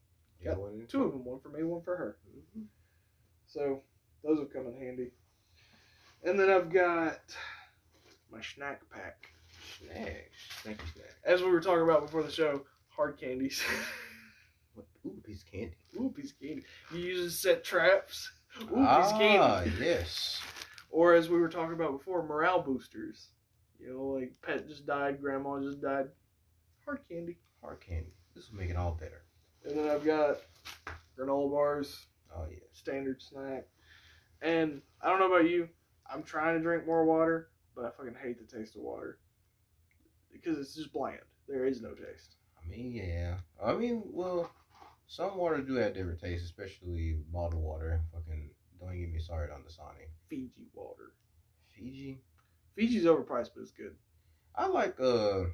Yeah, 0.43 0.55
one- 0.55 0.87
two 0.89 1.05
of 1.05 1.13
them, 1.13 1.23
one 1.23 1.41
for 1.41 1.51
me, 1.51 1.63
one 1.65 1.83
for 1.83 1.97
her. 1.99 2.17
Mhm. 2.57 2.65
So 3.47 3.83
those 4.23 4.39
have 4.39 4.51
come 4.55 4.67
in 4.69 4.75
handy. 4.79 5.11
And 6.23 6.41
then 6.41 6.49
I've 6.49 6.71
got 6.73 7.21
my 8.33 8.41
snack 8.41 8.89
pack. 8.91 9.34
Snacks. 9.79 10.63
Thank 10.63 10.81
you, 10.81 10.87
snack. 10.95 11.15
As 11.25 11.43
we 11.43 11.51
were 11.51 11.61
talking 11.61 11.83
about 11.83 12.03
before 12.03 12.23
the 12.23 12.31
show, 12.31 12.63
hard 12.89 13.19
candies. 13.19 13.63
What? 14.75 14.87
Ooh, 15.07 15.21
piece 15.25 15.43
of 15.43 15.53
candy. 15.53 15.77
Ooh, 15.97 16.13
piece 16.15 16.33
of 16.33 16.41
candy. 16.41 16.65
You 16.93 16.99
use 16.99 17.33
to 17.33 17.39
set 17.39 17.63
traps. 17.63 18.33
Ooh, 18.61 18.67
piece 18.67 18.77
ah, 18.77 19.13
of 19.13 19.21
candy. 19.21 19.73
yes. 19.81 20.41
Or 20.91 21.15
as 21.15 21.29
we 21.29 21.39
were 21.39 21.49
talking 21.49 21.75
about 21.75 21.93
before, 21.93 22.25
morale 22.25 22.61
boosters. 22.61 23.29
You 23.79 23.93
know, 23.93 24.03
like 24.19 24.33
pet 24.43 24.67
just 24.67 24.85
died, 24.85 25.21
grandma 25.21 25.61
just 25.61 25.81
died. 25.81 26.07
Hard 26.85 27.01
candy. 27.09 27.39
Hard 27.63 27.81
candy. 27.81 28.13
This 28.35 28.51
will 28.51 28.59
make 28.59 28.71
it 28.71 28.77
all 28.77 28.99
better. 28.99 29.23
And 29.65 29.79
then 29.79 29.89
I've 29.89 30.05
got 30.05 30.39
granola 31.19 31.51
bars, 31.51 32.07
Oh, 32.35 32.47
yeah. 32.51 32.59
standard 32.73 33.23
snack. 33.23 33.67
And 34.43 34.83
I 35.01 35.09
don't 35.09 35.21
know 35.21 35.33
about 35.33 35.49
you, 35.49 35.69
I'm 36.13 36.23
trying 36.23 36.57
to 36.57 36.63
drink 36.63 36.87
more 36.87 37.05
water, 37.05 37.51
but 37.75 37.85
I 37.85 37.91
fucking 37.91 38.17
hate 38.21 38.39
the 38.39 38.59
taste 38.59 38.77
of 38.77 38.83
water. 38.83 39.19
Because 40.35 40.59
it's 40.59 40.75
just 40.75 40.93
bland. 40.93 41.21
There 41.49 41.65
is 41.65 41.81
no 41.81 41.95
taste. 41.95 42.37
I 42.63 42.69
mean, 42.69 42.93
yeah. 42.93 43.37
I 43.63 43.75
mean, 43.75 44.03
well, 44.07 44.51
some 45.07 45.37
water 45.37 45.63
do 45.63 45.75
have 45.77 45.95
different 45.95 46.21
tastes, 46.21 46.45
especially 46.45 47.19
bottled 47.33 47.63
water. 47.63 48.03
Fucking, 48.13 48.51
don't 48.81 48.99
get 48.99 49.13
me 49.13 49.19
started 49.19 49.55
on 49.55 49.63
the 49.65 49.73
Sonic. 49.73 50.11
Fiji 50.29 50.67
water. 50.75 51.13
Fiji. 51.75 52.21
Fiji's 52.77 53.05
overpriced, 53.05 53.51
but 53.55 53.63
it's 53.63 53.71
good. 53.71 53.95
I 54.57 54.67
like 54.67 54.99
uh 55.01 55.45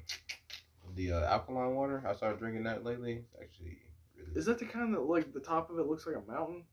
the 0.95 1.11
uh, 1.13 1.25
alkaline 1.25 1.75
water. 1.75 2.03
I 2.07 2.13
started 2.13 2.39
drinking 2.39 2.63
that 2.63 2.83
lately. 2.83 3.23
It's 3.23 3.41
actually 3.41 3.77
really. 4.17 4.39
Is 4.39 4.45
that 4.45 4.59
the 4.59 4.65
kind 4.65 4.93
that, 4.93 5.01
like, 5.01 5.33
the 5.33 5.39
top 5.39 5.69
of 5.69 5.79
it 5.79 5.87
looks 5.87 6.05
like 6.05 6.15
a 6.15 6.31
mountain? 6.31 6.63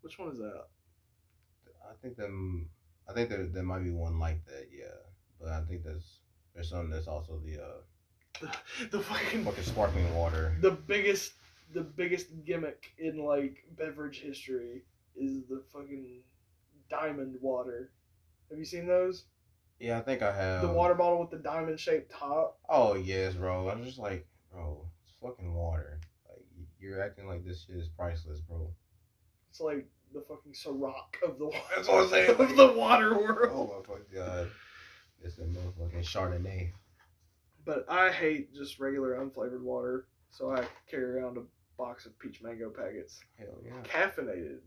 Which 0.00 0.18
one 0.18 0.30
is 0.30 0.38
that? 0.38 0.64
I 1.88 1.94
think 2.02 2.16
them. 2.16 2.68
I 3.08 3.12
think 3.12 3.28
there 3.28 3.46
there 3.46 3.62
might 3.62 3.84
be 3.84 3.90
one 3.90 4.18
like 4.18 4.44
that. 4.46 4.68
Yeah, 4.76 4.86
but 5.40 5.50
I 5.50 5.62
think 5.62 5.84
there's 5.84 6.20
there's 6.56 6.70
some 6.70 6.90
that's 6.90 7.06
also 7.06 7.38
the 7.44 7.62
uh 7.62 8.48
The, 8.90 9.00
fucking 9.00 9.44
fucking 9.44 9.62
sparkling 9.62 10.12
water. 10.14 10.56
the 10.60 10.72
biggest 10.72 11.34
the 11.72 11.82
biggest 11.82 12.28
gimmick 12.44 12.92
in 12.98 13.24
like 13.24 13.64
beverage 13.78 14.20
history 14.20 14.82
is 15.14 15.42
the 15.48 15.62
fucking 15.72 16.20
diamond 16.90 17.36
water. 17.40 17.92
Have 18.50 18.58
you 18.58 18.64
seen 18.64 18.86
those? 18.86 19.24
Yeah, 19.78 19.98
I 19.98 20.02
think 20.02 20.22
I 20.22 20.34
have 20.34 20.62
the 20.62 20.72
water 20.72 20.94
bottle 20.94 21.20
with 21.20 21.30
the 21.30 21.38
diamond 21.38 21.78
shaped 21.78 22.10
top. 22.10 22.58
Oh 22.68 22.94
yes, 22.94 23.34
bro. 23.34 23.68
I'm 23.68 23.84
just 23.84 23.98
like, 23.98 24.26
bro, 24.52 24.86
it's 25.04 25.14
fucking 25.22 25.52
water. 25.54 26.00
Like 26.28 26.44
you're 26.80 27.02
acting 27.02 27.26
like 27.26 27.44
this 27.44 27.64
shit 27.66 27.76
is 27.76 27.88
priceless, 27.88 28.40
bro. 28.40 28.70
It's 29.50 29.60
like 29.60 29.86
the 30.14 30.22
fucking 30.28 30.52
Ciroc 30.52 31.22
of 31.26 31.38
the 31.38 31.46
water. 31.46 31.58
That's 31.74 31.88
what 31.88 32.04
I'm 32.04 32.10
saying, 32.10 32.30
of 32.38 32.56
the 32.56 32.72
water 32.72 33.14
world. 33.18 33.50
Oh 33.52 33.76
my 33.78 33.86
fucking 33.86 34.14
god. 34.14 34.48
It's 35.22 35.38
a 35.38 35.42
motherfucking 35.42 36.04
Chardonnay. 36.04 36.70
But 37.64 37.84
I 37.90 38.12
hate 38.12 38.54
just 38.54 38.78
regular 38.78 39.16
unflavored 39.16 39.62
water, 39.62 40.06
so 40.30 40.52
I 40.52 40.64
carry 40.88 41.18
around 41.18 41.36
a 41.36 41.42
box 41.76 42.06
of 42.06 42.18
peach 42.18 42.40
mango 42.42 42.70
packets, 42.70 43.20
Hell 43.38 43.58
yeah. 43.64 43.72
caffeinated 43.82 44.58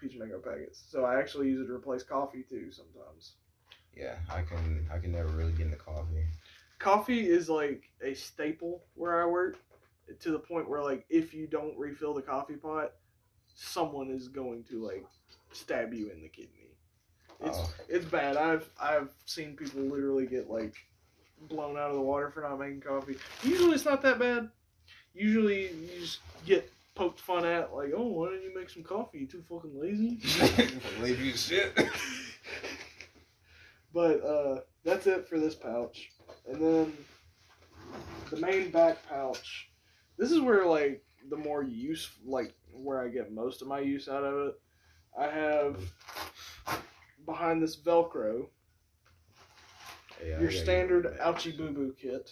peach 0.00 0.16
mango 0.16 0.38
packets. 0.38 0.82
So 0.90 1.04
I 1.04 1.18
actually 1.18 1.48
use 1.48 1.60
it 1.60 1.66
to 1.66 1.74
replace 1.74 2.02
coffee 2.02 2.42
too 2.48 2.70
sometimes. 2.72 3.34
Yeah, 3.96 4.16
I 4.30 4.42
can 4.42 4.86
I 4.92 4.98
can 4.98 5.12
never 5.12 5.28
really 5.28 5.52
get 5.52 5.66
into 5.66 5.76
coffee. 5.76 6.24
coffee 6.78 7.28
is 7.28 7.48
like 7.50 7.90
a 8.02 8.14
staple 8.14 8.84
where 8.94 9.22
I 9.22 9.26
work 9.26 9.58
to 10.20 10.30
the 10.30 10.38
point 10.38 10.68
where 10.70 10.82
like 10.82 11.04
if 11.10 11.34
you 11.34 11.46
don't 11.46 11.76
refill 11.78 12.14
the 12.14 12.22
coffee 12.22 12.56
pot, 12.56 12.92
someone 13.54 14.10
is 14.10 14.28
going 14.28 14.64
to 14.70 14.82
like 14.84 15.04
stab 15.52 15.92
you 15.92 16.10
in 16.10 16.22
the 16.22 16.28
kidney. 16.28 16.67
It's 17.40 17.56
Oh. 17.58 17.72
it's 17.88 18.04
bad. 18.04 18.36
I've 18.36 18.68
I've 18.80 19.10
seen 19.26 19.56
people 19.56 19.80
literally 19.82 20.26
get 20.26 20.50
like 20.50 20.74
blown 21.48 21.76
out 21.76 21.90
of 21.90 21.94
the 21.96 22.02
water 22.02 22.30
for 22.30 22.42
not 22.42 22.58
making 22.58 22.80
coffee. 22.80 23.16
Usually 23.42 23.74
it's 23.74 23.84
not 23.84 24.02
that 24.02 24.18
bad. 24.18 24.50
Usually 25.14 25.70
you 25.72 25.88
just 26.00 26.18
get 26.46 26.70
poked 26.94 27.20
fun 27.20 27.44
at 27.46 27.72
like, 27.74 27.92
oh, 27.96 28.06
why 28.06 28.30
didn't 28.30 28.42
you 28.44 28.54
make 28.54 28.70
some 28.70 28.82
coffee? 28.82 29.18
You 29.20 29.26
too 29.26 29.42
fucking 29.48 29.80
lazy. 29.80 30.18
Leave 31.00 31.20
you 31.20 31.32
shit. 31.36 31.76
But 33.92 34.22
uh, 34.24 34.60
that's 34.84 35.06
it 35.06 35.28
for 35.28 35.38
this 35.40 35.54
pouch. 35.54 36.10
And 36.46 36.60
then 36.62 36.92
the 38.30 38.36
main 38.36 38.70
back 38.70 38.98
pouch. 39.08 39.70
This 40.18 40.30
is 40.30 40.40
where 40.40 40.66
like 40.66 41.02
the 41.30 41.36
more 41.36 41.62
use, 41.62 42.10
like 42.24 42.54
where 42.72 43.00
I 43.02 43.08
get 43.08 43.32
most 43.32 43.62
of 43.62 43.68
my 43.68 43.80
use 43.80 44.08
out 44.08 44.24
of 44.24 44.48
it. 44.48 44.60
I 45.18 45.26
have 45.28 45.80
behind 47.28 47.62
this 47.62 47.76
Velcro 47.76 48.46
Yeah, 50.24 50.40
your 50.40 50.50
standard 50.50 51.04
ouchie 51.20 51.56
boo 51.56 51.70
boo 51.70 51.94
kit. 52.00 52.30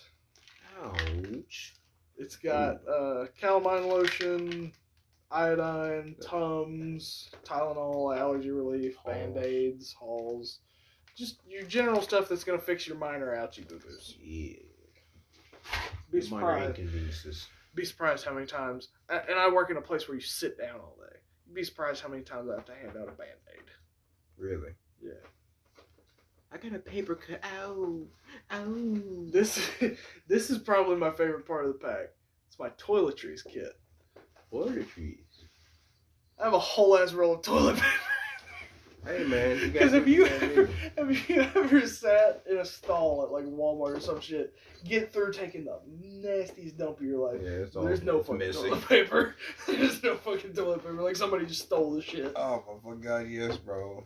Ouch. 0.83 1.75
It's 2.17 2.37
got 2.37 2.77
uh, 2.89 3.27
calamine 3.39 3.89
lotion, 3.89 4.73
iodine, 5.31 6.17
Tums, 6.23 7.31
Tylenol, 7.45 8.19
allergy 8.19 8.51
relief, 8.51 8.97
band 9.05 9.37
aids, 9.37 9.93
Halls. 9.93 10.61
Just 11.15 11.41
your 11.47 11.63
general 11.63 12.01
stuff 12.01 12.29
that's 12.29 12.43
gonna 12.43 12.59
fix 12.59 12.89
your 12.89 12.97
minor 12.97 13.37
ouchie 13.37 13.69
boo 13.69 13.79
boos. 13.79 14.17
Yeah. 14.19 14.57
Be 16.11 16.21
surprised. 16.23 16.81
Be 17.75 17.85
surprised 17.85 18.25
how 18.25 18.33
many 18.33 18.47
times. 18.47 18.89
And 19.11 19.39
I 19.39 19.51
work 19.51 19.71
in 19.71 19.77
a 19.77 19.83
place 19.83 20.09
where 20.09 20.15
you 20.15 20.23
sit 20.23 20.59
down 20.59 20.81
all 20.81 20.97
day. 20.99 21.19
You'd 21.47 21.55
be 21.55 21.65
surprised 21.65 22.03
how 22.03 22.09
many 22.09 22.23
times 22.23 22.49
I 22.51 22.55
have 22.55 22.65
to 22.65 22.75
hand 22.75 22.97
out 22.97 23.09
a 23.09 23.13
band 23.13 23.39
aid. 23.55 23.71
Really? 24.39 24.73
Yeah. 25.07 25.13
I 26.53 26.59
got 26.59 26.75
a 26.75 26.79
paper 26.79 27.15
cut. 27.15 27.41
Ow. 27.63 28.03
Ow. 28.53 28.75
This 29.31 29.69
this 30.29 30.51
is 30.51 30.59
probably 30.59 30.97
my 30.97 31.11
favorite 31.11 31.47
part 31.47 31.67
of 31.67 31.73
the 31.75 31.79
pack. 31.79 32.11
It's 32.49 32.59
my 32.59 32.71
toiletries 32.71 33.41
kit. 33.45 33.73
Toiletries. 34.53 35.19
I 36.41 36.45
have 36.45 36.55
a 36.55 36.59
whole 36.59 36.97
ass 36.99 37.13
roll 37.13 37.35
of 37.35 37.43
toilet 37.43 37.77
paper. 37.77 37.87
Hey 39.07 39.23
man, 39.25 39.71
Because 39.73 39.93
got 39.93 40.01
if 40.03 40.09
you 40.09 40.27
ever, 40.27 40.67
need. 40.67 40.71
have 40.99 41.29
you 41.29 41.41
ever 41.55 41.87
sat 41.87 42.43
in 42.51 42.57
a 42.59 42.65
stall 42.65 43.23
at 43.23 43.31
like 43.31 43.45
Walmart 43.45 43.97
or 43.97 44.01
some 44.01 44.21
shit, 44.21 44.53
get 44.85 45.13
through 45.13 45.33
taking 45.33 45.65
the 45.65 45.79
nastiest 45.89 46.77
dump 46.77 46.99
of 46.99 47.07
your 47.07 47.31
life. 47.31 47.41
Yeah, 47.41 47.51
it's 47.51 47.77
all 47.77 47.85
There's 47.85 48.03
no 48.03 48.19
fucking 48.21 48.39
missing. 48.39 48.65
toilet 48.65 48.85
paper. 48.89 49.37
There's 49.69 50.03
no 50.03 50.17
fucking 50.17 50.55
toilet 50.55 50.81
paper. 50.83 51.01
Like 51.03 51.15
somebody 51.15 51.47
just 51.47 51.63
stole 51.63 51.93
the 51.95 52.03
shit. 52.03 52.33
Oh 52.35 52.81
my 52.85 52.97
god, 52.97 53.29
yes, 53.29 53.57
bro. 53.59 54.03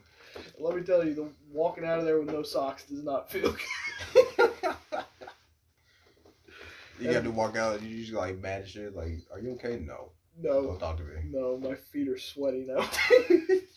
Let 0.58 0.76
me 0.76 0.82
tell 0.82 1.04
you, 1.04 1.14
the 1.14 1.28
walking 1.52 1.84
out 1.84 1.98
of 1.98 2.04
there 2.04 2.18
with 2.20 2.30
no 2.30 2.42
socks 2.42 2.84
does 2.84 3.02
not 3.02 3.30
feel 3.30 3.52
good. 3.52 3.60
You 7.00 7.10
got 7.12 7.24
to 7.24 7.30
walk 7.30 7.56
out 7.56 7.80
and 7.80 7.88
you 7.90 8.02
just 8.02 8.12
like 8.12 8.38
mad 8.40 8.68
shit. 8.68 8.94
Like, 8.94 9.12
are 9.32 9.40
you 9.40 9.52
okay? 9.52 9.80
No. 9.86 10.12
No, 10.38 10.62
Don't 10.66 10.78
talk 10.78 10.96
to 10.98 11.02
me. 11.02 11.22
no, 11.30 11.58
my 11.58 11.74
feet 11.74 12.08
are 12.08 12.18
sweaty 12.18 12.64
now. 12.68 12.76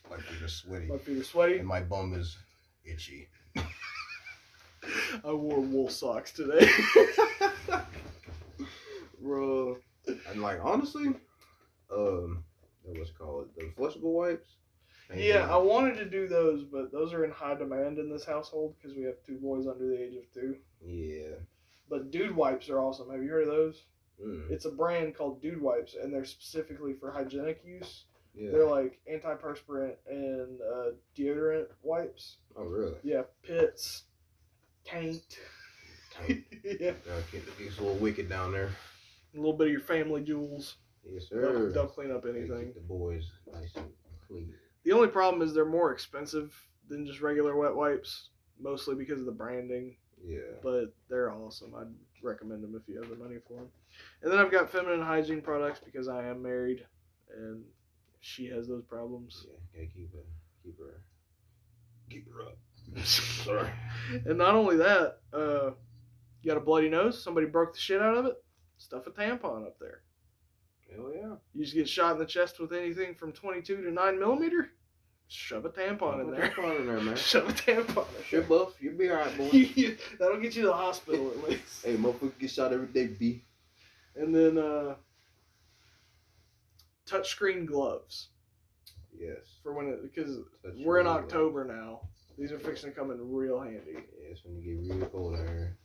My 0.10 0.18
feet 0.18 0.42
are 0.44 0.48
sweaty. 0.48 0.86
my 0.86 0.98
feet 0.98 1.18
are 1.18 1.24
sweaty. 1.24 1.58
And 1.58 1.68
my 1.68 1.80
bum 1.82 2.14
is 2.14 2.38
itchy. 2.86 3.30
I 3.56 5.32
wore 5.32 5.60
wool 5.62 5.90
socks 5.90 6.32
today. 6.32 6.70
Bro. 9.22 9.78
And 10.30 10.42
like, 10.42 10.60
honestly, 10.62 11.08
um, 11.92 12.44
what's 12.84 13.10
it 13.10 13.18
called? 13.18 13.48
The 13.58 13.72
flushable 13.78 14.14
wipes? 14.14 14.58
Ain't 15.12 15.22
Yeah, 15.22 15.48
I 15.54 15.58
wanted 15.58 15.96
to 15.98 16.06
do 16.06 16.28
those, 16.28 16.64
but 16.64 16.92
those 16.92 17.14
are 17.14 17.24
in 17.26 17.32
high 17.32 17.56
demand 17.56 18.00
in 18.00 18.10
this 18.10 18.26
household 18.26 18.76
because 18.78 18.96
we 18.98 19.04
have 19.04 19.16
two 19.26 19.38
boys 19.38 19.68
under 19.68 19.88
the 19.88 20.02
age 20.02 20.16
of 20.16 20.32
two. 20.34 20.56
Yeah. 20.86 21.36
But 21.90 22.12
Dude 22.12 22.36
Wipes 22.36 22.70
are 22.70 22.80
awesome. 22.80 23.10
Have 23.12 23.22
you 23.24 23.30
heard 23.30 23.44
of 23.48 23.54
those? 23.54 23.84
Mm, 24.24 24.50
It's 24.52 24.66
a 24.66 24.72
brand 24.72 25.16
called 25.16 25.42
Dude 25.42 25.62
Wipes, 25.62 25.96
and 26.02 26.14
they're 26.14 26.26
specifically 26.26 26.94
for 26.94 27.12
hygienic 27.12 27.62
use. 27.66 28.06
yeah. 28.34 28.52
They're 28.52 28.68
like 28.68 29.00
antiperspirant 29.12 29.96
and 30.08 30.60
uh, 30.62 30.92
deodorant 31.18 31.68
wipes. 31.82 32.38
oh, 32.56 32.64
really? 32.64 32.94
Yeah, 33.04 33.24
pits, 33.44 34.04
taint. 34.86 35.22
Taint. 36.28 36.46
yeah, 36.64 36.92
Uh, 37.10 37.22
it 37.34 37.58
gets 37.58 37.78
a 37.80 37.82
little 37.84 37.98
wicked 37.98 38.30
down 38.30 38.52
there. 38.52 38.70
a 39.34 39.38
little 39.38 39.54
bit 39.54 39.68
of 39.68 39.72
your 39.74 39.82
family 39.82 40.22
jewels. 40.24 40.76
Yes, 41.12 41.28
sir. 41.28 41.72
they'll 41.74 41.88
clean 41.88 42.12
up 42.12 42.26
anything. 42.26 42.66
keep 42.68 42.76
the 42.76 42.80
boys 42.82 43.26
nice 43.52 43.72
and 43.76 43.86
clean. 44.28 44.54
The 44.84 44.92
only 44.92 45.08
problem 45.08 45.42
is 45.42 45.54
they're 45.54 45.66
more 45.66 45.92
expensive 45.92 46.54
than 46.90 47.06
just 47.06 47.22
regular 47.22 47.56
wet 47.56 47.76
wipes, 47.76 48.30
mostly 48.60 48.96
because 48.96 49.20
of 49.20 49.26
the 49.26 49.32
branding. 49.32 49.96
Yeah. 50.26 50.40
but 50.62 50.94
they're 51.10 51.32
awesome. 51.34 51.76
I'd 51.76 51.94
recommend 52.24 52.64
them 52.64 52.80
if 52.82 52.88
you 52.88 53.00
have 53.02 53.10
the 53.10 53.18
money 53.18 53.36
for 53.46 53.58
them. 53.58 53.68
And 54.22 54.32
then 54.32 54.40
I've 54.40 54.52
got 54.52 54.70
feminine 54.72 55.02
hygiene 55.02 55.42
products 55.42 55.82
because 55.84 56.08
I 56.08 56.26
am 56.30 56.42
married 56.42 56.86
and 57.38 57.64
she 58.22 58.48
has 58.48 58.68
those 58.68 58.84
problems. 58.84 59.46
Yeah, 59.46 59.58
gotta 59.82 59.88
keep 59.94 60.14
her, 60.14 60.24
keep 60.64 60.80
her, 60.80 61.02
keep 62.10 62.26
her 62.34 62.44
up. 62.44 62.58
Sorry. 63.06 63.70
And 64.26 64.38
not 64.38 64.56
only 64.56 64.78
that, 64.78 65.20
uh, 65.34 65.72
you 66.42 66.48
got 66.50 66.58
a 66.58 66.62
bloody 66.62 66.90
nose, 66.90 67.22
somebody 67.22 67.48
broke 67.48 67.74
the 67.74 67.80
shit 67.80 68.02
out 68.02 68.16
of 68.16 68.26
it, 68.26 68.36
stuff 68.78 69.08
a 69.08 69.12
tampon 69.12 69.66
up 69.66 69.78
there. 69.80 70.04
Hell 70.96 71.12
yeah. 71.16 71.36
You 71.54 71.64
just 71.64 71.74
get 71.76 71.88
shot 71.90 72.14
in 72.14 72.20
the 72.20 72.26
chest 72.26 72.60
with 72.60 72.74
anything 72.74 73.16
from 73.16 73.32
22 73.32 73.84
to 73.84 73.92
9 73.92 74.20
millimeter, 74.20 74.70
shove 75.28 75.66
a 75.66 75.70
tampon 75.70 76.22
in 76.22 76.32
there. 76.32 76.50
Tampon 76.50 76.80
in 76.80 76.88
there, 76.88 77.00
man. 77.02 77.16
Shove 77.18 77.50
a 77.50 77.54
tampon 77.54 78.06
Sure, 78.28 78.42
in 78.42 78.48
buff. 78.48 78.74
You'll 78.80 78.98
be 78.98 79.10
alright, 79.10 79.36
boy. 79.38 79.50
That'll 80.20 80.40
get 80.40 80.56
you 80.56 80.62
to 80.64 80.68
the 80.68 80.74
hospital 80.74 81.32
at 81.32 81.50
least. 81.50 81.84
hey, 81.86 81.96
motherfucker 81.96 82.38
get 82.40 82.52
shot 82.52 82.74
every 82.74 82.88
day, 82.88 83.08
B. 83.08 83.44
And 84.16 84.34
then 84.36 84.58
uh, 84.60 84.96
touchscreen 87.08 87.66
gloves. 87.66 88.30
Yes. 89.18 89.38
for 89.62 89.74
when 89.74 89.88
it 89.88 90.02
because 90.04 90.40
we're 90.84 91.00
in. 91.00 91.08
October 91.08 91.64
now. 91.66 92.02
These 92.38 92.52
are 92.52 92.60
fixing 92.60 92.90
to 92.90 92.96
come 92.96 93.12
in 93.12 93.18
real 93.32 93.60
handy. 93.62 93.96
It's 94.30 94.44
when 94.44 94.60
you 94.62 94.76
get 94.84 94.96
real 94.96 95.06
cold 95.08 95.36
out 95.36 95.48
here. 95.48 95.78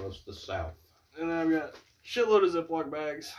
What's 0.00 0.22
the 0.24 0.32
South? 0.32 0.72
And 1.18 1.28
then 1.28 1.36
I've 1.36 1.50
got 1.50 1.74
shitload 2.06 2.44
of 2.46 2.68
Ziploc 2.68 2.90
bags, 2.90 3.32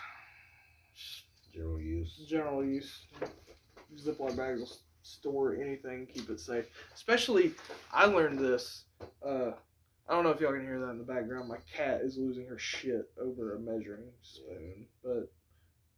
General 1.54 1.82
use. 1.82 2.26
general 2.28 2.66
use. 2.66 3.02
Ziploc 3.96 4.36
bags 4.36 4.60
will 4.60 4.72
store 5.04 5.56
anything, 5.56 6.08
keep 6.12 6.30
it 6.30 6.40
safe. 6.40 6.66
Especially, 6.96 7.54
I 7.92 8.06
learned 8.06 8.40
this. 8.40 8.86
Uh, 9.26 9.52
I 10.08 10.14
don't 10.14 10.24
know 10.24 10.32
if 10.32 10.42
y'all 10.42 10.52
can 10.52 10.64
hear 10.64 10.80
that 10.80 10.90
in 10.90 10.98
the 10.98 11.04
background. 11.04 11.48
My 11.48 11.58
cat 11.72 12.02
is 12.02 12.18
losing 12.18 12.48
her 12.48 12.58
shit 12.58 13.12
over 13.22 13.56
a 13.56 13.60
measuring 13.60 14.10
spoon. 14.22 14.88
But 15.04 15.32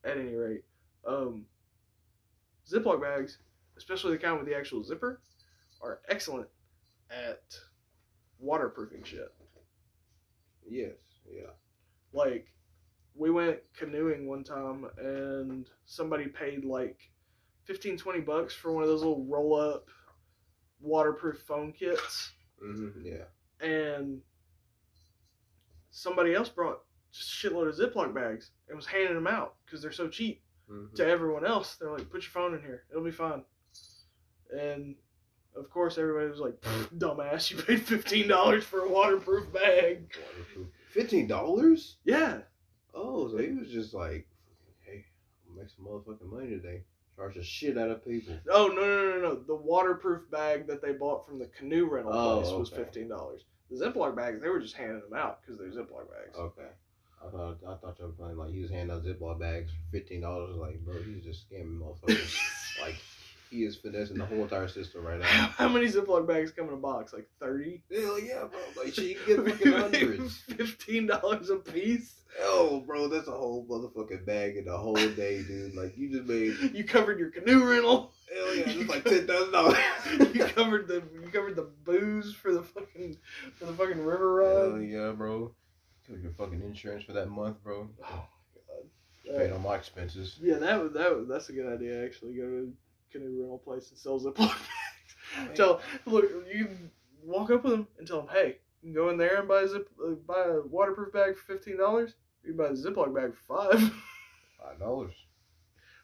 at 0.03 0.17
any 0.17 0.35
rate, 0.35 0.63
um, 1.07 1.45
Ziploc 2.69 3.01
bags, 3.01 3.37
especially 3.77 4.11
the 4.11 4.17
kind 4.17 4.37
with 4.37 4.47
the 4.47 4.55
actual 4.55 4.83
zipper, 4.83 5.21
are 5.81 6.01
excellent 6.09 6.47
at 7.09 7.41
waterproofing 8.39 9.03
shit. 9.03 9.33
Yes. 10.67 10.93
Yeah. 11.31 11.51
Like, 12.11 12.47
we 13.15 13.29
went 13.31 13.59
canoeing 13.77 14.27
one 14.27 14.43
time 14.43 14.85
and 14.97 15.69
somebody 15.85 16.27
paid 16.27 16.65
like 16.65 16.99
15, 17.65 17.97
20 17.97 18.19
bucks 18.21 18.53
for 18.53 18.73
one 18.73 18.83
of 18.83 18.89
those 18.89 18.99
little 19.01 19.25
roll 19.25 19.55
up 19.59 19.87
waterproof 20.81 21.39
phone 21.47 21.71
kits. 21.71 22.31
Mm-hmm. 22.63 23.05
Yeah. 23.05 23.65
And 23.67 24.19
somebody 25.91 26.33
else 26.33 26.49
brought 26.49 26.79
just 27.11 27.31
a 27.31 27.47
shitload 27.47 27.69
of 27.69 27.75
Ziploc 27.75 28.13
bags 28.13 28.51
and 28.67 28.75
was 28.75 28.85
handing 28.85 29.15
them 29.15 29.27
out 29.27 29.55
because 29.65 29.81
they're 29.81 29.91
so 29.91 30.07
cheap 30.07 30.41
Mm-hmm. 30.67 30.95
to 30.95 31.05
everyone 31.05 31.45
else. 31.45 31.75
They're 31.75 31.91
like, 31.91 32.09
put 32.09 32.23
your 32.23 32.31
phone 32.31 32.55
in 32.55 32.59
here, 32.59 32.85
it'll 32.89 33.03
be 33.03 33.11
fine. 33.11 33.43
And 34.49 34.95
of 35.55 35.69
course, 35.69 35.99
everybody 35.99 36.27
was 36.27 36.39
like, 36.39 36.59
dumbass, 36.97 37.51
you 37.51 37.57
paid 37.57 37.85
$15 37.85 38.63
for 38.63 38.79
a 38.79 38.89
waterproof 38.89 39.53
bag. 39.53 40.11
Waterproof. 40.17 40.67
Fifteen 40.89 41.27
dollars? 41.27 41.97
Yeah. 42.03 42.39
Oh, 42.95 43.29
so 43.29 43.37
he 43.37 43.51
was 43.51 43.69
just 43.69 43.93
like, 43.93 44.27
hey, 44.85 45.05
I'm 45.49 45.57
make 45.57 45.69
some 45.69 45.85
motherfucking 45.85 46.31
money 46.31 46.49
today. 46.49 46.83
Charge 47.15 47.35
the 47.35 47.43
shit 47.43 47.77
out 47.77 47.89
of 47.89 48.03
people. 48.05 48.35
Oh 48.51 48.67
no 48.67 48.81
no 48.81 49.11
no 49.15 49.21
no! 49.21 49.35
The 49.35 49.55
waterproof 49.55 50.29
bag 50.29 50.67
that 50.67 50.81
they 50.81 50.91
bought 50.91 51.25
from 51.25 51.39
the 51.39 51.45
canoe 51.57 51.87
rental 51.89 52.11
Oh, 52.13 52.41
place 52.41 52.51
was 52.51 52.71
okay. 52.73 52.83
fifteen 52.83 53.07
dollars. 53.07 53.43
The 53.71 53.85
Ziploc 53.85 54.15
bags 54.15 54.41
they 54.41 54.49
were 54.49 54.59
just 54.59 54.75
handing 54.75 54.99
them 55.01 55.17
out 55.17 55.39
because 55.41 55.57
they're 55.57 55.69
Ziploc 55.69 56.09
bags. 56.11 56.37
Okay. 56.37 56.67
I 57.25 57.29
thought 57.31 57.57
I 57.67 57.75
thought 57.75 57.95
you 57.99 58.05
were 58.05 58.11
playing 58.11 58.37
like 58.37 58.51
he 58.51 58.59
was 58.61 58.69
handing 58.69 58.95
out 58.95 59.05
Ziploc 59.05 59.39
bags 59.39 59.71
for 59.71 59.97
fifteen 59.97 60.21
dollars. 60.21 60.55
Like, 60.57 60.79
bro, 60.81 61.01
he's 61.03 61.23
just 61.23 61.49
scamming 61.49 61.79
motherfuckers. 61.79 62.37
like, 62.81 62.95
he 63.49 63.63
is 63.63 63.75
finessing 63.75 64.17
the 64.17 64.25
whole 64.25 64.43
entire 64.43 64.67
system 64.67 65.03
right 65.05 65.19
now. 65.19 65.25
How 65.57 65.67
many 65.69 65.87
Ziploc 65.87 66.27
bags 66.27 66.51
come 66.51 66.67
in 66.67 66.73
a 66.73 66.77
box? 66.77 67.13
Like 67.13 67.27
thirty. 67.39 67.83
Hell 67.93 68.19
yeah, 68.19 68.43
bro. 68.45 68.83
Like, 68.83 68.93
shit, 68.93 69.05
you 69.05 69.35
can 69.35 69.43
get 69.45 69.55
fucking 69.55 69.71
hundreds. 70.01 70.37
Fifteen 70.39 71.07
dollars 71.07 71.49
a 71.49 71.57
piece. 71.57 72.21
Oh, 72.41 72.81
bro, 72.85 73.07
that's 73.07 73.29
a 73.29 73.31
whole 73.31 73.65
motherfucking 73.65 74.25
bag 74.25 74.57
in 74.57 74.65
the 74.65 74.77
whole 74.77 74.93
day, 74.95 75.41
dude. 75.43 75.73
Like, 75.73 75.97
you 75.97 76.09
just 76.09 76.25
made 76.25 76.73
You 76.75 76.83
covered 76.83 77.17
your 77.17 77.29
canoe 77.31 77.63
rental. 77.63 78.11
hell 78.33 78.55
yeah, 78.55 78.63
it's 78.67 78.89
like 78.89 79.05
ten 79.05 79.25
thousand 79.25 79.53
dollars. 79.53 79.77
you 80.33 80.43
covered 80.45 80.87
the 80.89 81.01
you 81.13 81.29
covered 81.31 81.55
the 81.55 81.69
booze 81.85 82.33
for 82.33 82.51
the 82.51 82.63
fucking 82.63 83.17
for 83.55 83.65
the 83.65 83.73
fucking 83.73 84.03
river 84.03 84.43
Hell 84.43 84.71
ride. 84.71 84.89
yeah, 84.89 85.11
bro. 85.11 85.53
Cover 86.07 86.19
your 86.19 86.31
fucking 86.33 86.61
insurance 86.61 87.03
for 87.05 87.13
that 87.13 87.29
month, 87.29 87.63
bro. 87.63 87.87
Oh 88.03 88.07
my 88.53 88.61
god. 89.31 89.39
Paid 89.39 89.51
all 89.53 89.59
my 89.59 89.75
expenses. 89.75 90.37
yeah, 90.41 90.57
that 90.57 90.83
was 90.83 90.91
that 90.93 91.15
would, 91.15 91.27
that's 91.29 91.47
a 91.49 91.53
good 91.53 91.71
idea. 91.73 92.03
Actually, 92.05 92.33
go 92.35 92.43
to 92.43 92.73
canoe 93.15 93.39
rental 93.39 93.57
place 93.57 93.89
and 93.89 93.97
sell 93.99 94.19
Ziploc 94.19 94.55
bags. 95.37 95.57
Tell 95.57 95.81
look 96.05 96.25
you 96.53 96.69
walk 97.23 97.51
up 97.51 97.63
with 97.63 97.73
them 97.73 97.87
and 97.97 98.07
tell 98.07 98.21
them, 98.21 98.29
hey, 98.31 98.57
you 98.81 98.91
can 98.91 98.93
go 98.93 99.09
in 99.09 99.17
there 99.17 99.39
and 99.39 99.47
buy 99.47 99.61
a 99.61 99.67
zip, 99.67 99.89
uh, 100.03 100.11
buy 100.27 100.43
a 100.45 100.61
waterproof 100.61 101.11
bag 101.13 101.35
for 101.35 101.53
fifteen 101.53 101.77
dollars. 101.77 102.15
You 102.43 102.53
can 102.53 102.57
buy 102.57 102.69
a 102.69 102.73
Ziploc 102.73 103.13
bag 103.13 103.33
for 103.35 103.71
five. 103.71 103.91
Five 104.61 104.79
dollars. 104.79 105.13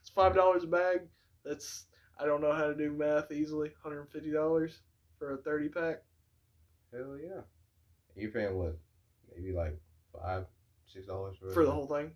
it's 0.01 0.09
five 0.12 0.36
dollars 0.36 0.64
a 0.64 0.68
bag. 0.68 1.01
That's 1.43 1.86
I 2.20 2.26
don't 2.26 2.41
know 2.41 2.51
how 2.53 2.68
to 2.68 2.76
do 2.76 2.91
math 2.91 3.32
easily. 3.32 3.72
Hundred 3.82 4.01
and 4.01 4.09
fifty 4.12 4.32
dollars 4.32 4.82
for 5.18 5.34
a 5.34 5.38
thirty 5.38 5.68
pack. 5.68 6.03
Hell 6.93 7.18
yeah. 7.20 7.41
You're 8.16 8.30
paying 8.30 8.55
what? 8.55 8.78
Maybe 9.36 9.51
like 9.51 9.80
five, 10.14 10.45
six 10.86 11.07
dollars 11.07 11.38
for 11.53 11.66
the 11.66 11.72
whole 11.72 11.88
thing. 11.88 12.12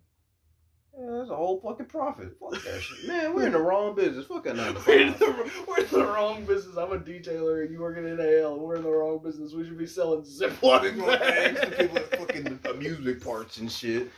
Yeah, 0.98 1.18
that's 1.18 1.30
a 1.30 1.36
whole 1.36 1.60
fucking 1.60 1.86
profit. 1.86 2.36
Fuck 2.40 2.62
that 2.62 2.80
shit. 2.80 3.06
Man, 3.06 3.34
we're 3.34 3.46
in 3.46 3.52
the 3.52 3.60
wrong 3.60 3.94
business. 3.94 4.26
Fuck 4.26 4.44
that 4.44 4.56
nine 4.56 4.74
We're 4.86 5.00
in, 5.00 5.12
the, 5.12 5.50
we're 5.68 5.80
in 5.80 5.90
the 5.90 6.06
wrong 6.06 6.44
business. 6.46 6.76
I'm 6.76 6.92
a 6.92 6.98
detailer 6.98 7.62
and 7.62 7.70
you 7.70 7.80
working 7.80 8.04
in 8.04 8.18
AL 8.18 8.54
and 8.54 8.62
we're 8.62 8.76
in 8.76 8.82
the 8.82 8.90
wrong 8.90 9.20
business. 9.22 9.52
We 9.52 9.64
should 9.64 9.76
be 9.76 9.86
selling 9.86 10.22
Ziploc 10.22 10.96
bags 11.06 11.60
to 11.60 11.66
people 11.66 11.98
at 11.98 12.18
fucking 12.18 12.60
amusement 12.70 13.22
parks 13.22 13.58
and 13.58 13.70
shit. 13.70 14.10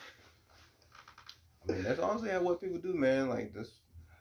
I 1.69 1.73
mean, 1.73 1.83
that's 1.83 2.01
honestly 2.01 2.31
how 2.31 2.43
what 2.43 2.61
people 2.61 2.79
do, 2.79 2.95
man. 2.95 3.29
Like 3.29 3.53
that's 3.53 3.71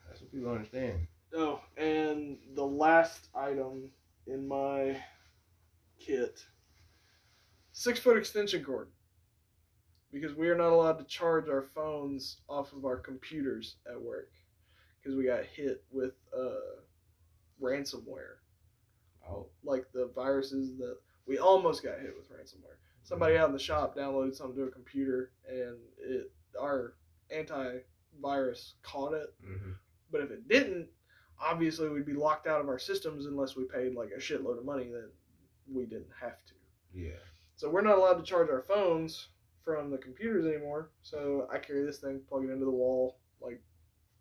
that's 0.08 0.22
what 0.22 0.32
people 0.32 0.52
understand. 0.52 1.08
Oh, 1.36 1.62
and 1.78 2.38
the 2.56 2.66
last 2.66 3.28
item 3.36 3.92
in 4.26 4.48
my 4.48 4.98
kit 6.00 6.44
six 7.72 8.00
foot 8.00 8.18
extension 8.18 8.64
cord. 8.64 8.88
Because 10.20 10.36
we 10.36 10.50
are 10.50 10.58
not 10.58 10.72
allowed 10.72 10.98
to 11.00 11.06
charge 11.06 11.48
our 11.50 11.64
phones 11.76 12.38
off 12.50 12.74
of 12.74 12.86
our 12.86 12.98
computers 12.98 13.76
at 13.90 14.00
work. 14.02 14.32
Because 15.00 15.16
we 15.18 15.26
got 15.26 15.46
hit 15.46 15.84
with 15.92 16.14
uh, 16.38 16.82
ransomware. 17.62 18.38
Oh, 19.30 19.48
Like 19.64 19.86
the 19.94 20.10
viruses 20.16 20.78
that 20.78 20.98
we 21.28 21.38
almost 21.38 21.84
got 21.84 22.00
hit 22.00 22.14
with 22.18 22.30
ransomware. 22.32 22.78
Somebody 23.04 23.38
out 23.38 23.48
in 23.48 23.54
the 23.54 23.60
shop 23.60 23.96
downloaded 23.96 24.36
something 24.36 24.56
to 24.58 24.64
a 24.64 24.72
computer 24.72 25.32
and 25.50 25.78
it 26.00 26.32
our 26.60 26.96
antivirus 27.34 28.74
caught 28.84 29.14
it 29.14 29.34
hmm 29.44 29.72
but 30.10 30.22
if 30.22 30.32
it 30.32 30.48
didn't, 30.48 30.88
obviously 31.38 31.90
we'd 31.90 32.06
be 32.06 32.14
locked 32.14 32.48
out 32.48 32.62
of 32.62 32.70
our 32.70 32.80
systems 32.80 33.26
unless 33.26 33.58
we 33.58 33.66
paid 33.66 33.94
like 33.94 34.10
a 34.16 34.20
shitload 34.20 34.58
of 34.58 34.64
money 34.64 34.88
that 34.88 35.12
we 35.70 35.84
didn't 35.86 36.08
have 36.22 36.38
to. 36.46 36.54
yeah. 36.94 37.20
So 37.58 37.70
we're 37.70 37.82
not 37.82 37.98
allowed 37.98 38.14
to 38.14 38.24
charge 38.24 38.50
our 38.50 38.62
phones 38.62 39.28
from 39.68 39.92
the 39.92 39.98
computers 39.98 40.46
anymore. 40.46 40.92
So 41.02 41.46
I 41.52 41.58
carry 41.58 41.86
this 41.86 42.00
thing, 42.00 42.22
plug 42.30 42.46
it 42.46 42.52
into 42.52 42.64
the 42.64 42.72
wall, 42.72 43.18
like 43.42 43.62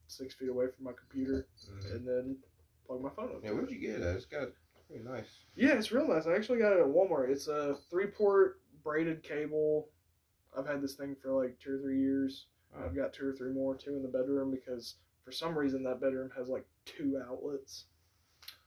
six 0.08 0.34
feet 0.34 0.48
away 0.48 0.66
from 0.74 0.84
my 0.86 0.92
computer, 0.92 1.46
Mhm. 1.70 1.94
and 1.94 2.08
then 2.08 2.36
plug 2.84 3.00
my 3.00 3.10
phone 3.10 3.36
up. 3.36 3.44
Yeah, 3.44 3.52
where'd 3.52 3.70
you 3.70 3.78
get 3.78 4.00
that? 4.00 4.16
It's 4.16 4.24
got 4.26 4.48
pretty 4.88 5.04
nice. 5.04 5.44
Yeah, 5.54 5.78
it's 5.78 5.92
real 5.92 6.08
nice. 6.08 6.26
I 6.26 6.34
actually 6.34 6.58
got 6.58 6.72
it 6.72 6.80
at 6.80 6.86
Walmart. 6.86 7.30
It's 7.30 7.46
a 7.46 7.76
three 7.90 8.08
port 8.08 8.60
braided 8.82 9.22
cable. 9.22 9.88
I've 10.56 10.66
had 10.66 10.82
this 10.82 10.96
thing 10.96 11.14
for 11.14 11.30
like 11.30 11.56
two 11.60 11.76
or 11.76 11.78
three 11.78 12.00
years. 12.00 12.48
Oh. 12.74 12.84
I've 12.84 12.96
got 12.96 13.12
two 13.12 13.28
or 13.28 13.32
three 13.32 13.52
more, 13.52 13.76
two 13.76 13.94
in 13.94 14.02
the 14.02 14.08
bedroom 14.08 14.50
because 14.50 14.96
for 15.24 15.30
some 15.30 15.56
reason 15.56 15.84
that 15.84 16.00
bedroom 16.00 16.30
has 16.36 16.48
like 16.48 16.66
two 16.84 17.22
outlets. 17.24 17.86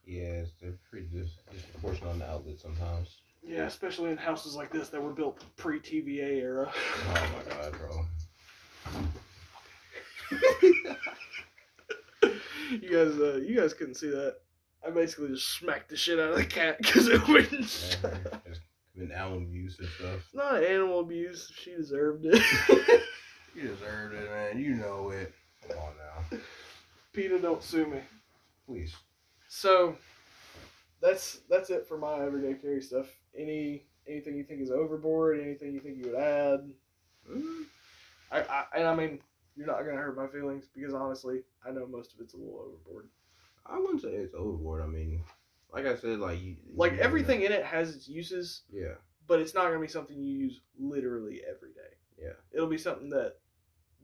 Yeah, 0.05 0.43
it's, 0.43 0.53
they're 0.61 0.79
pretty 0.89 1.07
dis- 1.07 1.39
disproportionate 1.51 2.09
on 2.09 2.19
the 2.19 2.29
outlet 2.29 2.57
sometimes. 2.57 3.17
Yeah, 3.43 3.63
especially 3.63 4.11
in 4.11 4.17
houses 4.17 4.55
like 4.55 4.71
this 4.71 4.89
that 4.89 5.01
were 5.01 5.13
built 5.13 5.43
pre 5.57 5.79
TVA 5.79 6.41
era. 6.41 6.71
Oh 7.07 7.29
my 7.37 7.53
god, 7.53 7.71
bro. 7.77 8.05
you 12.71 12.89
guys, 12.89 13.19
uh, 13.19 13.39
you 13.45 13.55
guys 13.57 13.73
couldn't 13.73 13.95
see 13.95 14.09
that. 14.09 14.35
I 14.85 14.91
basically 14.91 15.29
just 15.29 15.49
smacked 15.57 15.89
the 15.89 15.97
shit 15.97 16.19
out 16.19 16.31
of 16.31 16.35
the 16.37 16.45
cat 16.45 16.77
because 16.81 17.07
it 17.07 17.27
wouldn't. 17.27 17.67
Shut 17.69 18.05
up. 18.33 18.45
Been 18.95 19.11
animal 19.11 19.37
abuse 19.39 19.79
and 19.79 19.87
stuff. 19.97 20.19
Not 20.33 20.63
animal 20.63 20.99
abuse. 20.99 21.51
She 21.55 21.71
deserved 21.75 22.25
it. 22.25 22.41
You 23.55 23.67
deserved 23.69 24.13
it, 24.13 24.29
man. 24.29 24.59
You 24.63 24.75
know 24.75 25.09
it. 25.09 25.33
Come 25.67 25.79
on 25.79 25.93
now, 26.31 26.37
PETA, 27.13 27.39
don't 27.39 27.61
sue 27.63 27.87
me. 27.87 27.99
please. 28.65 28.95
So 29.49 29.97
that's 31.01 31.39
that's 31.49 31.69
it 31.71 31.85
for 31.87 31.97
my 31.97 32.23
everyday 32.23 32.53
carry 32.53 32.79
stuff. 32.79 33.07
Any 33.37 33.85
anything 34.07 34.35
you 34.35 34.43
think 34.43 34.61
is 34.61 34.71
overboard? 34.71 35.39
Anything 35.39 35.73
you 35.73 35.79
think 35.79 35.97
you 35.97 36.11
would 36.11 36.19
add? 36.19 36.69
Mm, 37.29 37.65
I, 38.31 38.39
I 38.41 38.65
and 38.75 38.87
I 38.87 38.95
mean 38.95 39.19
you're 39.55 39.67
not 39.67 39.79
gonna 39.83 39.97
hurt 39.97 40.17
my 40.17 40.27
feelings 40.27 40.65
because 40.73 40.93
honestly 40.93 41.41
I 41.65 41.71
know 41.71 41.85
most 41.87 42.13
of 42.13 42.19
it's 42.21 42.33
a 42.33 42.37
little 42.37 42.59
overboard. 42.65 43.09
I 43.65 43.77
wouldn't 43.77 44.01
say 44.01 44.09
it's 44.09 44.33
overboard. 44.33 44.81
I 44.81 44.87
mean, 44.87 45.23
like 45.71 45.85
I 45.85 45.95
said, 45.95 46.19
like 46.19 46.41
you, 46.41 46.55
Like 46.75 46.93
you 46.93 46.99
everything 46.99 47.43
in 47.43 47.51
it 47.51 47.63
has 47.65 47.95
its 47.95 48.07
uses, 48.07 48.63
Yeah, 48.71 48.95
but 49.27 49.39
it's 49.39 49.53
not 49.53 49.65
gonna 49.65 49.79
be 49.79 49.87
something 49.87 50.17
you 50.17 50.37
use 50.37 50.61
literally 50.79 51.41
every 51.47 51.73
day. 51.73 51.95
yeah, 52.21 52.33
It'll 52.51 52.67
be 52.67 52.77
something 52.77 53.09
that 53.11 53.35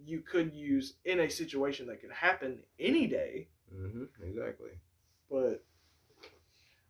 you 0.03 0.19
could 0.19 0.53
use 0.53 0.95
in 1.05 1.21
a 1.21 1.29
situation 1.29 1.87
that 1.87 2.01
could 2.01 2.11
happen 2.11 2.59
any 2.79 3.07
day. 3.07 3.47
Mm-hmm, 3.73 4.03
exactly. 4.23 4.71
But 5.31 5.63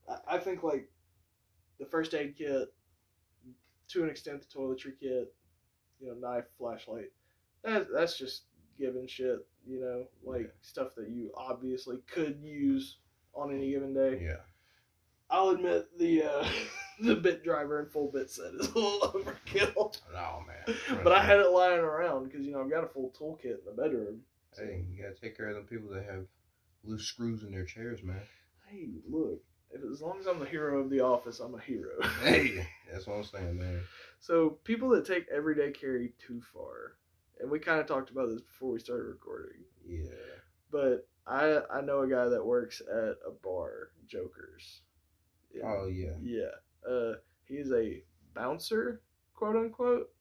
I, 0.09 0.35
I 0.35 0.37
think 0.39 0.63
like 0.63 0.89
the 1.79 1.85
first 1.85 2.13
aid 2.13 2.35
kit, 2.37 2.73
to 3.89 4.03
an 4.03 4.09
extent 4.09 4.41
the 4.41 4.59
toiletry 4.59 4.93
kit, 4.99 5.33
you 5.99 6.07
know, 6.07 6.13
knife, 6.15 6.45
flashlight. 6.57 7.11
That 7.63 7.87
that's 7.93 8.17
just 8.17 8.43
given 8.77 9.07
shit, 9.07 9.45
you 9.67 9.79
know, 9.79 10.05
like 10.23 10.41
Yeah. 10.43 10.51
stuff 10.61 10.95
that 10.95 11.09
you 11.09 11.31
obviously 11.35 11.97
could 12.07 12.39
use 12.41 12.97
on 13.33 13.53
any 13.53 13.71
given 13.71 13.93
day. 13.93 14.21
Yeah, 14.23 14.41
I'll 15.29 15.49
admit 15.49 15.97
the 15.97 16.23
uh, 16.23 16.47
the 17.01 17.15
bit 17.15 17.43
driver 17.43 17.79
and 17.79 17.91
full 17.91 18.11
bit 18.11 18.29
set 18.29 18.53
is 18.53 18.67
a 18.69 18.77
little 18.79 18.99
overkill, 19.13 19.97
no 20.13 20.43
man. 20.47 20.77
but 21.03 21.11
I 21.13 21.23
had 21.23 21.39
it 21.39 21.49
lying 21.51 21.79
around 21.79 22.25
because 22.25 22.45
you 22.45 22.51
know 22.51 22.61
I've 22.61 22.69
got 22.69 22.83
a 22.83 22.87
full 22.87 23.13
toolkit 23.19 23.59
in 23.59 23.65
the 23.65 23.71
bedroom. 23.81 24.21
So, 24.53 24.63
Hey, 24.63 24.85
you 24.89 25.01
gotta 25.03 25.15
take 25.15 25.35
care 25.35 25.47
of 25.49 25.55
them 25.55 25.65
people 25.65 25.89
that 25.93 26.05
have 26.05 26.25
loose 26.83 27.05
screws 27.05 27.43
in 27.43 27.51
their 27.51 27.65
chairs, 27.65 28.01
man. 28.03 28.21
hey, 28.67 28.87
look, 29.09 29.41
as 29.91 30.01
long 30.01 30.19
as 30.19 30.25
I'm 30.27 30.39
the 30.39 30.45
hero 30.45 30.79
of 30.79 30.89
the 30.89 31.01
office, 31.01 31.39
I'm 31.39 31.55
a 31.55 31.59
hero. 31.61 32.01
Hey, 32.23 32.65
that's 32.91 33.07
what 33.07 33.17
I'm 33.17 33.23
saying, 33.23 33.57
man. 33.57 33.81
So 34.19 34.51
people 34.63 34.89
that 34.89 35.05
take 35.05 35.27
everyday 35.33 35.71
carry 35.71 36.13
too 36.19 36.41
far, 36.53 36.97
and 37.39 37.49
we 37.51 37.59
kind 37.59 37.79
of 37.79 37.87
talked 37.87 38.09
about 38.09 38.29
this 38.29 38.41
before 38.41 38.71
we 38.71 38.79
started 38.79 39.03
recording, 39.05 39.63
Yeah. 39.87 40.09
but 40.71 41.07
I 41.27 41.59
I 41.71 41.81
know 41.81 42.01
a 42.01 42.07
guy 42.09 42.25
that 42.29 42.45
works 42.45 42.81
at 42.81 43.15
a 43.27 43.31
bar, 43.43 43.89
Jokers. 44.07 44.81
in- 45.53 45.61
Oh 45.63 45.87
yeah. 45.87 46.15
yeah. 46.21 46.89
Uh, 46.89 47.15
he's 47.45 47.71
a 47.71 48.03
bouncer, 48.33 49.01
quote 49.33 49.55
unquote. 49.55 50.11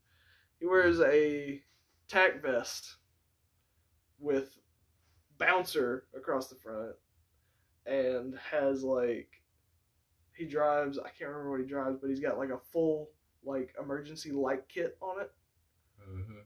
He 0.60 0.66
wears 0.66 1.00
a 1.00 1.62
tac 2.08 2.40
vest 2.42 2.96
with 4.18 4.56
bouncer 5.38 6.06
across 6.16 6.48
the 6.48 6.54
front, 6.56 6.94
and 7.86 8.34
has 8.50 8.82
like 8.82 9.28
he 10.36 10.46
drives. 10.46 10.98
I 10.98 11.08
can't 11.10 11.30
remember 11.30 11.50
what 11.52 11.60
he 11.60 11.66
drives, 11.66 11.98
but 12.00 12.10
he's 12.10 12.20
got 12.20 12.38
like 12.38 12.50
a 12.50 12.58
full 12.72 13.10
like 13.44 13.74
emergency 13.80 14.32
light 14.32 14.68
kit 14.68 14.96
on 15.00 15.20
it. 15.20 15.30
hmm 16.04 16.38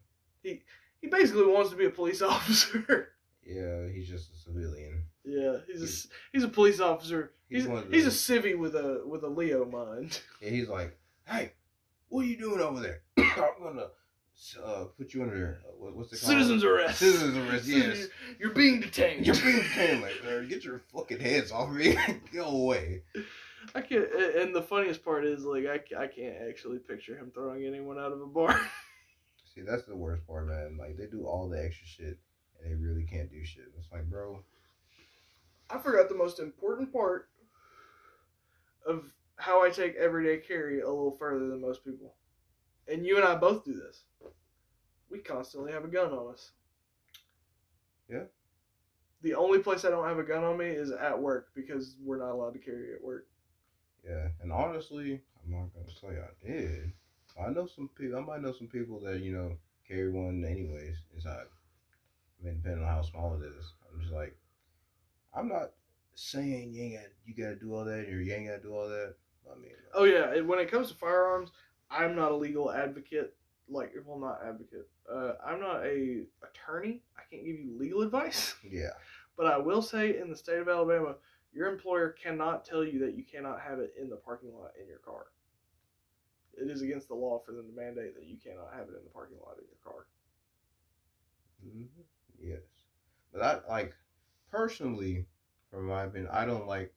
He 0.43 1.07
basically 1.09 1.45
wants 1.47 1.71
to 1.71 1.77
be 1.77 1.87
a 1.87 1.91
police 1.91 2.23
officer. 2.23 3.11
Yeah, 3.45 3.89
he's 3.89 4.09
just 4.09 4.33
a 4.33 4.37
civilian. 4.37 5.05
yeah, 5.25 5.59
he's 5.67 5.81
a 5.81 5.85
s- 5.87 6.09
he's 6.33 6.45
a 6.45 6.49
police 6.49 6.81
officer. 6.81 7.33
He's 7.49 7.65
He's 7.65 7.83
he's 7.91 8.07
a 8.07 8.11
civvy 8.11 8.59
with 8.59 8.75
a 8.75 9.03
with 9.07 9.23
a 9.25 9.29
Leo 9.29 9.65
mind. 9.65 10.21
Yeah, 10.43 10.51
he's 10.51 10.69
like, 10.69 10.99
hey, 11.27 11.53
what 12.09 12.23
are 12.25 12.29
you 12.29 12.37
doing 12.37 12.61
over 12.61 12.81
there? 12.81 13.01
I'm 13.19 13.63
gonna 13.63 13.87
uh, 14.65 14.85
put 14.97 15.15
you 15.15 15.23
under 15.23 15.61
uh, 15.65 15.73
what, 15.79 15.97
what's 15.97 16.13
it 16.13 16.21
called? 16.21 16.33
Citizens 16.33 16.65
arrest. 16.65 16.99
Citizens 16.99 17.37
arrest. 17.37 17.67
Yes. 17.67 18.07
You're 18.39 18.51
being 18.51 18.81
detained. 18.81 19.27
You're 19.27 19.37
being 19.37 19.59
detained, 19.59 20.03
like, 20.03 20.25
man. 20.25 20.49
Get 20.49 20.65
your 20.65 20.81
fucking 20.93 21.21
hands 21.21 21.51
off 21.51 21.71
me. 21.71 21.97
Go 22.33 22.47
away. 22.47 23.03
I 23.75 23.81
can't. 23.81 24.07
And 24.13 24.55
the 24.55 24.63
funniest 24.63 25.05
part 25.05 25.25
is 25.25 25.45
like 25.45 25.67
I, 25.67 26.03
I 26.03 26.07
can't 26.07 26.37
actually 26.49 26.79
picture 26.79 27.17
him 27.17 27.31
throwing 27.35 27.65
anyone 27.65 27.99
out 27.99 28.13
of 28.13 28.21
a 28.21 28.27
bar. 28.27 28.59
See, 29.55 29.63
that's 29.63 29.85
the 29.85 29.97
worst 29.97 30.27
part, 30.27 30.47
man. 30.47 30.77
Like 30.79 30.97
they 30.97 31.07
do 31.07 31.27
all 31.27 31.49
the 31.49 31.63
extra 31.63 31.87
shit 31.87 32.19
and 32.63 32.71
they 32.71 32.75
really 32.75 33.05
can't 33.05 33.31
do 33.31 33.45
shit. 33.45 33.65
It's 33.77 33.91
like, 33.93 34.09
bro, 34.09 34.43
I 35.71 35.79
forgot 35.79 36.09
the 36.09 36.15
most 36.15 36.39
important 36.39 36.93
part 36.93 37.29
of 38.87 39.05
how 39.37 39.63
I 39.63 39.71
take 39.71 39.97
everyday 39.97 40.39
carry 40.39 40.81
a 40.81 40.89
little 40.89 41.17
further 41.19 41.49
than 41.49 41.61
most 41.61 41.85
people. 41.85 42.15
And 42.91 43.05
you 43.07 43.17
and 43.17 43.25
I 43.27 43.35
both 43.35 43.65
do 43.65 43.75
this. 43.75 44.05
We 45.11 45.19
constantly 45.19 45.73
have 45.73 45.85
a 45.85 45.89
gun 45.89 46.13
on 46.13 46.33
us. 46.33 46.53
Yeah. 48.11 48.25
The 49.23 49.35
only 49.35 49.59
place 49.59 49.85
I 49.85 49.91
don't 49.91 50.07
have 50.07 50.19
a 50.19 50.23
gun 50.23 50.45
on 50.45 50.59
me 50.59 50.67
is 50.67 50.91
at 50.91 51.19
work 51.21 51.49
because 51.55 51.97
we're 52.03 52.19
not 52.19 52.33
allowed 52.33 52.53
to 52.55 52.59
carry 52.59 52.95
at 52.95 53.03
work. 53.03 53.27
yeah. 54.07 54.29
And 54.43 54.53
honestly, 54.53 55.21
I'm 55.45 55.53
not 55.53 55.75
gonna 55.75 55.91
say 56.01 56.21
I 56.21 56.47
did. 56.47 56.93
I 57.41 57.51
know 57.51 57.67
some 57.67 57.89
people. 57.97 58.19
I 58.19 58.21
might 58.21 58.43
know 58.43 58.53
some 58.53 58.69
people 58.69 59.01
that 59.01 59.21
you 59.21 59.33
know 59.33 59.57
carry 59.87 60.11
one 60.11 60.45
anyways 60.45 60.97
inside. 61.15 61.47
I 62.41 62.45
mean, 62.45 62.61
depending 62.63 62.85
on 62.85 62.91
how 62.91 63.03
small 63.03 63.35
it 63.35 63.45
is. 63.45 63.73
I'm 63.93 64.01
just 64.01 64.13
like, 64.13 64.37
I'm 65.35 65.49
not 65.49 65.73
saying 66.15 66.73
you 66.73 66.83
ain't 66.83 66.95
got 66.95 67.05
you 67.27 67.35
gotta 67.35 67.57
do 67.57 67.75
all 67.75 67.85
that 67.85 68.09
or 68.09 68.21
you 68.21 68.33
ain't 68.33 68.49
gotta 68.49 68.63
do 68.63 68.75
all 68.75 68.89
that. 68.89 69.15
I 69.51 69.59
mean, 69.59 69.73
Oh 69.95 70.05
yeah, 70.05 70.41
when 70.43 70.59
it 70.59 70.71
comes 70.71 70.89
to 70.89 70.95
firearms, 70.95 71.51
I'm 71.91 72.17
not 72.17 72.33
a 72.33 72.37
legal 72.37 72.71
advocate. 72.71 73.35
Like, 73.69 73.93
well, 74.07 74.19
not 74.19 74.41
advocate. 74.47 74.89
Uh, 75.13 75.33
I'm 75.45 75.61
not 75.61 75.85
a 75.85 76.23
attorney. 76.43 77.03
I 77.19 77.23
can't 77.31 77.45
give 77.45 77.57
you 77.61 77.77
legal 77.79 78.03
advice. 78.03 78.55
yeah, 78.65 78.91
But 79.37 79.47
I 79.47 79.59
will 79.59 79.83
say, 79.83 80.19
in 80.19 80.31
the 80.31 80.37
state 80.37 80.59
of 80.59 80.69
Alabama, 80.69 81.17
your 81.53 81.69
employer 81.69 82.11
cannot 82.23 82.65
tell 82.65 82.85
you 82.85 82.99
that 83.01 83.15
you 83.15 83.25
cannot 83.25 83.61
have 83.61 83.79
it 83.79 83.93
in 84.01 84.09
the 84.09 84.17
parking 84.17 84.53
lot 84.55 84.73
in 84.81 84.89
your 84.89 84.99
car. 84.99 85.27
It 86.55 86.71
is 86.71 86.83
against 86.83 87.09
the 87.09 87.15
law 87.15 87.39
for 87.39 87.53
them 87.53 87.69
to 87.69 87.73
mandate 87.77 88.15
that 88.17 88.27
you 88.27 88.37
cannot 88.39 88.73
have 88.75 88.89
it 88.89 88.97
in 88.99 89.05
the 89.05 89.11
parking 89.15 89.39
lot 89.39 89.57
in 89.59 89.65
your 89.67 89.79
car. 89.85 90.07
hmm 91.63 91.85
yes. 92.41 92.63
But 93.33 93.43
I 93.43 93.69
like 93.69 93.95
personally, 94.51 95.27
from 95.71 95.87
my 95.87 96.05
opinion, 96.05 96.31
I 96.33 96.45
don't 96.47 96.67
like 96.67 96.95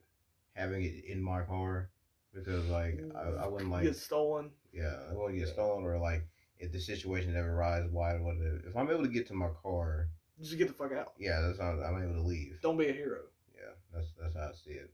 having 0.56 0.84
it 0.84 1.06
in 1.06 1.22
my 1.22 1.44
car 1.44 1.91
because 2.34 2.66
like 2.68 3.00
I, 3.16 3.44
I 3.44 3.48
mm. 3.48 3.52
wouldn't 3.52 3.72
like 3.72 3.84
Get 3.84 3.96
stolen. 3.96 4.52
yeah 4.74 4.96
I 5.10 5.14
wouldn't 5.14 5.38
get 5.40 5.48
Yeah. 5.48 5.54
stolen 5.54 5.84
or 5.86 5.98
like 6.00 6.24
if 6.60 6.72
the 6.72 6.80
situation 6.80 7.36
ever 7.36 7.52
arises, 7.54 7.92
why 7.92 8.14
would 8.20 8.38
it? 8.38 8.62
If 8.68 8.78
I'm 8.78 8.90
able 8.92 9.02
to 9.04 9.10
get 9.10 9.28
to 9.28 9.34
my 9.34 9.50
car, 9.64 10.10
Just 10.40 10.58
get 10.58 10.68
the 10.68 10.74
fuck 10.74 10.92
out. 10.94 11.14
yeah, 11.18 11.42
that's 11.42 11.60
how 11.60 11.72
I'm 11.72 12.02
able 12.04 12.14
to 12.22 12.28
leave. 12.28 12.60
Don't 12.62 12.78
be 12.78 12.88
a 12.88 12.94
hero. 12.94 13.22
Yeah, 13.56 13.72
that's 13.94 14.08
that's 14.22 14.36
how 14.36 14.50
I 14.50 14.52
see 14.54 14.72
it. 14.78 14.92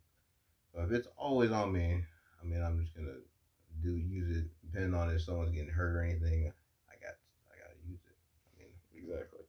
So 0.73 0.81
if 0.81 0.91
it's 0.91 1.07
always 1.17 1.51
on 1.51 1.73
me, 1.73 2.03
I 2.41 2.45
mean, 2.45 2.61
I'm 2.61 2.79
just 2.81 2.95
gonna 2.95 3.17
do 3.83 3.95
use 3.97 4.37
it. 4.37 4.45
Depending 4.65 4.93
on 4.93 5.09
if 5.09 5.21
someone's 5.21 5.51
getting 5.51 5.69
hurt 5.69 5.95
or 5.97 6.01
anything, 6.03 6.51
I 6.89 6.93
got 7.03 7.15
I 7.51 7.57
gotta 7.61 7.75
use 7.85 7.99
it. 8.05 8.15
I 8.55 8.59
mean, 8.63 8.69
Exactly. 8.95 9.41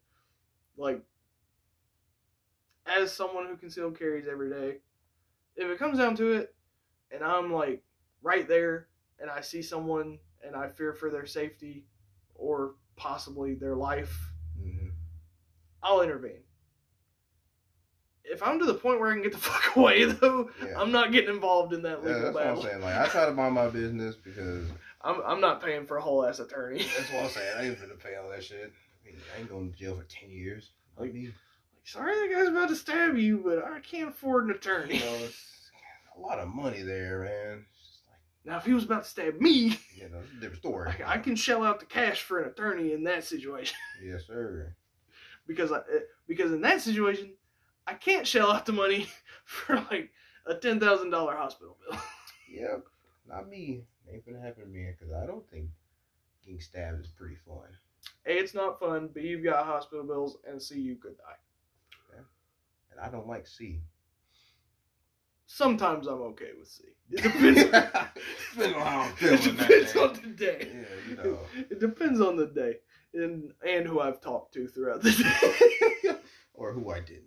Like, 0.76 1.02
as 2.86 3.12
someone 3.12 3.46
who 3.46 3.56
concealed 3.56 3.98
carries 3.98 4.26
every 4.28 4.50
day, 4.50 4.76
if 5.56 5.68
it 5.68 5.78
comes 5.78 5.98
down 5.98 6.16
to 6.16 6.32
it, 6.32 6.54
and 7.10 7.22
I'm 7.22 7.52
like 7.52 7.82
right 8.22 8.46
there, 8.48 8.88
and 9.20 9.30
I 9.30 9.40
see 9.40 9.62
someone 9.62 10.18
and 10.44 10.54
I 10.54 10.68
fear 10.68 10.92
for 10.92 11.10
their 11.10 11.26
safety 11.26 11.84
or 12.34 12.74
possibly 12.96 13.54
their 13.54 13.74
life, 13.76 14.32
mhm. 14.60 14.90
I'll 15.82 16.00
intervene. 16.02 16.42
If 18.24 18.42
I'm 18.42 18.58
to 18.58 18.66
the 18.66 18.74
point 18.74 19.00
where 19.00 19.10
I 19.10 19.14
can 19.14 19.22
get 19.22 19.32
the 19.32 19.38
fuck 19.50 19.76
away, 19.76 20.04
though, 20.04 20.50
yeah. 20.64 20.78
I'm 20.80 20.92
not 20.92 21.12
getting 21.12 21.30
involved 21.34 21.72
in 21.72 21.82
that 21.82 22.00
yeah, 22.02 22.08
legal 22.08 22.22
that's 22.22 22.34
what 22.34 22.42
I'm 22.46 22.54
battle. 22.56 22.62
saying. 22.62 22.80
Like 22.82 22.96
I 22.96 23.08
try 23.08 23.26
to 23.26 23.32
mind 23.32 23.54
my 23.54 23.68
business 23.68 24.16
because 24.16 24.68
I'm, 25.02 25.20
I'm 25.24 25.40
not 25.40 25.62
paying 25.62 25.86
for 25.86 25.96
a 25.96 26.02
whole 26.02 26.24
ass 26.24 26.38
attorney. 26.38 26.84
that's 26.96 27.10
what 27.12 27.24
I'm 27.24 27.30
saying. 27.30 27.54
I 27.56 27.64
ain't 27.66 27.80
gonna 27.80 27.94
pay 27.94 28.16
all 28.16 28.28
that 28.30 28.44
shit. 28.44 28.72
I, 29.02 29.06
mean, 29.10 29.16
I 29.34 29.40
ain't 29.40 29.48
going 29.48 29.72
to 29.72 29.78
jail 29.78 29.96
for 29.96 30.04
ten 30.04 30.30
years. 30.30 30.70
Like 30.98 31.14
me, 31.14 31.30
Sorry, 31.84 32.14
that 32.14 32.34
guy's 32.36 32.48
about 32.48 32.68
to 32.68 32.76
stab 32.76 33.16
you, 33.16 33.38
but 33.42 33.64
I 33.64 33.80
can't 33.80 34.10
afford 34.10 34.44
an 34.44 34.50
attorney. 34.50 34.96
you 34.96 35.00
know, 35.00 35.18
a 36.18 36.20
lot 36.20 36.38
of 36.38 36.48
money 36.48 36.82
there, 36.82 37.22
man. 37.22 37.64
Like 38.08 38.20
Now, 38.44 38.58
if 38.58 38.64
he 38.64 38.72
was 38.74 38.84
about 38.84 39.04
to 39.04 39.08
stab 39.10 39.40
me, 39.40 39.78
you 39.94 40.08
know, 40.10 40.18
a 40.18 40.40
different 40.40 40.58
story. 40.58 40.92
I, 41.04 41.14
I 41.14 41.18
can 41.18 41.36
shell 41.36 41.62
out 41.64 41.80
the 41.80 41.86
cash 41.86 42.22
for 42.22 42.40
an 42.40 42.50
attorney 42.50 42.92
in 42.92 43.04
that 43.04 43.24
situation 43.24 43.76
Yes, 44.04 44.26
sir. 44.26 44.74
because 45.46 45.72
I 45.72 45.78
eh, 45.78 46.00
because 46.26 46.52
in 46.52 46.60
that 46.62 46.80
situation 46.80 47.32
I 47.86 47.94
can't 47.94 48.26
shell 48.26 48.50
out 48.50 48.66
the 48.66 48.72
money 48.72 49.08
for 49.44 49.76
like 49.90 50.10
a 50.46 50.54
ten 50.54 50.80
thousand 50.80 51.10
dollar 51.10 51.36
hospital 51.36 51.76
bill. 51.88 51.98
Yep, 52.50 52.84
not 53.28 53.46
me. 53.50 53.82
Ain't 54.10 54.24
gonna 54.24 54.40
happen 54.40 54.62
to 54.64 54.68
me 54.70 54.90
because 54.98 55.12
I 55.12 55.26
don't 55.26 55.46
think 55.50 55.68
getting 56.42 56.60
stabbed 56.60 57.00
is 57.04 57.08
pretty 57.08 57.36
fun. 57.46 57.68
A, 58.24 58.32
it's 58.38 58.54
not 58.54 58.80
fun. 58.80 59.08
B, 59.12 59.20
you've 59.20 59.44
got 59.44 59.66
hospital 59.66 60.02
bills, 60.02 60.38
and 60.48 60.60
C, 60.60 60.80
you 60.80 60.96
could 60.96 61.18
die. 61.18 62.18
And 62.90 62.98
I 63.00 63.10
don't 63.10 63.28
like 63.28 63.46
C. 63.46 63.80
Sometimes 65.50 66.06
I'm 66.06 66.20
okay 66.20 66.50
with 66.58 66.68
C. 66.68 66.84
It 67.10 67.22
depends. 67.22 67.62
Depends 67.64 68.74
on 68.76 68.82
how 68.82 69.00
I'm 69.00 69.10
it 69.12 69.16
feeling 69.16 69.56
depends 69.56 69.96
on 69.96 70.12
the 70.12 70.28
day. 70.28 70.68
Yeah, 70.70 71.10
you 71.10 71.16
know. 71.16 71.38
It 71.70 71.80
depends 71.80 72.20
on 72.20 72.36
the 72.36 72.46
day 72.46 72.74
and 73.14 73.50
and 73.66 73.86
who 73.86 73.98
I've 73.98 74.20
talked 74.20 74.52
to 74.54 74.68
throughout 74.68 75.02
the 75.02 75.10
day. 76.04 76.16
or 76.52 76.72
who 76.74 76.90
I 76.90 77.00
didn't. 77.00 77.24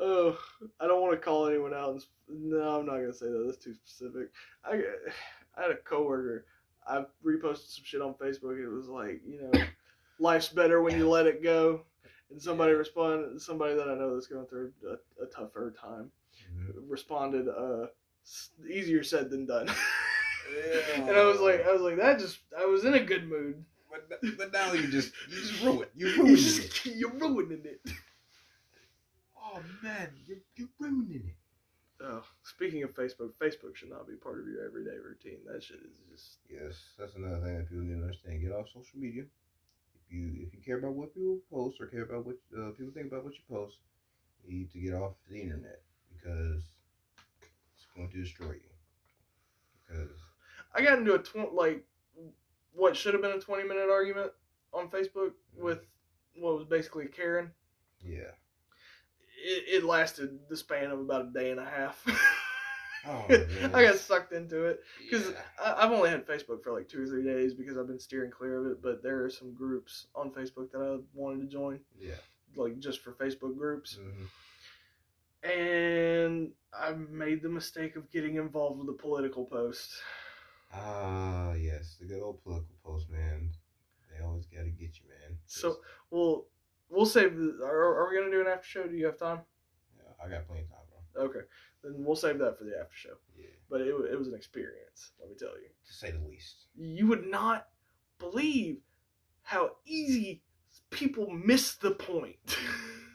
Oh, 0.00 0.38
I 0.80 0.86
don't 0.86 1.02
want 1.02 1.12
to 1.12 1.18
call 1.18 1.46
anyone 1.46 1.74
out. 1.74 1.90
and 1.90 2.02
No, 2.50 2.80
I'm 2.80 2.86
not 2.86 2.94
gonna 2.94 3.12
say 3.12 3.26
that. 3.26 3.42
That's 3.44 3.62
too 3.62 3.74
specific. 3.74 4.30
I, 4.64 4.82
I 5.58 5.62
had 5.62 5.70
a 5.72 5.76
coworker. 5.76 6.46
I 6.88 7.04
reposted 7.22 7.68
some 7.68 7.84
shit 7.84 8.00
on 8.00 8.14
Facebook. 8.14 8.58
It 8.58 8.68
was 8.74 8.88
like, 8.88 9.20
you 9.26 9.42
know, 9.42 9.60
life's 10.18 10.48
better 10.48 10.80
when 10.80 10.96
you 10.96 11.06
let 11.06 11.26
it 11.26 11.42
go. 11.42 11.82
And 12.30 12.40
somebody 12.40 12.72
responded. 12.72 13.38
Somebody 13.42 13.74
that 13.74 13.90
I 13.90 13.94
know 13.94 14.14
that's 14.14 14.26
going 14.26 14.46
through 14.46 14.72
a, 14.88 15.22
a 15.22 15.26
tougher 15.26 15.74
time 15.78 16.10
responded. 16.88 17.48
Uh, 17.48 17.86
easier 18.68 19.02
said 19.02 19.30
than 19.30 19.46
done. 19.46 19.68
and 20.94 21.10
I 21.10 21.24
was 21.24 21.40
like, 21.40 21.66
I 21.66 21.72
was 21.72 21.82
like, 21.82 21.96
that 21.96 22.18
just. 22.18 22.38
I 22.58 22.66
was 22.66 22.84
in 22.84 22.94
a 22.94 23.04
good 23.04 23.28
mood. 23.28 23.64
but, 24.08 24.20
but 24.38 24.52
now 24.52 24.72
you 24.72 24.88
just 24.88 25.12
you 25.28 25.40
just 25.40 25.62
ruined 25.62 25.90
you 25.96 26.08
You 26.14 26.22
ruined 26.22 26.38
it. 26.38 26.86
you're 26.96 27.10
ruining 27.10 27.62
it. 27.64 27.80
Oh 29.42 29.60
man, 29.82 30.10
you're 30.26 30.38
you're 30.56 30.68
ruining 30.78 31.24
it. 31.28 31.36
Oh, 32.02 32.22
speaking 32.44 32.82
of 32.82 32.94
Facebook, 32.94 33.32
Facebook 33.38 33.74
should 33.74 33.90
not 33.90 34.08
be 34.08 34.14
part 34.14 34.40
of 34.40 34.46
your 34.46 34.64
everyday 34.64 34.96
routine. 34.96 35.38
That 35.46 35.62
shit 35.62 35.78
is 35.78 35.98
just 36.10 36.38
Yes, 36.48 36.74
that's 36.98 37.14
another 37.16 37.40
thing 37.44 37.58
that 37.58 37.68
people 37.68 37.84
need 37.84 37.96
to 37.96 38.02
understand. 38.02 38.42
Get 38.42 38.52
off 38.52 38.68
social 38.68 38.98
media. 38.98 39.24
If 39.94 40.12
you 40.12 40.46
if 40.46 40.54
you 40.54 40.60
care 40.64 40.78
about 40.78 40.94
what 40.94 41.14
people 41.14 41.38
post 41.52 41.80
or 41.80 41.86
care 41.86 42.02
about 42.02 42.26
what 42.26 42.36
uh, 42.56 42.70
people 42.70 42.92
think 42.94 43.08
about 43.08 43.24
what 43.24 43.34
you 43.34 43.44
post, 43.50 43.76
you 44.46 44.58
need 44.58 44.72
to 44.72 44.78
get 44.78 44.94
off 44.94 45.12
the 45.28 45.40
internet 45.40 45.82
because 46.22 46.62
it's 47.76 47.86
going 47.96 48.10
to 48.10 48.22
destroy 48.22 48.52
you. 48.52 48.60
Because 49.88 50.10
I 50.74 50.82
got 50.82 50.98
into 50.98 51.14
a 51.14 51.18
tw- 51.18 51.52
like 51.54 51.84
what 52.72 52.96
should 52.96 53.14
have 53.14 53.22
been 53.22 53.32
a 53.32 53.40
twenty 53.40 53.64
minute 53.66 53.88
argument 53.90 54.32
on 54.72 54.88
Facebook 54.88 55.32
with 55.56 55.80
what 56.36 56.54
was 56.56 56.64
basically 56.64 57.06
Karen. 57.06 57.50
yeah, 58.04 58.30
It, 59.44 59.82
it 59.82 59.84
lasted 59.84 60.38
the 60.48 60.56
span 60.56 60.90
of 60.92 61.00
about 61.00 61.26
a 61.26 61.30
day 61.32 61.50
and 61.50 61.60
a 61.60 61.64
half. 61.64 62.04
Oh, 63.08 63.24
I 63.72 63.82
got 63.84 63.94
sucked 63.96 64.34
into 64.34 64.66
it 64.66 64.80
because 65.02 65.30
yeah. 65.30 65.74
I've 65.74 65.90
only 65.90 66.10
had 66.10 66.26
Facebook 66.26 66.62
for 66.62 66.70
like 66.70 66.86
two 66.86 67.02
or 67.02 67.06
three 67.06 67.24
days 67.24 67.54
because 67.54 67.78
I've 67.78 67.86
been 67.86 67.98
steering 67.98 68.30
clear 68.30 68.58
of 68.62 68.70
it. 68.72 68.82
But 68.82 69.02
there 69.02 69.24
are 69.24 69.30
some 69.30 69.54
groups 69.54 70.08
on 70.14 70.28
Facebook 70.32 70.70
that 70.72 70.82
I 70.82 70.98
wanted 71.14 71.40
to 71.40 71.46
join, 71.46 71.80
yeah. 71.98 72.16
like 72.56 72.78
just 72.78 73.00
for 73.00 73.12
Facebook 73.12 73.56
groups. 73.56 73.96
Mhm. 73.98 74.26
And 75.42 76.52
I 76.72 76.92
made 76.92 77.42
the 77.42 77.48
mistake 77.48 77.96
of 77.96 78.10
getting 78.10 78.36
involved 78.36 78.78
with 78.80 78.88
a 78.94 78.98
political 78.98 79.44
post. 79.46 79.90
Ah, 80.72 81.52
yes, 81.54 81.96
the 82.00 82.06
good 82.06 82.22
old 82.22 82.42
political 82.42 82.74
post, 82.84 83.10
man. 83.10 83.50
They 84.12 84.24
always 84.24 84.46
got 84.46 84.64
to 84.64 84.70
get 84.70 84.98
you, 84.98 85.08
man. 85.08 85.38
So, 85.46 85.78
well, 86.10 86.46
we'll 86.88 87.06
save. 87.06 87.36
The, 87.36 87.58
are, 87.64 88.02
are 88.04 88.08
we 88.10 88.16
gonna 88.16 88.30
do 88.30 88.40
an 88.40 88.46
after 88.46 88.66
show? 88.66 88.86
Do 88.86 88.94
you 88.96 89.06
have 89.06 89.18
time? 89.18 89.40
yeah, 89.96 90.12
I 90.24 90.28
got 90.28 90.46
plenty 90.46 90.62
of 90.62 90.68
time, 90.68 90.78
bro. 91.14 91.24
Okay, 91.24 91.40
then 91.82 91.94
we'll 92.04 92.14
save 92.16 92.38
that 92.38 92.58
for 92.58 92.64
the 92.64 92.78
after 92.78 92.94
show. 92.94 93.14
Yeah, 93.36 93.46
But 93.68 93.80
it, 93.80 93.88
it 93.88 94.18
was 94.18 94.28
an 94.28 94.34
experience. 94.34 95.12
Let 95.18 95.30
me 95.30 95.36
tell 95.38 95.48
you. 95.60 95.68
to 95.86 95.92
say 95.92 96.10
the 96.12 96.20
least. 96.28 96.66
You 96.76 97.06
would 97.08 97.26
not 97.26 97.66
believe 98.18 98.78
how 99.42 99.72
easy 99.86 100.42
people 100.90 101.30
miss 101.30 101.74
the 101.74 101.92
point. 101.92 102.36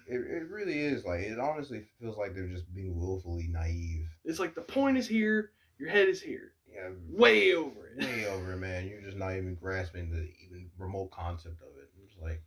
It, 0.07 0.17
it 0.19 0.49
really 0.49 0.79
is 0.79 1.03
like 1.05 1.21
it 1.21 1.39
honestly 1.39 1.83
feels 1.99 2.17
like 2.17 2.35
they're 2.35 2.47
just 2.47 2.73
being 2.75 2.95
willfully 2.99 3.47
naive. 3.49 4.07
it's 4.23 4.39
like 4.39 4.53
the 4.55 4.61
point 4.61 4.97
is 4.97 5.07
here, 5.07 5.51
your 5.79 5.89
head 5.89 6.07
is 6.07 6.21
here, 6.21 6.53
Yeah, 6.71 6.89
way 7.09 7.53
over 7.55 7.87
it. 7.87 8.03
way 8.03 8.27
over 8.27 8.53
it, 8.53 8.57
man. 8.57 8.87
You're 8.87 9.01
just 9.01 9.17
not 9.17 9.31
even 9.35 9.55
grasping 9.55 10.11
the 10.11 10.29
even 10.45 10.69
remote 10.77 11.09
concept 11.11 11.61
of 11.61 11.69
it. 11.81 11.89
It's 12.03 12.15
like, 12.21 12.41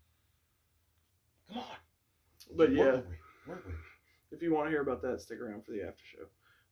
come 1.49 1.59
on. 1.59 1.65
But 2.57 2.69
Work 2.71 2.79
yeah, 2.79 2.85
with. 2.93 3.05
Work 3.49 3.67
with 3.67 3.75
it. 3.75 3.81
if 4.37 4.43
you 4.43 4.55
want 4.55 4.67
to 4.67 4.71
hear 4.71 4.83
about 4.83 5.03
that, 5.03 5.21
stick 5.21 5.41
around 5.41 5.65
for 5.65 5.73
the 5.73 5.83
after 5.83 6.05
show. 6.05 6.25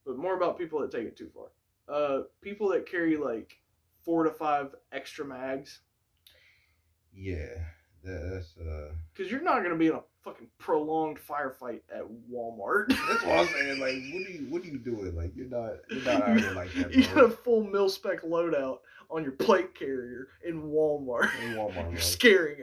But 0.04 0.18
more 0.18 0.36
about 0.36 0.56
people 0.58 0.80
that 0.80 0.90
take 0.92 1.06
it 1.06 1.16
too 1.16 1.30
far. 1.34 1.48
Uh, 1.88 2.22
people 2.40 2.68
that 2.68 2.86
carry 2.86 3.16
like 3.16 3.58
four 4.04 4.22
to 4.24 4.30
five 4.30 4.74
extra 4.92 5.24
mags, 5.24 5.80
Yeah, 7.12 7.54
that, 8.06 8.30
that's 8.32 8.56
uh. 8.58 8.92
because 9.14 9.30
you're 9.30 9.42
not 9.42 9.62
gonna 9.62 9.76
be 9.76 9.88
in 9.88 9.94
a 9.94 10.02
fucking 10.22 10.48
prolonged 10.58 11.18
firefight 11.18 11.80
at 11.94 12.02
Walmart. 12.30 12.88
That's 13.08 13.22
what 13.22 13.38
I'm 13.38 13.46
saying. 13.46 13.78
Like, 13.78 13.94
what 14.12 14.26
do 14.26 14.32
you 14.32 14.46
what 14.48 14.62
do 14.62 14.68
you 14.68 14.78
do 14.78 15.04
it? 15.04 15.14
Like, 15.14 15.30
you're 15.36 15.46
not 15.46 15.74
you're 15.88 16.02
not 16.02 16.28
out 16.28 16.40
here 16.40 16.50
like 16.52 16.72
that, 16.74 16.92
you 16.94 17.04
got 17.14 17.24
a 17.24 17.30
full 17.30 17.62
mil 17.62 17.88
spec 17.88 18.22
loadout 18.22 18.78
on 19.08 19.22
your 19.22 19.32
plate 19.32 19.74
carrier 19.74 20.28
in 20.44 20.62
Walmart. 20.62 21.30
In 21.44 21.54
Walmart, 21.54 21.74
You're 21.74 21.90
bro. 21.92 22.00
scaring 22.00 22.56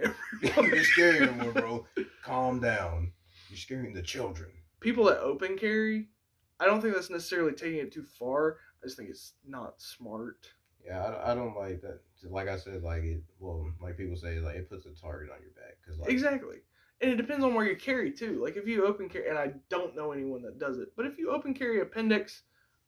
everyone. 0.43 0.71
You're 0.75 0.83
scaring 0.83 1.37
them, 1.37 1.53
bro. 1.53 1.85
Calm 2.23 2.59
down. 2.59 3.13
You're 3.49 3.57
scaring 3.57 3.93
the 3.93 4.01
children. 4.01 4.49
People 4.81 5.05
that 5.05 5.19
open 5.19 5.57
carry, 5.57 6.09
I 6.59 6.65
don't 6.65 6.81
think 6.81 6.93
that's 6.95 7.09
necessarily 7.09 7.53
taking 7.53 7.79
it 7.79 7.93
too 7.93 8.03
far. 8.19 8.57
I 8.81 8.87
just 8.87 8.97
think 8.97 9.09
it's 9.09 9.33
not 9.47 9.81
smart. 9.81 10.47
Yeah, 10.85 11.01
I, 11.01 11.31
I 11.31 11.35
don't 11.35 11.55
like 11.55 11.81
that. 11.81 12.01
Like 12.29 12.47
I 12.47 12.57
said, 12.57 12.83
like 12.83 13.03
it. 13.03 13.21
Well, 13.39 13.71
like 13.81 13.97
people 13.97 14.15
say, 14.15 14.39
like 14.39 14.55
it 14.55 14.69
puts 14.69 14.85
a 14.85 14.89
target 14.89 15.29
on 15.31 15.41
your 15.41 15.51
back 15.51 15.77
because 15.81 15.99
like 15.99 16.09
Exactly. 16.09 16.57
And 17.01 17.11
it 17.11 17.17
depends 17.17 17.43
on 17.43 17.53
where 17.53 17.65
you 17.65 17.75
carry 17.75 18.11
too. 18.11 18.41
Like 18.41 18.55
if 18.55 18.67
you 18.67 18.85
open 18.85 19.09
carry, 19.09 19.27
and 19.27 19.37
I 19.37 19.53
don't 19.69 19.95
know 19.95 20.11
anyone 20.11 20.41
that 20.43 20.59
does 20.59 20.77
it, 20.77 20.93
but 20.95 21.05
if 21.05 21.17
you 21.17 21.31
open 21.31 21.53
carry 21.53 21.81
appendix, 21.81 22.43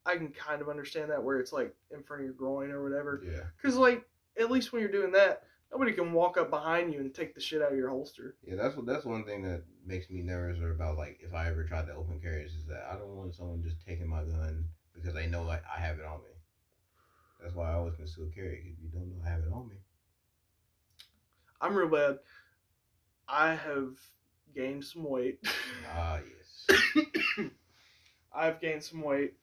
I 0.06 0.16
can 0.16 0.30
kind 0.30 0.62
of 0.62 0.70
understand 0.70 1.12
that 1.12 1.24
where 1.24 1.40
it's 1.40 1.52
like 1.52 1.76
in 1.92 2.04
front 2.04 2.22
of 2.22 2.26
your 2.26 2.34
groin 2.34 2.72
or 2.72 2.84
whatever. 2.84 3.22
Yeah. 3.26 3.42
Because 3.58 3.76
like 3.76 4.06
at 4.40 4.52
least 4.52 4.72
when 4.72 4.82
you're 4.82 4.92
doing 4.92 5.12
that, 5.14 5.44
nobody 5.72 5.92
can 5.92 6.14
walk 6.14 6.38
up 6.38 6.50
behind 6.50 6.94
you 6.94 7.00
and 7.00 7.14
take 7.14 7.36
the 7.36 7.42
shit 7.42 7.62
out 7.62 7.72
of 7.72 7.78
your 7.78 7.90
holster. 7.90 8.36
Yeah, 8.46 8.56
that's 8.56 8.76
what 8.76 8.86
that's 8.86 9.06
one 9.06 9.26
thing 9.26 9.42
that 9.44 9.64
makes 9.86 10.10
me 10.10 10.22
nervous 10.22 10.62
or 10.62 10.72
about 10.72 10.98
like 10.98 11.20
if 11.22 11.34
I 11.34 11.48
ever 11.48 11.64
tried 11.64 11.88
to 11.88 11.94
open 11.94 12.20
carry 12.22 12.44
is 12.44 12.54
that 12.68 12.88
I 12.90 12.96
don't 12.96 13.16
want 13.16 13.36
someone 13.36 13.64
just 13.64 13.86
taking 13.86 14.08
my 14.08 14.24
gun 14.24 14.66
because 14.94 15.14
they 15.14 15.28
know 15.28 15.44
like 15.44 15.64
I 15.66 15.80
have 15.80 16.00
it 16.00 16.06
on 16.06 16.20
me. 16.20 16.35
That's 17.46 17.56
why 17.56 17.70
I 17.70 17.76
always 17.76 17.94
conceal 17.94 18.26
carry 18.34 18.64
because 18.64 18.82
you 18.82 18.90
don't 18.90 19.08
know 19.08 19.24
I 19.24 19.30
have 19.30 19.42
it 19.42 19.54
on 19.54 19.68
me. 19.70 19.76
I'm 21.62 21.76
real 21.76 21.90
bad. 21.90 22.18
I 23.28 23.54
have 23.54 24.00
gained 24.56 24.84
some 24.84 25.08
weight. 25.08 25.46
Ah 25.96 26.18
yes. 26.18 26.96
I've 28.36 28.60
gained 28.60 28.82
some 28.82 29.04
weight, 29.04 29.36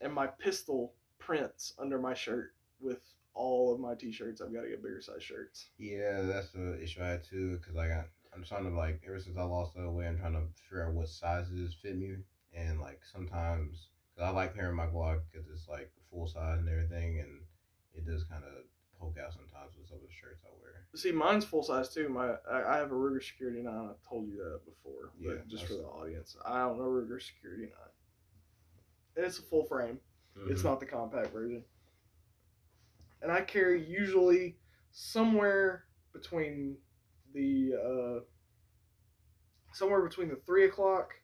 and 0.00 0.12
my 0.12 0.26
pistol 0.26 0.94
prints 1.20 1.74
under 1.78 2.00
my 2.00 2.12
shirt 2.12 2.54
with 2.80 3.02
all 3.34 3.72
of 3.72 3.78
my 3.78 3.94
t-shirts. 3.94 4.40
I've 4.40 4.52
got 4.52 4.62
to 4.62 4.68
get 4.68 4.82
bigger 4.82 5.00
size 5.00 5.22
shirts. 5.22 5.66
Yeah, 5.78 6.22
that's 6.22 6.50
the 6.50 6.82
issue 6.82 7.02
I 7.04 7.06
had 7.06 7.24
too. 7.24 7.60
Cause 7.64 7.76
I 7.76 7.86
got, 7.86 8.06
I'm 8.34 8.42
trying 8.42 8.64
to 8.64 8.76
like, 8.76 9.00
ever 9.06 9.20
since 9.20 9.38
I 9.38 9.44
lost 9.44 9.76
the 9.76 9.88
weight, 9.88 10.08
I'm 10.08 10.18
trying 10.18 10.32
to 10.32 10.42
figure 10.68 10.88
out 10.88 10.94
what 10.94 11.08
sizes 11.08 11.76
fit 11.80 11.96
me. 11.96 12.16
And 12.52 12.80
like 12.80 12.98
sometimes, 13.12 13.90
I 14.20 14.30
like 14.30 14.54
carrying 14.54 14.76
my 14.76 14.86
Glock 14.86 15.20
because 15.30 15.48
it's 15.48 15.68
like 15.68 15.90
full 16.10 16.26
size 16.26 16.58
and 16.58 16.68
everything, 16.68 17.20
and 17.20 17.40
it 17.94 18.04
does 18.06 18.24
kind 18.24 18.42
of 18.44 18.64
poke 19.00 19.16
out 19.24 19.32
sometimes 19.32 19.76
with 19.78 19.86
some 19.88 19.98
of 19.98 20.02
the 20.02 20.12
shirts 20.12 20.42
I 20.44 20.50
wear. 20.60 20.86
See, 20.94 21.12
mine's 21.12 21.44
full 21.44 21.62
size 21.62 21.92
too. 21.92 22.08
My 22.08 22.34
I, 22.50 22.74
I 22.74 22.76
have 22.78 22.90
a 22.90 22.94
Ruger 22.94 23.22
Security 23.22 23.62
Nine. 23.62 23.90
I've 23.90 24.08
told 24.08 24.26
you 24.28 24.36
that 24.38 24.60
before, 24.64 25.12
but 25.22 25.28
Yeah, 25.36 25.40
just 25.48 25.66
for 25.66 25.74
the 25.74 25.84
audience, 25.84 26.36
I 26.44 26.62
own 26.62 26.78
a 26.80 26.82
Ruger 26.82 27.20
Security 27.22 27.64
Nine, 27.64 27.92
and 29.16 29.24
it's 29.26 29.38
a 29.38 29.42
full 29.42 29.64
frame. 29.64 30.00
It's 30.48 30.62
Mhm. 30.62 30.64
not 30.64 30.80
the 30.80 30.86
compact 30.86 31.32
version. 31.32 31.64
And 33.22 33.32
I 33.32 33.40
carry 33.42 33.84
usually 33.84 34.56
somewhere 34.92 35.84
between 36.12 36.78
the 37.34 37.74
uh, 37.74 38.24
somewhere 39.72 40.02
between 40.02 40.28
the 40.28 40.36
three 40.46 40.64
o'clock 40.64 41.14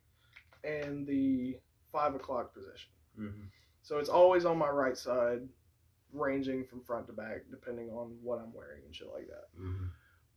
and 0.65 1.07
the 1.07 1.59
five 1.95 2.15
o'clock 2.17 2.53
position. 2.53 2.91
Mhm. 3.19 3.49
So 3.83 3.99
it's 3.99 4.09
always 4.09 4.45
on 4.45 4.59
my 4.59 4.69
right 4.69 4.97
side, 4.99 5.49
ranging 6.13 6.65
from 6.65 6.83
front 6.83 7.07
to 7.07 7.13
back, 7.13 7.43
depending 7.51 7.91
on 7.91 8.19
what 8.23 8.41
I'm 8.41 8.53
wearing 8.53 8.83
and 8.85 8.95
shit 8.95 9.09
like 9.09 9.29
that. 9.29 9.49
Mhm. 9.57 9.91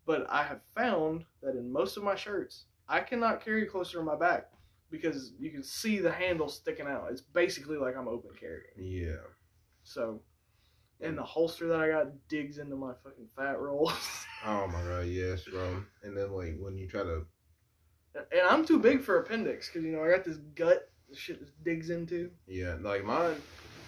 But 0.05 0.30
I 0.30 0.43
have 0.43 0.62
found 0.76 1.26
that 1.41 1.55
in 1.55 1.72
most 1.72 1.97
of 1.97 2.03
my 2.03 2.16
shirts, 2.16 2.66
I 2.88 3.01
cannot 3.01 3.41
carry 3.41 3.66
closer 3.66 3.97
to 3.97 4.03
my 4.03 4.16
back 4.16 4.51
because 4.91 5.34
you 5.39 5.49
can 5.51 5.64
see 5.64 5.99
the 5.99 6.12
handle 6.12 6.47
sticking 6.47 6.88
out. 6.88 7.12
It's 7.12 7.22
basically 7.22 7.78
like 7.78 7.95
I'm 7.97 8.08
open 8.08 8.34
carrying. 8.36 8.72
Yeah. 8.78 9.24
So, 9.84 10.22
and 11.01 11.18
the 11.18 11.24
holster 11.24 11.68
that 11.68 11.80
I 11.80 11.89
got 11.89 12.28
digs 12.28 12.60
into 12.60 12.76
my 12.76 12.93
fucking 13.03 13.30
fat 13.36 13.60
rolls. 13.60 13.93
Oh 14.45 14.68
my 14.68 14.84
god, 14.84 15.08
yes, 15.08 15.45
bro. 15.45 15.84
And 16.03 16.16
then 16.16 16.32
like 16.32 16.60
when 16.60 16.78
you 16.78 16.88
try 16.88 17.01
to, 17.01 17.26
and 18.14 18.41
I'm 18.47 18.64
too 18.66 18.78
big 18.78 19.01
for 19.01 19.18
appendix 19.20 19.68
because, 19.68 19.84
you 19.84 19.91
know, 19.91 20.03
I 20.03 20.12
got 20.12 20.24
this 20.26 20.38
gut 20.38 20.91
shit 21.14 21.39
digs 21.64 21.89
into. 21.89 22.32
yeah, 22.47 22.76
like 22.82 23.03
mine, 23.03 23.36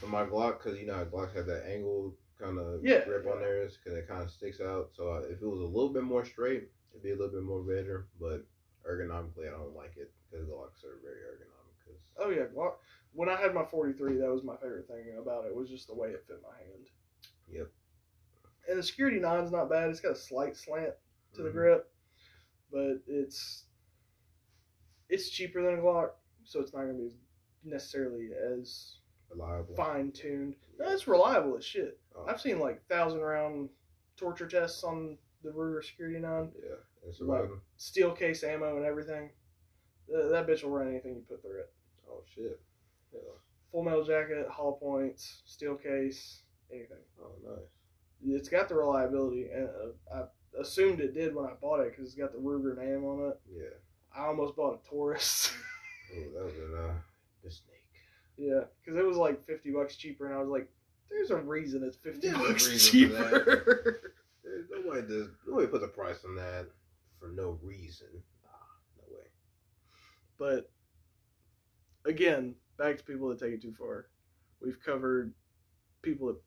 my 0.07 0.23
Glock, 0.25 0.59
cause 0.59 0.77
you 0.77 0.85
know 0.87 1.05
Glocks 1.05 1.35
have 1.35 1.45
that 1.47 1.65
angled 1.69 2.13
kind 2.39 2.57
of 2.57 2.83
Yeah. 2.83 3.03
grip 3.05 3.27
on 3.27 3.39
theirs, 3.39 3.77
cause 3.83 3.93
it 3.93 4.07
kind 4.07 4.23
of 4.23 4.31
sticks 4.31 4.61
out. 4.61 4.91
So 4.93 5.09
uh, 5.11 5.19
if 5.29 5.41
it 5.41 5.45
was 5.47 5.59
a 5.59 5.63
little 5.65 5.89
bit 5.89 6.03
more 6.03 6.23
straight, 6.25 6.69
it'd 6.91 7.03
be 7.03 7.11
a 7.11 7.15
little 7.15 7.31
bit 7.33 7.43
more 7.43 7.61
better. 7.61 8.07
But 8.19 8.45
ergonomically, 8.89 9.47
I 9.47 9.51
don't 9.51 9.75
like 9.75 9.97
it 9.97 10.11
because 10.29 10.47
Glocks 10.47 10.83
are 10.85 10.99
very 11.03 11.19
ergonomic. 11.21 11.85
Cause 11.85 12.01
Oh, 12.17 12.29
yeah. 12.29 12.43
Glock. 12.55 12.75
When 13.13 13.27
I 13.27 13.35
had 13.35 13.53
my 13.53 13.65
43, 13.65 14.17
that 14.17 14.31
was 14.31 14.43
my 14.43 14.55
favorite 14.57 14.87
thing 14.87 15.17
about 15.19 15.45
it, 15.45 15.55
was 15.55 15.67
just 15.69 15.87
the 15.87 15.95
way 15.95 16.09
it 16.09 16.23
fit 16.27 16.41
my 16.43 16.55
hand. 16.57 16.85
Yep. 17.51 17.69
And 18.69 18.77
the 18.79 18.83
Security 18.83 19.19
9's 19.19 19.51
not 19.51 19.69
bad. 19.69 19.89
It's 19.89 19.99
got 19.99 20.11
a 20.11 20.15
slight 20.15 20.55
slant 20.55 20.93
to 21.33 21.41
the 21.41 21.49
Mhm. 21.49 21.53
grip, 21.53 21.91
but 22.71 23.01
it's 23.07 23.65
it's 25.09 25.29
cheaper 25.29 25.61
than 25.63 25.79
a 25.79 25.81
Glock, 25.81 26.11
so 26.49 26.59
it's 26.59 26.73
not 26.73 26.81
going 26.81 26.97
to 26.97 27.03
be 27.03 27.11
necessarily 27.63 28.29
as 28.53 28.95
reliable. 29.29 29.75
fine 29.75 30.11
tuned. 30.11 30.55
No, 30.79 30.89
it's 30.89 31.07
reliable 31.07 31.55
as 31.55 31.63
shit. 31.63 31.99
Oh, 32.17 32.25
I've 32.27 32.41
seen 32.41 32.59
like 32.59 32.85
thousand 32.87 33.21
round 33.21 33.69
torture 34.17 34.47
tests 34.47 34.83
on 34.83 35.17
the 35.43 35.51
Ruger 35.51 35.83
Security 35.83 36.19
9, 36.19 36.51
yeah, 36.61 36.75
it's 37.07 37.19
surviving. 37.19 37.61
steel 37.77 38.11
case 38.11 38.43
ammo 38.43 38.77
and 38.77 38.85
everything. 38.85 39.29
Uh, 40.13 40.29
that 40.29 40.47
bitch 40.47 40.63
will 40.63 40.71
run 40.71 40.89
anything 40.89 41.15
you 41.15 41.21
put 41.29 41.41
through 41.43 41.59
it. 41.59 41.71
Oh 42.09 42.23
shit. 42.33 42.59
Yeah. 43.13 43.19
Full 43.71 43.83
metal 43.83 44.03
jacket, 44.03 44.47
hollow 44.49 44.71
points, 44.71 45.43
steel 45.45 45.75
case, 45.75 46.41
anything. 46.71 46.97
Oh 47.21 47.31
nice. 47.47 47.69
It's 48.25 48.49
got 48.49 48.67
the 48.67 48.75
reliability, 48.75 49.49
and 49.53 49.69
uh, 50.11 50.15
I 50.17 50.59
assumed 50.59 50.99
it 50.99 51.13
did 51.13 51.33
when 51.35 51.45
I 51.45 51.53
bought 51.61 51.81
it 51.81 51.91
because 51.91 52.07
it's 52.07 52.15
got 52.19 52.33
the 52.33 52.39
Ruger 52.39 52.75
name 52.75 53.05
on 53.05 53.29
it. 53.29 53.39
Yeah. 53.55 53.77
I 54.17 54.25
almost 54.25 54.55
bought 54.55 54.81
a 54.83 54.89
Taurus. 54.89 55.53
Oh, 56.15 56.37
that 56.37 56.45
was 56.45 56.53
in 56.55 56.75
uh, 56.77 56.93
the 57.43 57.51
snake. 57.51 57.83
yeah, 58.37 58.61
because 58.83 58.97
it 58.97 59.05
was 59.05 59.17
like 59.17 59.45
fifty 59.45 59.71
bucks 59.71 59.95
cheaper, 59.95 60.25
and 60.25 60.35
I 60.35 60.39
was 60.39 60.49
like, 60.49 60.69
"There's 61.09 61.31
a 61.31 61.37
reason 61.37 61.83
it's 61.83 61.97
fifty 61.97 62.29
There's 62.29 62.37
bucks 62.37 62.89
cheaper." 62.89 64.13
There's 64.43 64.65
nobody 64.71 65.01
does 65.07 65.27
nobody 65.47 65.67
puts 65.67 65.83
a 65.83 65.87
price 65.87 66.23
on 66.25 66.35
that 66.35 66.67
for 67.19 67.27
no 67.29 67.59
reason. 67.61 68.07
Nah, 68.43 68.97
no 68.97 69.15
way. 69.15 69.25
but 70.37 70.71
again, 72.05 72.55
back 72.77 72.97
to 72.97 73.03
people 73.03 73.29
that 73.29 73.39
take 73.39 73.53
it 73.53 73.61
too 73.61 73.73
far. 73.77 74.07
We've 74.61 74.81
covered 74.83 75.33
people 76.01 76.27
that 76.27 76.41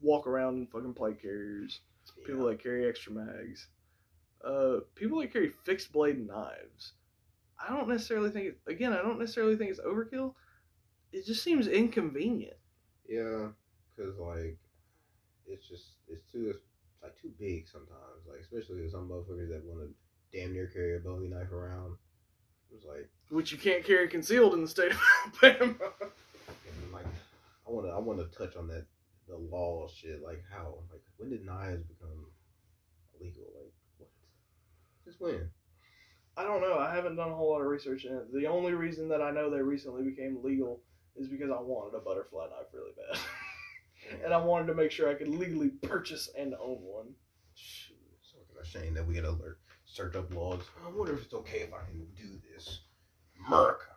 walk 0.00 0.26
around 0.26 0.56
in 0.56 0.66
fucking 0.66 0.94
plate 0.94 1.20
carriers, 1.20 1.80
people 2.26 2.46
that 2.46 2.62
carry 2.62 2.88
extra 2.88 3.12
mags, 3.12 3.68
uh, 4.44 4.80
people 4.94 5.20
that 5.20 5.32
carry 5.32 5.48
fixed 5.64 5.92
blade 5.92 6.24
knives. 6.26 6.92
I 7.60 7.74
don't 7.74 7.88
necessarily 7.88 8.30
think 8.30 8.46
it. 8.46 8.58
Again, 8.66 8.92
I 8.92 9.02
don't 9.02 9.18
necessarily 9.18 9.56
think 9.56 9.70
it's 9.70 9.80
overkill. 9.80 10.34
It 11.12 11.26
just 11.26 11.42
seems 11.42 11.66
inconvenient. 11.66 12.56
Yeah, 13.08 13.48
cause 13.96 14.18
like 14.18 14.58
it's 15.46 15.66
just 15.66 15.96
it's 16.08 16.22
too 16.30 16.50
it's 16.50 16.62
like 17.02 17.16
too 17.20 17.32
big 17.38 17.66
sometimes. 17.68 18.26
Like 18.28 18.40
especially 18.40 18.82
with 18.82 18.92
some 18.92 19.08
motherfuckers 19.08 19.48
that 19.48 19.64
want 19.64 19.88
to 19.88 20.38
damn 20.38 20.52
near 20.52 20.66
carry 20.66 20.96
a 20.96 21.00
Bowie 21.00 21.28
knife 21.28 21.52
around. 21.52 21.96
It's 22.74 22.84
like 22.84 23.08
which 23.30 23.50
you 23.50 23.58
can't 23.58 23.84
carry 23.84 24.08
concealed 24.08 24.54
in 24.54 24.62
the 24.62 24.68
state 24.68 24.92
of 24.92 25.00
Alabama. 25.42 25.74
like 26.92 27.06
I 27.66 27.70
want 27.70 27.86
to 27.86 27.92
I 27.92 27.98
want 27.98 28.18
to 28.20 28.38
touch 28.38 28.56
on 28.56 28.68
that 28.68 28.86
the 29.26 29.36
law 29.36 29.88
shit. 29.88 30.22
Like 30.22 30.44
how 30.50 30.74
like 30.92 31.02
when 31.16 31.30
did 31.30 31.44
knives 31.44 31.82
become 31.84 32.26
illegal? 33.18 33.44
Like 33.56 33.72
what? 33.96 34.10
Since 35.04 35.16
when? 35.18 35.50
I 36.38 36.44
don't 36.44 36.60
know. 36.60 36.78
I 36.78 36.94
haven't 36.94 37.16
done 37.16 37.30
a 37.30 37.34
whole 37.34 37.50
lot 37.50 37.62
of 37.62 37.66
research 37.66 38.04
in 38.04 38.14
it. 38.14 38.32
The 38.32 38.46
only 38.46 38.72
reason 38.72 39.08
that 39.08 39.20
I 39.20 39.32
know 39.32 39.50
they 39.50 39.60
recently 39.60 40.04
became 40.04 40.38
legal 40.44 40.80
is 41.16 41.26
because 41.26 41.50
I 41.50 41.60
wanted 41.60 41.96
a 41.96 42.00
butterfly 42.00 42.44
knife 42.44 42.68
really 42.72 42.92
bad, 42.96 43.18
and 44.24 44.32
I 44.32 44.36
wanted 44.36 44.68
to 44.68 44.74
make 44.74 44.92
sure 44.92 45.10
I 45.10 45.14
could 45.14 45.26
legally 45.28 45.70
purchase 45.82 46.30
and 46.38 46.54
own 46.54 46.76
one. 46.80 47.06
Shoot, 47.54 47.96
it's 48.20 48.34
a 48.34 48.78
shame 48.78 48.94
that 48.94 49.04
we 49.04 49.14
gotta 49.14 49.30
alert, 49.30 49.58
search 49.84 50.14
up 50.14 50.32
laws. 50.32 50.62
I 50.86 50.90
wonder 50.90 51.14
if 51.14 51.24
it's 51.24 51.34
okay 51.34 51.58
if 51.58 51.74
I 51.74 51.84
can 51.90 52.06
do 52.16 52.38
this. 52.54 52.82
Merc. 53.50 53.88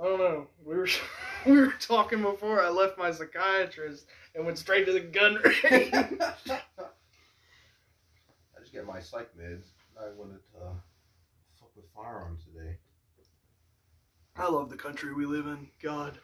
I 0.00 0.04
don't 0.04 0.18
know. 0.18 0.46
We 0.64 0.74
were 0.74 0.88
we 1.46 1.52
were 1.52 1.74
talking 1.78 2.22
before 2.22 2.60
I 2.60 2.70
left 2.70 2.98
my 2.98 3.12
psychiatrist 3.12 4.06
and 4.34 4.44
went 4.44 4.58
straight 4.58 4.86
to 4.86 4.92
the 4.92 5.00
gun 5.00 5.38
range. 5.44 5.92
I 5.94 6.10
just 8.60 8.72
get 8.72 8.84
my 8.84 8.98
psych 8.98 9.30
meds. 9.38 9.66
I 10.02 10.10
wanted 10.18 10.40
to 10.52 10.58
uh, 10.58 10.74
fuck 11.60 11.70
with 11.76 11.84
firearms 11.94 12.44
today. 12.44 12.76
I 14.36 14.48
love 14.48 14.70
the 14.70 14.76
country 14.76 15.14
we 15.14 15.26
live 15.26 15.46
in. 15.46 15.68
God. 15.82 16.18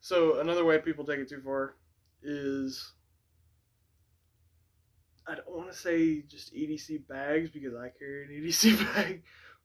So 0.00 0.40
another 0.40 0.64
way 0.64 0.78
people 0.78 1.04
take 1.04 1.20
it 1.20 1.28
too 1.28 1.40
far 1.42 1.76
is 2.22 2.92
I 5.26 5.36
don't 5.36 5.50
want 5.50 5.70
to 5.70 5.76
say 5.76 6.22
just 6.22 6.54
EDC 6.54 7.06
bags 7.08 7.50
because 7.50 7.74
I 7.74 7.90
carry 7.98 8.24
an 8.24 8.30
EDC 8.30 8.94
bag, 8.94 9.22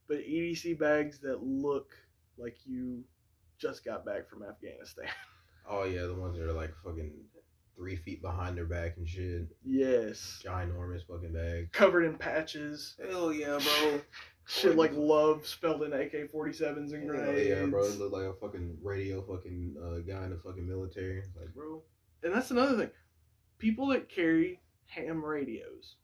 but 0.08 0.20
EDC 0.20 0.80
bags 0.80 1.20
that 1.20 1.44
look 1.44 1.90
like 2.38 2.58
you 2.66 3.04
just 3.60 3.84
got 3.84 4.06
back 4.06 4.30
from 4.30 4.44
Afghanistan. 4.44 5.10
Oh 5.70 5.84
yeah, 5.84 6.04
the 6.04 6.16
ones 6.16 6.38
that 6.38 6.48
are 6.48 6.54
like 6.54 6.74
fucking 6.82 7.12
three 7.78 7.96
feet 7.96 8.22
behind 8.22 8.58
their 8.58 8.66
back 8.66 8.98
and 8.98 9.08
shit. 9.08 9.48
yes. 9.64 10.42
Ginormous 10.44 11.06
fucking 11.08 11.32
bag. 11.34 11.72
Covered 11.72 12.04
in 12.04 12.18
patches. 12.18 12.96
Hell 13.10 13.32
yeah, 13.32 13.60
bro. 13.64 14.02
Shit 14.48 14.76
like 14.76 14.92
love 14.96 15.46
spelled 15.46 15.84
in 15.84 15.94
AK 15.94 16.32
47s 16.34 16.94
and 16.94 17.04
Hell 17.04 17.16
grenades. 17.16 17.50
yeah, 17.50 17.66
bro. 17.66 17.84
It 17.86 18.00
looked 18.00 18.14
like 18.14 18.24
a 18.24 18.34
fucking 18.34 18.78
radio 18.82 19.22
fucking 19.22 19.76
uh, 19.82 20.00
guy 20.12 20.24
in 20.24 20.32
the 20.32 20.40
fucking 20.44 20.68
military. 20.68 21.20
It's 21.20 21.30
like, 21.40 21.54
bro. 21.54 21.82
And 22.24 22.34
that's 22.34 22.52
another 22.52 22.78
thing. 22.78 22.90
People 23.60 23.88
that 23.88 24.10
carry 24.10 24.60
ham 24.86 25.24
radios. 25.24 25.96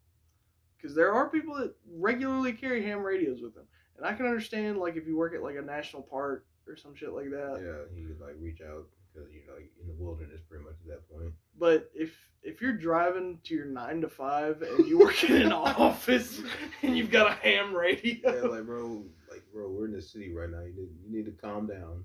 Because 0.78 0.96
there 0.96 1.14
are 1.14 1.30
people 1.30 1.56
that 1.56 1.74
regularly 1.98 2.52
carry 2.54 2.84
ham 2.84 3.02
radios 3.02 3.42
with 3.42 3.56
them. 3.56 3.64
And 3.98 4.06
I 4.06 4.14
can 4.14 4.26
understand, 4.26 4.78
like, 4.78 4.98
if 4.98 5.08
you 5.08 5.16
work 5.18 5.34
at, 5.34 5.42
like, 5.42 5.56
a 5.56 5.62
national 5.62 6.02
park 6.02 6.46
or 6.68 6.76
some 6.76 6.94
shit 6.96 7.14
like 7.14 7.30
that. 7.30 7.62
Yeah, 7.64 7.96
he 7.98 8.06
could 8.08 8.20
like 8.20 8.36
reach 8.40 8.60
out 8.62 8.86
because 9.14 9.30
you 9.32 9.42
know 9.48 9.56
in 9.82 9.88
the 9.88 9.94
wilderness 10.02 10.42
pretty 10.50 10.64
much 10.64 10.76
at 10.84 10.88
that 10.88 11.10
point. 11.10 11.34
But 11.58 11.90
if 11.94 12.14
if 12.42 12.62
you're 12.62 12.74
driving 12.74 13.40
to 13.46 13.54
your 13.56 13.66
nine 13.66 14.02
to 14.02 14.10
five 14.10 14.62
and 14.62 14.86
you 14.86 15.00
work 15.00 15.24
in 15.24 15.42
an 15.44 15.52
office 15.54 16.42
and 16.82 16.98
you've 16.98 17.12
got 17.12 17.32
a 17.32 17.34
ham 17.36 17.74
radio, 17.74 18.16
Yeah, 18.24 18.42
like 18.50 18.66
bro, 18.66 19.06
like 19.32 19.44
bro, 19.54 19.70
we're 19.70 19.86
in 19.86 19.94
the 19.94 20.02
city 20.02 20.34
right 20.34 20.50
now. 20.50 20.60
You 20.62 20.74
need 20.76 20.90
you 21.06 21.18
need 21.18 21.26
to 21.26 21.32
calm 21.32 21.68
down. 21.68 22.04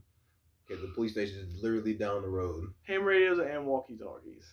Okay, 0.70 0.80
the 0.80 0.92
police 0.94 1.12
station 1.12 1.38
is 1.38 1.62
literally 1.62 1.94
down 1.94 2.22
the 2.22 2.28
road. 2.28 2.64
ham 2.86 3.02
radios 3.04 3.38
and 3.38 3.66
walkie 3.66 3.96
talkies. 3.96 4.44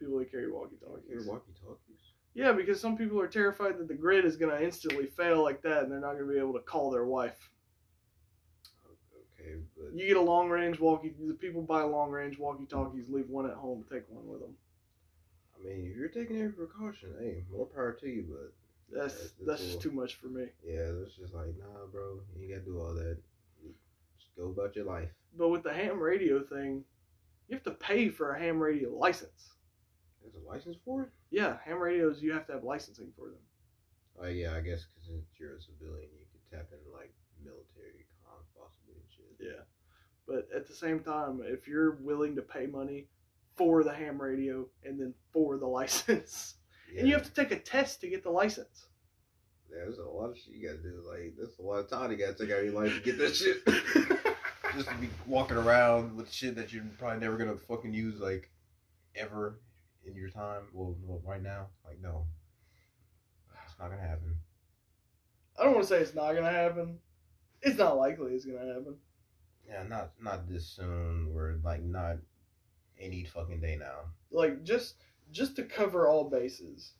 People 0.00 0.18
that 0.18 0.30
carry 0.30 0.50
walkie 0.50 0.76
talkies. 0.76 1.26
walkie 1.26 1.52
talkies. 1.62 2.00
Yeah, 2.34 2.52
because 2.52 2.80
some 2.80 2.96
people 2.96 3.20
are 3.20 3.28
terrified 3.28 3.78
that 3.78 3.86
the 3.88 3.94
grid 3.94 4.24
is 4.24 4.36
gonna 4.36 4.58
instantly 4.58 5.06
fail 5.06 5.42
like 5.42 5.60
that, 5.62 5.82
and 5.82 5.92
they're 5.92 6.00
not 6.00 6.14
gonna 6.14 6.32
be 6.32 6.38
able 6.38 6.54
to 6.54 6.60
call 6.60 6.90
their 6.90 7.04
wife. 7.04 7.50
But 9.76 9.94
You 9.98 10.06
get 10.08 10.16
a 10.16 10.20
long 10.20 10.48
range 10.50 10.78
walkie. 10.80 11.12
The 11.20 11.34
people 11.34 11.62
buy 11.62 11.82
long 11.82 12.10
range 12.10 12.38
walkie 12.38 12.66
talkies, 12.66 13.08
leave 13.08 13.28
one 13.28 13.46
at 13.46 13.54
home, 13.56 13.84
take 13.90 14.04
one 14.10 14.26
with 14.28 14.40
them. 14.40 14.54
I 15.58 15.64
mean, 15.66 15.86
if 15.90 15.96
you're 15.96 16.08
taking 16.08 16.36
every 16.36 16.52
precaution, 16.52 17.14
hey, 17.20 17.44
more 17.50 17.66
power 17.66 17.92
to 17.92 18.08
you. 18.08 18.24
But 18.28 18.52
That's 18.94 19.14
That's- 19.14 19.60
that's 19.62 19.76
too 19.76 19.90
much 19.90 20.16
for 20.16 20.26
me. 20.26 20.48
yeah, 20.64 20.90
it's 21.02 21.14
just 21.16 21.32
like 21.34 21.56
nah, 21.58 21.86
bro. 21.90 22.20
You 22.38 22.48
gotta 22.48 22.60
do 22.60 22.78
all 22.80 22.92
that. 22.94 23.16
Just 24.18 24.36
go 24.36 24.48
about 24.50 24.76
your 24.76 24.84
life. 24.84 25.08
But 25.36 25.48
with 25.48 25.62
the 25.62 25.72
ham 25.72 25.98
radio 25.98 26.42
thing, 26.42 26.84
you 27.48 27.54
have 27.56 27.64
to 27.64 27.70
pay 27.70 28.08
for 28.10 28.32
a 28.32 28.38
ham 28.38 28.60
radio 28.62 28.90
license. 28.90 29.50
There's 30.20 30.34
a 30.34 30.46
license 30.48 30.76
for 30.84 31.02
it. 31.04 31.08
Yeah, 31.30 31.56
ham 31.64 31.78
radios 31.78 32.22
you 32.22 32.32
have 32.32 32.46
to 32.48 32.52
have 32.52 32.64
licensing 32.64 33.12
for 33.16 33.28
them. 33.28 33.40
Oh 34.20 34.28
yeah, 34.28 34.54
I 34.54 34.60
guess 34.60 34.84
because 34.92 35.08
you're 35.38 35.56
a 35.56 35.60
civilian, 35.60 36.10
you 36.18 36.26
could 36.30 36.44
tap 36.58 36.68
in 36.72 36.92
like 36.92 37.14
military 37.42 38.04
comms 38.22 38.46
possibly 38.54 38.94
and 39.00 39.08
shit. 39.10 39.31
Yeah. 39.42 39.62
But 40.26 40.48
at 40.54 40.68
the 40.68 40.74
same 40.74 41.00
time, 41.00 41.40
if 41.44 41.66
you're 41.66 41.96
willing 41.96 42.36
to 42.36 42.42
pay 42.42 42.66
money 42.66 43.08
for 43.56 43.84
the 43.84 43.92
ham 43.92 44.20
radio 44.20 44.66
and 44.84 44.98
then 44.98 45.14
for 45.32 45.58
the 45.58 45.66
license, 45.80 46.54
and 46.96 47.08
you 47.08 47.14
have 47.14 47.24
to 47.24 47.32
take 47.32 47.50
a 47.50 47.58
test 47.58 48.00
to 48.02 48.08
get 48.08 48.22
the 48.22 48.30
license. 48.30 48.86
Yeah, 49.70 49.84
there's 49.84 49.98
a 49.98 50.04
lot 50.04 50.30
of 50.30 50.36
shit 50.36 50.54
you 50.54 50.68
gotta 50.68 50.82
do. 50.82 51.02
Like, 51.08 51.34
there's 51.36 51.58
a 51.58 51.62
lot 51.62 51.78
of 51.78 51.88
time 51.88 52.10
you 52.10 52.18
gotta 52.18 52.34
take 52.34 52.50
out 52.50 52.58
of 52.58 52.64
your 52.64 52.74
life 52.74 52.94
to 52.94 53.00
get 53.00 53.18
that 53.18 53.34
shit. 53.34 53.64
Just 54.74 54.88
to 54.88 54.94
be 54.96 55.08
walking 55.26 55.56
around 55.56 56.16
with 56.16 56.32
shit 56.32 56.56
that 56.56 56.72
you're 56.72 56.84
probably 56.98 57.20
never 57.20 57.36
gonna 57.36 57.56
fucking 57.56 57.92
use, 57.92 58.20
like, 58.20 58.50
ever 59.14 59.58
in 60.06 60.14
your 60.14 60.28
time. 60.28 60.62
Well, 60.72 60.96
well 61.04 61.20
right 61.24 61.42
now, 61.42 61.68
like, 61.86 62.00
no, 62.00 62.26
it's 63.66 63.78
not 63.78 63.90
gonna 63.90 64.02
happen. 64.02 64.36
I 65.58 65.64
don't 65.64 65.74
want 65.74 65.84
to 65.84 65.88
say 65.88 66.00
it's 66.00 66.14
not 66.14 66.34
gonna 66.34 66.50
happen. 66.50 66.98
It's 67.62 67.78
not 67.78 67.96
likely 67.96 68.32
it's 68.32 68.44
gonna 68.44 68.66
happen. 68.66 68.96
Yeah, 69.68 69.84
not 69.84 70.12
not 70.20 70.48
this 70.48 70.66
soon. 70.66 71.32
Or 71.34 71.58
like 71.64 71.82
not 71.82 72.16
any 72.98 73.24
fucking 73.24 73.60
day 73.60 73.76
now. 73.76 74.12
Like 74.30 74.64
just 74.64 74.96
just 75.30 75.56
to 75.56 75.64
cover 75.64 76.08
all 76.08 76.28
bases. 76.28 76.92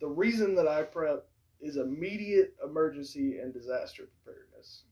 The 0.00 0.08
reason 0.08 0.54
that 0.56 0.68
I 0.68 0.82
prep 0.82 1.26
is 1.60 1.76
immediate 1.76 2.54
emergency 2.64 3.38
and 3.38 3.52
disaster 3.52 4.08
preparedness. 4.24 4.82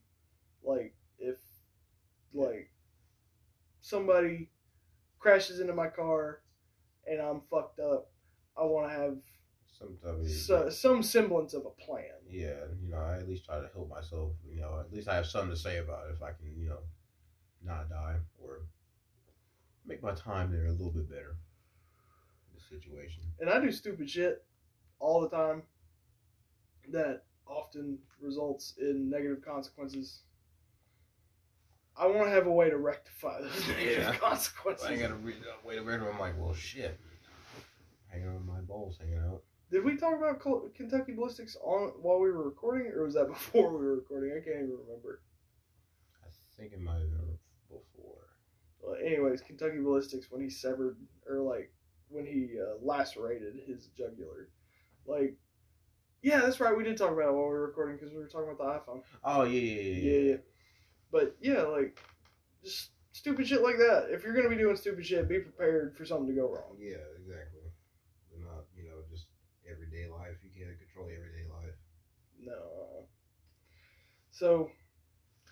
Like 0.63 0.95
if 1.19 1.37
like 2.33 2.71
somebody 3.81 4.49
crashes 5.19 5.59
into 5.59 5.73
my 5.73 5.87
car 5.87 6.41
and 7.05 7.21
I'm 7.21 7.41
fucked 7.49 7.79
up, 7.79 8.09
I 8.57 8.63
want 8.63 8.89
to 8.89 8.97
have 8.97 9.17
Some 9.71 9.97
so, 10.27 10.69
some 10.69 11.01
semblance 11.01 11.53
of 11.53 11.65
a 11.65 11.69
plan. 11.71 12.03
yeah, 12.29 12.53
you 12.83 12.91
know, 12.91 12.97
I 12.99 13.17
at 13.17 13.27
least 13.27 13.45
try 13.45 13.59
to 13.59 13.69
help 13.73 13.89
myself. 13.89 14.31
You 14.47 14.61
know, 14.61 14.79
at 14.79 14.91
least 14.93 15.07
I 15.07 15.15
have 15.15 15.25
something 15.25 15.49
to 15.49 15.55
say 15.55 15.77
about 15.77 16.07
it 16.07 16.13
if 16.15 16.21
I 16.21 16.31
can, 16.33 16.53
you 16.55 16.69
know, 16.69 16.79
not 17.63 17.89
die 17.89 18.17
or 18.39 18.59
make 19.85 20.03
my 20.03 20.11
time 20.13 20.51
there 20.51 20.67
a 20.67 20.71
little 20.71 20.91
bit 20.91 21.09
better. 21.09 21.35
The 22.53 22.77
situation. 22.77 23.23
And 23.39 23.49
I 23.49 23.59
do 23.59 23.71
stupid 23.71 24.09
shit 24.09 24.43
all 24.99 25.21
the 25.21 25.29
time 25.29 25.63
that 26.89 27.23
often 27.47 27.97
results 28.19 28.75
in 28.79 29.09
negative 29.09 29.43
consequences. 29.43 30.19
I 31.97 32.05
want 32.07 32.27
to 32.27 32.31
have 32.31 32.45
a 32.47 32.51
way 32.51 32.69
to 32.69 32.77
rectify 32.77 33.41
those 33.41 33.67
negative 33.67 34.03
Yeah. 34.03 34.15
consequences. 34.15 34.85
I 34.85 34.91
ain't 34.91 35.01
got 35.01 35.11
a, 35.11 35.15
read 35.15 35.35
uh, 35.37 35.55
wait 35.63 35.77
a 35.79 35.81
minute. 35.81 36.07
I'm 36.07 36.19
like, 36.19 36.39
well, 36.39 36.53
shit. 36.53 36.99
Hanging 38.09 38.27
on 38.27 38.45
my 38.45 38.59
balls, 38.61 38.97
hanging 38.99 39.17
out. 39.19 39.41
Did 39.71 39.85
we 39.85 39.95
talk 39.95 40.15
about 40.17 40.41
Kentucky 40.75 41.13
Ballistics 41.13 41.55
on 41.63 41.93
while 42.01 42.19
we 42.19 42.29
were 42.29 42.43
recording, 42.43 42.91
or 42.91 43.05
was 43.05 43.13
that 43.13 43.27
before 43.29 43.71
we 43.71 43.85
were 43.85 43.95
recording? 43.95 44.31
I 44.31 44.43
can't 44.43 44.63
even 44.63 44.77
remember. 44.85 45.21
I 46.21 46.27
think 46.57 46.73
it 46.73 46.81
might 46.81 46.99
have 46.99 47.09
been 47.09 47.37
before. 47.69 48.27
Well, 48.81 48.97
anyways, 49.03 49.41
Kentucky 49.41 49.79
Ballistics 49.79 50.29
when 50.29 50.41
he 50.41 50.49
severed 50.49 50.97
or 51.27 51.39
like 51.39 51.71
when 52.09 52.25
he 52.25 52.59
uh, 52.59 52.83
lacerated 52.85 53.61
his 53.65 53.87
jugular, 53.97 54.49
like, 55.05 55.37
yeah, 56.21 56.41
that's 56.41 56.59
right. 56.59 56.75
We 56.75 56.83
did 56.83 56.97
talk 56.97 57.11
about 57.11 57.29
it 57.29 57.33
while 57.33 57.43
we 57.43 57.53
were 57.53 57.67
recording 57.67 57.95
because 57.95 58.11
we 58.11 58.19
were 58.19 58.27
talking 58.27 58.51
about 58.51 58.85
the 58.85 58.91
iPhone. 58.91 59.03
Oh 59.23 59.43
yeah, 59.43 59.61
yeah, 59.61 59.81
yeah. 59.81 60.11
Yeah, 60.11 60.19
yeah. 60.31 60.37
But 61.13 61.37
yeah, 61.39 61.61
like 61.61 61.97
just 62.61 62.89
stupid 63.13 63.47
shit 63.47 63.63
like 63.63 63.77
that. 63.77 64.07
If 64.09 64.25
you're 64.25 64.35
gonna 64.35 64.49
be 64.49 64.57
doing 64.57 64.75
stupid 64.75 65.05
shit, 65.05 65.29
be 65.29 65.39
prepared 65.39 65.95
for 65.95 66.03
something 66.03 66.27
to 66.27 66.33
go 66.33 66.49
wrong. 66.49 66.75
Yeah, 66.77 66.97
exactly. 67.17 67.71
But 68.29 68.41
not, 68.41 68.65
you 68.75 68.83
know, 68.83 68.97
just 69.09 69.27
everyday 69.71 70.07
life. 70.11 70.37
You 70.43 70.51
can't 70.51 70.77
control 70.77 71.07
everyday 71.07 71.47
life. 71.49 71.77
No. 72.39 73.07
So, 74.41 74.71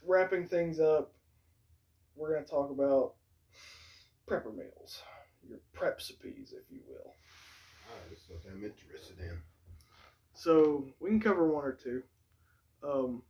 wrapping 0.04 0.48
things 0.48 0.80
up, 0.80 1.14
we're 2.16 2.34
gonna 2.34 2.44
talk 2.44 2.72
about 2.72 3.14
prepper 4.28 4.52
meals, 4.52 5.04
your 5.48 5.60
prepsipes, 5.78 6.54
if 6.54 6.72
you 6.72 6.80
will. 6.88 7.14
Alright, 7.88 8.18
so 8.18 8.34
I'm 8.52 8.64
interested 8.64 9.20
in. 9.20 9.38
So 10.34 10.88
we 11.00 11.12
can 11.12 11.20
cover 11.20 11.48
one 11.48 11.66
or 11.66 11.74
two. 11.74 12.02
Um, 12.84 13.22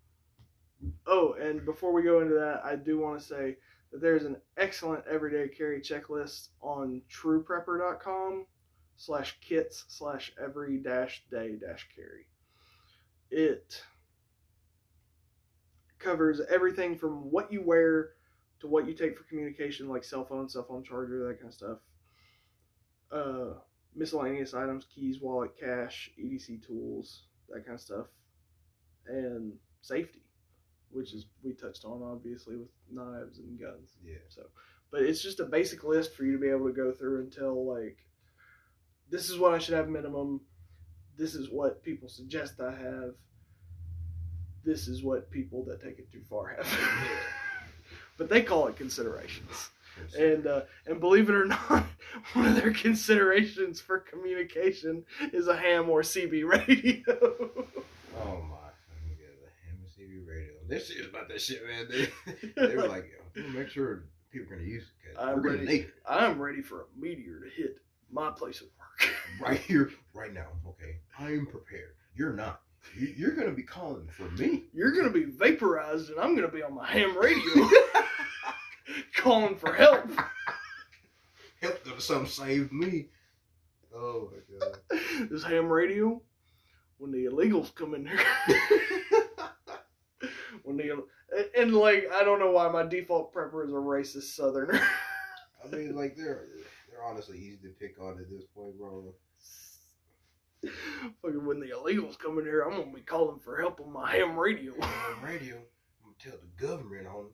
oh, 1.05 1.33
and 1.33 1.65
before 1.65 1.91
we 1.91 2.03
go 2.03 2.21
into 2.21 2.35
that, 2.35 2.61
I 2.63 2.77
do 2.77 2.97
want 2.97 3.19
to 3.19 3.25
say 3.25 3.57
that 3.91 3.99
there's 3.99 4.23
an 4.23 4.37
excellent 4.55 5.03
everyday 5.11 5.49
carry 5.49 5.81
checklist 5.81 6.51
on 6.61 7.01
trueprepper.com 7.11 8.45
slash 8.95 9.37
kits 9.41 9.83
slash 9.89 10.31
every 10.41 10.77
dash 10.77 11.21
day 11.29 11.57
dash 11.59 11.85
carry. 11.93 12.27
It 13.29 13.83
covers 15.99 16.41
everything 16.49 16.97
from 16.97 17.29
what 17.31 17.51
you 17.51 17.61
wear 17.61 18.11
to 18.59 18.67
what 18.67 18.87
you 18.87 18.93
take 18.93 19.17
for 19.17 19.23
communication, 19.23 19.87
like 19.87 20.03
cell 20.03 20.25
phone, 20.25 20.49
cell 20.49 20.65
phone 20.67 20.83
charger, 20.83 21.27
that 21.27 21.35
kind 21.35 21.49
of 21.49 21.53
stuff. 21.53 21.77
Uh, 23.11 23.59
miscellaneous 23.95 24.53
items, 24.53 24.85
keys, 24.93 25.19
wallet, 25.21 25.51
cash, 25.59 26.11
EDC 26.19 26.65
tools, 26.65 27.23
that 27.49 27.65
kind 27.65 27.75
of 27.75 27.81
stuff, 27.81 28.07
and 29.07 29.53
safety, 29.81 30.23
which 30.91 31.13
is 31.13 31.25
we 31.43 31.53
touched 31.53 31.85
on 31.85 32.01
obviously 32.03 32.55
with 32.55 32.69
knives 32.91 33.39
and 33.39 33.59
guns. 33.59 33.93
Yeah. 34.03 34.17
So, 34.27 34.43
but 34.91 35.01
it's 35.01 35.21
just 35.21 35.39
a 35.39 35.45
basic 35.45 35.83
list 35.83 36.13
for 36.15 36.23
you 36.23 36.33
to 36.33 36.39
be 36.39 36.49
able 36.49 36.67
to 36.67 36.73
go 36.73 36.91
through 36.91 37.21
and 37.21 37.31
tell 37.31 37.65
like, 37.65 37.97
this 39.09 39.29
is 39.29 39.39
what 39.39 39.53
I 39.53 39.59
should 39.59 39.75
have 39.75 39.89
minimum. 39.89 40.41
This 41.17 41.33
is 41.33 41.49
what 41.49 41.83
people 41.83 42.09
suggest 42.09 42.59
I 42.59 42.71
have. 42.71 43.15
This 44.63 44.87
is 44.87 45.03
what 45.03 45.31
people 45.31 45.63
that 45.65 45.81
take 45.81 45.99
it 45.99 46.11
too 46.11 46.21
far 46.29 46.47
have. 46.47 46.67
but 48.17 48.29
they 48.29 48.41
call 48.41 48.67
it 48.67 48.75
considerations. 48.75 49.69
And 50.17 50.47
uh, 50.47 50.61
and 50.85 50.99
believe 50.99 51.29
it 51.29 51.35
or 51.35 51.45
not, 51.45 51.85
one 52.33 52.45
of 52.45 52.55
their 52.55 52.71
considerations 52.71 53.81
for 53.81 53.99
communication 53.99 55.03
is 55.33 55.47
a 55.47 55.57
ham 55.57 55.89
or 55.89 56.01
CB 56.01 56.47
radio. 56.47 57.17
Oh 58.17 58.41
my 58.41 58.69
fucking 58.87 59.17
god, 59.17 59.35
the 59.41 59.49
ham 59.65 59.77
and 59.77 59.87
CB 59.89 60.27
radio. 60.27 60.53
They're 60.67 60.79
serious 60.79 61.07
about 61.07 61.27
that 61.29 61.41
shit, 61.41 61.61
man. 61.65 61.87
They, 61.89 62.67
they 62.67 62.75
were 62.75 62.87
like, 62.87 63.11
make 63.53 63.69
sure 63.69 64.05
people 64.31 64.53
are 64.53 64.55
gonna 64.57 64.67
use 64.67 64.83
it. 64.83 65.17
I'm 65.19 65.35
we're 65.35 65.41
gonna 65.41 65.57
ready. 65.65 65.79
it 65.79 65.93
I'm 66.07 66.39
ready 66.41 66.61
for 66.61 66.81
a 66.81 66.85
meteor 66.97 67.39
to 67.41 67.49
hit 67.49 67.77
my 68.11 68.31
place 68.31 68.61
of 68.61 68.67
work. 68.79 69.13
right 69.41 69.59
here, 69.59 69.91
right 70.13 70.33
now. 70.33 70.47
Okay, 70.67 70.97
I'm 71.17 71.45
prepared. 71.45 71.95
You're 72.15 72.33
not. 72.33 72.61
You- 72.97 73.13
You're 73.17 73.35
gonna 73.35 73.51
be 73.51 73.63
calling 73.63 74.07
for 74.07 74.23
me. 74.31 74.65
You're 74.73 74.91
gonna 74.93 75.09
be 75.11 75.25
vaporized, 75.25 76.09
and 76.09 76.19
I'm 76.19 76.35
gonna 76.35 76.47
be 76.51 76.63
on 76.63 76.73
my 76.73 76.87
ham 76.87 77.17
radio, 77.17 77.67
calling 79.15 79.55
for 79.55 79.73
help. 79.73 80.09
Help 81.61 81.83
them, 81.83 81.99
some 81.99 82.25
save 82.25 82.71
me. 82.71 83.09
Oh 83.95 84.31
my 84.31 84.57
god. 84.59 85.29
This 85.29 85.43
ham 85.43 85.67
radio, 85.67 86.21
when 86.97 87.11
the 87.11 87.25
illegals 87.25 87.73
come 87.75 87.93
in 87.95 88.05
here, 88.05 88.19
when 90.63 90.77
the 90.77 90.91
and, 90.91 91.45
and 91.57 91.73
like 91.75 92.05
I 92.13 92.23
don't 92.23 92.39
know 92.39 92.51
why 92.51 92.69
my 92.69 92.83
default 92.83 93.33
prepper 93.33 93.65
is 93.65 93.71
a 93.71 93.75
racist 93.75 94.35
Southerner. 94.35 94.79
I 95.63 95.67
mean, 95.75 95.95
like 95.95 96.15
they're 96.15 96.45
they're 96.89 97.03
honestly 97.03 97.37
easy 97.37 97.57
to 97.63 97.69
pick 97.79 97.99
on 98.01 98.13
at 98.19 98.29
this 98.29 98.43
point, 98.55 98.77
bro. 98.77 99.13
Fucking 100.61 101.45
when 101.45 101.59
the 101.59 101.67
illegals 101.67 102.17
come 102.17 102.37
in 102.39 102.45
here, 102.45 102.61
I'm 102.61 102.77
gonna 102.77 102.93
be 102.93 103.01
calling 103.01 103.39
for 103.39 103.59
help 103.59 103.79
on 103.79 103.93
my 103.93 104.11
ham 104.11 104.37
radio. 104.37 104.73
On 104.81 105.21
radio, 105.23 105.55
I'm 105.55 106.03
gonna 106.03 106.15
tell 106.19 106.37
the 106.37 106.67
government 106.67 107.07
on 107.07 107.27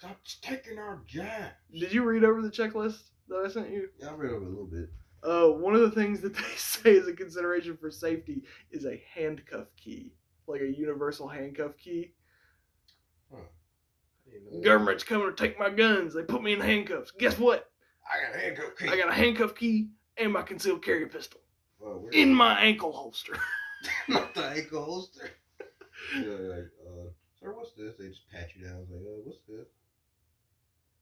Stop 0.00 0.18
taking 0.40 0.78
our 0.78 1.02
jab. 1.06 1.50
Did 1.78 1.92
you 1.92 2.04
read 2.04 2.24
over 2.24 2.40
the 2.40 2.48
checklist 2.48 3.10
that 3.28 3.44
I 3.44 3.50
sent 3.50 3.68
you? 3.70 3.90
Yeah, 3.98 4.08
I 4.08 4.14
read 4.14 4.32
over 4.32 4.46
a 4.46 4.48
little 4.48 4.64
bit. 4.64 4.88
Uh, 5.22 5.48
one 5.48 5.74
of 5.74 5.82
the 5.82 5.90
things 5.90 6.22
that 6.22 6.34
they 6.36 6.54
say 6.56 6.92
is 6.92 7.06
a 7.06 7.12
consideration 7.12 7.76
for 7.76 7.90
safety 7.90 8.42
is 8.70 8.86
a 8.86 9.02
handcuff 9.14 9.66
key, 9.76 10.14
like 10.46 10.62
a 10.62 10.66
universal 10.66 11.28
handcuff 11.28 11.76
key. 11.76 12.14
I 13.30 13.36
didn't 14.32 14.52
know. 14.54 14.60
Government's 14.62 15.04
coming 15.04 15.26
to 15.26 15.34
take 15.34 15.58
my 15.58 15.68
guns. 15.68 16.14
They 16.14 16.22
put 16.22 16.42
me 16.42 16.54
in 16.54 16.60
handcuffs. 16.60 17.10
Guess 17.10 17.38
what? 17.38 17.70
I 18.10 18.26
got 18.26 18.36
a 18.36 18.40
handcuff 18.40 18.78
key. 18.78 18.88
I 18.88 18.96
got 18.96 19.10
a 19.10 19.14
handcuff 19.14 19.54
key 19.54 19.90
and 20.16 20.32
my 20.32 20.40
concealed 20.40 20.82
carry 20.82 21.04
pistol 21.08 21.39
Where- 21.80 22.10
in 22.12 22.32
my 22.44 22.60
ankle 22.60 22.92
holster. 22.92 23.36
not 24.08 24.34
the 24.34 24.44
ankle 24.46 24.84
holster. 24.84 25.30
yeah, 26.16 26.22
like, 26.22 26.70
uh, 26.86 27.08
sir, 27.40 27.52
what's 27.54 27.72
this? 27.72 27.94
They 27.98 28.08
just 28.08 28.28
pat 28.30 28.48
you 28.54 28.64
down. 28.64 28.76
I 28.76 28.80
was 28.80 28.88
like, 28.90 29.00
uh, 29.00 29.20
what's 29.24 29.38
this? 29.48 29.66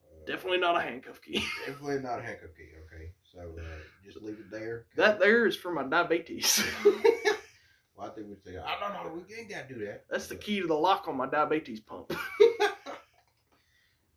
Uh, 0.04 0.26
Definitely 0.26 0.58
not 0.58 0.76
a 0.76 0.80
handcuff 0.80 1.20
key. 1.22 1.44
Definitely 1.66 2.00
not 2.00 2.20
a 2.20 2.22
handcuff 2.22 2.50
key. 2.56 2.68
Okay, 2.86 3.10
so 3.32 3.40
uh, 3.40 3.62
just 4.04 4.22
leave 4.22 4.38
it 4.38 4.50
there. 4.50 4.86
That 4.96 5.18
there 5.20 5.46
is 5.46 5.56
for 5.56 5.72
my 5.72 5.82
diabetes. 5.84 6.62
well, 6.84 8.06
I 8.06 8.10
think 8.10 8.28
we'd 8.28 8.42
say, 8.44 8.56
oh, 8.58 8.76
no, 8.80 8.88
no, 9.04 9.10
we 9.14 9.34
ain't 9.36 9.50
got 9.50 9.68
to 9.68 9.74
do 9.74 9.84
that. 9.86 10.04
That's 10.10 10.26
the 10.28 10.36
key 10.36 10.60
to 10.60 10.66
the 10.66 10.74
lock 10.74 11.08
on 11.08 11.16
my 11.16 11.26
diabetes 11.26 11.80
pump. 11.80 12.12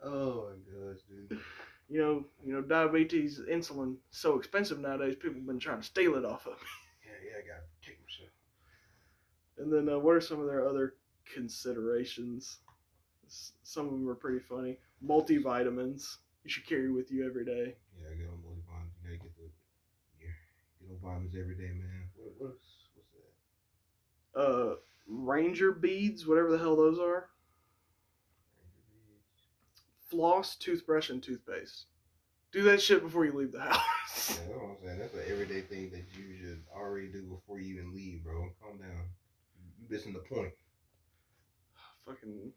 oh 0.04 0.50
my 0.50 0.56
gosh, 0.72 1.00
dude. 1.10 1.40
You 1.92 2.00
know, 2.00 2.26
you 2.44 2.54
know, 2.54 2.62
diabetes 2.64 3.40
insulin 3.42 3.98
so 4.12 4.38
expensive 4.40 4.80
nowadays. 4.80 5.16
People 5.16 5.36
have 5.36 5.48
been 5.48 5.60
trying 5.60 5.82
to 5.82 5.86
steal 5.88 6.16
it 6.16 6.26
off 6.26 6.48
of 6.48 6.54
me. 6.54 6.68
Yeah, 7.06 7.12
yeah, 7.32 7.38
I 7.40 7.42
gotta 7.48 7.64
protect 7.82 8.00
myself. 8.04 8.32
And 9.58 9.72
then, 9.72 9.88
uh, 9.90 10.00
what 10.00 10.16
are 10.16 10.22
some 10.22 10.40
of 10.40 10.48
their 10.48 10.68
other 10.68 10.96
considerations? 11.34 12.60
S- 13.28 13.54
Some 13.64 13.88
of 13.88 13.94
them 13.94 14.10
are 14.10 14.16
pretty 14.16 14.40
funny. 14.40 14.80
Multivitamins 15.04 16.18
you 16.44 16.50
should 16.52 16.66
carry 16.68 16.92
with 16.92 17.12
you 17.12 17.26
every 17.26 17.46
day. 17.46 17.76
Yeah, 17.98 18.14
get 18.18 18.28
on 18.30 18.40
multivitamins. 18.44 18.94
You 19.04 19.10
gotta 19.10 19.24
get 19.24 19.36
the 19.38 19.50
yeah, 20.22 20.36
get 20.82 20.92
on 20.92 21.00
vitamins 21.02 21.36
every 21.36 21.56
day, 21.56 21.72
man. 21.74 22.10
What 22.18 22.34
what's 22.40 22.90
what's 22.96 23.12
that? 24.36 24.40
Uh, 24.40 24.76
Ranger 25.08 25.72
beads, 25.72 26.26
whatever 26.28 26.52
the 26.52 26.58
hell 26.60 26.76
those 26.76 27.00
are. 27.00 27.30
Floss, 30.12 30.56
toothbrush, 30.58 31.10
and 31.10 31.24
toothpaste. 31.24 31.86
Do 32.52 32.64
that 32.64 32.82
shit 32.82 33.02
before 33.02 33.26
you 33.26 33.32
leave 33.32 33.54
the 33.54 33.62
house. 33.62 33.80
Yeah, 34.30 34.36
that's 34.36 34.50
what 34.50 34.70
I'm 34.70 34.78
saying. 34.86 35.00
That's 35.00 35.14
an 35.14 35.24
everyday 35.30 35.62
thing 35.62 35.90
that 35.92 36.04
you 36.18 36.36
should 36.38 36.64
already 36.76 37.08
do 37.08 37.24
before 37.24 37.60
you 37.60 37.76
even 37.76 37.96
leave, 37.96 38.24
bro. 38.26 38.50
Calm 38.62 38.78
down. 38.78 39.06
You 39.80 39.88
missing 39.90 40.12
the 40.14 40.20
point. 40.20 40.52
Fucking. 42.06 42.52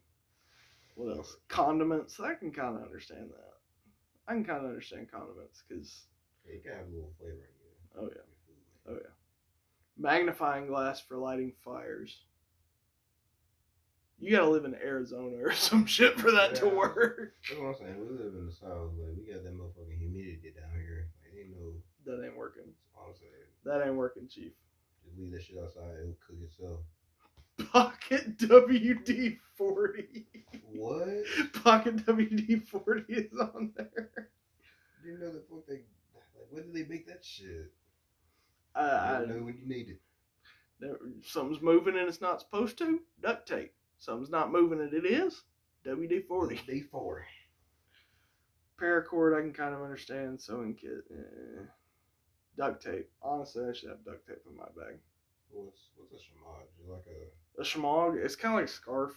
What 0.95 1.15
else? 1.17 1.37
Condiments. 1.47 2.19
I 2.19 2.33
can 2.35 2.51
kind 2.51 2.75
of 2.75 2.83
understand 2.83 3.29
that. 3.31 3.53
I 4.27 4.33
can 4.33 4.43
kind 4.43 4.59
of 4.65 4.69
understand 4.69 5.09
condiments 5.11 5.63
because 5.67 6.07
Yeah, 6.45 6.55
you 6.55 6.61
gotta 6.63 6.77
have 6.77 6.87
a 6.87 6.91
little 6.91 7.13
flavor 7.19 7.33
in 7.33 7.39
you. 7.39 8.01
Oh, 8.01 8.09
yeah. 8.13 8.91
Oh, 8.91 8.97
yeah. 9.01 9.09
magnifying 9.97 10.67
glass 10.67 10.99
for 10.99 11.17
lighting 11.17 11.53
fires. 11.63 12.19
You 14.17 14.31
gotta 14.31 14.49
live 14.49 14.65
in 14.65 14.75
Arizona 14.75 15.35
or 15.43 15.51
some 15.53 15.85
shit 15.85 16.19
for 16.19 16.31
that 16.31 16.55
to 16.55 16.67
Yeah. 16.67 16.73
work. 16.73 17.33
That's 17.47 17.59
what 17.59 17.67
I'm 17.67 17.75
saying. 17.75 17.99
We 17.99 18.07
live 18.17 18.33
in 18.33 18.45
the 18.45 18.51
south, 18.51 18.91
but 18.97 19.15
we 19.17 19.31
got 19.31 19.43
that 19.43 19.53
motherfucking 19.53 19.97
humidity 19.99 20.53
down 20.55 20.71
here. 20.81 21.09
Like, 21.21 21.39
ain't 21.45 21.51
no. 21.55 21.73
That 22.05 22.23
ain't 22.25 22.37
working. 22.37 22.63
That's 22.65 23.07
I'm 23.07 23.13
saying. 23.15 23.31
That 23.65 23.85
ain't 23.85 23.95
working, 23.97 24.27
Chief. 24.27 24.51
Just 25.03 25.17
leave 25.17 25.31
that 25.33 25.43
shit 25.43 25.57
outside. 25.61 25.97
It'll 26.01 26.17
cook 26.25 26.37
itself. 26.43 26.79
Pocket 27.71 28.37
WD 28.39 29.37
40. 29.57 30.25
What? 30.73 31.07
Pocket 31.63 31.97
WD 32.05 32.67
40 32.67 33.03
is 33.13 33.37
on 33.39 33.71
there. 33.75 34.29
Didn't 35.03 35.19
know 35.19 35.31
the 35.33 35.43
fuck 35.49 35.65
they. 35.67 35.81
Like, 36.13 36.47
when 36.51 36.63
did 36.63 36.73
they 36.73 36.89
make 36.89 37.07
that 37.07 37.23
shit? 37.23 37.71
Uh, 38.75 38.79
I 38.79 39.15
I, 39.15 39.19
don't 39.19 39.29
know 39.29 39.43
when 39.45 39.57
you 39.57 39.67
need 39.67 39.89
it. 39.89 39.99
there- 40.79 40.97
something's 41.23 41.61
moving 41.61 41.97
and 41.97 42.07
it's 42.09 42.21
not 42.21 42.41
supposed 42.41 42.77
to. 42.79 42.99
Duct 43.21 43.47
tape. 43.47 43.73
Something's 43.99 44.29
not 44.29 44.51
moving 44.51 44.79
and 44.81 44.93
it 44.93 45.05
is. 45.05 45.43
WD 45.85 46.25
40. 46.27 46.61
Day 46.67 46.81
four. 46.81 47.25
Paracord, 48.79 49.37
I 49.37 49.41
can 49.41 49.53
kind 49.53 49.73
of 49.73 49.81
understand. 49.81 50.39
Sewing 50.41 50.75
kit. 50.75 51.05
Eh. 51.11 51.63
Duct 52.57 52.83
tape. 52.83 53.09
Honestly, 53.21 53.63
I 53.69 53.73
should 53.73 53.89
have 53.89 54.03
duct 54.05 54.27
tape 54.27 54.41
in 54.49 54.55
my 54.57 54.65
bag. 54.77 54.97
What's 55.51 55.89
what's 55.95 56.11
a 56.13 56.15
shamaj? 56.15 56.63
Is 56.83 56.89
like 56.89 57.05
a 57.07 57.61
A 57.61 57.63
shemagh, 57.63 58.23
it's 58.23 58.35
kind 58.35 58.53
of 58.55 58.59
like 58.61 58.69
a 58.69 58.71
scarf. 58.73 59.13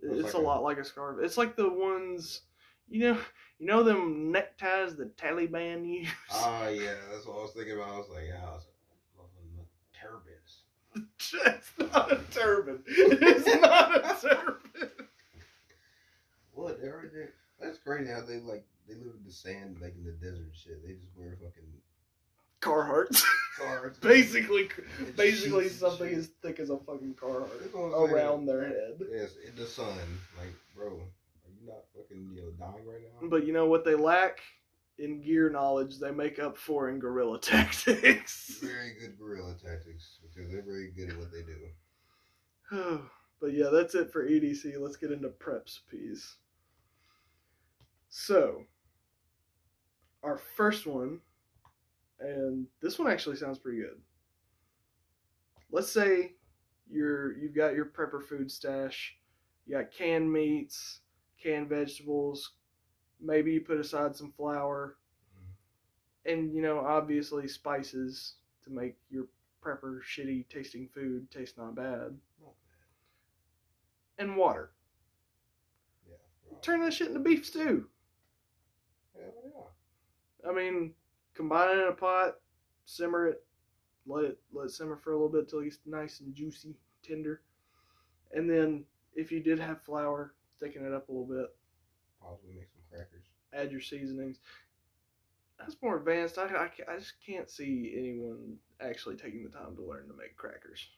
It's 0.00 0.14
It's, 0.14 0.22
like 0.24 0.34
a 0.34 0.38
a- 0.38 0.46
lot 0.46 0.62
like 0.62 0.78
a 0.78 0.84
scarf. 0.84 1.18
It's 1.22 1.36
like 1.38 1.56
the 1.56 1.68
ones, 1.68 2.42
you 2.88 3.00
know, 3.12 3.18
you 3.58 3.66
know 3.66 3.82
them 3.82 4.30
neckties 4.32 4.96
the 4.96 5.06
Taliban 5.16 5.86
use. 5.88 6.08
Ah, 6.30 6.68
yeah, 6.68 6.94
that's 7.12 7.26
what 7.26 7.38
I 7.38 7.42
was 7.42 7.52
thinking 7.52 7.74
about. 7.74 7.88
I 7.94 7.98
was 7.98 8.08
like, 8.10 8.24
yeah, 8.28 8.34
a 8.36 8.40
turbans. 8.40 8.66
it's 11.46 11.70
not 11.78 12.12
a 12.12 12.20
turban. 12.32 12.82
It's 12.86 13.46
not 13.60 13.96
a 13.96 14.16
turban. 14.20 14.90
What? 16.52 16.80
There. 16.80 17.32
That's 17.60 17.78
crazy 17.78 18.10
how 18.10 18.20
they 18.22 18.38
like 18.40 18.64
they 18.88 18.94
live 18.94 19.14
in 19.18 19.24
the 19.24 19.32
sand, 19.32 19.78
like 19.80 19.94
in 19.96 20.04
the 20.04 20.12
desert 20.12 20.50
shit. 20.52 20.84
They 20.84 20.94
just 20.94 21.16
wear 21.16 21.36
fucking 21.40 21.62
Carhartts. 22.60 23.22
cards. 23.58 23.98
basically, 24.00 24.68
And 24.98 25.16
basically 25.16 25.64
sheets 25.64 25.76
something 25.76 26.08
shit. 26.08 26.18
as 26.18 26.26
thick 26.42 26.60
as 26.60 26.70
a 26.70 26.78
fucking 26.78 27.14
Carhartt 27.14 27.48
That's 27.60 27.74
what 27.74 27.92
I'm 27.94 28.14
around 28.14 28.46
their 28.46 28.66
head. 28.68 29.00
Yes, 29.12 29.30
in 29.46 29.54
the 29.56 29.66
sun. 29.66 29.96
Like, 30.38 30.54
bro, 30.76 30.88
are 30.88 31.50
you 31.60 31.66
not 31.66 31.84
fucking 31.96 32.30
you 32.34 32.42
know 32.42 32.50
dying 32.58 32.86
right 32.86 33.00
now? 33.20 33.28
But 33.28 33.46
you 33.46 33.52
know 33.52 33.66
what 33.66 33.84
they 33.84 33.94
lack 33.94 34.40
in 34.98 35.20
gear 35.20 35.50
knowledge, 35.50 35.98
they 35.98 36.10
make 36.10 36.38
up 36.38 36.56
for 36.56 36.88
in 36.88 36.98
guerrilla 36.98 37.38
tactics. 37.40 38.58
very 38.62 38.94
good 39.00 39.18
guerrilla 39.18 39.54
tactics 39.54 40.18
because 40.22 40.50
they're 40.50 40.62
very 40.62 40.90
good 40.96 41.10
at 41.10 41.18
what 41.18 41.30
they 41.32 41.42
do. 41.42 43.00
but 43.40 43.52
yeah, 43.52 43.68
that's 43.72 43.94
it 43.94 44.12
for 44.12 44.28
EDC. 44.28 44.78
Let's 44.78 44.96
get 44.96 45.12
into 45.12 45.28
preps, 45.28 45.80
please. 45.88 46.36
So, 48.08 48.64
our 50.22 50.38
first 50.38 50.86
one, 50.86 51.20
and 52.20 52.66
this 52.80 52.98
one 52.98 53.10
actually 53.10 53.36
sounds 53.36 53.58
pretty 53.58 53.78
good. 53.78 54.00
Let's 55.70 55.90
say 55.90 56.34
you're 56.90 57.36
you've 57.38 57.54
got 57.54 57.74
your 57.74 57.86
prepper 57.86 58.22
food 58.22 58.50
stash. 58.50 59.16
You 59.66 59.76
got 59.78 59.92
canned 59.92 60.30
meats, 60.30 61.00
canned 61.42 61.68
vegetables. 61.68 62.52
Maybe 63.22 63.52
you 63.52 63.60
put 63.60 63.78
aside 63.78 64.16
some 64.16 64.32
flour, 64.32 64.96
and 66.26 66.52
you 66.54 66.62
know 66.62 66.80
obviously 66.80 67.46
spices 67.48 68.34
to 68.64 68.70
make 68.70 68.96
your 69.10 69.26
prepper 69.64 70.00
shitty 70.02 70.48
tasting 70.48 70.88
food 70.92 71.30
taste 71.30 71.56
not 71.56 71.74
bad, 71.74 72.16
Not 72.40 72.54
and 74.18 74.36
water. 74.36 74.72
Yeah. 76.08 76.16
Turn 76.62 76.80
that 76.80 76.92
shit 76.92 77.08
into 77.08 77.20
beef 77.20 77.46
stew. 77.46 77.88
Hell 79.14 79.32
yeah. 79.44 80.50
I 80.50 80.52
mean, 80.52 80.94
combine 81.34 81.76
it 81.76 81.82
in 81.82 81.88
a 81.88 81.92
pot, 81.92 82.34
simmer 82.84 83.28
it, 83.28 83.44
let 84.06 84.24
it 84.24 84.38
let 84.52 84.66
it 84.66 84.70
simmer 84.72 84.96
for 84.96 85.12
a 85.12 85.16
little 85.16 85.28
bit 85.28 85.48
till 85.48 85.60
it's 85.60 85.78
nice 85.86 86.20
and 86.20 86.34
juicy, 86.34 86.74
tender, 87.02 87.42
and 88.32 88.50
then 88.50 88.84
if 89.14 89.30
you 89.30 89.40
did 89.40 89.58
have 89.58 89.82
flour, 89.82 90.34
thicken 90.60 90.84
it 90.84 90.92
up 90.92 91.08
a 91.08 91.12
little 91.12 91.26
bit. 91.26 91.54
Make 92.54 92.68
some 92.72 92.82
crackers. 92.90 93.24
Add 93.52 93.72
your 93.72 93.80
seasonings. 93.80 94.38
That's 95.58 95.76
more 95.82 95.96
advanced. 95.96 96.38
I, 96.38 96.44
I, 96.46 96.70
I 96.92 96.98
just 96.98 97.14
can't 97.24 97.48
see 97.50 97.94
anyone 97.96 98.56
actually 98.80 99.16
taking 99.16 99.44
the 99.44 99.50
time 99.50 99.76
to 99.76 99.82
learn 99.82 100.08
to 100.08 100.14
make 100.14 100.36
crackers. 100.36 100.88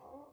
Oh, 0.00 0.26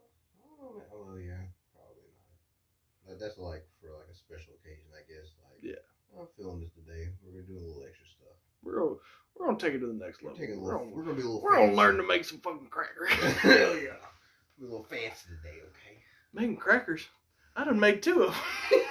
oh, 0.62 0.82
oh 0.94 1.16
yeah, 1.18 1.40
probably 1.74 2.12
not. 2.12 3.08
That- 3.08 3.20
That's 3.20 3.38
like 3.38 3.66
for 3.80 3.92
like 3.92 4.08
a 4.12 4.16
special 4.16 4.54
occasion, 4.62 4.86
I 4.94 5.04
guess. 5.08 5.32
Like, 5.50 5.64
Yeah. 5.64 5.82
I'm 6.20 6.28
feeling 6.36 6.60
this 6.60 6.72
today. 6.72 7.08
We're 7.24 7.32
gonna 7.40 7.48
do 7.48 7.58
a 7.58 7.64
little 7.66 7.84
extra 7.88 8.06
stuff. 8.08 8.36
We're 8.64 8.80
gonna, 8.80 8.96
we're 9.38 9.46
gonna 9.46 9.58
take 9.58 9.74
it 9.76 9.80
to 9.80 9.88
the 9.88 9.94
next 9.94 10.22
level. 10.24 10.38
We're 10.40 10.56
little. 10.56 10.80
gonna, 10.80 10.92
We're 10.92 11.04
gonna 11.04 11.16
be 11.16 11.22
a 11.22 11.26
little. 11.26 11.42
we're 11.42 11.56
gonna 11.56 11.74
learn 11.74 11.96
to 11.98 12.04
make 12.04 12.26
some 12.26 12.40
fucking 12.40 12.68
crackers. 12.70 13.10
Hell 13.40 13.76
yeah. 13.78 13.96
Be 14.60 14.66
a 14.68 14.70
little 14.70 14.84
fancy 14.84 15.26
today, 15.30 15.58
okay? 15.64 15.98
Making 16.34 16.58
crackers. 16.58 17.08
I 17.56 17.64
done 17.66 17.80
made 17.80 18.02
two 18.02 18.24
of 18.24 18.34
them. 18.34 18.42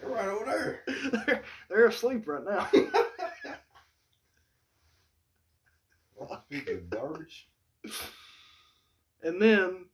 They're 0.00 0.08
right 0.10 0.28
over 0.28 0.44
there. 0.44 0.82
they're, 1.12 1.42
they're 1.68 1.86
asleep 1.86 2.26
right 2.26 2.44
now. 2.44 2.68
Well, 6.16 6.42
Speaking 6.46 6.76
of 6.78 6.90
garbage, 6.90 7.48
And 9.22 9.40
then, 9.40 9.86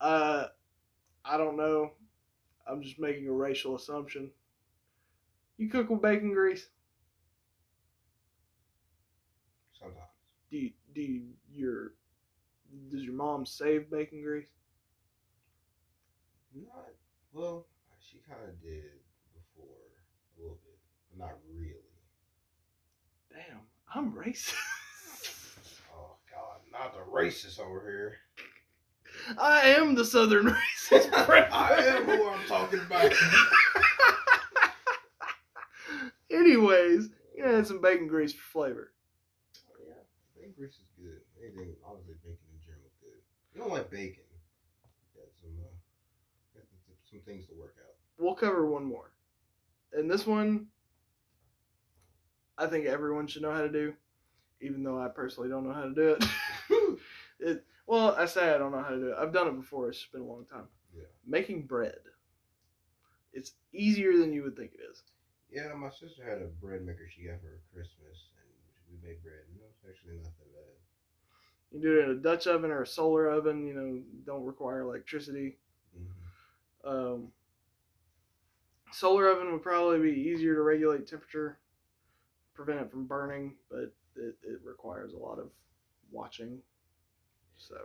uh, 0.00 0.46
I 1.24 1.36
don't 1.36 1.56
know. 1.56 1.92
I'm 2.66 2.82
just 2.82 2.98
making 2.98 3.28
a 3.28 3.32
racial 3.32 3.76
assumption. 3.76 4.30
You 5.56 5.68
cook 5.68 5.90
with 5.90 6.02
bacon 6.02 6.32
grease? 6.32 6.68
sometimes. 9.78 10.02
Do 10.50 10.56
you, 10.58 10.70
do 10.94 11.00
you, 11.02 11.22
your 11.52 11.92
does 12.90 13.02
your 13.02 13.14
mom 13.14 13.46
save 13.46 13.90
bacon 13.90 14.22
grease? 14.22 14.48
Not 16.66 16.88
Well, 17.32 17.66
she 18.00 18.18
kind 18.28 18.40
of 18.48 18.60
did 18.62 18.98
before 19.34 19.76
a 20.36 20.40
little 20.40 20.58
bit, 20.64 20.78
but 21.10 21.18
not 21.26 21.38
really. 21.54 21.74
Damn, 23.30 23.60
I'm 23.94 24.12
racist. 24.12 24.54
Oh 25.94 26.16
God, 26.30 26.60
not 26.70 26.94
the 26.94 27.00
racist 27.10 27.58
over 27.58 27.80
here. 27.80 28.16
I 29.36 29.70
am 29.70 29.94
the 29.94 30.04
southern 30.04 30.46
racist. 30.90 31.12
I 31.12 31.74
am 31.84 32.04
who 32.04 32.28
I'm 32.28 32.46
talking 32.46 32.80
about. 32.80 33.12
Anyways, 36.30 37.08
you 37.36 37.44
know, 37.44 37.58
add 37.58 37.66
some 37.66 37.80
bacon 37.80 38.06
grease 38.06 38.32
for 38.32 38.42
flavor. 38.42 38.92
Oh, 39.70 39.80
yeah, 39.86 39.94
bacon 40.36 40.52
grease 40.56 40.74
is 40.78 40.88
good. 40.96 41.20
Anything, 41.42 41.74
honestly, 41.84 42.14
bacon 42.22 42.46
in 42.52 42.60
general 42.62 42.86
is 42.86 42.96
good. 43.00 43.20
You 43.54 43.60
don't 43.60 43.72
like 43.72 43.90
bacon? 43.90 44.24
Got 45.16 45.32
some, 45.40 45.56
uh, 45.58 45.72
got 46.54 46.64
some- 47.24 47.34
things 47.34 47.46
to 47.48 47.54
work 47.54 47.74
out. 47.80 47.94
We'll 48.18 48.34
cover 48.34 48.66
one 48.66 48.84
more. 48.84 49.12
And 49.92 50.10
this 50.10 50.26
one, 50.26 50.66
I 52.56 52.66
think 52.66 52.86
everyone 52.86 53.26
should 53.26 53.42
know 53.42 53.52
how 53.52 53.62
to 53.62 53.68
do, 53.68 53.94
even 54.60 54.82
though 54.82 55.00
I 55.00 55.08
personally 55.08 55.48
don't 55.48 55.66
know 55.66 55.72
how 55.72 55.84
to 55.84 55.94
do 55.94 56.16
it. 56.18 56.24
it 57.38 57.64
well, 57.86 58.14
I 58.16 58.26
say 58.26 58.52
I 58.54 58.58
don't 58.58 58.72
know 58.72 58.82
how 58.82 58.90
to 58.90 58.98
do 58.98 59.08
it. 59.10 59.16
I've 59.18 59.32
done 59.32 59.48
it 59.48 59.56
before. 59.56 59.88
It's 59.88 60.04
been 60.12 60.20
a 60.20 60.26
long 60.26 60.44
time. 60.44 60.68
Yeah. 60.94 61.04
Making 61.26 61.62
bread. 61.62 62.00
It's 63.32 63.52
easier 63.72 64.16
than 64.16 64.32
you 64.32 64.42
would 64.42 64.56
think 64.56 64.72
it 64.74 64.80
is. 64.90 65.02
Yeah, 65.50 65.72
my 65.74 65.88
sister 65.88 66.22
had 66.28 66.42
a 66.42 66.46
bread 66.46 66.84
maker 66.84 67.08
she 67.08 67.24
got 67.24 67.40
for 67.40 67.60
Christmas, 67.72 68.28
and 68.36 68.50
we 68.90 69.08
made 69.08 69.22
bread, 69.22 69.40
and 69.48 69.56
it 69.56 69.62
was 69.64 69.88
actually 69.88 70.16
not 70.16 70.36
that 70.36 70.52
bad. 70.52 70.76
You 71.70 71.80
can 71.80 71.80
do 71.80 71.98
it 71.98 72.04
in 72.04 72.10
a 72.10 72.20
Dutch 72.20 72.46
oven 72.46 72.70
or 72.70 72.82
a 72.82 72.86
solar 72.86 73.28
oven. 73.28 73.66
You 73.66 73.74
know, 73.74 74.02
don't 74.26 74.44
require 74.44 74.80
electricity. 74.80 75.56
Um, 76.84 77.28
solar 78.92 79.28
oven 79.28 79.52
would 79.52 79.62
probably 79.62 79.98
be 79.98 80.20
easier 80.20 80.54
to 80.54 80.62
regulate 80.62 81.06
temperature, 81.06 81.58
prevent 82.54 82.80
it 82.80 82.90
from 82.90 83.06
burning, 83.06 83.54
but 83.70 83.92
it, 84.16 84.36
it 84.42 84.60
requires 84.64 85.12
a 85.12 85.18
lot 85.18 85.38
of 85.38 85.50
watching. 86.10 86.58
So, 87.56 87.76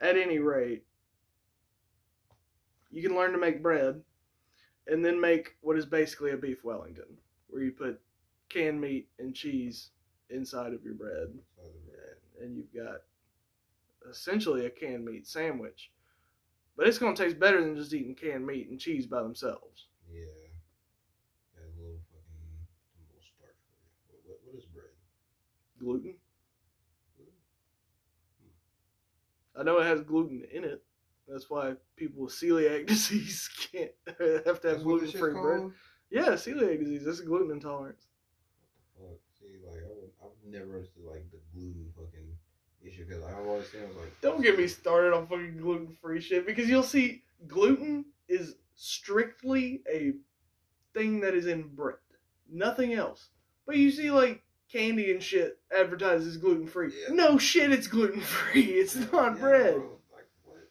at 0.00 0.16
any 0.16 0.38
rate, 0.38 0.84
you 2.90 3.02
can 3.02 3.16
learn 3.16 3.32
to 3.32 3.38
make 3.38 3.62
bread 3.62 4.02
and 4.86 5.04
then 5.04 5.20
make 5.20 5.56
what 5.60 5.76
is 5.76 5.86
basically 5.86 6.32
a 6.32 6.36
beef 6.36 6.64
Wellington, 6.64 7.16
where 7.48 7.62
you 7.62 7.72
put 7.72 8.00
canned 8.48 8.80
meat 8.80 9.08
and 9.18 9.34
cheese 9.34 9.90
inside 10.30 10.72
of 10.72 10.82
your 10.84 10.94
bread 10.94 11.28
bread. 11.56 12.42
and 12.42 12.56
you've 12.56 12.84
got 12.84 13.02
essentially 14.10 14.66
a 14.66 14.70
canned 14.70 15.04
meat 15.04 15.26
sandwich. 15.26 15.90
But 16.80 16.88
it's 16.88 16.96
going 16.96 17.14
to 17.14 17.22
taste 17.22 17.38
better 17.38 17.60
than 17.60 17.76
just 17.76 17.92
eating 17.92 18.14
canned 18.14 18.46
meat 18.46 18.70
and 18.70 18.80
cheese 18.80 19.04
by 19.04 19.22
themselves. 19.22 19.88
Yeah. 20.10 20.22
Got 21.54 21.66
a 21.66 21.68
little 21.76 22.00
fucking 22.10 22.40
little 22.96 23.20
starch. 23.20 23.60
What, 24.08 24.20
what, 24.24 24.38
what 24.46 24.56
is 24.56 24.64
bread? 24.64 24.86
Gluten. 25.78 26.14
Hmm. 27.18 27.28
I 29.60 29.62
know 29.62 29.78
it 29.78 29.86
has 29.88 30.00
gluten 30.00 30.42
in 30.50 30.64
it. 30.64 30.82
That's 31.28 31.50
why 31.50 31.74
people 31.96 32.22
with 32.24 32.32
celiac 32.32 32.86
disease 32.86 33.50
can't 33.70 33.92
have 34.46 34.62
to 34.62 34.70
have 34.70 34.82
gluten 34.82 35.10
free 35.10 35.32
bread. 35.32 35.58
called? 35.58 35.72
Yeah, 36.10 36.28
celiac 36.28 36.78
disease. 36.80 37.04
That's 37.04 37.20
a 37.20 37.26
gluten 37.26 37.50
intolerance. 37.50 38.06
Fuck. 38.96 39.18
See, 39.38 39.58
like 39.68 39.82
I 39.84 39.88
would, 39.88 40.12
I've 40.24 40.30
never 40.50 40.76
understood 40.76 41.04
like 41.04 41.30
the 41.30 41.40
gluten 41.52 41.92
fucking 41.94 42.29
issue 42.84 43.04
because 43.06 43.22
I 43.22 43.34
always 43.34 43.70
say 43.70 43.78
I 43.82 43.86
was 43.86 43.96
like, 43.96 44.20
Don't 44.20 44.42
get 44.42 44.58
me 44.58 44.66
started 44.66 45.12
on 45.12 45.26
fucking 45.26 45.58
gluten 45.58 45.96
free 46.00 46.20
shit 46.20 46.46
because 46.46 46.68
you'll 46.68 46.82
see 46.82 47.22
gluten 47.46 48.04
is 48.28 48.54
strictly 48.74 49.82
a 49.92 50.12
thing 50.94 51.20
that 51.20 51.34
is 51.34 51.46
in 51.46 51.62
bread, 51.74 51.96
nothing 52.50 52.94
else. 52.94 53.28
But 53.66 53.76
you 53.76 53.90
see 53.90 54.10
like 54.10 54.42
candy 54.72 55.10
and 55.10 55.22
shit 55.22 55.58
advertised 55.76 56.26
as 56.26 56.36
gluten 56.36 56.66
free. 56.66 56.92
Yeah. 57.08 57.14
No 57.14 57.38
shit, 57.38 57.72
it's 57.72 57.86
gluten 57.86 58.20
free. 58.20 58.62
It's 58.80 58.94
not 58.96 59.34
Yeah, 59.36 59.40
bread. 59.40 59.74
bro, 59.74 59.98
like 60.12 60.28
what? 60.44 60.68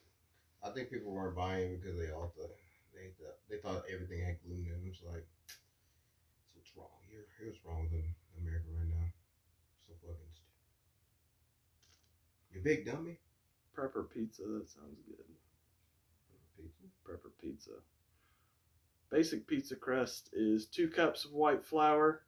I 0.63 0.73
think 0.73 0.89
people 0.89 1.11
weren't 1.11 1.35
buying 1.35 1.77
because 1.77 1.97
they 1.97 2.11
all 2.11 2.33
thought 2.35 2.51
they 2.93 3.09
thought, 3.17 3.35
they 3.49 3.57
thought 3.57 3.83
everything 3.93 4.25
had 4.25 4.37
gluten 4.43 4.65
in 4.67 4.87
it. 4.87 4.91
It's 4.91 5.03
like, 5.03 5.25
so 5.47 6.59
what's 6.59 6.71
wrong 6.75 6.99
here? 7.09 7.25
Here's 7.39 7.55
what's 7.55 7.65
wrong 7.65 7.87
with 7.91 8.03
America 8.41 8.67
right 8.75 8.89
now. 8.89 9.07
So 9.87 9.93
fucking 10.03 10.31
stupid. 10.35 10.59
You 12.59 12.65
big 12.65 12.85
dummy. 12.85 13.17
Prepper 13.77 14.09
pizza. 14.13 14.41
That 14.41 14.67
sounds 14.69 14.99
good. 15.07 15.25
Pizza. 16.57 16.83
Prepper 17.07 17.31
pizza. 17.41 17.71
Basic 19.09 19.47
pizza 19.47 19.77
crust 19.77 20.29
is 20.33 20.65
two 20.65 20.89
cups 20.89 21.23
of 21.23 21.31
white 21.31 21.65
flour. 21.65 22.23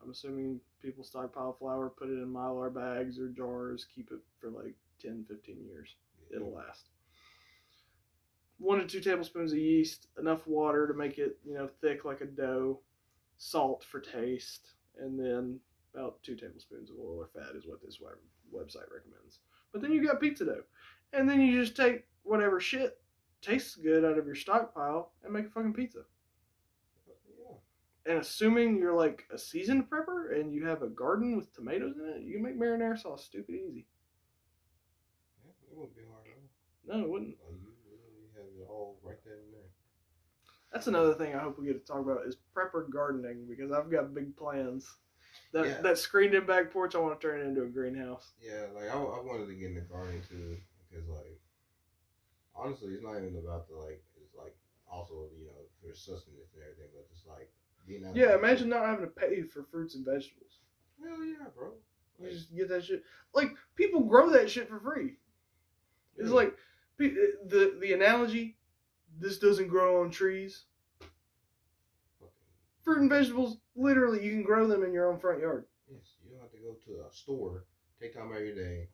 I'm 0.00 0.10
assuming 0.10 0.60
people 0.80 1.02
stockpile 1.02 1.56
flour, 1.58 1.90
put 1.90 2.08
it 2.08 2.22
in 2.22 2.32
mylar 2.32 2.72
bags 2.72 3.18
or 3.18 3.28
jars, 3.30 3.86
keep 3.92 4.12
it 4.12 4.20
for 4.40 4.50
like 4.50 4.74
10, 5.02 5.24
15 5.28 5.64
years. 5.64 5.96
Yeah. 6.30 6.36
It'll 6.36 6.54
last. 6.54 6.90
One 8.58 8.78
to 8.78 8.86
two 8.86 9.00
tablespoons 9.00 9.52
of 9.52 9.58
yeast, 9.58 10.06
enough 10.20 10.46
water 10.46 10.86
to 10.86 10.94
make 10.94 11.18
it, 11.18 11.38
you 11.44 11.54
know, 11.54 11.68
thick 11.80 12.04
like 12.04 12.20
a 12.20 12.26
dough, 12.26 12.78
salt 13.38 13.84
for 13.90 13.98
taste, 13.98 14.68
and 15.00 15.18
then 15.18 15.58
about 15.92 16.22
two 16.22 16.36
tablespoons 16.36 16.90
of 16.90 16.96
oil 16.96 17.18
or 17.18 17.28
fat 17.34 17.56
is 17.56 17.66
what 17.66 17.82
this 17.82 17.98
website 17.98 18.92
recommends. 18.92 19.40
But 19.74 19.82
then 19.82 19.90
you 19.90 20.06
got 20.06 20.20
pizza 20.20 20.44
dough. 20.44 20.62
And 21.12 21.28
then 21.28 21.40
you 21.40 21.60
just 21.60 21.76
take 21.76 22.04
whatever 22.22 22.60
shit 22.60 22.96
tastes 23.42 23.74
good 23.74 24.04
out 24.04 24.16
of 24.16 24.24
your 24.24 24.36
stockpile 24.36 25.10
and 25.24 25.32
make 25.32 25.46
a 25.46 25.50
fucking 25.50 25.74
pizza. 25.74 26.02
Yeah. 27.06 27.56
And 28.06 28.20
assuming 28.20 28.78
you're 28.78 28.94
like 28.94 29.24
a 29.34 29.36
seasoned 29.36 29.90
prepper 29.90 30.38
and 30.38 30.54
you 30.54 30.64
have 30.64 30.82
a 30.82 30.88
garden 30.88 31.36
with 31.36 31.52
tomatoes 31.52 31.96
in 31.98 32.08
it, 32.08 32.22
you 32.22 32.34
can 32.34 32.42
make 32.42 32.56
marinara 32.56 32.96
sauce 32.96 33.24
stupid 33.24 33.56
easy. 33.56 33.88
Yeah. 35.44 35.50
It 35.72 35.76
wouldn't 35.76 35.96
be 35.96 36.02
hard 36.08 36.26
at 36.28 36.34
all. 36.36 36.98
No, 37.00 37.04
it 37.04 37.10
wouldn't. 37.10 37.36
Like, 37.44 37.60
you 37.60 37.72
literally 37.90 38.28
have 38.36 38.44
it 38.44 38.70
all 38.70 39.00
right 39.02 39.18
there 39.24 39.34
and 39.34 39.52
there. 39.52 39.70
That's 40.72 40.86
another 40.86 41.14
thing 41.14 41.34
I 41.34 41.40
hope 41.40 41.58
we 41.58 41.66
get 41.66 41.84
to 41.84 41.92
talk 41.92 42.00
about 42.00 42.26
is 42.28 42.36
prepper 42.56 42.88
gardening 42.88 43.46
because 43.48 43.72
I've 43.72 43.90
got 43.90 44.14
big 44.14 44.36
plans. 44.36 44.86
That 45.54 45.66
Yeah. 45.66 45.80
that 45.82 45.98
screened 45.98 46.34
in 46.34 46.46
back 46.46 46.72
porch 46.72 46.96
I 46.96 46.98
want 46.98 47.18
to 47.18 47.24
turn 47.26 47.40
it 47.40 47.44
into 47.44 47.62
a 47.62 47.68
greenhouse. 47.68 48.32
Yeah, 48.42 48.66
like 48.74 48.90
I, 48.90 48.94
I 48.98 49.20
wanted 49.22 49.46
to 49.46 49.54
get 49.54 49.68
in 49.70 49.76
the 49.76 49.82
garden 49.82 50.20
too 50.28 50.58
because 50.90 51.08
like 51.08 51.40
honestly, 52.56 52.92
it's 52.92 53.04
not 53.04 53.16
even 53.18 53.36
about 53.36 53.68
the 53.68 53.76
like 53.76 54.02
it's 54.20 54.34
like 54.34 54.56
also 54.90 55.30
you 55.38 55.46
know 55.46 55.52
for 55.80 55.94
sustenance 55.94 56.52
and 56.54 56.62
everything, 56.64 56.90
but 56.92 57.08
just 57.08 57.26
like 57.28 57.52
being 57.86 58.04
out. 58.04 58.16
Yeah, 58.16 58.34
imagine 58.34 58.68
not 58.68 58.84
having 58.84 59.06
to 59.06 59.10
pay 59.12 59.42
for 59.42 59.62
fruits 59.62 59.94
and 59.94 60.04
vegetables. 60.04 60.58
Hell 61.00 61.24
yeah, 61.24 61.46
bro. 61.56 61.72
You 62.18 62.30
just 62.30 62.54
get 62.54 62.68
that 62.70 62.84
shit. 62.84 63.04
Like 63.32 63.50
people 63.76 64.00
grow 64.00 64.30
that 64.30 64.50
shit 64.50 64.68
for 64.68 64.80
free. 64.80 65.18
It's 66.16 66.30
like 66.30 66.56
eh, 67.00 67.10
the 67.46 67.78
the 67.80 67.92
analogy. 67.92 68.56
This 69.20 69.38
doesn't 69.38 69.68
grow 69.68 70.02
on 70.02 70.10
trees. 70.10 70.64
Fruit 72.82 72.98
and 72.98 73.08
vegetables, 73.10 73.58
literally, 73.76 74.24
you 74.24 74.30
can 74.32 74.42
grow 74.42 74.66
them 74.66 74.84
in 74.84 74.92
your 74.92 75.10
own 75.10 75.18
front 75.18 75.40
yard. 75.40 75.64
yes. 75.90 76.14
You 76.24 76.30
don't 76.30 76.40
have 76.40 76.52
to 76.52 76.58
go 76.58 76.76
to 76.86 77.06
a 77.08 77.12
store, 77.12 77.64
take 78.00 78.14
time 78.14 78.30
out 78.30 78.38
of 78.38 78.44
your 78.46 78.54
day, 78.54 78.88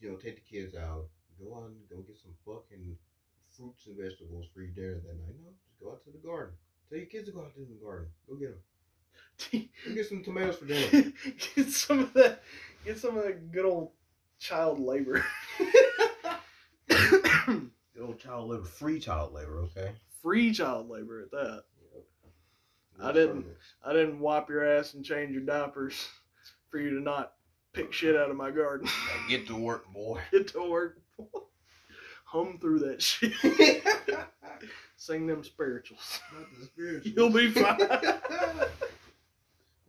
you 0.00 0.10
know, 0.10 0.16
take 0.16 0.36
the 0.36 0.56
kids 0.56 0.74
out, 0.74 1.06
go 1.38 1.64
and 1.64 1.76
go 1.88 2.02
get 2.02 2.18
some 2.18 2.34
fucking 2.44 2.96
fruits 3.56 3.86
and 3.86 3.96
vegetables 3.96 4.46
for 4.52 4.62
your 4.62 4.70
dinner 4.70 5.00
that 5.00 5.20
night. 5.20 5.36
No, 5.42 5.50
just 5.64 5.80
go 5.80 5.90
out 5.92 6.02
to 6.04 6.10
the 6.10 6.26
garden. 6.26 6.54
Tell 6.88 6.98
your 6.98 7.06
kids 7.06 7.26
to 7.26 7.32
go 7.32 7.40
out 7.40 7.54
to 7.54 7.60
the 7.60 7.84
garden. 7.84 8.08
Go 8.28 8.36
get 8.36 8.50
them. 8.50 9.68
Go 9.86 9.94
get 9.94 10.08
some 10.08 10.22
tomatoes 10.22 10.56
for 10.56 10.66
dinner. 10.66 11.12
get 11.56 11.68
some 11.68 12.00
of 12.00 12.12
that. 12.14 12.42
Get 12.84 12.98
some 12.98 13.16
of 13.16 13.24
that 13.24 13.52
good 13.52 13.64
old 13.64 13.90
child 14.38 14.78
labor. 14.80 15.24
Good 16.88 18.02
old 18.02 18.18
child 18.18 18.50
labor, 18.50 18.64
free 18.64 18.98
child 18.98 19.32
labor, 19.32 19.60
okay? 19.60 19.92
Free 20.22 20.52
child 20.52 20.88
labor 20.88 21.20
at 21.20 21.30
that. 21.30 21.64
I 23.00 23.12
didn't- 23.12 23.46
I 23.84 23.92
didn't 23.92 24.20
wipe 24.20 24.48
your 24.48 24.64
ass 24.64 24.94
and 24.94 25.04
change 25.04 25.32
your 25.32 25.42
diapers 25.42 26.08
for 26.70 26.78
you 26.78 26.90
to 26.90 27.00
not 27.00 27.34
pick 27.72 27.92
shit 27.92 28.16
out 28.16 28.30
of 28.30 28.36
my 28.36 28.50
garden. 28.50 28.88
Get 29.28 29.46
to 29.48 29.56
work, 29.56 29.90
boy. 29.92 30.20
Get 30.30 30.48
to 30.48 30.68
work. 30.70 30.98
Hum 32.24 32.58
through 32.60 32.78
that 32.80 33.02
shit. 33.02 33.32
Sing 34.96 35.26
them 35.26 35.42
spirituals. 35.42 36.20
Not 36.32 36.46
the 36.58 36.64
spiritual. 36.66 37.12
Oh, 37.18 37.22
You'll 37.24 37.30
be 37.30 37.50
fine. 37.50 37.78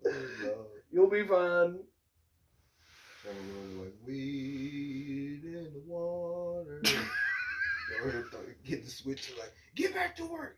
oh, 0.05 0.65
You'll 0.91 1.09
be 1.09 1.23
fine. 1.23 1.79
Like 3.79 3.93
weed 4.05 5.41
in 5.45 5.71
the 5.73 5.81
water. 5.87 6.81
Get 8.65 8.83
the 8.83 8.91
switch 8.91 9.31
like 9.39 9.53
get 9.75 9.93
back 9.93 10.15
to 10.17 10.25
work. 10.25 10.57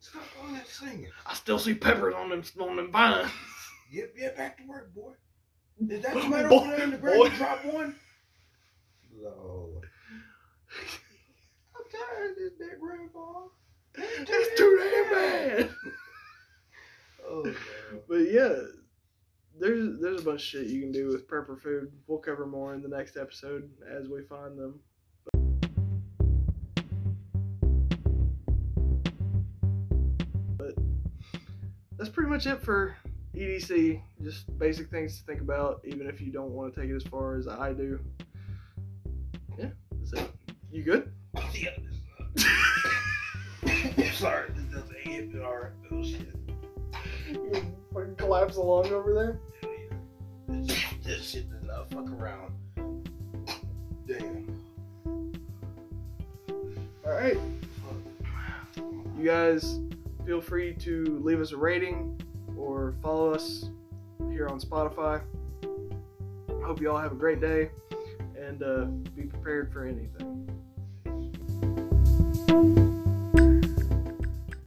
Stop 0.00 0.22
all 0.42 0.52
that 0.54 0.66
singing. 0.66 1.08
I 1.26 1.34
still 1.34 1.58
see 1.58 1.74
peppers 1.74 2.14
on 2.14 2.30
them 2.30 2.42
on 2.60 2.76
them 2.76 2.90
vines. 2.90 3.30
Yep, 3.92 4.16
get 4.16 4.36
back 4.36 4.56
to 4.58 4.66
work, 4.66 4.94
boy. 4.94 5.12
Is 5.88 6.02
that 6.02 6.12
tomato 6.14 6.48
Boy, 6.48 6.56
over 6.56 6.76
there 6.76 6.84
in 6.84 6.90
the 6.90 6.98
ground? 6.98 7.32
drop 7.34 7.64
one. 7.64 7.96
Lord. 9.20 9.88
I'm 11.76 11.82
tired 11.90 12.30
of 12.30 12.36
this, 12.36 12.52
big 12.58 12.80
grandpa. 12.80 13.44
It's 13.96 14.58
too 14.58 14.90
damn 14.90 15.10
bad. 15.12 15.70
Oh 17.28 17.42
no. 17.44 17.54
But 18.08 18.30
yeah, 18.30 18.54
there's 19.58 20.00
there's 20.00 20.20
a 20.20 20.24
bunch 20.24 20.40
of 20.40 20.46
shit 20.46 20.66
you 20.68 20.80
can 20.80 20.92
do 20.92 21.08
with 21.08 21.28
prepper 21.28 21.60
food. 21.60 21.92
We'll 22.06 22.18
cover 22.18 22.46
more 22.46 22.74
in 22.74 22.82
the 22.82 22.88
next 22.88 23.16
episode 23.16 23.70
as 23.90 24.08
we 24.08 24.22
find 24.22 24.58
them. 24.58 24.80
That's 32.00 32.10
pretty 32.10 32.30
much 32.30 32.46
it 32.46 32.62
for 32.62 32.96
EDC. 33.36 34.00
Just 34.22 34.58
basic 34.58 34.88
things 34.90 35.18
to 35.18 35.26
think 35.26 35.42
about, 35.42 35.82
even 35.84 36.06
if 36.08 36.18
you 36.18 36.32
don't 36.32 36.50
want 36.50 36.74
to 36.74 36.80
take 36.80 36.88
it 36.88 36.96
as 36.96 37.02
far 37.02 37.36
as 37.36 37.46
I 37.46 37.74
do. 37.74 38.00
Yeah, 39.58 39.68
that's 39.92 40.14
it. 40.14 40.30
You 40.72 40.82
good? 40.82 41.12
Yeah, 41.52 41.76
Sorry, 44.14 44.48
this 44.54 44.64
doesn't 44.72 44.96
hit 44.96 45.34
me 45.34 45.42
hard. 45.42 45.74
Oh 45.92 46.02
shit. 46.02 46.34
You 47.28 47.52
fucking 47.92 48.16
collapse 48.16 48.56
along 48.56 48.86
over 48.86 49.12
there. 49.12 49.38
Yeah. 49.62 49.68
This, 50.48 50.84
this 51.04 51.30
shit 51.30 51.50
does 51.50 51.64
not 51.64 51.90
fuck 51.90 52.10
around. 52.10 52.54
Damn. 54.06 54.58
All 57.04 57.12
right. 57.12 57.36
You 59.18 59.26
guys 59.26 59.80
feel 60.24 60.40
free 60.40 60.74
to 60.74 61.20
leave 61.22 61.40
us 61.40 61.52
a 61.52 61.56
rating 61.56 62.20
or 62.56 62.94
follow 63.02 63.32
us 63.32 63.70
here 64.30 64.48
on 64.48 64.60
Spotify. 64.60 65.22
Hope 66.62 66.80
you 66.80 66.90
all 66.90 66.98
have 66.98 67.12
a 67.12 67.16
great 67.16 67.40
day 67.40 67.70
and 68.38 68.62
uh, 68.62 68.84
be 69.16 69.22
prepared 69.22 69.72
for 69.72 69.84
anything. 69.84 70.59